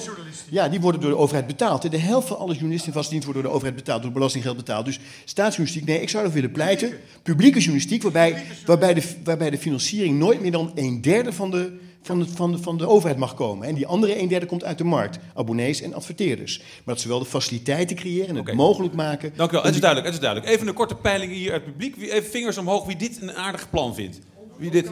Ja, 0.51 0.69
die 0.69 0.81
worden 0.81 1.01
door 1.01 1.11
de 1.11 1.17
overheid 1.17 1.47
betaald. 1.47 1.91
De 1.91 1.99
helft 1.99 2.29
van 2.29 2.39
alle 2.39 2.53
journalisten 2.53 2.89
in 2.89 2.95
vaste 2.95 3.11
dienst 3.11 3.25
worden 3.27 3.43
door 3.43 3.53
de 3.53 3.59
overheid 3.59 3.85
betaald, 3.85 4.03
door 4.03 4.13
belastinggeld 4.13 4.57
betaald. 4.57 4.85
Dus 4.85 4.99
staatsjournalistiek, 5.25 5.89
nee, 5.89 6.01
ik 6.03 6.09
zou 6.09 6.23
ervoor 6.25 6.41
willen 6.41 6.55
pleiten. 6.55 6.93
Publieke 7.23 7.59
journalistiek, 7.59 8.03
waarbij, 8.03 8.43
waarbij, 8.67 8.95
de, 8.95 9.03
waarbij 9.25 9.51
de 9.51 9.59
financiering 9.59 10.19
nooit 10.19 10.41
meer 10.41 10.53
dan 10.53 10.73
een 10.75 11.01
derde 11.01 11.33
van 11.33 11.51
de, 11.51 11.79
van, 12.03 12.19
de, 12.19 12.27
van, 12.27 12.53
de, 12.53 12.59
van 12.59 12.79
de 12.79 12.87
overheid 12.87 13.19
mag 13.19 13.35
komen. 13.35 13.67
En 13.69 13.75
die 13.75 13.87
andere 13.87 14.21
een 14.21 14.29
derde 14.29 14.47
komt 14.47 14.65
uit 14.65 14.79
de 14.79 14.85
markt, 14.85 15.19
abonnees 15.35 15.81
en 15.81 15.95
adverteerders. 15.95 16.59
Maar 16.59 16.95
dat 16.95 17.01
ze 17.01 17.09
wel 17.09 17.19
de 17.19 17.25
faciliteiten 17.25 17.97
creëren 17.97 18.29
en 18.29 18.37
het 18.37 18.55
mogelijk 18.55 18.95
maken. 18.95 19.33
Dank 19.37 19.51
u 19.51 19.53
wel, 19.53 19.63
het 19.63 19.75
is 19.75 19.81
duidelijk, 19.81 20.13
het 20.13 20.21
is 20.23 20.25
duidelijk. 20.25 20.53
Even 20.55 20.69
een 20.69 20.75
korte 20.75 20.95
peiling 20.95 21.33
hier 21.33 21.53
uit 21.53 21.63
het 21.65 21.71
publiek. 21.73 21.97
Wie, 21.97 22.13
even 22.13 22.31
vingers 22.31 22.59
omhoog 22.59 22.87
wie 22.87 22.97
dit 22.97 23.19
een 23.23 23.33
aardig 23.35 23.71
plan 23.71 23.95
vindt. 23.95 24.19
Wie 24.57 24.71
dit... 24.71 24.91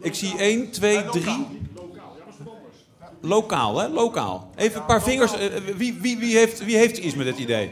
Ik 0.00 0.14
zie 0.14 0.36
1, 0.38 0.70
2, 0.70 1.04
3. 1.04 1.46
Lokaal, 3.20 3.78
hè? 3.78 3.88
Lokaal. 3.88 4.50
Even 4.56 4.80
een 4.80 4.86
paar 4.86 5.02
vingers. 5.02 5.32
eh, 5.34 5.56
eh, 5.56 5.62
Wie, 5.76 5.94
wie, 6.00 6.18
wie, 6.18 6.36
heeft, 6.36 6.64
wie 6.64 6.76
heeft 6.76 6.98
iets 6.98 7.14
met 7.14 7.26
dit 7.26 7.38
idee? 7.38 7.70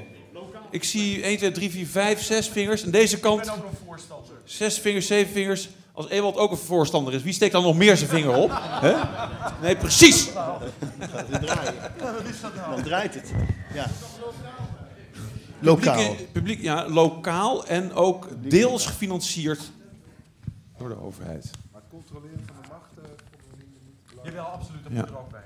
Ik 0.71 0.85
zie 0.85 1.23
1, 1.23 1.37
2, 1.39 1.51
3, 1.53 1.71
4, 1.71 1.87
5, 1.87 2.23
6 2.23 2.49
vingers. 2.49 2.85
Aan 2.85 2.91
deze 2.91 3.21
kant. 3.21 3.53
6 4.45 4.79
vingers, 4.79 5.07
7 5.07 5.33
vingers. 5.33 5.69
Als 5.93 6.09
Ewald 6.09 6.37
ook 6.37 6.51
een 6.51 6.57
voorstander 6.57 7.15
is, 7.15 7.23
wie 7.23 7.33
steekt 7.33 7.53
dan 7.53 7.63
nog 7.63 7.77
meer 7.77 7.97
zijn 7.97 8.11
vinger 8.11 8.35
op? 8.37 8.51
Hè? 8.55 8.95
Nee, 9.63 9.77
precies. 9.77 10.33
Dan 10.33 11.41
draaien. 11.41 11.75
Dan 12.71 12.83
draait 12.83 13.15
het. 13.15 13.33
Ja. 13.75 13.87
Lokaal. 15.59 15.97
Publiek, 15.97 16.33
publiek, 16.33 16.61
ja, 16.63 16.89
lokaal 16.89 17.67
en 17.67 17.93
ook 17.95 18.29
deels 18.51 18.87
gefinancierd 18.87 19.71
door 20.79 20.89
de 20.89 21.01
overheid. 21.03 21.51
Maar 21.73 21.81
het 21.81 21.91
controleren 21.91 22.41
van 22.47 22.57
de 22.63 22.69
macht... 22.69 23.09
eh, 23.09 24.25
Jawel, 24.25 24.45
absoluut. 24.45 24.83
Dat 24.83 24.93
moet 24.93 25.09
er 25.09 25.19
ook 25.19 25.31
bij. 25.31 25.45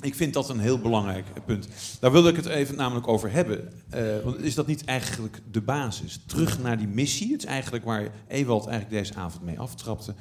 Ik 0.00 0.14
vind 0.14 0.34
dat 0.34 0.48
een 0.48 0.58
heel 0.58 0.78
belangrijk 0.78 1.26
punt. 1.46 1.68
Daar 2.00 2.12
wilde 2.12 2.28
ik 2.28 2.36
het 2.36 2.46
even 2.46 2.76
namelijk 2.76 3.08
over 3.08 3.32
hebben. 3.32 3.72
Eh, 3.88 4.02
want 4.24 4.42
is 4.42 4.54
dat 4.54 4.66
niet 4.66 4.84
eigenlijk 4.84 5.40
de 5.50 5.60
basis? 5.60 6.20
Terug 6.26 6.62
naar 6.62 6.78
die 6.78 6.88
missie. 6.88 7.32
Het 7.32 7.42
is 7.42 7.48
eigenlijk 7.48 7.84
waar 7.84 8.10
Ewald 8.28 8.66
eigenlijk 8.66 9.02
deze 9.02 9.20
avond 9.20 9.44
mee 9.44 9.58
aftrapte. 9.58 10.14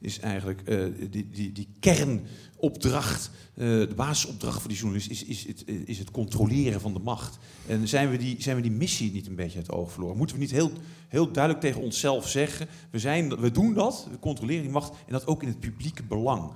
Is 0.00 0.20
eigenlijk 0.20 0.62
eh, 0.64 0.78
die, 1.10 1.28
die, 1.30 1.52
die 1.52 1.68
kernopdracht, 1.80 3.30
eh, 3.54 3.66
de 3.66 3.92
basisopdracht 3.96 4.60
voor 4.60 4.68
die 4.68 4.78
journalist, 4.78 5.10
is, 5.10 5.24
is, 5.24 5.46
het, 5.46 5.64
is 5.66 5.98
het 5.98 6.10
controleren 6.10 6.80
van 6.80 6.92
de 6.92 6.98
macht. 6.98 7.38
En 7.66 7.88
zijn 7.88 8.10
we, 8.10 8.16
die, 8.16 8.36
zijn 8.38 8.56
we 8.56 8.62
die 8.62 8.70
missie 8.70 9.12
niet 9.12 9.26
een 9.26 9.36
beetje 9.36 9.58
uit 9.58 9.66
het 9.66 9.76
oog 9.76 9.92
verloren? 9.92 10.16
Moeten 10.16 10.36
we 10.36 10.42
niet 10.42 10.50
heel, 10.50 10.70
heel 11.08 11.32
duidelijk 11.32 11.64
tegen 11.64 11.82
onszelf 11.82 12.28
zeggen: 12.28 12.68
we, 12.90 12.98
zijn, 12.98 13.40
we 13.40 13.50
doen 13.50 13.74
dat, 13.74 14.06
we 14.10 14.18
controleren 14.18 14.62
die 14.62 14.72
macht 14.72 14.92
en 15.06 15.12
dat 15.12 15.26
ook 15.26 15.42
in 15.42 15.48
het 15.48 15.60
publieke 15.60 16.02
belang? 16.02 16.52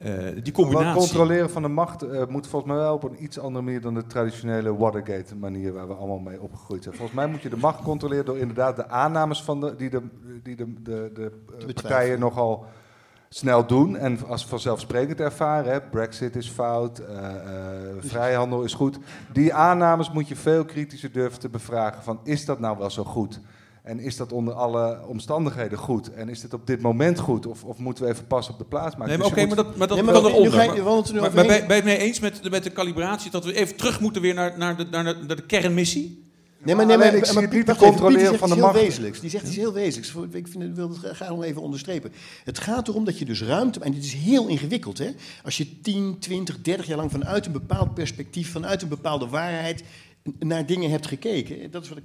Eh, 0.00 0.14
die 0.16 0.42
Maar 0.42 0.52
combinatie. 0.52 0.98
controleren 0.98 1.50
van 1.50 1.62
de 1.62 1.68
macht 1.68 2.02
eh, 2.02 2.26
moet 2.26 2.46
volgens 2.46 2.72
mij 2.72 2.80
wel 2.80 2.94
op 2.94 3.02
een 3.02 3.24
iets 3.24 3.38
andere 3.38 3.64
manier 3.64 3.80
dan 3.80 3.94
de 3.94 4.06
traditionele 4.06 4.76
Watergate 4.76 5.36
manier 5.36 5.72
waar 5.72 5.88
we 5.88 5.94
allemaal 5.94 6.18
mee 6.18 6.40
opgegroeid 6.40 6.82
zijn. 6.82 6.94
Volgens 6.94 7.16
mij 7.16 7.26
moet 7.26 7.42
je 7.42 7.48
de 7.48 7.56
macht 7.56 7.82
controleren 7.82 8.24
door 8.24 8.38
inderdaad 8.38 8.76
de 8.76 8.88
aannames 8.88 9.42
van 9.42 9.60
de, 9.60 9.76
die 9.76 9.90
de, 9.90 10.02
die 10.42 10.56
de, 10.56 10.72
de, 10.82 11.10
de, 11.14 11.32
eh, 11.58 11.64
partijen 11.64 12.18
nogal 12.18 12.66
snel 13.32 13.66
doen 13.66 13.96
en 13.96 14.18
als 14.26 14.46
vanzelfsprekend 14.46 15.20
ervaren. 15.20 15.72
Hè, 15.72 15.80
Brexit 15.80 16.36
is 16.36 16.48
fout, 16.48 16.98
eh, 16.98 17.34
eh, 17.34 17.96
vrijhandel 17.98 18.62
is 18.62 18.74
goed. 18.74 18.98
Die 19.32 19.54
aannames 19.54 20.10
moet 20.10 20.28
je 20.28 20.36
veel 20.36 20.64
kritischer 20.64 21.12
durven 21.12 21.40
te 21.40 21.48
bevragen 21.48 22.02
van 22.02 22.20
is 22.24 22.44
dat 22.44 22.58
nou 22.60 22.78
wel 22.78 22.90
zo 22.90 23.04
goed? 23.04 23.40
En 23.90 23.98
is 24.00 24.16
dat 24.16 24.32
onder 24.32 24.54
alle 24.54 24.98
omstandigheden 25.06 25.78
goed? 25.78 26.12
En 26.12 26.28
is 26.28 26.40
dit 26.40 26.54
op 26.54 26.66
dit 26.66 26.80
moment 26.80 27.18
goed? 27.18 27.46
Of, 27.46 27.64
of 27.64 27.78
moeten 27.78 28.04
we 28.04 28.10
even 28.10 28.26
pas 28.26 28.48
op 28.48 28.58
de 28.58 28.64
plaats 28.64 28.96
maken? 28.96 29.08
Nee, 29.08 29.16
maar 29.18 29.26
Dus 29.28 29.36
je 29.36 29.44
oké, 29.44 29.54
maar 29.54 29.64
dat, 29.64 29.76
maar 29.76 29.88
dat 29.88 29.96
Nee, 29.96 30.06
maar 30.06 30.14
kan 30.14 30.30
eronder. 30.30 30.52
ga 30.52 30.62
je- 30.62 30.82
Maar- 30.82 31.20
maar 31.20 31.30
ben, 31.30 31.46
ben 31.46 31.56
je 31.66 31.72
het 31.72 31.84
mee 31.84 31.96
eens 31.98 32.20
met, 32.20 32.42
de- 32.42 32.50
met 32.50 32.62
de 32.62 32.72
calibratie 32.72 33.30
dat 33.30 33.44
we 33.44 33.54
even 33.54 33.76
terug 33.76 34.00
moeten 34.00 34.22
weer 34.22 34.34
naar, 34.34 34.58
naar, 34.58 34.76
de, 34.76 34.86
naar, 34.90 35.04
de, 35.04 35.16
naar 35.26 35.36
de 35.36 35.42
kernmissie? 35.46 36.24
Nee, 36.64 36.74
maar, 36.74 36.86
nee, 36.86 36.96
maar, 36.96 37.06
Alleen 37.06 37.18
ik 37.20 37.24
maar, 37.34 37.42
maar 37.44 37.54
niet 37.54 37.76
controleren 37.76 38.28
die 38.30 38.38
van 38.38 38.48
de 38.48 38.56
macht. 38.56 38.74
heel 38.74 38.82
wezenlijks. 38.84 39.20
Die 39.20 39.30
zegt 39.30 39.46
iets 39.46 39.56
heel 39.56 39.72
wezenlijks. 39.72 40.34
Ik 40.36 40.48
vind, 40.48 40.64
ik 40.64 40.74
wil 40.74 40.88
het 40.88 40.98
graag 40.98 41.28
nog 41.28 41.44
even 41.44 41.62
onderstrepen. 41.62 42.12
Het 42.44 42.58
gaat 42.58 42.88
erom 42.88 43.04
dat 43.04 43.18
je 43.18 43.24
dus 43.24 43.42
ruimte... 43.42 43.80
En 43.80 43.92
dit 43.92 44.04
is 44.04 44.12
heel 44.12 44.46
ingewikkeld, 44.48 44.98
hè. 44.98 45.10
Als 45.44 45.56
je 45.56 45.80
10, 45.80 46.16
20, 46.18 46.60
30 46.62 46.86
jaar 46.86 46.96
lang 46.96 47.10
vanuit 47.10 47.46
een 47.46 47.52
bepaald 47.52 47.94
perspectief... 47.94 48.52
vanuit 48.52 48.82
een 48.82 48.88
bepaalde 48.88 49.26
waarheid 49.28 49.82
naar 50.38 50.66
dingen 50.66 50.90
hebt 50.90 51.06
gekeken. 51.06 51.70
Dat 51.70 51.82
is 51.82 51.88
wat 51.88 51.98
ik 51.98 52.04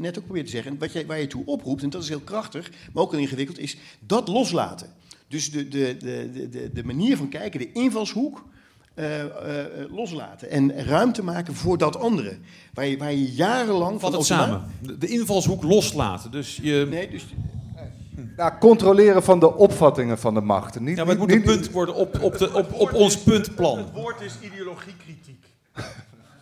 net 0.00 0.18
ook 0.18 0.24
probeer 0.24 0.44
te 0.44 0.50
zeggen. 0.50 0.72
En 0.72 0.78
wat 0.78 0.92
jij, 0.92 1.06
waar 1.06 1.20
je 1.20 1.26
toe 1.26 1.42
oproept, 1.46 1.82
en 1.82 1.90
dat 1.90 2.02
is 2.02 2.08
heel 2.08 2.20
krachtig... 2.20 2.70
maar 2.92 3.02
ook 3.02 3.10
heel 3.10 3.20
ingewikkeld, 3.20 3.58
is 3.58 3.76
dat 4.06 4.28
loslaten. 4.28 4.88
Dus 5.28 5.50
de, 5.50 5.68
de, 5.68 5.96
de, 5.98 6.48
de- 6.50 6.70
de, 6.72 6.84
manier 6.84 7.16
van 7.16 7.28
kijken, 7.28 7.60
de 7.60 7.72
invalshoek... 7.72 8.44
eh, 8.94 9.20
eh, 9.20 9.30
loslaten 9.90 10.50
en 10.50 10.84
ruimte 10.84 11.24
maken 11.24 11.54
voor 11.54 11.78
dat 11.78 11.96
andere. 11.96 12.36
Waar 12.74 12.86
je, 12.86 12.96
waar 12.98 13.12
je 13.12 13.32
jarenlang... 13.32 14.00
Vat 14.00 14.12
het 14.12 14.24
samen. 14.24 14.64
De, 14.82 14.98
de 14.98 15.06
invalshoek 15.08 15.62
loslaten. 15.62 16.30
Dus 16.30 16.58
je... 16.62 16.86
Nee, 16.90 17.10
dus... 17.10 17.24
Nou, 18.36 18.52
controleren 18.58 19.22
van 19.22 19.40
de 19.40 19.54
opvattingen 19.56 20.18
van 20.18 20.34
de 20.34 20.40
macht. 20.40 20.80
Niet, 20.80 20.96
Ja, 20.96 21.02
maar 21.04 21.10
het 21.12 21.18
moet 21.18 21.28
niet- 21.28 21.36
een 21.38 21.42
punt 21.54 21.70
worden 21.70 21.94
op, 21.94 22.20
op, 22.22 22.38
de, 22.38 22.54
op, 22.54 22.72
op 22.72 22.92
ons 22.92 23.18
puntplan. 23.18 23.78
Het 23.78 23.92
woord 23.92 24.20
is 24.20 24.32
ideologiekritiek. 24.42 25.41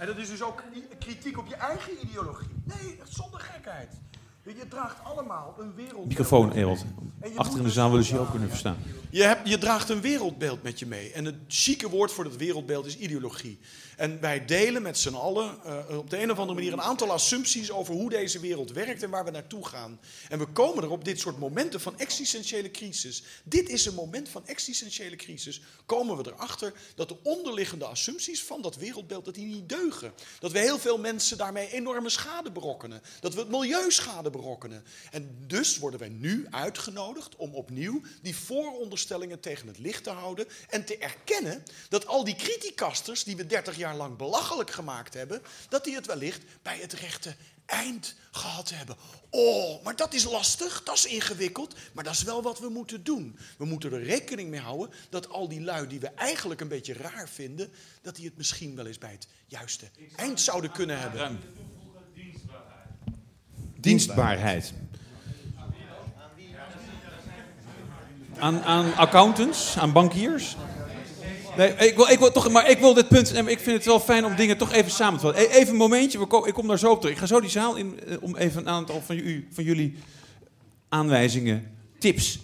En 0.00 0.06
dat 0.06 0.16
is 0.16 0.28
dus 0.28 0.42
ook 0.42 0.62
kritiek 0.98 1.38
op 1.38 1.46
je 1.46 1.54
eigen 1.54 1.92
ideologie. 2.02 2.48
Nee, 2.64 3.00
zonder 3.04 3.40
gekheid. 3.40 4.00
Je 4.42 4.68
draagt 4.68 5.04
allemaal 5.04 5.54
een 5.58 5.74
wereldbeeld. 5.74 6.08
Microfoon, 6.08 6.52
Ewald. 6.52 6.84
Je 7.22 7.32
Achter 7.36 7.58
in 7.58 7.64
de 7.64 7.70
zaal 7.70 7.90
willen 7.90 8.04
ze 8.04 8.14
je 8.14 8.20
ook 8.20 8.30
kunnen 8.30 8.48
verstaan. 8.48 8.76
Je, 9.10 9.22
hebt, 9.22 9.48
je 9.48 9.58
draagt 9.58 9.88
een 9.88 10.00
wereldbeeld 10.00 10.62
met 10.62 10.78
je 10.78 10.86
mee. 10.86 11.12
En 11.12 11.24
het 11.24 11.34
chique 11.48 11.88
woord 11.88 12.12
voor 12.12 12.24
dat 12.24 12.36
wereldbeeld 12.36 12.86
is 12.86 12.96
ideologie. 12.96 13.58
En 13.96 14.20
wij 14.20 14.44
delen 14.44 14.82
met 14.82 14.98
z'n 14.98 15.14
allen 15.14 15.64
eh, 15.64 15.98
op 15.98 16.10
de 16.10 16.22
een 16.22 16.30
of 16.30 16.38
andere 16.38 16.58
manier 16.58 16.72
een 16.72 16.80
aantal 16.80 17.10
assumpties 17.12 17.70
over 17.70 17.94
hoe 17.94 18.10
deze 18.10 18.40
wereld 18.40 18.72
werkt 18.72 19.02
en 19.02 19.10
waar 19.10 19.24
we 19.24 19.30
naartoe 19.30 19.66
gaan. 19.66 20.00
En 20.28 20.38
we 20.38 20.46
komen 20.46 20.84
er 20.84 20.90
op 20.90 21.04
dit 21.04 21.20
soort 21.20 21.38
momenten 21.38 21.80
van 21.80 21.98
existentiële 21.98 22.70
crisis. 22.70 23.22
Dit 23.44 23.68
is 23.68 23.86
een 23.86 23.94
moment 23.94 24.28
van 24.28 24.46
existentiële 24.46 25.16
crisis. 25.16 25.60
Komen 25.86 26.16
we 26.16 26.26
erachter 26.26 26.72
dat 26.94 27.08
de 27.08 27.16
onderliggende 27.22 27.84
assumpties 27.84 28.44
van 28.44 28.62
dat 28.62 28.76
wereldbeeld 28.76 29.24
dat 29.24 29.34
die 29.34 29.46
niet 29.46 29.68
deugen. 29.68 30.12
Dat 30.38 30.52
we 30.52 30.58
heel 30.58 30.78
veel 30.78 30.98
mensen 30.98 31.38
daarmee 31.38 31.72
enorme 31.72 32.08
schade 32.08 32.50
berokkenen. 32.50 33.02
Dat 33.20 33.34
we 33.34 33.40
het 33.40 33.50
milieu 33.50 33.90
schade 33.90 34.29
berokkenen. 34.30 34.84
En 35.10 35.44
dus 35.46 35.78
worden 35.78 36.00
wij 36.00 36.08
nu 36.08 36.46
uitgenodigd 36.50 37.36
om 37.36 37.54
opnieuw 37.54 38.00
die 38.22 38.36
vooronderstellingen 38.36 39.40
tegen 39.40 39.66
het 39.66 39.78
licht 39.78 40.04
te 40.04 40.10
houden. 40.10 40.46
En 40.68 40.84
te 40.84 40.98
erkennen 40.98 41.62
dat 41.88 42.06
al 42.06 42.24
die 42.24 42.36
criticasters 42.36 43.24
die 43.24 43.36
we 43.36 43.46
30 43.46 43.76
jaar 43.76 43.96
lang 43.96 44.16
belachelijk 44.16 44.70
gemaakt 44.70 45.14
hebben, 45.14 45.42
dat 45.68 45.84
die 45.84 45.94
het 45.94 46.06
wellicht 46.06 46.42
bij 46.62 46.78
het 46.78 46.92
rechte 46.92 47.34
eind 47.70 48.14
gehad 48.30 48.70
hebben. 48.70 48.96
Oh, 49.30 49.84
maar 49.84 49.96
dat 49.96 50.14
is 50.14 50.24
lastig, 50.24 50.82
dat 50.82 50.94
is 50.94 51.06
ingewikkeld, 51.06 51.74
maar 51.92 52.04
dat 52.04 52.12
is 52.12 52.22
wel 52.22 52.42
wat 52.42 52.58
we 52.58 52.68
moeten 52.68 53.04
doen. 53.04 53.38
We 53.58 53.64
moeten 53.64 53.92
er 53.92 54.02
rekening 54.02 54.50
mee 54.50 54.60
houden 54.60 54.90
dat 55.10 55.28
al 55.28 55.48
die 55.48 55.60
lui 55.60 55.86
die 55.86 56.00
we 56.00 56.08
eigenlijk 56.08 56.60
een 56.60 56.68
beetje 56.68 56.92
raar 56.92 57.28
vinden, 57.28 57.72
dat 58.02 58.16
die 58.16 58.24
het 58.24 58.36
misschien 58.36 58.76
wel 58.76 58.86
eens 58.86 58.98
bij 58.98 59.10
het 59.10 59.26
juiste 59.46 59.90
eind 60.16 60.40
zouden 60.40 60.72
kunnen 60.72 61.00
hebben. 61.00 61.40
Dienstbaarheid. 63.80 64.72
Aan, 68.38 68.62
aan 68.62 68.94
accountants, 68.94 69.78
aan 69.78 69.92
bankiers. 69.92 70.56
Nee, 71.56 71.68
ik 71.74 71.96
wil, 71.96 72.08
ik 72.08 72.18
wil 72.18 72.32
toch, 72.32 72.50
maar 72.50 72.70
ik 72.70 72.78
wil 72.78 72.94
dit 72.94 73.08
punt. 73.08 73.36
Ik 73.36 73.58
vind 73.60 73.76
het 73.76 73.84
wel 73.84 74.00
fijn 74.00 74.24
om 74.24 74.34
dingen 74.36 74.56
toch 74.58 74.72
even 74.72 74.90
samen 74.90 75.20
te 75.20 75.26
vatten. 75.26 75.42
E- 75.44 75.46
Even 75.46 75.68
een 75.72 75.76
momentje, 75.78 76.18
we 76.18 76.26
ko- 76.26 76.46
ik 76.46 76.54
kom 76.54 76.66
daar 76.66 76.78
zo 76.78 76.90
op 76.90 77.00
terug. 77.00 77.14
Ik 77.14 77.20
ga 77.20 77.26
zo 77.26 77.40
die 77.40 77.50
zaal 77.50 77.76
in 77.76 78.00
eh, 78.06 78.16
om 78.20 78.36
even 78.36 78.60
een 78.60 78.68
aantal 78.68 79.02
van, 79.06 79.16
u, 79.16 79.48
van 79.52 79.64
jullie 79.64 79.96
aanwijzingen, 80.88 81.70
tips, 81.98 82.38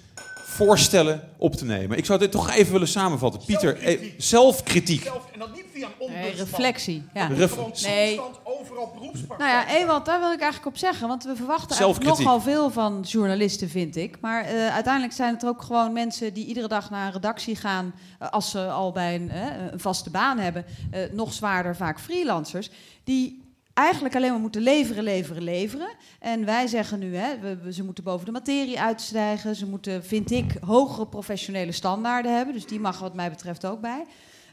voorstellen 0.56 1.28
op 1.36 1.54
te 1.54 1.64
nemen. 1.64 1.98
Ik 1.98 2.04
zou 2.04 2.18
dit 2.18 2.30
toch 2.30 2.50
even 2.50 2.72
willen 2.72 2.88
samenvatten. 2.88 3.40
Pieter, 3.46 3.78
eh, 3.82 4.12
zelfkritiek. 4.18 5.02
Zelf, 5.02 5.30
en 5.32 5.38
dat 5.38 5.54
niet 5.54 5.64
via 5.72 5.88
een 6.00 6.12
Nee, 6.12 6.30
reflectie. 6.34 7.02
Ja. 7.14 7.26
Ref- 7.26 7.82
Nee. 7.86 8.20
overal 8.44 8.90
beroepspraktijk. 8.94 9.38
Nou 9.38 9.50
ja, 9.50 9.76
Ewald, 9.82 10.04
daar 10.06 10.20
wil 10.20 10.32
ik 10.32 10.40
eigenlijk 10.40 10.74
op 10.74 10.78
zeggen. 10.80 11.08
Want 11.08 11.24
we 11.24 11.36
verwachten 11.36 11.76
eigenlijk 11.76 12.18
nogal 12.18 12.40
veel 12.40 12.70
van 12.70 13.00
journalisten, 13.06 13.68
vind 13.68 13.96
ik. 13.96 14.16
Maar 14.20 14.44
eh, 14.44 14.74
uiteindelijk 14.74 15.14
zijn 15.14 15.34
het 15.34 15.46
ook 15.46 15.62
gewoon 15.62 15.92
mensen 15.92 16.34
die 16.34 16.46
iedere 16.46 16.68
dag 16.68 16.90
naar 16.90 17.06
een 17.06 17.12
redactie 17.12 17.56
gaan... 17.56 17.94
eh, 18.18 18.28
als 18.30 18.50
ze 18.50 18.66
al 18.68 18.92
bij 18.92 19.14
een, 19.14 19.30
een 19.72 19.80
vaste 19.80 20.10
baan 20.10 20.38
hebben. 20.38 20.64
eh, 20.90 21.00
nog 21.12 21.32
zwaarder 21.32 21.76
vaak 21.76 22.00
freelancers. 22.00 22.70
Die 23.04 23.44
eigenlijk 23.76 24.14
alleen 24.14 24.30
maar 24.30 24.40
moeten 24.40 24.62
leveren, 24.62 25.04
leveren, 25.04 25.42
leveren. 25.42 25.88
En 26.20 26.44
wij 26.44 26.66
zeggen 26.66 26.98
nu, 26.98 27.16
hè, 27.16 27.56
ze 27.72 27.84
moeten 27.84 28.04
boven 28.04 28.26
de 28.26 28.32
materie 28.32 28.80
uitstijgen. 28.80 29.56
Ze 29.56 29.66
moeten, 29.66 30.04
vind 30.04 30.30
ik, 30.30 30.56
hogere 30.60 31.06
professionele 31.06 31.72
standaarden 31.72 32.36
hebben. 32.36 32.54
Dus 32.54 32.66
die 32.66 32.80
mag 32.80 32.98
wat 32.98 33.14
mij 33.14 33.30
betreft 33.30 33.66
ook 33.66 33.80
bij. 33.80 34.04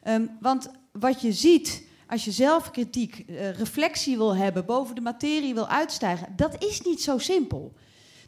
Ehm, 0.03 0.25
want 0.39 0.71
wat 0.91 1.21
je 1.21 1.31
ziet 1.31 1.83
als 2.07 2.25
je 2.25 2.31
zelfkritiek, 2.31 3.19
eh, 3.27 3.51
reflectie 3.51 4.17
wil 4.17 4.35
hebben, 4.35 4.65
boven 4.65 4.95
de 4.95 5.01
materie 5.01 5.53
wil 5.53 5.67
uitstijgen, 5.67 6.27
dat 6.35 6.63
is 6.63 6.81
niet 6.81 7.01
zo 7.01 7.17
simpel. 7.17 7.73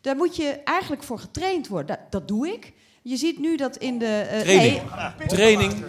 Daar 0.01 0.15
moet 0.15 0.35
je 0.35 0.49
eigenlijk 0.63 1.03
voor 1.03 1.19
getraind 1.19 1.67
worden. 1.67 1.87
Dat, 1.87 2.11
dat 2.11 2.27
doe 2.27 2.47
ik. 2.47 2.73
Je 3.07 3.17
ziet 3.17 3.39
nu 3.39 3.55
dat 3.57 3.77
in 3.77 3.97
de. 3.99 4.05
eh, 4.29 4.39
Training. 4.41 4.81
nee, 5.17 5.27
Training. 5.27 5.85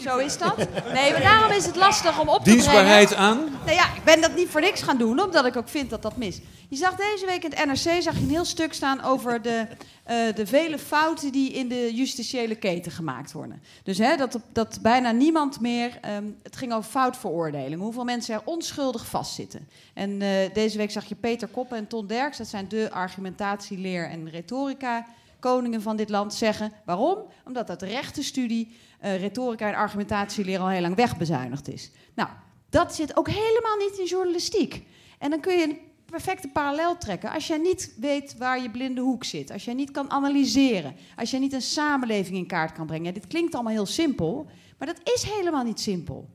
zo 0.00 0.18
is 0.18 0.38
dat. 0.38 0.56
Nee, 0.92 1.12
maar 1.12 1.20
daarom 1.22 1.52
is 1.52 1.66
het 1.66 1.76
lastig 1.76 2.20
om 2.20 2.28
op 2.28 2.44
te 2.44 2.50
Dienstbaarheid 2.50 3.08
brengen. 3.08 3.24
aan. 3.24 3.38
Nou 3.64 3.76
ja, 3.76 3.94
ik 3.94 4.04
ben 4.04 4.20
dat 4.20 4.34
niet 4.36 4.48
voor 4.48 4.60
niks 4.60 4.82
gaan 4.82 4.98
doen, 4.98 5.20
omdat 5.20 5.46
ik 5.46 5.56
ook 5.56 5.68
vind 5.68 5.90
dat 5.90 6.02
dat 6.02 6.16
mis. 6.16 6.40
Je 6.68 6.76
zag 6.76 6.94
deze 6.96 7.26
week 7.26 7.44
in 7.44 7.50
het 7.54 7.64
NRC 7.66 8.02
zag 8.02 8.14
je 8.14 8.20
een 8.22 8.28
heel 8.28 8.44
stuk 8.44 8.72
staan 8.72 9.02
over 9.02 9.42
de, 9.42 9.66
eh, 10.04 10.16
de 10.34 10.46
vele 10.46 10.78
fouten 10.78 11.32
die 11.32 11.52
in 11.52 11.68
de 11.68 11.94
justitiële 11.94 12.54
keten 12.54 12.92
gemaakt 12.92 13.32
worden. 13.32 13.62
Dus 13.82 13.98
hè, 13.98 14.16
dat, 14.16 14.38
dat 14.52 14.78
bijna 14.82 15.10
niemand 15.10 15.60
meer. 15.60 15.98
ehm, 16.00 16.24
het 16.42 16.56
ging 16.56 16.72
over 16.72 16.90
foutveroordeling. 16.90 17.80
Hoeveel 17.80 18.04
mensen 18.04 18.34
er 18.34 18.42
onschuldig 18.44 19.06
vastzitten. 19.06 19.68
En 19.94 20.22
eh, 20.22 20.28
deze 20.52 20.76
week 20.76 20.90
zag 20.90 21.04
je 21.04 21.14
Peter 21.14 21.48
Koppen 21.48 21.76
en 21.76 21.86
Ton 21.86 22.06
Derks, 22.06 22.38
dat 22.38 22.46
zijn 22.48 22.68
de 22.68 22.88
argumentatieleer 22.92 24.08
en 24.10 24.30
retorica. 24.30 25.06
Koningen 25.40 25.82
van 25.82 25.96
dit 25.96 26.08
land 26.08 26.34
zeggen. 26.34 26.72
Waarom? 26.84 27.18
Omdat 27.44 27.66
dat 27.66 27.82
rechtenstudie, 27.82 28.76
eh 29.00 29.20
retorica 29.20 29.68
en 29.68 29.74
argumentatieleer 29.74 30.58
al 30.58 30.68
heel 30.68 30.80
lang 30.80 30.94
wegbezuinigd 30.94 31.68
is. 31.68 31.90
Nou, 32.14 32.28
dat 32.70 32.94
zit 32.94 33.16
ook 33.16 33.28
helemaal 33.28 33.76
niet 33.78 33.98
in 33.98 34.04
journalistiek. 34.04 34.86
En 35.18 35.30
dan 35.30 35.40
kun 35.40 35.58
je 35.58 35.62
een 35.62 35.78
perfecte 36.10 36.48
parallel 36.48 36.98
trekken. 36.98 37.30
Als 37.30 37.46
jij 37.46 37.58
niet 37.58 37.94
weet 37.96 38.36
waar 38.38 38.62
je 38.62 38.70
blinde 38.70 39.00
hoek 39.00 39.24
zit, 39.24 39.50
als 39.50 39.64
jij 39.64 39.74
niet 39.74 39.90
kan 39.90 40.10
analyseren, 40.10 40.96
als 41.16 41.30
jij 41.30 41.40
niet 41.40 41.52
een 41.52 41.62
samenleving 41.62 42.36
in 42.36 42.46
kaart 42.46 42.72
kan 42.72 42.86
brengen. 42.86 43.14
Dit 43.14 43.26
klinkt 43.26 43.54
allemaal 43.54 43.72
heel 43.72 43.86
simpel, 43.86 44.46
maar 44.78 44.88
dat 44.88 45.14
is 45.14 45.22
helemaal 45.22 45.64
niet 45.64 45.80
simpel. 45.80 46.28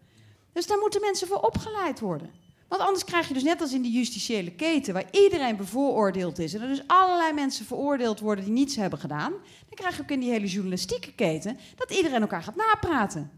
Dus 0.53 0.68
daar 0.68 0.77
moeten 0.77 1.02
mensen 1.02 1.27
voor 1.27 1.40
opgeleid 1.40 1.99
worden. 1.99 2.30
Want 2.67 2.81
anders 2.81 3.03
krijg 3.03 3.27
je 3.27 3.33
dus 3.33 3.43
net 3.43 3.61
als 3.61 3.73
in 3.73 3.81
die 3.81 3.91
justitiële 3.91 4.51
keten, 4.51 4.93
waar 4.93 5.05
iedereen 5.11 5.55
bevooroordeeld 5.55 6.39
is, 6.39 6.53
en 6.53 6.61
er 6.61 6.67
dus 6.67 6.83
allerlei 6.87 7.33
mensen 7.33 7.65
veroordeeld 7.65 8.19
worden 8.19 8.43
die 8.45 8.53
niets 8.53 8.75
hebben 8.75 8.99
gedaan, 8.99 9.31
dan 9.31 9.75
krijg 9.75 9.95
je 9.95 10.01
ook 10.01 10.09
in 10.09 10.19
die 10.19 10.31
hele 10.31 10.47
journalistieke 10.47 11.13
keten 11.13 11.57
dat 11.75 11.91
iedereen 11.91 12.21
elkaar 12.21 12.43
gaat 12.43 12.55
napraten. 12.55 13.31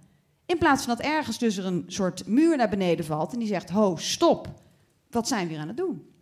In 0.45 0.57
plaats 0.57 0.83
van 0.85 0.95
dat 0.95 1.05
ergens 1.05 1.37
dus 1.37 1.57
er 1.57 1.65
een 1.65 1.83
soort 1.87 2.27
muur 2.27 2.57
naar 2.57 2.69
beneden 2.69 3.05
valt 3.05 3.33
en 3.33 3.39
die 3.39 3.47
zegt: 3.47 3.69
Ho, 3.69 3.95
stop, 3.95 4.47
wat 5.09 5.27
zijn 5.27 5.47
we 5.47 5.53
hier 5.53 5.61
aan 5.61 5.67
het 5.67 5.77
doen? 5.77 6.15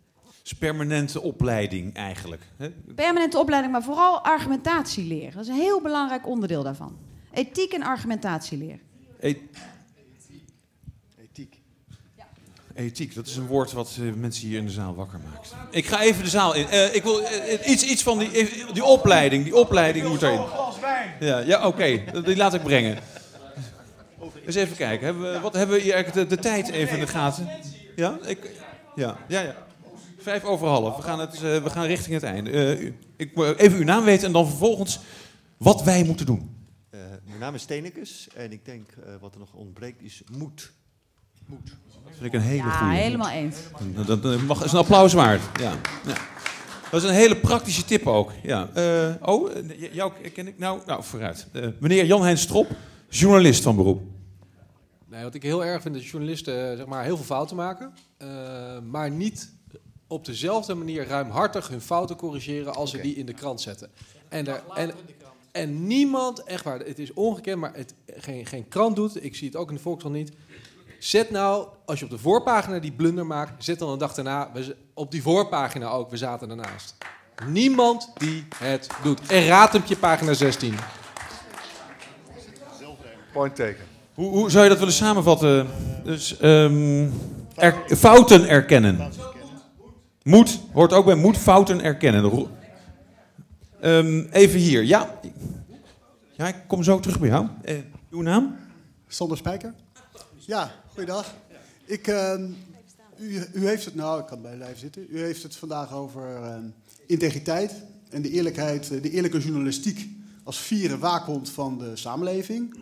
is 0.46 0.52
permanente 0.52 1.22
opleiding 1.22 1.94
eigenlijk. 1.94 2.42
Hè? 2.56 2.70
Permanente 2.94 3.38
opleiding, 3.38 3.72
maar 3.72 3.82
vooral 3.82 4.24
argumentatieleer. 4.24 5.32
Dat 5.32 5.42
is 5.42 5.48
een 5.48 5.54
heel 5.54 5.80
belangrijk 5.80 6.26
onderdeel 6.26 6.62
daarvan. 6.62 6.98
Ethiek 7.32 7.72
en 7.72 7.82
argumentatieleer. 7.82 8.78
E- 9.20 9.34
Ethiek. 11.18 11.60
Ethiek, 12.76 13.14
dat 13.14 13.26
is 13.26 13.36
een 13.36 13.46
woord 13.46 13.72
wat 13.72 13.98
eh, 14.00 14.12
mensen 14.12 14.48
hier 14.48 14.58
in 14.58 14.66
de 14.66 14.72
zaal 14.72 14.94
wakker 14.94 15.20
maakt. 15.30 15.54
Ik 15.70 15.86
ga 15.86 16.00
even 16.02 16.22
de 16.22 16.30
zaal 16.30 16.54
in. 16.54 16.68
Eh, 16.68 16.94
ik 16.94 17.02
wil 17.02 17.22
eh, 17.22 17.70
iets, 17.70 17.82
iets 17.82 18.02
van 18.02 18.18
die, 18.18 18.30
die 18.72 18.84
opleiding. 18.84 19.44
Die 19.44 19.56
opleiding 19.56 20.08
moet 20.08 20.22
erin. 20.22 20.44
Ja, 21.20 21.38
ja 21.38 21.66
oké. 21.66 22.04
Die 22.24 22.36
laat 22.36 22.54
ik 22.54 22.62
brengen. 22.62 22.98
Eens 24.46 24.54
even 24.54 24.76
kijken. 24.76 25.04
Hebben 25.04 25.32
we, 25.32 25.40
wat 25.40 25.54
hebben 25.54 25.76
we 25.76 25.82
hier 25.82 25.94
eigenlijk 25.94 26.28
de, 26.28 26.36
de 26.36 26.42
tijd 26.42 26.68
even 26.68 26.94
in 26.94 27.00
de 27.00 27.10
gaten? 27.10 27.48
Ja, 27.96 28.18
ik, 28.26 28.50
ja, 28.94 29.18
ja, 29.28 29.40
ja. 29.40 29.66
Vijf 30.18 30.44
over 30.44 30.68
half. 30.68 30.96
We 30.96 31.02
gaan, 31.02 31.20
het, 31.20 31.40
we 31.40 31.70
gaan 31.70 31.86
richting 31.86 32.14
het 32.14 32.22
einde. 32.22 32.50
Eh, 32.50 32.92
ik 33.16 33.34
wil 33.34 33.54
even 33.54 33.78
uw 33.78 33.84
naam 33.84 34.04
weten 34.04 34.26
en 34.26 34.32
dan 34.32 34.46
vervolgens 34.46 35.00
wat 35.56 35.82
wij 35.82 36.04
moeten 36.04 36.26
doen. 36.26 36.56
Uh, 36.90 37.00
mijn 37.24 37.38
naam 37.38 37.54
is 37.54 37.62
Steenekes 37.62 38.28
en 38.34 38.52
ik 38.52 38.64
denk 38.64 38.90
uh, 38.98 39.14
wat 39.20 39.32
er 39.32 39.38
nog 39.38 39.54
ontbreekt 39.54 40.02
is 40.02 40.22
moed. 40.32 40.72
Moed. 41.46 41.76
Dat 42.18 42.30
vind 42.30 42.34
ik 42.34 42.40
een 42.40 42.46
hele 42.46 42.68
ja, 42.68 42.78
goede. 42.78 42.94
helemaal 42.94 43.30
eens. 43.30 43.56
Dat, 44.06 44.22
dat 44.22 44.40
mag, 44.40 44.64
is 44.64 44.72
een 44.72 44.78
applaus 44.78 45.12
waard. 45.12 45.40
Ja. 45.60 45.72
ja. 46.06 46.16
Dat 46.90 47.02
is 47.02 47.08
een 47.08 47.14
hele 47.14 47.36
praktische 47.36 47.84
tip 47.84 48.06
ook. 48.06 48.32
Ja. 48.42 48.68
Uh, 48.76 49.14
oh, 49.22 49.50
jou 49.92 50.12
ken 50.32 50.46
ik 50.46 50.58
nou. 50.58 50.80
Nou, 50.86 51.02
vooruit. 51.04 51.46
meneer 51.80 52.04
Jan-Hein 52.04 52.38
Strop, 52.38 52.66
journalist 53.08 53.62
van 53.62 53.76
beroep. 53.76 54.02
Nee, 55.08 55.22
wat 55.22 55.34
ik 55.34 55.42
heel 55.42 55.64
erg 55.64 55.82
vind, 55.82 55.94
is 55.94 56.00
dat 56.00 56.10
journalisten 56.10 56.76
zeg 56.76 56.86
maar, 56.86 57.04
heel 57.04 57.16
veel 57.16 57.24
fouten 57.24 57.56
maken. 57.56 57.92
maar 58.90 59.10
niet 59.10 59.52
op 60.06 60.24
dezelfde 60.24 60.74
manier 60.74 61.06
ruimhartig 61.06 61.68
hun 61.68 61.80
fouten 61.80 62.16
corrigeren 62.16 62.74
als 62.74 62.90
ze 62.90 63.00
die 63.00 63.14
in 63.14 63.26
de 63.26 63.34
krant 63.34 63.60
zetten. 63.60 63.90
En, 64.28 64.46
er, 64.46 64.62
en, 64.74 64.90
en 65.52 65.86
niemand, 65.86 66.42
echt 66.42 66.64
waar, 66.64 66.78
het 66.78 66.98
is 66.98 67.12
ongekend, 67.12 67.60
maar 67.60 67.74
het 67.74 67.94
geen, 68.06 68.46
geen 68.46 68.68
krant 68.68 68.96
doet, 68.96 69.24
ik 69.24 69.34
zie 69.34 69.46
het 69.46 69.56
ook 69.56 69.68
in 69.68 69.74
de 69.74 69.82
Volkskrant 69.82 70.14
niet. 70.14 70.32
Zet 70.98 71.30
nou, 71.30 71.68
als 71.84 71.98
je 71.98 72.04
op 72.04 72.10
de 72.10 72.18
voorpagina 72.18 72.78
die 72.78 72.92
blunder 72.92 73.26
maakt, 73.26 73.64
zet 73.64 73.78
dan 73.78 73.88
een 73.88 73.98
dag 73.98 74.14
daarna 74.14 74.50
we, 74.52 74.76
op 74.94 75.10
die 75.10 75.22
voorpagina 75.22 75.88
ook, 75.88 76.10
we 76.10 76.16
zaten 76.16 76.50
ernaast. 76.50 76.96
Niemand 77.46 78.10
die 78.14 78.46
het 78.56 78.88
doet. 79.02 79.20
En 79.26 79.46
raad 79.46 79.72
hem 79.72 79.82
je 79.86 79.96
pagina 79.96 80.32
16. 80.32 80.74
Point 83.32 83.56
taken. 83.56 83.84
Hoe, 84.14 84.30
hoe 84.30 84.50
zou 84.50 84.62
je 84.62 84.70
dat 84.70 84.78
willen 84.78 84.94
samenvatten? 84.94 85.66
Dus 86.04 86.42
um, 86.42 87.12
er, 87.54 87.74
fouten 87.96 88.48
erkennen. 88.48 89.10
Moed 90.22 90.60
hoort 90.72 90.92
ook 90.92 91.04
bij 91.04 91.14
moed 91.14 91.36
fouten 91.36 91.82
erkennen. 91.82 92.48
Um, 93.82 94.28
even 94.32 94.58
hier, 94.58 94.84
ja. 94.84 95.18
Ja, 96.32 96.48
ik 96.48 96.56
kom 96.66 96.82
zo 96.82 97.00
terug 97.00 97.18
bij 97.18 97.28
jou. 97.28 97.46
Uh, 97.64 97.76
uw 98.10 98.22
naam? 98.22 98.56
Sander 99.08 99.36
Spijker. 99.36 99.74
Ja, 100.38 100.70
goeiedag. 100.96 101.34
Ik, 101.84 102.06
uh, 102.06 102.34
u, 103.18 103.42
u, 103.52 103.66
heeft 103.66 103.84
het, 103.84 103.94
nou, 103.94 104.20
ik 104.20 104.26
kan 104.26 104.42
bij 104.42 104.56
lijf 104.56 104.78
zitten. 104.78 105.06
U 105.10 105.20
heeft 105.20 105.42
het 105.42 105.56
vandaag 105.56 105.92
over 105.92 106.40
uh, 106.40 106.56
integriteit 107.06 107.72
en 108.10 108.22
de 108.22 108.30
eerlijkheid, 108.30 108.88
de 108.88 109.10
eerlijke 109.10 109.38
journalistiek 109.38 110.08
als 110.42 110.58
vieren 110.58 110.98
waakhond 110.98 111.50
van 111.50 111.78
de 111.78 111.96
samenleving. 111.96 112.78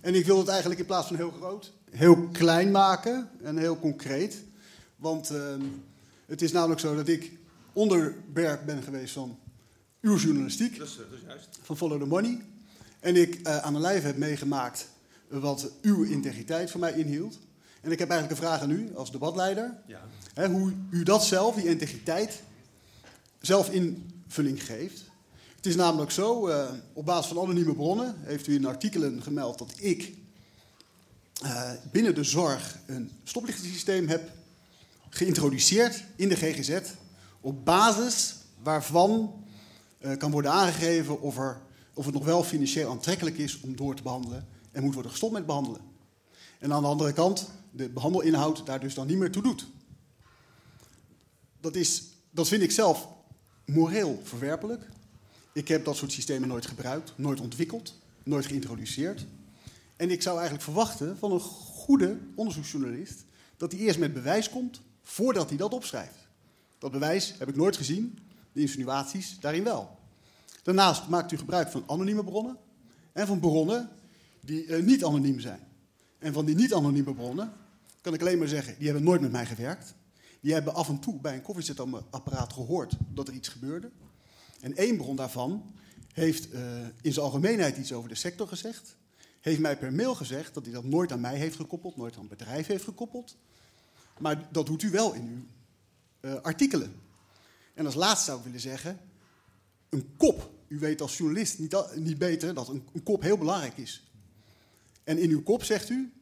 En 0.00 0.14
ik 0.14 0.26
wil 0.26 0.38
het 0.38 0.48
eigenlijk 0.48 0.80
in 0.80 0.86
plaats 0.86 1.06
van 1.06 1.16
heel 1.16 1.30
groot, 1.30 1.72
heel 1.90 2.28
klein 2.28 2.70
maken 2.70 3.28
en 3.42 3.56
heel 3.56 3.78
concreet. 3.78 4.42
Want 4.96 5.30
ehm, 5.30 5.60
het 6.26 6.42
is 6.42 6.52
namelijk 6.52 6.80
zo 6.80 6.96
dat 6.96 7.08
ik 7.08 7.32
onderwerp 7.72 8.66
ben 8.66 8.82
geweest 8.82 9.12
van 9.12 9.38
uw 10.00 10.16
journalistiek. 10.16 10.78
Dat 10.78 10.88
is, 10.88 10.96
dat 10.96 11.18
is 11.18 11.26
juist. 11.26 11.58
Van 11.62 11.76
Follow 11.76 12.00
the 12.00 12.06
Money. 12.06 12.40
En 13.00 13.16
ik 13.16 13.34
uh, 13.34 13.56
aan 13.56 13.72
mijn 13.72 13.84
lijf 13.84 14.02
heb 14.02 14.16
meegemaakt 14.16 14.90
wat 15.40 15.70
uw 15.82 16.02
integriteit 16.02 16.70
voor 16.70 16.80
mij 16.80 16.92
inhield. 16.92 17.38
En 17.80 17.92
ik 17.92 17.98
heb 17.98 18.10
eigenlijk 18.10 18.40
een 18.40 18.46
vraag 18.46 18.60
aan 18.60 18.70
u 18.70 18.96
als 18.96 19.12
debatleider. 19.12 19.74
Ja. 19.86 20.00
Hè, 20.34 20.48
hoe 20.48 20.72
u 20.90 21.02
dat 21.02 21.24
zelf, 21.24 21.54
die 21.54 21.68
integriteit, 21.68 22.42
zelf 23.40 23.70
invulling 23.70 24.64
geeft. 24.64 25.10
Het 25.56 25.66
is 25.66 25.76
namelijk 25.76 26.10
zo, 26.10 26.48
uh, 26.48 26.70
op 26.92 27.06
basis 27.06 27.26
van 27.26 27.42
anonieme 27.42 27.74
bronnen 27.74 28.14
heeft 28.18 28.46
u 28.46 28.54
in 28.54 28.66
artikelen 28.66 29.22
gemeld 29.22 29.58
dat 29.58 29.74
ik 29.76 30.12
uh, 31.44 31.70
binnen 31.90 32.14
de 32.14 32.24
zorg 32.24 32.78
een 32.86 33.10
stoplichtensysteem 33.24 34.08
heb 34.08 34.30
geïntroduceerd 35.08 36.04
in 36.16 36.28
de 36.28 36.36
GGZ 36.36 36.80
op 37.40 37.64
basis 37.64 38.34
waarvan 38.62 39.44
uh, 40.00 40.16
kan 40.16 40.30
worden 40.30 40.50
aangegeven 40.50 41.20
of, 41.20 41.38
er, 41.38 41.60
of 41.94 42.04
het 42.04 42.14
nog 42.14 42.24
wel 42.24 42.44
financieel 42.44 42.90
aantrekkelijk 42.90 43.38
is 43.38 43.60
om 43.60 43.76
door 43.76 43.94
te 43.94 44.02
behandelen 44.02 44.46
en 44.72 44.82
moet 44.82 44.94
worden 44.94 45.10
gestopt 45.10 45.32
met 45.32 45.46
behandelen. 45.46 45.80
En 46.58 46.72
aan 46.72 46.82
de 46.82 46.88
andere 46.88 47.12
kant 47.12 47.50
de 47.70 47.88
behandelinhoud 47.88 48.66
daar 48.66 48.80
dus 48.80 48.94
dan 48.94 49.06
niet 49.06 49.18
meer 49.18 49.30
toe 49.30 49.42
doet. 49.42 49.66
Dat, 51.60 51.74
is, 51.74 52.04
dat 52.30 52.48
vind 52.48 52.62
ik 52.62 52.70
zelf 52.70 53.08
moreel 53.64 54.20
verwerpelijk. 54.22 54.88
Ik 55.52 55.68
heb 55.68 55.84
dat 55.84 55.96
soort 55.96 56.12
systemen 56.12 56.48
nooit 56.48 56.66
gebruikt, 56.66 57.12
nooit 57.16 57.40
ontwikkeld, 57.40 57.98
nooit 58.22 58.46
geïntroduceerd. 58.46 59.26
En 59.96 60.10
ik 60.10 60.22
zou 60.22 60.34
eigenlijk 60.34 60.64
verwachten 60.64 61.18
van 61.18 61.32
een 61.32 61.40
goede 61.40 62.18
onderzoeksjournalist 62.34 63.24
dat 63.56 63.72
hij 63.72 63.80
eerst 63.80 63.98
met 63.98 64.14
bewijs 64.14 64.50
komt 64.50 64.80
voordat 65.02 65.48
hij 65.48 65.58
dat 65.58 65.72
opschrijft. 65.72 66.28
Dat 66.78 66.90
bewijs 66.92 67.34
heb 67.38 67.48
ik 67.48 67.56
nooit 67.56 67.76
gezien, 67.76 68.18
de 68.52 68.60
insinuaties 68.60 69.36
daarin 69.40 69.64
wel. 69.64 69.98
Daarnaast 70.62 71.08
maakt 71.08 71.32
u 71.32 71.36
gebruik 71.36 71.70
van 71.70 71.84
anonieme 71.86 72.24
bronnen 72.24 72.56
en 73.12 73.26
van 73.26 73.40
bronnen 73.40 73.90
die 74.44 74.66
uh, 74.66 74.82
niet 74.82 75.04
anoniem 75.04 75.40
zijn. 75.40 75.60
En 76.18 76.32
van 76.32 76.44
die 76.44 76.54
niet-anonieme 76.54 77.14
bronnen 77.14 77.52
kan 78.00 78.14
ik 78.14 78.20
alleen 78.20 78.38
maar 78.38 78.48
zeggen, 78.48 78.74
die 78.76 78.86
hebben 78.86 79.04
nooit 79.04 79.20
met 79.20 79.32
mij 79.32 79.46
gewerkt. 79.46 79.94
Die 80.40 80.52
hebben 80.52 80.74
af 80.74 80.88
en 80.88 80.98
toe 80.98 81.20
bij 81.20 81.34
een 81.34 81.42
koffiezetapparaat 81.42 82.52
gehoord 82.52 82.96
dat 83.08 83.28
er 83.28 83.34
iets 83.34 83.48
gebeurde. 83.48 83.90
En 84.60 84.76
één 84.76 84.96
bron 84.96 85.16
daarvan 85.16 85.74
heeft 86.12 86.54
uh, 86.54 86.60
in 87.00 87.12
zijn 87.12 87.24
algemeenheid 87.24 87.76
iets 87.76 87.92
over 87.92 88.08
de 88.08 88.14
sector 88.14 88.48
gezegd. 88.48 88.96
Heeft 89.40 89.60
mij 89.60 89.78
per 89.78 89.92
mail 89.92 90.14
gezegd 90.14 90.54
dat 90.54 90.64
hij 90.64 90.74
dat 90.74 90.84
nooit 90.84 91.12
aan 91.12 91.20
mij 91.20 91.36
heeft 91.36 91.56
gekoppeld, 91.56 91.96
nooit 91.96 92.14
aan 92.14 92.20
het 92.20 92.38
bedrijf 92.38 92.66
heeft 92.66 92.84
gekoppeld. 92.84 93.36
Maar 94.18 94.48
dat 94.52 94.66
doet 94.66 94.82
u 94.82 94.90
wel 94.90 95.12
in 95.12 95.26
uw 95.26 95.46
uh, 96.30 96.40
artikelen. 96.40 97.00
En 97.74 97.86
als 97.86 97.94
laatste 97.94 98.24
zou 98.24 98.38
ik 98.38 98.44
willen 98.44 98.60
zeggen, 98.60 98.98
een 99.88 100.16
kop. 100.16 100.50
U 100.68 100.78
weet 100.78 101.00
als 101.00 101.16
journalist 101.16 101.58
niet, 101.58 101.76
niet 101.94 102.18
beter 102.18 102.54
dat 102.54 102.68
een 102.68 103.02
kop 103.02 103.22
heel 103.22 103.38
belangrijk 103.38 103.76
is. 103.76 104.11
En 105.04 105.18
in 105.18 105.30
uw 105.30 105.42
kop 105.42 105.64
zegt 105.64 105.88
u 105.88 106.12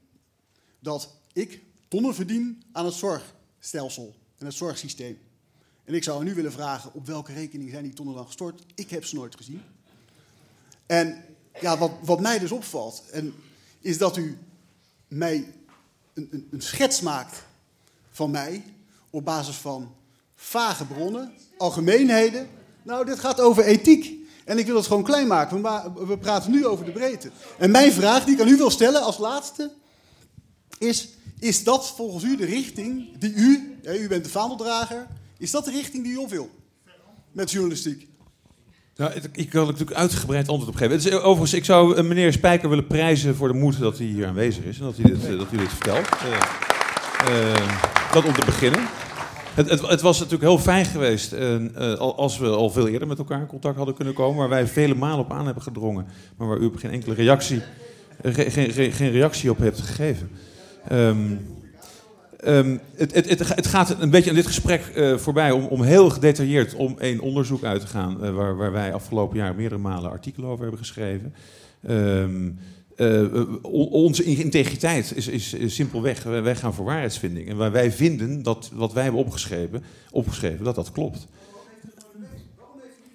dat 0.79 1.15
ik 1.33 1.63
tonnen 1.89 2.15
verdien 2.15 2.63
aan 2.73 2.85
het 2.85 2.95
zorgstelsel 2.95 4.15
en 4.39 4.47
het 4.47 4.55
zorgsysteem. 4.55 5.19
En 5.85 5.95
ik 5.95 6.05
zou 6.05 6.25
nu 6.25 6.35
willen 6.35 6.53
vragen, 6.53 6.95
op 6.95 7.07
welke 7.07 7.33
rekening 7.33 7.71
zijn 7.71 7.85
die 7.85 7.93
tonnen 7.93 8.15
dan 8.15 8.27
gestort? 8.27 8.63
Ik 8.75 8.91
heb 8.91 9.05
ze 9.05 9.15
nooit 9.15 9.37
gezien. 9.37 9.63
En 10.87 11.25
ja, 11.61 11.79
wat, 11.79 11.93
wat 12.03 12.21
mij 12.21 12.39
dus 12.39 12.53
opvalt, 12.53 13.05
en, 13.11 13.35
is 13.81 13.99
dat 13.99 14.17
u 14.17 14.39
mij 15.09 15.53
een, 16.15 16.29
een, 16.31 16.49
een 16.51 16.63
schets 16.63 17.01
maakt 17.01 17.43
van 18.11 18.31
mij 18.31 18.65
op 19.11 19.25
basis 19.25 19.57
van 19.57 19.95
vage 20.35 20.87
bronnen, 20.87 21.33
algemeenheden. 21.57 22.49
Nou, 22.83 23.05
dit 23.05 23.19
gaat 23.19 23.41
over 23.41 23.65
ethiek. 23.65 24.20
En 24.51 24.59
ik 24.59 24.67
wil 24.67 24.77
het 24.77 24.87
gewoon 24.87 25.03
klein 25.03 25.27
maken. 25.27 25.63
We, 25.63 26.07
we 26.07 26.19
praten 26.19 26.51
nu 26.51 26.67
over 26.67 26.85
de 26.85 26.91
breedte. 26.91 27.31
En 27.59 27.71
mijn 27.71 27.93
vraag, 27.93 28.25
die 28.25 28.35
ik 28.35 28.41
aan 28.41 28.49
u 28.49 28.57
wil 28.57 28.71
stellen 28.71 29.03
als 29.03 29.19
laatste, 29.19 29.71
is: 30.79 31.09
is 31.39 31.65
dat 31.65 31.93
volgens 31.97 32.25
u 32.25 32.37
de 32.37 32.45
richting 32.45 33.19
die 33.19 33.35
u, 33.35 33.79
u 33.83 34.09
bent 34.09 34.25
de 34.25 34.31
vaandeldrager, 34.31 35.07
is 35.39 35.51
dat 35.51 35.65
de 35.65 35.71
richting 35.71 36.05
die 36.05 36.13
u 36.13 36.17
op 36.17 36.31
wil 36.31 36.51
met 37.33 37.51
journalistiek? 37.51 38.09
Nou, 38.97 39.13
ik 39.33 39.55
er 39.55 39.67
natuurlijk 39.67 39.93
uitgebreid 39.93 40.49
antwoord 40.49 40.71
op 40.71 40.77
geven. 40.77 40.97
Is, 40.97 41.11
overigens, 41.11 41.53
ik 41.53 41.65
zou 41.65 41.97
uh, 41.97 42.03
meneer 42.03 42.33
Spijker 42.33 42.69
willen 42.69 42.87
prijzen 42.87 43.37
voor 43.37 43.49
de 43.49 43.59
moed 43.59 43.79
dat 43.79 43.99
hij 43.99 44.07
hier 44.07 44.27
aanwezig 44.27 44.65
is 44.65 44.79
en 44.79 44.85
dat 44.85 44.97
hij 44.97 45.05
dit, 45.05 45.29
uh, 45.29 45.39
dat 45.39 45.51
hij 45.51 45.59
dit 45.59 45.69
vertelt. 45.69 46.09
Dat 48.13 48.25
om 48.25 48.35
te 48.35 48.45
beginnen. 48.45 48.89
Het, 49.55 49.71
het, 49.71 49.89
het, 49.89 50.01
was 50.01 50.19
natuurlijk 50.19 50.51
heel 50.51 50.59
fijn 50.59 50.85
geweest 50.85 51.35
als 51.99 52.39
we 52.39 52.49
al 52.49 52.71
veel 52.71 52.89
eerder 52.89 53.09
met 53.09 53.19
elkaar 53.19 53.41
in 53.41 53.47
contact 53.47 53.77
hadden 53.77 53.95
kunnen 53.95 54.15
komen, 54.15 54.39
waar 54.39 54.49
wij 54.49 54.67
vele 54.67 54.95
malen 54.95 55.25
op 55.25 55.33
aan 55.33 55.45
hebben 55.45 55.63
gedrongen, 55.63 56.07
maar 56.37 56.49
waar 56.49 56.59
u 56.59 56.71
geen 56.77 56.91
enkele 56.91 57.15
reactie, 57.15 57.63
geen, 58.23 59.11
reactie 59.11 59.51
op 59.51 59.59
hebt 59.59 59.81
gegeven. 59.81 60.31
Um, 60.93 62.81
het, 62.97 63.29
het, 63.29 63.67
gaat 63.67 63.97
een 64.01 64.11
beetje 64.11 64.31
aan 64.31 64.37
dit 64.37 64.47
gesprek 64.47 64.93
uh, 64.97 65.17
voorbij 65.17 65.51
om, 65.51 65.65
om, 65.65 65.83
heel 65.83 66.11
gedetailleerd 66.11 66.75
om 66.75 66.99
één 66.99 67.21
onderzoek 67.21 67.65
uit 67.65 67.81
te 67.81 67.87
gaan, 67.87 68.25
uh, 68.25 68.31
waar, 68.31 68.57
waar, 68.57 68.73
wij 68.73 68.93
afgelopen 68.93 69.37
jaar 69.37 69.55
meerdere 69.55 69.81
malen 69.81 70.11
artikelen 70.11 70.49
over 70.49 70.63
hebben 70.63 70.79
geschreven. 70.79 71.35
Um, 71.89 72.59
uh, 73.01 73.25
onze 73.93 74.25
integriteit 74.25 75.13
is, 75.15 75.29
is, 75.29 75.75
simpelweg, 75.75 76.23
wij 76.23 76.57
gaan 76.57 76.75
voor 76.75 76.85
waarheidsvinding. 76.85 77.49
En 77.49 77.57
waar 77.57 77.73
wij 77.73 77.93
vinden 77.93 78.43
dat 78.43 78.71
wat 78.73 78.93
wij 78.93 79.03
hebben 79.03 79.21
opgeschreven, 79.21 79.85
opgeschreven 80.11 80.65
dat 80.65 80.75
dat 80.75 80.93
klopt. 80.93 81.27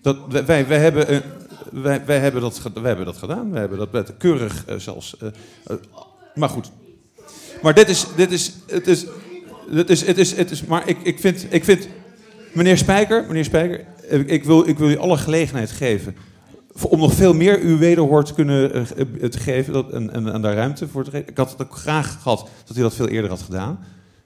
Dat, 0.01 0.17
wij, 0.45 0.67
wij, 0.67 0.79
hebben, 0.79 1.23
wij, 1.71 2.05
wij, 2.05 2.19
hebben 2.19 2.41
dat, 2.41 2.61
wij 2.73 2.87
hebben 2.87 3.05
dat 3.05 3.17
gedaan, 3.17 3.51
wij 3.51 3.59
hebben 3.59 3.87
dat 3.91 4.17
keurig 4.17 4.65
zelfs. 4.77 5.15
maar 6.35 6.49
goed, 6.49 6.71
maar 7.61 7.73
dit 7.73 7.89
is, 7.89 8.05
dit 8.15 8.31
is, 8.31 8.53
het 8.67 8.87
is, 8.87 9.05
het 9.71 9.89
is, 9.89 10.05
het 10.05 10.17
is, 10.17 10.35
het 10.35 10.51
is, 10.51 10.65
maar 10.65 10.87
ik, 10.87 10.97
ik 11.03 11.19
vind, 11.19 11.45
ik 11.49 11.63
vind, 11.63 11.87
meneer 12.53 12.77
Spijker, 12.77 13.25
meneer 13.27 13.45
Spijker, 13.45 13.85
ik 14.25 14.43
wil, 14.43 14.67
ik 14.67 14.77
wil 14.77 14.89
u 14.89 14.97
alle 14.97 15.17
gelegenheid 15.17 15.71
geven 15.71 16.15
om 16.81 16.99
nog 16.99 17.13
veel 17.13 17.33
meer 17.33 17.59
uw 17.59 17.77
wederhoor 17.77 18.23
te 18.23 18.33
kunnen 18.33 18.75
uh, 18.75 19.29
te 19.29 19.39
geven 19.39 19.73
dat, 19.73 19.91
en, 19.91 20.33
en, 20.33 20.41
daar 20.41 20.55
ruimte 20.55 20.87
voor 20.87 21.03
te 21.03 21.09
geven. 21.09 21.27
Ik 21.27 21.37
had 21.37 21.51
het 21.51 21.61
ook 21.61 21.75
graag 21.75 22.21
gehad 22.21 22.49
dat 22.65 22.77
u 22.77 22.81
dat 22.81 22.95
veel 22.95 23.07
eerder 23.07 23.29
had 23.29 23.41
gedaan. 23.41 23.79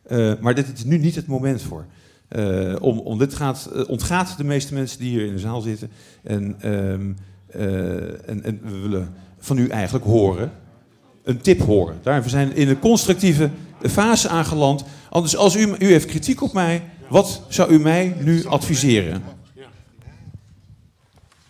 Uh, 0.08 0.34
maar 0.40 0.56
dit 0.56 0.72
is 0.74 0.84
nu 0.84 0.98
niet 0.98 1.16
het 1.16 1.28
moment 1.28 1.62
voor. 1.62 1.86
Uh, 2.30 2.76
om, 2.80 3.00
om 3.00 3.18
dit 3.18 3.34
gaat, 3.34 3.70
ontgaat 3.88 4.38
de 4.38 4.44
meeste 4.44 4.74
mensen 4.74 5.00
die 5.00 5.10
hier 5.10 5.26
in 5.26 5.34
de 5.34 5.40
zaal 5.40 5.62
zitten. 5.62 5.92
En, 6.24 6.72
um, 6.72 7.16
Eh, 7.50 8.30
en, 8.30 8.44
en 8.44 8.60
we 8.64 8.78
willen 8.80 9.14
van 9.40 9.58
u 9.58 9.68
eigenlijk 9.68 10.06
horen, 10.06 10.52
een 11.24 11.42
tip 11.42 11.60
horen. 11.60 12.00
Daar, 12.04 12.24
we 12.24 12.30
zijn 12.30 12.56
in 12.56 12.68
de 12.68 12.80
constructieve 12.80 13.50
fase 13.82 14.30
aangeland. 14.30 14.84
Anders, 15.10 15.36
als 15.36 15.56
u, 15.56 15.76
u 15.80 15.86
heeft 15.86 16.06
kritiek 16.06 16.42
op 16.42 16.54
mij, 16.54 16.84
wat 17.08 17.42
zou 17.48 17.72
u 17.72 17.80
mij 17.80 18.16
nu 18.20 18.46
adviseren? 18.46 19.24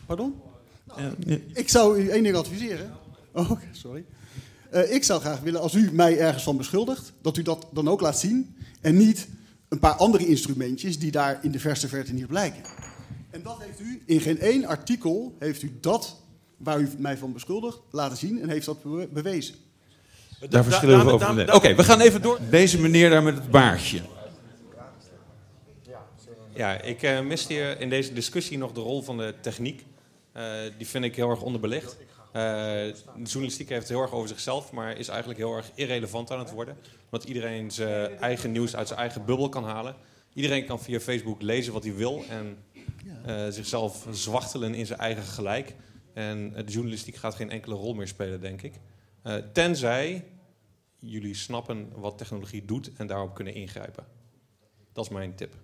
Pardon? 0.05 0.33
Ik 1.53 1.69
zou 1.69 2.01
u 2.01 2.09
één 2.09 2.23
ding 2.23 2.35
adviseren. 2.35 2.91
Oh, 3.31 3.51
oké, 3.51 3.67
sorry. 3.71 4.05
Eh, 4.69 4.93
ik 4.93 5.03
zou 5.03 5.21
graag 5.21 5.39
willen, 5.39 5.61
als 5.61 5.73
u 5.73 5.89
mij 5.91 6.19
ergens 6.19 6.43
van 6.43 6.57
beschuldigt, 6.57 7.13
dat 7.21 7.37
u 7.37 7.41
dat 7.41 7.67
dan 7.71 7.87
ook 7.87 8.01
laat 8.01 8.19
zien. 8.19 8.55
En 8.81 8.97
niet 8.97 9.27
een 9.69 9.79
paar 9.79 9.93
andere 9.93 10.27
instrumentjes 10.27 10.99
die 10.99 11.11
daar 11.11 11.39
in 11.41 11.51
de 11.51 11.59
verste 11.59 11.87
verte 11.87 12.13
niet 12.13 12.27
blijken. 12.27 12.61
En 13.29 13.41
dat 13.43 13.57
heeft 13.59 13.79
u 13.79 14.01
in 14.05 14.19
geen 14.19 14.39
één 14.39 14.65
artikel, 14.65 15.35
heeft 15.39 15.61
u 15.61 15.77
dat 15.81 16.21
waar 16.57 16.79
u 16.79 16.89
mij 16.97 17.17
van 17.17 17.33
beschuldigt, 17.33 17.79
laten 17.91 18.17
zien 18.17 18.41
en 18.41 18.49
heeft 18.49 18.65
dat 18.65 18.83
bewezen. 19.13 19.55
Daar 20.49 20.63
verschillen 20.63 21.05
we 21.05 21.11
over. 21.11 21.53
Oké, 21.53 21.75
we 21.75 21.83
gaan 21.83 21.99
even 21.99 22.21
door. 22.21 22.39
Deze 22.49 22.79
meneer 22.79 23.09
daar 23.09 23.23
met 23.23 23.35
het 23.35 23.51
baardje. 23.51 24.01
Ja, 26.55 26.81
ik 26.81 27.03
uh, 27.03 27.21
miste 27.21 27.53
hier 27.53 27.79
in 27.79 27.89
deze 27.89 28.13
discussie 28.13 28.57
nog 28.57 28.71
de 28.71 28.79
rol 28.79 29.01
van 29.01 29.17
de 29.17 29.33
techniek. 29.41 29.85
Uh, 30.37 30.53
die 30.77 30.87
vind 30.87 31.03
ik 31.03 31.15
heel 31.15 31.29
erg 31.29 31.41
onderbelicht. 31.41 31.97
Uh, 31.99 32.33
de 32.33 32.93
journalistiek 33.23 33.69
heeft 33.69 33.81
het 33.81 33.89
heel 33.89 34.01
erg 34.01 34.11
over 34.11 34.27
zichzelf, 34.27 34.71
maar 34.71 34.97
is 34.97 35.07
eigenlijk 35.07 35.39
heel 35.39 35.55
erg 35.55 35.71
irrelevant 35.75 36.31
aan 36.31 36.39
het 36.39 36.51
worden. 36.51 36.77
Omdat 37.09 37.27
iedereen 37.27 37.71
zijn 37.71 38.17
eigen 38.17 38.51
nieuws 38.51 38.75
uit 38.75 38.87
zijn 38.87 38.99
eigen 38.99 39.25
bubbel 39.25 39.49
kan 39.49 39.63
halen. 39.63 39.95
Iedereen 40.33 40.65
kan 40.65 40.79
via 40.79 40.99
Facebook 40.99 41.41
lezen 41.41 41.73
wat 41.73 41.83
hij 41.83 41.95
wil 41.95 42.23
en 42.29 42.57
zichzelf 43.53 44.07
zwachtelen 44.11 44.73
in 44.73 44.85
zijn 44.85 44.99
eigen 44.99 45.23
gelijk. 45.23 45.75
En 46.13 46.53
de 46.53 46.71
journalistiek 46.71 47.15
gaat 47.15 47.35
geen 47.35 47.49
enkele 47.49 47.75
rol 47.75 47.93
meer 47.93 48.07
spelen, 48.07 48.41
denk 48.41 48.61
ik. 48.61 48.73
tenzij 49.53 50.25
jullie 50.99 51.35
snappen 51.35 51.91
wat 51.95 52.17
technologie 52.17 52.65
doet 52.65 52.91
en 52.97 53.07
daarop 53.07 53.35
kunnen 53.35 53.53
ingrijpen. 53.53 54.05
Dat 54.93 55.05
is 55.05 55.11
mijn 55.11 55.35
tip. 55.35 55.55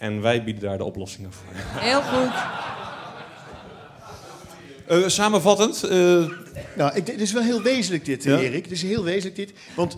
En 0.00 0.20
wij 0.20 0.44
bieden 0.44 0.62
daar 0.62 0.78
de 0.78 0.84
oplossingen 0.84 1.32
voor. 1.32 1.52
Heel 1.54 2.02
goed. 2.02 2.32
Uh, 4.90 5.08
samenvattend. 5.08 5.84
Uh... 5.84 5.90
Nou, 6.76 6.94
ik, 6.94 7.06
het 7.06 7.20
is 7.20 7.32
wel 7.32 7.42
heel 7.42 7.62
wezenlijk 7.62 8.04
dit, 8.04 8.22
ja? 8.22 8.38
Erik. 8.38 8.62
Het 8.64 8.72
is 8.72 8.82
heel 8.82 9.04
wezenlijk 9.04 9.36
dit. 9.36 9.52
Want 9.76 9.96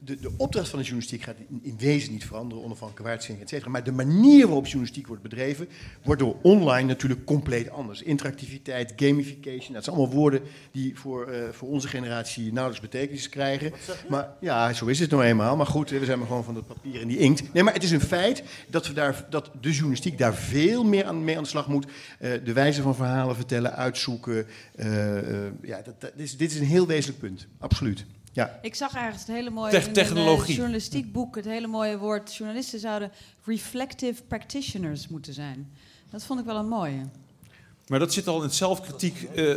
de, 0.00 0.20
de 0.20 0.30
opdracht 0.36 0.68
van 0.68 0.78
de 0.78 0.84
journalistiek 0.84 1.22
gaat 1.22 1.36
in, 1.48 1.60
in 1.62 1.76
wezen 1.78 2.12
niet 2.12 2.24
veranderen, 2.24 2.64
onafhankelijke 2.64 3.02
waarheidsvinding, 3.02 3.48
et 3.48 3.54
cetera. 3.54 3.70
Maar 3.70 3.84
de 3.84 3.92
manier 3.92 4.46
waarop 4.46 4.64
journalistiek 4.64 5.06
wordt 5.06 5.22
bedreven, 5.22 5.68
wordt 6.02 6.20
door 6.20 6.36
online 6.42 6.88
natuurlijk 6.88 7.24
compleet 7.24 7.70
anders. 7.70 8.02
Interactiviteit, 8.02 8.92
gamification, 8.96 9.72
dat 9.72 9.84
zijn 9.84 9.96
allemaal 9.96 10.14
woorden 10.14 10.40
die 10.70 10.98
voor, 10.98 11.28
uh, 11.28 11.36
voor 11.50 11.68
onze 11.68 11.88
generatie 11.88 12.52
nauwelijks 12.52 12.90
betekenis 12.90 13.28
krijgen. 13.28 13.72
Maar 14.08 14.28
ja, 14.40 14.72
zo 14.72 14.86
is 14.86 14.98
het 14.98 15.10
nou 15.10 15.22
eenmaal. 15.22 15.56
Maar 15.56 15.66
goed, 15.66 15.90
we 15.90 16.04
zijn 16.04 16.18
maar 16.18 16.26
gewoon 16.26 16.44
van 16.44 16.54
het 16.54 16.66
papier 16.66 17.00
en 17.00 17.08
die 17.08 17.18
inkt. 17.18 17.52
Nee, 17.52 17.62
maar 17.62 17.74
het 17.74 17.82
is 17.82 17.90
een 17.90 18.00
feit 18.00 18.42
dat, 18.68 18.86
we 18.86 18.92
daar, 18.92 19.26
dat 19.30 19.50
de 19.60 19.70
journalistiek 19.70 20.18
daar 20.18 20.34
veel 20.34 20.84
meer 20.84 21.04
aan, 21.04 21.24
mee 21.24 21.36
aan 21.36 21.42
de 21.42 21.48
slag 21.48 21.68
moet. 21.68 21.86
Uh, 21.86 22.30
de 22.44 22.52
wijze 22.52 22.82
van 22.82 22.94
verhalen 22.94 23.36
vertellen, 23.36 23.76
uitzoeken. 23.76 24.20
Uh, 24.26 24.42
ja, 25.62 25.82
dat, 25.82 26.00
dat 26.00 26.12
is, 26.16 26.36
dit 26.36 26.52
is 26.52 26.58
een 26.58 26.66
heel 26.66 26.86
wezenlijk 26.86 27.20
punt. 27.20 27.46
Absoluut. 27.58 28.04
Ja. 28.32 28.58
Ik 28.62 28.74
zag 28.74 28.94
ergens 28.94 29.26
het 29.26 29.36
hele 29.36 29.50
mooie 29.50 29.76
in 29.76 30.16
een 30.16 30.44
journalistiek 30.46 31.12
boek, 31.12 31.36
het 31.36 31.44
hele 31.44 31.66
mooie 31.66 31.98
woord. 31.98 32.34
Journalisten 32.34 32.78
zouden 32.78 33.10
reflective 33.44 34.22
practitioners 34.22 35.08
moeten 35.08 35.32
zijn. 35.32 35.72
Dat 36.10 36.24
vond 36.24 36.40
ik 36.40 36.46
wel 36.46 36.56
een 36.56 36.68
mooie. 36.68 37.00
Maar 37.86 37.98
dat 37.98 38.12
zit 38.12 38.26
al 38.28 38.42
in 38.42 38.50
zelfkritiek, 38.50 39.28
uh, 39.34 39.54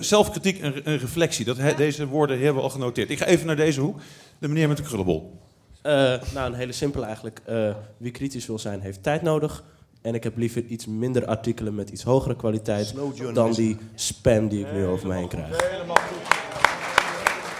zelfkritiek 0.00 0.60
en, 0.60 0.84
en 0.84 0.98
reflectie. 0.98 1.44
Dat 1.44 1.56
he, 1.56 1.74
deze 1.74 2.06
woorden 2.06 2.36
hebben 2.36 2.54
we 2.54 2.62
al 2.62 2.70
genoteerd. 2.70 3.10
Ik 3.10 3.18
ga 3.18 3.24
even 3.24 3.46
naar 3.46 3.56
deze 3.56 3.80
hoek. 3.80 4.00
De 4.38 4.48
meneer 4.48 4.68
met 4.68 4.76
de 4.76 4.82
krullenbol. 4.82 5.40
Uh, 5.82 5.92
nou, 6.34 6.52
een 6.52 6.54
hele 6.54 6.72
simpele 6.72 7.04
eigenlijk. 7.04 7.40
Uh, 7.48 7.74
wie 7.96 8.10
kritisch 8.10 8.46
wil 8.46 8.58
zijn, 8.58 8.80
heeft 8.80 9.02
tijd 9.02 9.22
nodig. 9.22 9.64
En 10.02 10.14
ik 10.14 10.24
heb 10.24 10.36
liever 10.36 10.64
iets 10.64 10.86
minder 10.86 11.26
artikelen 11.26 11.74
met 11.74 11.90
iets 11.90 12.02
hogere 12.02 12.36
kwaliteit 12.36 12.94
dan 13.32 13.52
die 13.52 13.76
spam 13.94 14.48
die 14.48 14.60
ik 14.60 14.72
nu 14.72 14.86
over 14.86 15.08
me 15.08 15.14
heen 15.14 15.28
krijg. 15.28 15.56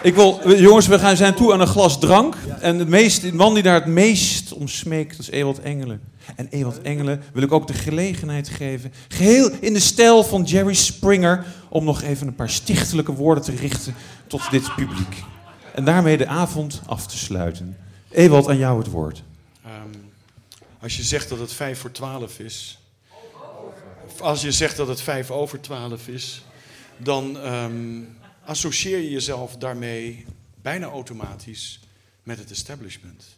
Ik 0.02 0.14
wil, 0.14 0.56
jongens, 0.58 0.86
we 0.86 0.98
gaan 0.98 1.16
zijn 1.16 1.34
toe 1.34 1.52
aan 1.52 1.60
een 1.60 1.66
glas 1.66 2.00
drank. 2.00 2.36
En 2.60 2.78
de, 2.78 2.86
meest, 2.86 3.22
de 3.22 3.34
man 3.34 3.54
die 3.54 3.62
daar 3.62 3.74
het 3.74 3.86
meest 3.86 4.52
om 4.52 4.68
smeekt, 4.68 5.10
dat 5.10 5.20
is 5.20 5.30
Ewald 5.30 5.60
Engelen. 5.60 6.00
En 6.36 6.46
Ewald 6.50 6.82
Engelen 6.82 7.22
wil 7.32 7.42
ik 7.42 7.52
ook 7.52 7.66
de 7.66 7.72
gelegenheid 7.72 8.48
geven, 8.48 8.92
geheel 9.08 9.50
in 9.60 9.72
de 9.72 9.80
stijl 9.80 10.24
van 10.24 10.42
Jerry 10.42 10.74
Springer, 10.74 11.46
om 11.68 11.84
nog 11.84 12.02
even 12.02 12.26
een 12.26 12.34
paar 12.34 12.50
stichtelijke 12.50 13.12
woorden 13.12 13.44
te 13.44 13.54
richten 13.54 13.94
tot 14.26 14.50
dit 14.50 14.74
publiek. 14.74 15.22
En 15.74 15.84
daarmee 15.84 16.16
de 16.16 16.26
avond 16.26 16.82
af 16.86 17.06
te 17.06 17.18
sluiten. 17.18 17.76
Ewald, 18.10 18.48
aan 18.48 18.58
jou 18.58 18.78
het 18.78 18.90
woord. 18.90 19.22
Um, 19.66 20.07
als 20.80 20.96
je 20.96 21.02
zegt 21.02 21.28
dat 21.28 21.38
het 21.38 21.52
vijf 21.52 21.78
voor 21.78 21.92
twaalf 21.92 22.38
is, 22.38 22.78
als 24.20 24.42
je 24.42 24.52
zegt 24.52 24.76
dat 24.76 24.88
het 24.88 25.00
vijf 25.00 25.30
over 25.30 25.60
twaalf 25.60 26.08
is, 26.08 26.42
dan 26.96 27.36
um, 27.36 28.18
associeer 28.44 28.98
je 28.98 29.10
jezelf 29.10 29.56
daarmee 29.56 30.26
bijna 30.62 30.86
automatisch 30.86 31.80
met 32.22 32.38
het 32.38 32.50
establishment. 32.50 33.37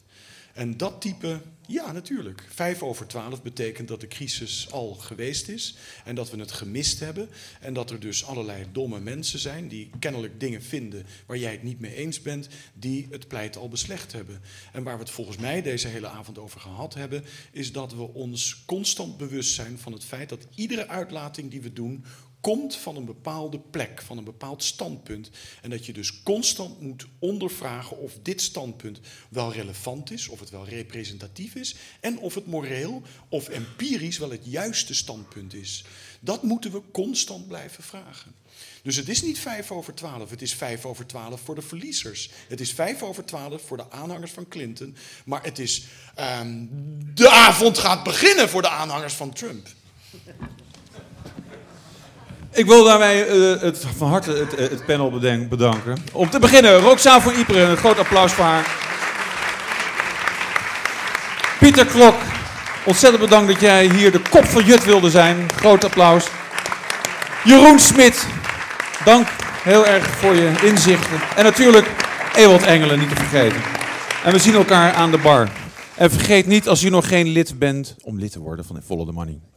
En 0.54 0.76
dat 0.76 1.00
type, 1.00 1.40
ja 1.66 1.92
natuurlijk, 1.92 2.46
vijf 2.48 2.82
over 2.82 3.06
twaalf 3.06 3.42
betekent 3.42 3.88
dat 3.88 4.00
de 4.00 4.08
crisis 4.08 4.70
al 4.70 4.94
geweest 4.94 5.48
is 5.48 5.76
en 6.04 6.14
dat 6.14 6.30
we 6.30 6.38
het 6.38 6.52
gemist 6.52 7.00
hebben 7.00 7.28
en 7.60 7.74
dat 7.74 7.90
er 7.90 8.00
dus 8.00 8.24
allerlei 8.24 8.66
domme 8.72 9.00
mensen 9.00 9.38
zijn 9.38 9.68
die 9.68 9.90
kennelijk 9.98 10.40
dingen 10.40 10.62
vinden 10.62 11.06
waar 11.26 11.38
jij 11.38 11.52
het 11.52 11.62
niet 11.62 11.80
mee 11.80 11.94
eens 11.94 12.22
bent, 12.22 12.48
die 12.74 13.06
het 13.10 13.28
pleit 13.28 13.56
al 13.56 13.68
beslecht 13.68 14.12
hebben. 14.12 14.40
En 14.72 14.82
waar 14.82 14.96
we 14.96 15.02
het 15.02 15.12
volgens 15.12 15.36
mij 15.36 15.62
deze 15.62 15.88
hele 15.88 16.08
avond 16.08 16.38
over 16.38 16.60
gehad 16.60 16.94
hebben, 16.94 17.24
is 17.52 17.72
dat 17.72 17.94
we 17.94 18.12
ons 18.12 18.62
constant 18.66 19.16
bewust 19.16 19.54
zijn 19.54 19.78
van 19.78 19.92
het 19.92 20.04
feit 20.04 20.28
dat 20.28 20.46
iedere 20.54 20.88
uitlating 20.88 21.50
die 21.50 21.60
we 21.60 21.72
doen 21.72 22.04
komt 22.40 22.76
van 22.76 22.96
een 22.96 23.04
bepaalde 23.04 23.58
plek, 23.58 24.02
van 24.02 24.18
een 24.18 24.24
bepaald 24.24 24.64
standpunt. 24.64 25.30
En 25.62 25.70
dat 25.70 25.86
je 25.86 25.92
dus 25.92 26.22
constant 26.22 26.80
moet 26.80 27.06
ondervragen 27.18 27.98
of 27.98 28.12
dit 28.22 28.40
standpunt 28.40 29.00
wel 29.28 29.52
relevant 29.52 30.10
is, 30.10 30.28
of 30.28 30.40
het 30.40 30.50
wel 30.50 30.66
representatief 30.66 31.54
is 31.54 31.74
en 32.00 32.18
of 32.18 32.34
het 32.34 32.46
moreel 32.46 33.02
of 33.28 33.48
empirisch 33.48 34.18
wel 34.18 34.30
het 34.30 34.44
juiste 34.44 34.94
standpunt 34.94 35.54
is. 35.54 35.84
Dat 36.20 36.42
moeten 36.42 36.72
we 36.72 36.82
constant 36.92 37.48
blijven 37.48 37.82
vragen. 37.82 38.34
Dus 38.82 38.96
het 38.96 39.08
is 39.08 39.22
niet 39.22 39.38
vijf 39.38 39.70
over 39.70 39.94
twaalf, 39.94 40.30
het 40.30 40.42
is 40.42 40.54
vijf 40.54 40.84
over 40.84 41.06
twaalf 41.06 41.40
voor 41.40 41.54
de 41.54 41.62
verliezers. 41.62 42.30
Het 42.48 42.60
is 42.60 42.72
vijf 42.72 43.02
over 43.02 43.24
twaalf 43.24 43.62
voor 43.66 43.76
de 43.76 43.90
aanhangers 43.90 44.30
van 44.30 44.48
Clinton. 44.48 44.96
Maar 45.24 45.44
het 45.44 45.58
is 45.58 45.84
um, 46.40 46.68
de 47.14 47.30
avond 47.30 47.78
gaat 47.78 48.02
beginnen 48.04 48.48
voor 48.48 48.62
de 48.62 48.68
aanhangers 48.68 49.14
van 49.14 49.32
Trump. 49.32 49.68
Ik 52.52 52.66
wil 52.66 52.84
daarmee 52.84 53.26
uh, 53.28 53.60
het, 53.60 53.84
van 53.96 54.08
harte 54.08 54.32
het, 54.32 54.54
eh, 54.54 54.86
panel 54.86 55.10
bedanken. 55.48 55.98
Om 56.12 56.30
te 56.30 56.38
beginnen, 56.38 56.78
Roxane 56.78 57.20
van 57.20 57.32
Ypres, 57.34 57.68
een 57.68 57.76
groot 57.76 57.98
applaus 57.98 58.32
voor 58.32 58.44
haar. 58.44 58.78
Pieter 61.58 61.86
Klok, 61.86 62.14
ontzettend 62.84 63.22
bedankt 63.22 63.52
dat 63.52 63.60
jij 63.60 63.88
hier 63.88 64.12
de 64.12 64.22
kop 64.30 64.44
van 64.44 64.64
Jut 64.64 64.84
wilde 64.84 65.10
zijn. 65.10 65.46
Groot 65.56 65.84
applaus. 65.84 66.26
Jeroen 67.44 67.78
Smit, 67.78 68.26
dank 69.04 69.26
heel 69.62 69.86
erg 69.86 70.06
voor 70.06 70.34
je 70.34 70.52
inzichten. 70.62 71.20
En 71.36 71.44
natuurlijk 71.44 71.86
Ewald 72.34 72.62
Engelen, 72.62 72.98
niet 72.98 73.08
te 73.08 73.16
vergeten. 73.16 73.60
En 74.24 74.32
we 74.32 74.38
zien 74.38 74.54
elkaar 74.54 74.92
aan 74.92 75.10
de 75.10 75.18
bar. 75.18 75.48
En 75.94 76.10
vergeet 76.10 76.46
niet, 76.46 76.68
als 76.68 76.82
u 76.82 76.88
nog 76.88 77.08
geen 77.08 77.26
lid 77.26 77.58
bent, 77.58 77.96
om 78.02 78.18
lid 78.18 78.32
te 78.32 78.38
worden 78.38 78.64
van 78.64 78.80
Follow 78.86 79.06
the 79.06 79.12
Money. 79.12 79.49